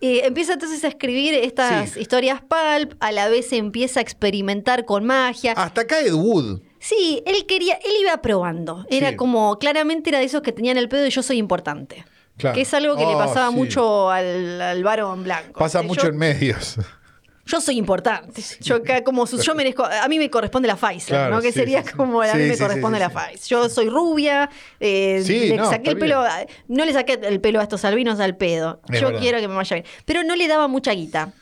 Eh, 0.00 0.22
empieza 0.24 0.54
entonces 0.54 0.82
a 0.82 0.88
escribir 0.88 1.32
estas 1.34 1.90
Sí. 1.90 2.00
historias 2.00 2.40
pulp, 2.40 2.94
a 2.98 3.12
la 3.12 3.28
vez 3.28 3.52
empieza 3.52 4.00
a 4.00 4.02
experimentar 4.02 4.84
con 4.84 5.04
magia. 5.04 5.52
Hasta 5.52 5.82
acá 5.82 6.00
Ed 6.00 6.14
Wood. 6.14 6.62
Sí, 6.84 7.22
él 7.26 7.46
quería, 7.46 7.74
él 7.74 7.92
iba 8.00 8.16
probando. 8.20 8.84
Era 8.90 9.10
Sí. 9.10 9.16
como, 9.16 9.56
claramente 9.60 10.10
era 10.10 10.18
de 10.18 10.24
esos 10.24 10.42
que 10.42 10.50
tenían 10.50 10.76
el 10.76 10.88
pedo 10.88 11.02
de 11.02 11.10
yo 11.10 11.22
soy 11.22 11.38
importante. 11.38 12.04
Claro. 12.36 12.56
Que 12.56 12.62
es 12.62 12.74
algo 12.74 12.96
que 12.96 13.06
le 13.06 13.14
Oh, 13.14 13.18
pasaba 13.18 13.50
sí. 13.50 13.54
mucho 13.54 14.10
al, 14.10 14.60
al 14.60 14.82
varón 14.82 15.22
blanco. 15.22 15.60
Pasa 15.60 15.80
mucho 15.82 16.08
en 16.08 16.16
medios. 16.16 16.76
Yo 17.44 17.60
soy 17.60 17.76
importante. 17.76 18.40
Yo 18.60 18.76
acá 18.76 19.02
como 19.02 19.26
su- 19.26 19.42
yo 19.42 19.56
merezco, 19.56 19.84
a 19.84 20.06
mí 20.06 20.16
me 20.16 20.30
corresponde 20.30 20.68
la 20.68 20.76
Pfizer, 20.76 21.08
Claro, 21.16 21.34
¿no? 21.34 21.42
Que 21.42 21.50
sería 21.50 21.82
como 21.96 22.22
a 22.22 22.32
mí 22.34 22.44
me 22.44 22.56
corresponde 22.56 23.00
la. 23.00 23.10
Pfizer. 23.10 23.48
Yo 23.48 23.68
soy 23.68 23.88
rubia, 23.88 24.48
eh, 24.78 25.20
Sí, 25.26 25.48
le 25.48 25.56
no, 25.56 25.68
saqué 25.68 25.90
el 25.90 25.98
pelo, 25.98 26.22
bien. 26.22 26.46
no 26.68 26.84
le 26.84 26.92
saqué 26.92 27.14
el 27.20 27.40
pelo 27.40 27.58
a 27.58 27.64
estos 27.64 27.84
albinos 27.84 28.20
al 28.20 28.36
pedo. 28.36 28.80
Es 28.88 29.00
yo 29.00 29.08
verdad. 29.08 29.20
quiero 29.20 29.40
que 29.40 29.48
me 29.48 29.56
vaya 29.56 29.74
bien. 29.74 29.86
Pero 30.04 30.22
no 30.22 30.36
le 30.36 30.46
daba 30.46 30.68
mucha 30.68 30.92
guita. 30.92 31.32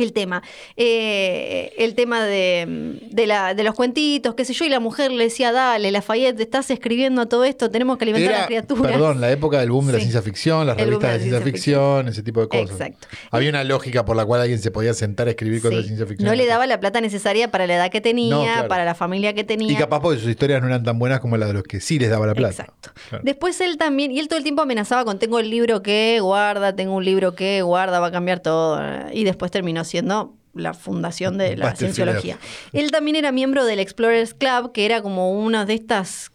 El 0.00 0.12
tema. 0.12 0.42
Eh, 0.76 1.72
el 1.78 1.94
tema 1.94 2.24
de, 2.24 2.98
de, 3.10 3.26
la, 3.26 3.54
de 3.54 3.62
los 3.64 3.74
cuentitos, 3.74 4.34
qué 4.34 4.44
sé 4.44 4.52
yo, 4.52 4.64
y 4.64 4.68
la 4.68 4.80
mujer 4.80 5.10
le 5.10 5.24
decía, 5.24 5.52
dale, 5.52 5.90
Lafayette, 5.90 6.36
te 6.36 6.42
estás 6.42 6.70
escribiendo 6.70 7.26
todo 7.28 7.44
esto, 7.44 7.70
tenemos 7.70 7.98
que 7.98 8.04
alimentar 8.04 8.28
a 8.28 8.30
Era, 8.30 8.38
las 8.40 8.46
criaturas. 8.46 8.92
perdón, 8.92 9.20
la 9.20 9.30
época 9.30 9.60
del 9.60 9.70
boom 9.70 9.86
de 9.86 9.92
la 9.92 9.98
Sí. 9.98 10.04
ciencia 10.04 10.22
ficción, 10.22 10.66
las 10.66 10.78
El 10.78 10.86
revistas 10.86 11.10
de 11.10 11.16
la 11.16 11.20
ciencia 11.22 11.38
ciencia 11.40 11.52
ficción, 11.52 12.08
ese 12.08 12.22
tipo 12.22 12.40
de 12.40 12.48
cosas. 12.48 12.70
Exacto. 12.70 13.08
Había 13.30 13.50
una 13.50 13.64
lógica 13.64 14.04
por 14.04 14.16
la 14.16 14.24
cual 14.24 14.40
alguien 14.40 14.58
se 14.58 14.70
podía 14.70 14.94
sentar 14.94 15.26
a 15.28 15.30
escribir 15.30 15.60
cosas 15.60 15.76
Sí. 15.76 15.82
de 15.82 15.86
ciencia 15.88 16.06
ficción. 16.06 16.28
No 16.28 16.34
le 16.34 16.46
daba 16.46 16.66
la 16.66 16.80
plata 16.80 17.00
necesaria 17.00 17.50
para 17.50 17.66
la 17.66 17.74
edad 17.76 17.90
que 17.90 18.00
tenía, 18.00 18.34
No, 18.34 18.42
claro. 18.42 18.68
para 18.68 18.84
la 18.84 18.94
familia 18.94 19.34
que 19.34 19.44
tenía. 19.44 19.70
Y 19.70 19.76
capaz 19.76 20.00
porque 20.00 20.18
sus 20.20 20.28
historias 20.30 20.60
no 20.62 20.68
eran 20.68 20.82
tan 20.82 20.98
buenas 20.98 21.20
como 21.20 21.36
las 21.36 21.48
de 21.48 21.54
los 21.54 21.62
que 21.64 21.80
sí 21.80 21.98
les 21.98 22.10
daba 22.10 22.26
la 22.26 22.34
plata. 22.34 22.62
Exacto. 22.62 22.90
Claro. 23.08 23.24
Después 23.24 23.60
él 23.60 23.76
también, 23.76 24.12
y 24.12 24.18
él 24.18 24.28
todo 24.28 24.38
el 24.38 24.42
tiempo 24.44 24.62
amenazaba 24.62 25.04
con 25.04 25.18
tengo 25.18 25.38
el 25.38 25.50
libro 25.50 25.82
que 25.82 26.18
guarda, 26.20 26.74
tengo 26.74 26.94
un 26.94 27.04
libro 27.04 27.34
que 27.34 27.62
guarda, 27.62 28.00
va 28.00 28.06
a 28.08 28.12
cambiar 28.12 28.40
todo. 28.40 28.80
Y 29.12 29.24
después 29.24 29.50
terminó 29.50 29.84
siendo 29.90 30.34
la 30.54 30.74
fundación 30.74 31.38
de 31.38 31.56
la 31.56 31.76
cienciología. 31.76 32.38
Él 32.72 32.90
también 32.90 33.16
era 33.16 33.32
miembro 33.32 33.64
del 33.64 33.78
Explorers 33.78 34.34
Club, 34.34 34.72
que 34.72 34.84
era 34.84 35.02
como 35.02 35.32
una 35.32 35.64
de 35.64 35.74
estas 35.74 36.32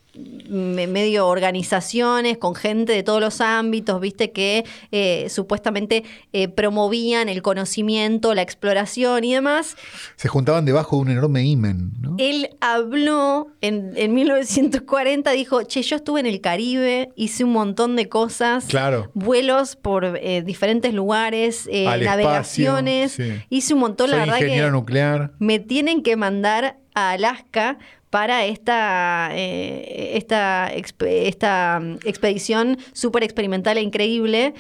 medio 0.50 1.28
organizaciones 1.28 2.38
con 2.38 2.56
gente 2.56 2.94
de 2.94 3.04
todos 3.04 3.20
los 3.20 3.42
ámbitos, 3.42 4.00
viste, 4.00 4.32
que 4.32 4.64
eh, 4.92 5.28
supuestamente 5.30 6.04
eh, 6.34 6.48
promovían 6.48 7.30
el 7.30 7.42
conocimiento, 7.42 8.34
la 8.34 8.42
exploración 8.42 9.24
y 9.24 9.34
demás. 9.34 9.76
Se 10.16 10.28
juntaban 10.28 10.66
debajo 10.66 10.96
de 10.98 11.02
un 11.02 11.10
enorme 11.12 11.44
imen, 11.44 11.92
¿no? 12.00 12.16
Él 12.20 12.50
habló 12.62 13.48
en, 13.62 13.92
en 13.96 14.14
1940, 14.14 15.32
dijo, 15.32 15.64
che, 15.64 15.82
yo 15.82 15.96
estuve 15.96 16.20
en 16.20 16.26
el 16.28 16.42
Caribe, 16.42 17.12
hice 17.16 17.44
un 17.44 17.52
montón 17.52 17.96
de 17.96 18.08
cosas, 18.08 18.66
Claro. 18.66 19.12
vuelos 19.14 19.76
por 19.76 20.06
eh, 20.06 20.42
diferentes 20.44 20.94
lugares, 20.94 21.68
navegaciones, 21.72 23.14
espacio, 23.20 23.36
sí. 23.36 23.46
hice 23.50 23.74
un 23.74 23.80
montón, 23.82 24.10
la 24.12 24.18
Soy 24.18 24.26
verdad 24.26 24.38
ingeniero 24.40 24.68
que 24.68 24.72
nuclear. 24.72 25.32
me 25.40 25.60
tienen 25.60 26.04
que 26.04 26.16
mandar 26.16 26.78
a 26.94 27.12
Alaska 27.12 27.78
para 28.16 28.46
esta, 28.46 29.30
eh, 29.34 30.12
esta, 30.16 30.72
exp- 30.74 31.06
esta 31.06 31.82
mm, 31.82 31.98
expedición 32.06 32.78
súper 32.94 33.24
experimental 33.24 33.78
e 33.78 33.82
increíble 33.82 34.54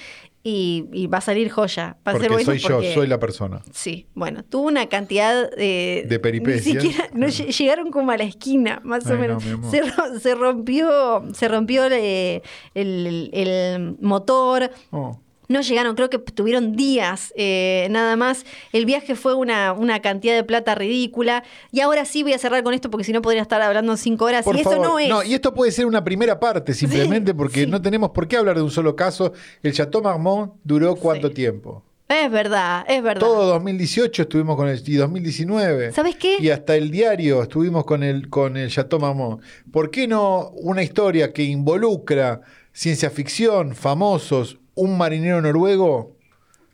y, 0.43 0.89
y 0.91 1.08
va 1.08 1.20
a 1.20 1.22
salir 1.22 1.49
joya. 1.49 1.95
Va 2.06 2.12
a 2.12 2.16
ser 2.20 2.28
Porque 2.28 2.28
bueno 2.43 2.45
soy 2.45 2.58
yo, 2.60 2.93
soy 2.93 3.08
la 3.08 3.18
persona. 3.18 3.62
Sí, 3.72 4.08
bueno, 4.14 4.43
tuvo 4.43 4.68
una 4.68 4.88
cantidad 4.89 5.49
eh, 5.58 6.03
De 6.06 6.20
peripecias. 6.20 6.84
Ni 6.84 6.89
siquiera, 6.91 7.10
no, 7.14 7.28
lle- 7.28 7.58
llegaron 7.58 7.91
como 7.91 8.12
a 8.12 8.18
la 8.18 8.26
esquina, 8.26 8.82
más 8.84 9.06
Ay, 9.08 9.14
o 9.14 9.16
no, 9.16 9.39
menos. 9.39 9.72
se, 9.72 9.82
ro- 9.84 10.20
se 10.20 10.36
rompió, 10.36 11.24
se 11.34 11.47
rompió 11.47 11.86
eh, 11.89 12.41
el, 12.74 13.30
el 13.32 13.95
motor. 14.01 14.70
Oh. 14.91 15.18
No 15.47 15.61
llegaron, 15.61 15.95
creo 15.95 16.09
que 16.09 16.17
tuvieron 16.17 16.75
días 16.75 17.33
eh, 17.35 17.87
nada 17.91 18.15
más. 18.15 18.45
El 18.73 18.85
viaje 18.85 19.15
fue 19.15 19.33
una, 19.35 19.73
una 19.73 20.01
cantidad 20.01 20.35
de 20.35 20.43
plata 20.43 20.75
ridícula. 20.75 21.43
Y 21.71 21.81
ahora 21.81 22.05
sí 22.05 22.23
voy 22.23 22.33
a 22.33 22.37
cerrar 22.37 22.63
con 22.63 22.73
esto 22.73 22.89
porque 22.89 23.03
si 23.03 23.13
no 23.13 23.21
podría 23.21 23.41
estar 23.41 23.61
hablando 23.61 23.95
cinco 23.97 24.25
horas. 24.25 24.43
Por 24.45 24.55
y 24.57 24.63
favor. 24.63 24.79
no 24.81 24.99
es. 25.21 25.29
y 25.29 25.33
esto 25.33 25.53
puede 25.53 25.71
ser 25.71 25.85
una 25.85 26.03
primera 26.03 26.39
parte 26.39 26.73
simplemente 26.73 27.33
porque 27.33 27.65
sí. 27.65 27.67
no 27.67 27.81
tenemos 27.81 28.11
por 28.11 28.27
qué 28.27 28.37
hablar 28.37 28.55
de 28.55 28.61
un 28.63 28.71
solo 28.71 28.95
caso. 28.95 29.33
El 29.63 29.73
Chateau 29.73 30.01
Marmont 30.01 30.53
duró 30.63 30.95
cuánto 30.95 31.27
Sí. 31.29 31.33
tiempo? 31.35 31.83
Es 32.07 32.29
verdad, 32.29 32.85
es 32.87 33.01
verdad. 33.01 33.19
Todo 33.21 33.45
2018 33.47 34.23
estuvimos 34.23 34.55
con 34.55 34.67
el 34.67 34.79
y 34.85 34.93
2019. 34.95 35.91
¿Sabes 35.91 36.15
qué? 36.15 36.37
Y 36.39 36.49
hasta 36.51 36.75
el 36.75 36.91
diario 36.91 37.41
estuvimos 37.41 37.83
con 37.83 38.03
el 38.03 38.29
con 38.29 38.57
el 38.57 38.69
Chateau 38.69 38.99
Marmont. 38.99 39.41
¿Por 39.71 39.89
qué 39.89 40.07
no 40.07 40.49
una 40.55 40.83
historia 40.83 41.33
que 41.33 41.41
involucra 41.43 42.41
ciencia 42.73 43.09
ficción, 43.09 43.73
famosos, 43.73 44.59
un 44.76 44.97
marinero 44.97 45.41
noruego? 45.41 46.15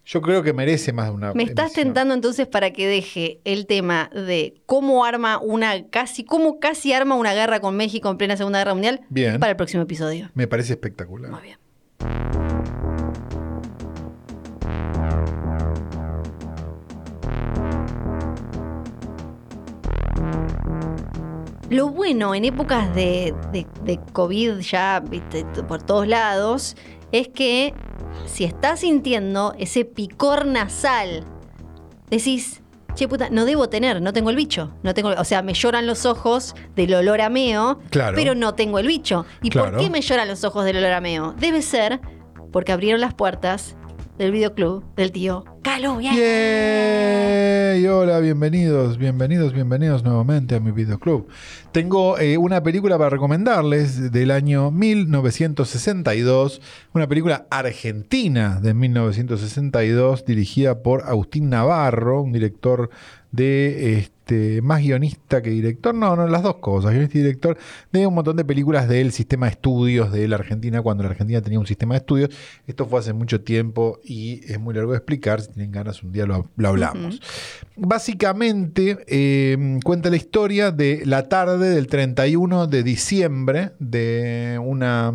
Yo 0.03 0.21
creo 0.21 0.41
que 0.41 0.51
merece 0.51 0.91
más 0.93 1.05
de 1.07 1.11
una. 1.11 1.33
Me 1.33 1.43
estás 1.43 1.67
emisión. 1.67 1.85
tentando 1.85 2.13
entonces 2.15 2.47
para 2.47 2.71
que 2.73 2.87
deje 2.87 3.39
el 3.45 3.67
tema 3.67 4.09
de 4.13 4.55
cómo 4.65 5.05
arma 5.05 5.37
una 5.39 5.87
casi, 5.89 6.23
cómo 6.25 6.59
casi 6.59 6.91
arma 6.91 7.15
una 7.15 7.33
guerra 7.33 7.59
con 7.59 7.77
México 7.77 8.09
en 8.09 8.17
plena 8.17 8.35
Segunda 8.35 8.59
Guerra 8.59 8.73
Mundial 8.73 9.01
Bien. 9.09 9.39
para 9.39 9.51
el 9.51 9.55
próximo 9.57 9.83
episodio. 9.83 10.29
Me 10.33 10.47
parece 10.47 10.73
espectacular. 10.73 11.31
Muy 11.31 11.41
bien. 11.43 11.57
Lo 21.69 21.87
bueno 21.89 22.35
en 22.35 22.43
épocas 22.43 22.93
de, 22.93 23.33
de- 23.53 23.65
de 23.85 23.97
COVID 24.11 24.59
ya 24.59 24.99
viste, 24.99 25.45
por 25.67 25.81
todos 25.81 26.05
lados 26.07 26.75
es 27.11 27.27
que 27.27 27.73
si 28.25 28.43
estás 28.43 28.81
sintiendo 28.81 29.53
ese 29.57 29.85
picor 29.85 30.45
nasal, 30.45 31.23
decís, 32.09 32.61
che 32.95 33.07
puta, 33.07 33.29
no 33.29 33.45
debo 33.45 33.69
tener, 33.69 34.01
no 34.01 34.13
tengo 34.13 34.29
el 34.29 34.35
bicho. 34.35 34.71
No 34.83 34.93
tengo, 34.93 35.09
o 35.09 35.23
sea, 35.23 35.41
me 35.41 35.53
lloran 35.53 35.87
los 35.87 36.05
ojos 36.05 36.55
del 36.75 36.93
olor 36.93 37.21
a 37.21 37.29
meo, 37.29 37.79
Claro. 37.89 38.15
pero 38.15 38.35
no 38.35 38.53
tengo 38.53 38.79
el 38.79 38.87
bicho. 38.87 39.25
¿Y 39.41 39.49
por 39.51 39.77
qué 39.77 39.89
me 39.89 40.01
lloran 40.01 40.27
los 40.27 40.43
ojos 40.43 40.65
del 40.65 40.77
olor 40.77 40.91
a 40.91 41.01
meo? 41.01 41.33
Debe 41.37 41.61
ser 41.61 41.99
porque 42.51 42.71
abrieron 42.73 42.99
las 43.01 43.13
puertas 43.13 43.75
del 44.17 44.31
videoclub 44.31 44.83
del 44.95 45.11
tío. 45.11 45.43
¡Bien! 45.99 46.15
¡Yay! 46.15 47.87
Hola, 47.87 48.19
bienvenidos, 48.19 48.97
bienvenidos, 48.97 49.53
bienvenidos 49.53 50.03
nuevamente 50.03 50.55
a 50.55 50.59
mi 50.59 50.71
videoclub. 50.71 51.27
Tengo 51.71 52.19
eh, 52.19 52.37
una 52.37 52.61
película 52.61 52.97
para 52.97 53.09
recomendarles 53.09 54.11
del 54.11 54.31
año 54.31 54.71
1962, 54.71 56.61
una 56.93 57.07
película 57.07 57.47
argentina 57.49 58.59
de 58.61 58.73
1962 58.73 60.25
dirigida 60.25 60.83
por 60.83 61.03
Agustín 61.03 61.49
Navarro, 61.49 62.21
un 62.21 62.31
director 62.31 62.89
de 63.31 63.97
este 63.97 64.61
más 64.61 64.81
guionista 64.81 65.41
que 65.41 65.49
director, 65.49 65.93
no, 65.93 66.15
no, 66.15 66.27
las 66.27 66.43
dos 66.43 66.55
cosas, 66.57 66.91
guionista 66.91 67.17
y 67.17 67.21
director 67.21 67.57
de 67.91 68.07
un 68.07 68.13
montón 68.13 68.37
de 68.37 68.45
películas 68.45 68.87
del 68.87 69.11
sistema 69.11 69.47
de 69.47 69.53
estudios 69.53 70.11
de 70.11 70.27
la 70.27 70.37
Argentina, 70.37 70.81
cuando 70.81 71.03
la 71.03 71.09
Argentina 71.09 71.41
tenía 71.41 71.59
un 71.59 71.67
sistema 71.67 71.95
de 71.95 71.99
estudios. 71.99 72.29
Esto 72.67 72.85
fue 72.85 72.99
hace 72.99 73.13
mucho 73.13 73.41
tiempo 73.41 73.99
y 74.03 74.41
es 74.51 74.59
muy 74.59 74.73
largo 74.73 74.91
de 74.91 74.97
explicar, 74.97 75.41
si 75.41 75.51
tienen 75.51 75.71
ganas 75.71 76.03
un 76.03 76.11
día 76.11 76.25
lo, 76.25 76.49
lo 76.55 76.67
hablamos. 76.67 77.21
Básicamente 77.75 78.97
eh, 79.07 79.79
cuenta 79.83 80.09
la 80.09 80.17
historia 80.17 80.71
de 80.71 81.01
la 81.05 81.27
tarde 81.27 81.69
del 81.69 81.87
31 81.87 82.67
de 82.67 82.83
diciembre 82.83 83.71
de 83.79 84.59
una 84.63 85.13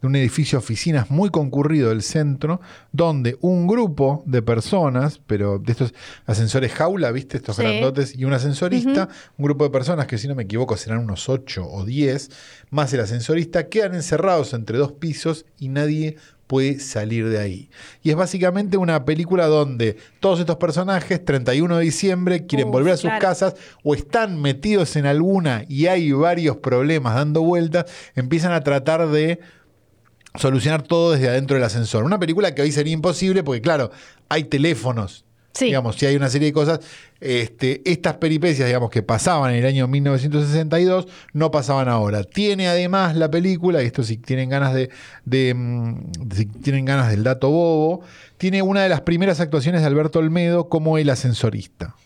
de 0.00 0.06
un 0.06 0.16
edificio 0.16 0.58
de 0.58 0.64
oficinas 0.64 1.10
muy 1.10 1.30
concurrido 1.30 1.90
del 1.90 2.02
centro, 2.02 2.60
donde 2.92 3.36
un 3.40 3.66
grupo 3.66 4.22
de 4.26 4.42
personas, 4.42 5.20
pero 5.26 5.58
de 5.58 5.72
estos 5.72 5.94
ascensores 6.26 6.72
jaula, 6.72 7.10
¿viste? 7.12 7.36
Estos 7.36 7.56
Sí. 7.56 7.62
grandotes, 7.62 8.14
y 8.16 8.24
un 8.24 8.32
ascensorista, 8.32 9.08
un 9.36 9.44
grupo 9.44 9.64
de 9.64 9.70
personas 9.70 10.06
que 10.06 10.18
si 10.18 10.26
no 10.28 10.34
me 10.34 10.44
equivoco 10.44 10.76
serán 10.76 10.98
unos 10.98 11.28
8 11.28 11.66
o 11.68 11.84
10, 11.84 12.30
más 12.70 12.92
el 12.92 13.00
ascensorista, 13.00 13.68
quedan 13.68 13.94
encerrados 13.94 14.54
entre 14.54 14.78
dos 14.78 14.92
pisos 14.92 15.44
y 15.58 15.68
nadie 15.68 16.16
puede 16.46 16.80
salir 16.80 17.28
de 17.28 17.38
ahí. 17.38 17.70
Y 18.02 18.10
es 18.10 18.16
básicamente 18.16 18.76
una 18.76 19.04
película 19.04 19.46
donde 19.46 19.96
todos 20.18 20.40
estos 20.40 20.56
personajes, 20.56 21.24
31 21.24 21.76
de 21.76 21.84
diciembre, 21.84 22.46
quieren 22.46 22.66
Uf, 22.68 22.72
volver 22.72 22.94
a 22.94 22.96
sus 22.96 23.04
claro. 23.04 23.20
casas 23.20 23.54
o 23.84 23.94
están 23.94 24.40
metidos 24.42 24.96
en 24.96 25.06
alguna 25.06 25.64
y 25.68 25.86
hay 25.86 26.10
varios 26.10 26.56
problemas 26.56 27.14
dando 27.14 27.42
vueltas, 27.42 27.84
empiezan 28.16 28.50
a 28.52 28.62
tratar 28.64 29.08
de 29.10 29.38
solucionar 30.34 30.82
todo 30.82 31.12
desde 31.12 31.28
adentro 31.28 31.56
del 31.56 31.64
ascensor. 31.64 32.04
Una 32.04 32.18
película 32.18 32.54
que 32.54 32.62
hoy 32.62 32.72
sería 32.72 32.92
imposible 32.92 33.42
porque, 33.42 33.60
claro, 33.60 33.90
hay 34.28 34.44
teléfonos. 34.44 35.24
Sí. 35.52 35.66
Digamos, 35.66 35.96
si 35.96 36.06
hay 36.06 36.14
una 36.14 36.30
serie 36.30 36.46
de 36.46 36.52
cosas, 36.52 36.80
este, 37.20 37.82
estas 37.84 38.14
peripecias, 38.14 38.68
digamos, 38.68 38.88
que 38.88 39.02
pasaban 39.02 39.50
en 39.50 39.58
el 39.58 39.66
año 39.66 39.88
1962, 39.88 41.08
no 41.32 41.50
pasaban 41.50 41.88
ahora. 41.88 42.22
Tiene 42.22 42.68
además 42.68 43.16
la 43.16 43.30
película, 43.30 43.82
y 43.82 43.86
esto 43.86 44.04
si 44.04 44.16
tienen 44.16 44.48
ganas 44.48 44.74
de, 44.74 44.90
de, 45.24 45.52
mm, 45.54 46.12
si 46.32 46.46
tienen 46.46 46.84
ganas 46.84 47.10
del 47.10 47.24
dato 47.24 47.50
bobo, 47.50 48.02
tiene 48.38 48.62
una 48.62 48.82
de 48.82 48.88
las 48.88 49.00
primeras 49.00 49.40
actuaciones 49.40 49.80
de 49.80 49.88
Alberto 49.88 50.20
Olmedo 50.20 50.68
como 50.68 50.98
el 50.98 51.10
ascensorista. 51.10 51.96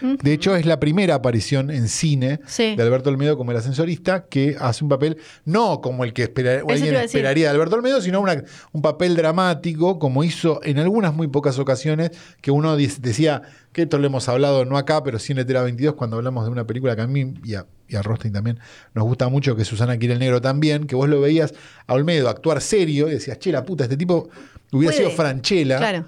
De 0.00 0.32
hecho, 0.32 0.54
es 0.56 0.66
la 0.66 0.78
primera 0.80 1.14
aparición 1.14 1.70
en 1.70 1.88
cine 1.88 2.40
Sí. 2.46 2.76
de 2.76 2.82
Alberto 2.82 3.10
Olmedo 3.10 3.36
como 3.36 3.50
el 3.52 3.56
ascensorista, 3.56 4.26
que 4.26 4.56
hace 4.60 4.84
un 4.84 4.90
papel 4.90 5.16
no 5.44 5.80
como 5.80 6.04
el 6.04 6.12
que 6.12 6.24
espera- 6.24 6.62
alguien 6.68 6.94
esperaría 6.96 7.48
de 7.48 7.54
Alberto 7.54 7.76
Olmedo, 7.76 8.00
sino 8.00 8.20
una- 8.20 8.42
un 8.72 8.82
papel 8.82 9.16
dramático, 9.16 9.98
como 9.98 10.24
hizo 10.24 10.60
en 10.64 10.78
algunas 10.78 11.14
muy 11.14 11.28
pocas 11.28 11.58
ocasiones, 11.58 12.10
que 12.40 12.50
uno 12.50 12.76
dice- 12.76 12.98
decía, 13.00 13.42
que 13.72 13.82
esto 13.82 13.98
lo 13.98 14.06
hemos 14.06 14.26
hablado 14.30 14.64
no 14.64 14.78
acá, 14.78 15.02
pero 15.02 15.18
sí 15.18 15.32
en 15.32 15.38
Letera 15.38 15.62
22, 15.62 15.94
cuando 15.96 16.16
hablamos 16.16 16.44
de 16.46 16.50
una 16.50 16.66
película 16.66 16.96
que 16.96 17.02
a 17.02 17.06
mí 17.06 17.34
y 17.44 17.54
a, 17.56 17.66
y 17.88 17.96
a 17.96 18.00
Rostin 18.02 18.32
también 18.32 18.58
nos 18.94 19.04
gusta 19.04 19.28
mucho, 19.28 19.54
que 19.54 19.66
Susana 19.66 19.98
quiere 19.98 20.14
el 20.14 20.20
negro 20.20 20.40
también, 20.40 20.86
que 20.86 20.96
vos 20.96 21.08
lo 21.10 21.20
veías 21.20 21.52
a 21.86 21.92
Olmedo 21.92 22.30
actuar 22.30 22.62
serio 22.62 23.06
y 23.08 23.10
decías, 23.12 23.38
che, 23.38 23.52
la 23.52 23.64
puta, 23.66 23.84
este 23.84 23.98
tipo 23.98 24.30
hubiera 24.72 24.94
Puede. 24.94 25.06
sido 25.08 25.10
Franchella 25.16 25.76
Claro. 25.76 26.06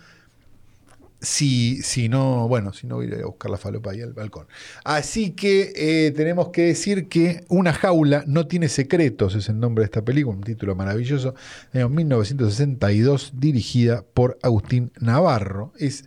Si, 1.21 1.83
si 1.83 2.09
no, 2.09 2.47
bueno, 2.49 2.73
si 2.73 2.87
no 2.87 2.97
voy 2.97 3.07
a 3.07 3.09
ir 3.09 3.23
a 3.23 3.27
buscar 3.27 3.51
la 3.51 3.57
falopa 3.57 3.91
ahí 3.91 4.01
al 4.01 4.13
balcón. 4.13 4.47
Así 4.85 5.33
que 5.33 5.73
eh, 5.75 6.13
tenemos 6.13 6.51
que 6.51 6.63
decir 6.63 7.09
que 7.09 7.45
Una 7.49 7.73
jaula 7.73 8.25
no 8.27 8.47
tiene 8.47 8.69
secretos, 8.69 9.35
es 9.35 9.49
el 9.49 9.59
nombre 9.59 9.83
de 9.83 9.87
esta 9.87 10.05
película, 10.05 10.37
un 10.37 10.45
título 10.45 10.75
maravilloso, 10.75 11.35
de 11.73 11.89
1962, 11.89 13.33
dirigida 13.37 14.05
por 14.15 14.39
Agustín 14.43 14.93
Navarro. 15.01 15.73
Es 15.79 16.05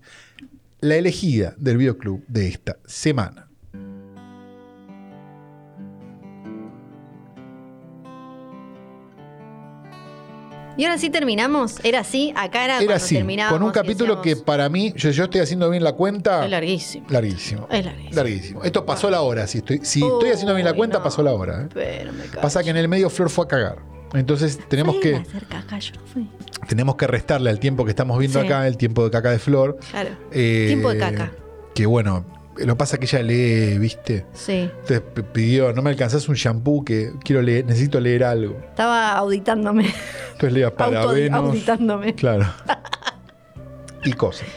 la 0.79 0.95
elegida 0.95 1.55
del 1.57 1.77
videoclub 1.77 2.23
de 2.27 2.47
esta 2.47 2.77
semana. 2.85 3.50
Y 10.77 10.85
ahora 10.85 10.97
sí 10.97 11.09
terminamos. 11.09 11.75
Era 11.83 11.99
así, 11.99 12.33
acá 12.35 12.63
era, 12.63 12.81
Era 12.81 12.95
así, 12.95 13.21
con 13.49 13.63
un 13.63 13.71
capítulo 13.71 14.21
que 14.21 14.35
para 14.35 14.69
mí, 14.69 14.93
yo, 14.95 15.11
yo 15.11 15.25
estoy 15.25 15.41
haciendo 15.41 15.69
bien 15.69 15.83
la 15.83 15.93
cuenta. 15.93 16.45
Es 16.45 16.51
larguísimo. 16.51 17.05
Larguísimo. 17.09 17.67
Es 17.69 17.85
larguísimo. 17.85 18.15
Larguísimo. 18.15 18.63
Esto 18.63 18.85
pasó 18.85 19.09
la 19.09 19.21
hora. 19.21 19.47
Si 19.47 19.59
estoy, 19.59 19.79
si 19.83 20.01
estoy 20.03 20.29
haciendo 20.29 20.53
bien 20.55 20.65
la 20.65 20.73
cuenta, 20.73 20.97
no, 20.99 21.03
pasó 21.03 21.21
la 21.23 21.33
hora. 21.33 21.63
¿eh? 21.63 21.67
Pero 21.73 22.13
me 22.13 22.23
cago. 22.25 22.41
Pasa 22.41 22.63
que 22.63 22.69
en 22.69 22.77
el 22.77 22.87
medio 22.87 23.09
Flor 23.09 23.29
fue 23.29 23.45
a 23.45 23.47
cagar. 23.47 23.91
Entonces 24.13 24.59
tenemos 24.67 24.97
que, 24.97 25.15
hacer 25.15 25.45
caca, 25.47 25.79
yo 25.79 25.93
no 25.95 26.01
fui. 26.05 26.27
tenemos 26.67 26.95
que 26.95 27.07
restarle 27.07 27.49
al 27.49 27.59
tiempo 27.59 27.85
que 27.85 27.91
estamos 27.91 28.19
viendo 28.19 28.41
Sí. 28.41 28.45
acá, 28.45 28.67
el 28.67 28.75
tiempo 28.77 29.05
de 29.05 29.11
caca 29.11 29.31
de 29.31 29.39
Flor. 29.39 29.77
Claro. 29.89 30.09
Eh, 30.31 30.65
Tiempo 30.67 30.89
de 30.89 30.97
caca. 30.97 31.31
Que 31.73 31.85
bueno, 31.85 32.25
lo 32.57 32.73
que 32.73 32.75
pasa 32.75 32.95
es 32.95 32.99
que 32.99 33.05
ella 33.17 33.23
lee, 33.23 33.77
¿viste? 33.77 34.25
Sí. 34.33 34.69
Entonces 34.81 35.01
pidió, 35.31 35.73
no 35.73 35.81
me 35.81 35.89
alcanzás 35.89 36.27
un 36.29 36.35
shampoo 36.35 36.83
que 36.83 37.11
quiero 37.23 37.41
leer, 37.41 37.65
necesito 37.65 37.99
leer 37.99 38.23
algo. 38.23 38.57
Estaba 38.69 39.13
auditándome. 39.13 39.93
Entonces 40.33 40.53
leía 40.53 40.75
parabenos. 40.75 41.49
auditándome. 41.49 42.15
Claro. 42.15 42.51
y 44.03 44.13
cosas. 44.13 44.47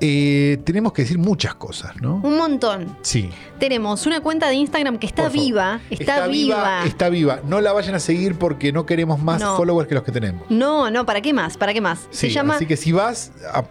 Eh, 0.00 0.58
tenemos 0.64 0.92
que 0.92 1.02
decir 1.02 1.18
muchas 1.18 1.54
cosas, 1.56 2.00
¿no? 2.00 2.20
Un 2.22 2.36
montón. 2.36 2.96
Sí. 3.02 3.30
Tenemos 3.58 4.06
una 4.06 4.20
cuenta 4.20 4.48
de 4.48 4.54
Instagram 4.54 4.98
que 4.98 5.06
está 5.06 5.28
viva. 5.28 5.80
Está, 5.90 6.26
viva. 6.28 6.84
Está 6.84 7.08
viva. 7.08 7.40
No 7.44 7.60
la 7.60 7.72
vayan 7.72 7.94
a 7.96 7.98
seguir 7.98 8.36
porque 8.38 8.72
no 8.72 8.86
queremos 8.86 9.20
más 9.20 9.40
No. 9.40 9.56
followers 9.56 9.88
que 9.88 9.94
los 9.96 10.04
que 10.04 10.12
tenemos. 10.12 10.48
No, 10.50 10.90
no, 10.90 11.04
¿para 11.04 11.20
qué 11.20 11.32
más? 11.32 11.56
¿Para 11.56 11.74
qué 11.74 11.80
más? 11.80 12.06
Se 12.10 12.28
Sí, 12.28 12.32
llama. 12.32 12.54
así 12.56 12.66
que 12.66 12.76
si 12.76 12.92
vas, 12.92 13.32
a- 13.52 13.64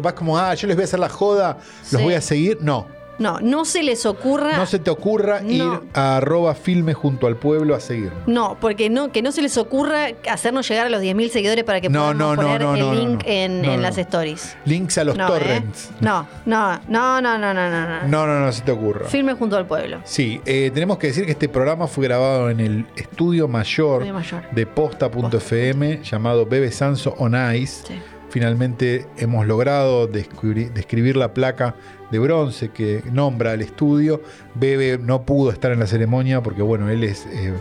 vas 0.00 0.12
como, 0.14 0.36
ah, 0.36 0.52
yo 0.54 0.66
les 0.66 0.76
voy 0.76 0.82
a 0.82 0.84
hacer 0.86 0.98
la 0.98 1.08
joda, 1.08 1.58
los 1.92 2.00
Sí. 2.00 2.04
voy 2.04 2.14
a 2.14 2.20
seguir. 2.20 2.58
No, 2.60 2.86
No, 3.18 3.40
no 3.40 3.64
se 3.64 3.82
les 3.82 4.06
ocurra. 4.06 4.56
no 4.56 4.66
se 4.66 4.78
te 4.78 4.90
ocurra 4.90 5.40
No. 5.40 5.50
ir 5.50 5.80
a 5.94 6.16
arroba 6.18 6.54
filme 6.54 6.94
junto 6.94 7.26
al 7.26 7.36
pueblo 7.36 7.74
a 7.74 7.80
seguirnos. 7.80 8.26
No, 8.26 8.56
porque 8.60 8.90
no, 8.90 9.10
que 9.12 9.22
no 9.22 9.32
se 9.32 9.42
les 9.42 9.56
ocurra 9.58 10.08
hacernos 10.30 10.68
llegar 10.68 10.86
a 10.86 10.90
los 10.90 11.02
10.000 11.02 11.30
seguidores 11.30 11.64
para 11.64 11.80
que 11.80 11.88
No, 11.88 12.00
podamos 12.12 12.36
no, 12.36 12.42
poner 12.42 12.62
el 12.62 12.98
link 12.98 13.22
en, 13.24 13.82
las 13.82 13.98
stories. 13.98 14.56
Links 14.64 14.98
a 14.98 15.04
los 15.04 15.16
no, 15.16 15.26
torrents. 15.26 15.86
¿eh? 15.90 15.94
No, 16.00 16.26
no, 16.46 16.78
no, 16.88 17.20
no, 17.20 17.38
no, 17.38 17.54
no, 17.54 17.70
no, 17.70 17.88
no. 18.02 18.08
No, 18.26 18.40
no, 18.40 18.52
se 18.52 18.62
te 18.62 18.72
ocurra. 18.72 19.06
Filme 19.08 19.34
junto 19.34 19.56
al 19.56 19.66
pueblo. 19.66 20.00
Sí, 20.04 20.40
eh, 20.46 20.70
tenemos 20.72 20.98
que 20.98 21.08
decir 21.08 21.24
que 21.26 21.32
este 21.32 21.48
programa 21.48 21.86
fue 21.86 22.04
grabado 22.04 22.50
en 22.50 22.60
el 22.60 22.86
estudio 22.96 23.48
mayor, 23.48 24.02
Estudio 24.02 24.14
mayor. 24.14 24.42
de 24.52 24.66
posta.fm 24.66 26.02
llamado 26.02 26.46
Bebe 26.46 26.70
Sanso 26.70 27.14
on 27.18 27.34
Ice. 27.54 27.84
Sí. 27.86 27.94
Finalmente 28.30 29.06
hemos 29.16 29.46
logrado 29.46 30.06
describir 30.06 31.16
la 31.16 31.32
placa 31.32 31.74
de 32.10 32.18
bronce 32.18 32.70
que 32.70 33.02
nombra 33.12 33.54
el 33.54 33.62
estudio. 33.62 34.22
Bebe 34.54 34.98
no 34.98 35.22
pudo 35.22 35.50
estar 35.50 35.72
en 35.72 35.80
la 35.80 35.86
ceremonia 35.86 36.42
porque, 36.42 36.62
bueno, 36.62 36.88
él 36.88 37.04
es, 37.04 37.26
eh, 37.26 37.52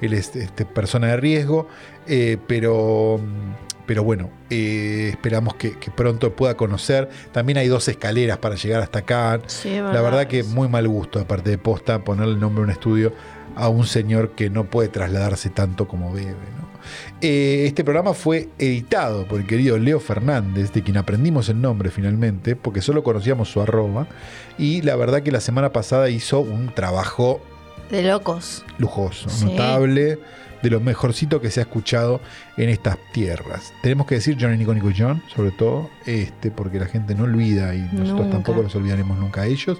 él 0.00 0.12
es 0.12 0.34
este, 0.36 0.64
persona 0.64 1.08
de 1.08 1.16
riesgo, 1.16 1.68
eh, 2.06 2.38
pero, 2.46 3.20
pero 3.86 4.04
bueno, 4.04 4.30
eh, 4.50 5.08
esperamos 5.10 5.54
que, 5.54 5.78
que 5.78 5.90
pronto 5.90 6.34
pueda 6.34 6.56
conocer. 6.56 7.08
También 7.32 7.58
hay 7.58 7.68
dos 7.68 7.88
escaleras 7.88 8.38
para 8.38 8.56
llegar 8.56 8.82
hasta 8.82 9.00
acá. 9.00 9.40
Sí, 9.46 9.74
La 9.76 10.02
verdad 10.02 10.26
que 10.26 10.42
muy 10.42 10.68
mal 10.68 10.86
gusto, 10.88 11.20
aparte 11.20 11.50
de 11.50 11.58
posta, 11.58 12.04
ponerle 12.04 12.34
el 12.34 12.40
nombre 12.40 12.62
a 12.62 12.64
un 12.64 12.70
estudio 12.70 13.12
a 13.56 13.68
un 13.68 13.86
señor 13.86 14.30
que 14.32 14.50
no 14.50 14.64
puede 14.64 14.88
trasladarse 14.88 15.50
tanto 15.50 15.86
como 15.88 16.12
Bebe. 16.12 16.30
¿no? 16.30 16.64
Eh, 17.20 17.64
este 17.66 17.82
programa 17.84 18.12
fue 18.14 18.48
editado 18.58 19.26
por 19.26 19.40
el 19.40 19.46
querido 19.46 19.78
Leo 19.78 20.00
Fernández, 20.00 20.72
de 20.72 20.82
quien 20.82 20.96
aprendimos 20.98 21.48
el 21.48 21.60
nombre 21.60 21.90
finalmente, 21.90 22.56
porque 22.56 22.82
solo 22.82 23.02
conocíamos 23.02 23.48
su 23.48 23.60
arroba. 23.62 24.06
Y 24.58 24.82
la 24.82 24.94
verdad 24.96 25.22
que 25.22 25.32
la 25.32 25.40
semana 25.40 25.72
pasada 25.72 26.10
hizo 26.10 26.40
un 26.40 26.74
trabajo 26.74 27.40
De 27.90 28.02
locos. 28.02 28.64
lujoso, 28.78 29.30
Sí. 29.30 29.46
notable, 29.46 30.18
de 30.62 30.70
lo 30.70 30.80
mejorcito 30.80 31.40
que 31.40 31.50
se 31.50 31.60
ha 31.60 31.64
escuchado 31.64 32.20
en 32.56 32.68
estas 32.70 32.96
tierras. 33.12 33.72
Tenemos 33.82 34.06
que 34.06 34.14
decir 34.16 34.36
Johnny 34.40 34.56
Nico 34.58 34.74
Nico 34.74 34.90
John, 34.96 35.22
sobre 35.34 35.50
todo, 35.52 35.90
este, 36.06 36.50
porque 36.50 36.78
la 36.78 36.86
gente 36.86 37.14
no 37.14 37.24
olvida 37.24 37.74
y 37.74 37.80
nosotros 37.80 38.08
Nunca. 38.10 38.30
tampoco 38.30 38.62
los 38.62 38.74
olvidaremos 38.74 39.18
nunca 39.18 39.42
a 39.42 39.46
ellos. 39.46 39.78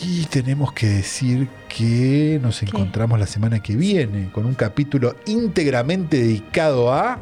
Y 0.00 0.24
tenemos 0.24 0.72
que 0.72 0.86
decir 0.86 1.48
que 1.68 2.40
nos 2.42 2.62
encontramos 2.62 3.18
la 3.18 3.26
semana 3.26 3.62
que 3.62 3.76
viene 3.76 4.30
con 4.32 4.46
un 4.46 4.54
capítulo 4.54 5.16
íntegramente 5.26 6.18
dedicado 6.18 6.92
a... 6.92 7.18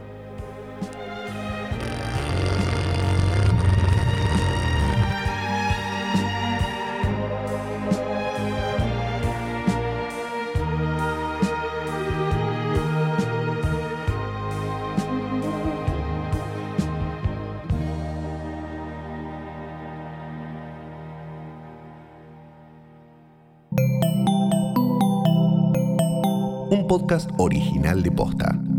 podcast 26.90 27.30
original 27.38 28.02
de 28.02 28.10
Posta. 28.10 28.69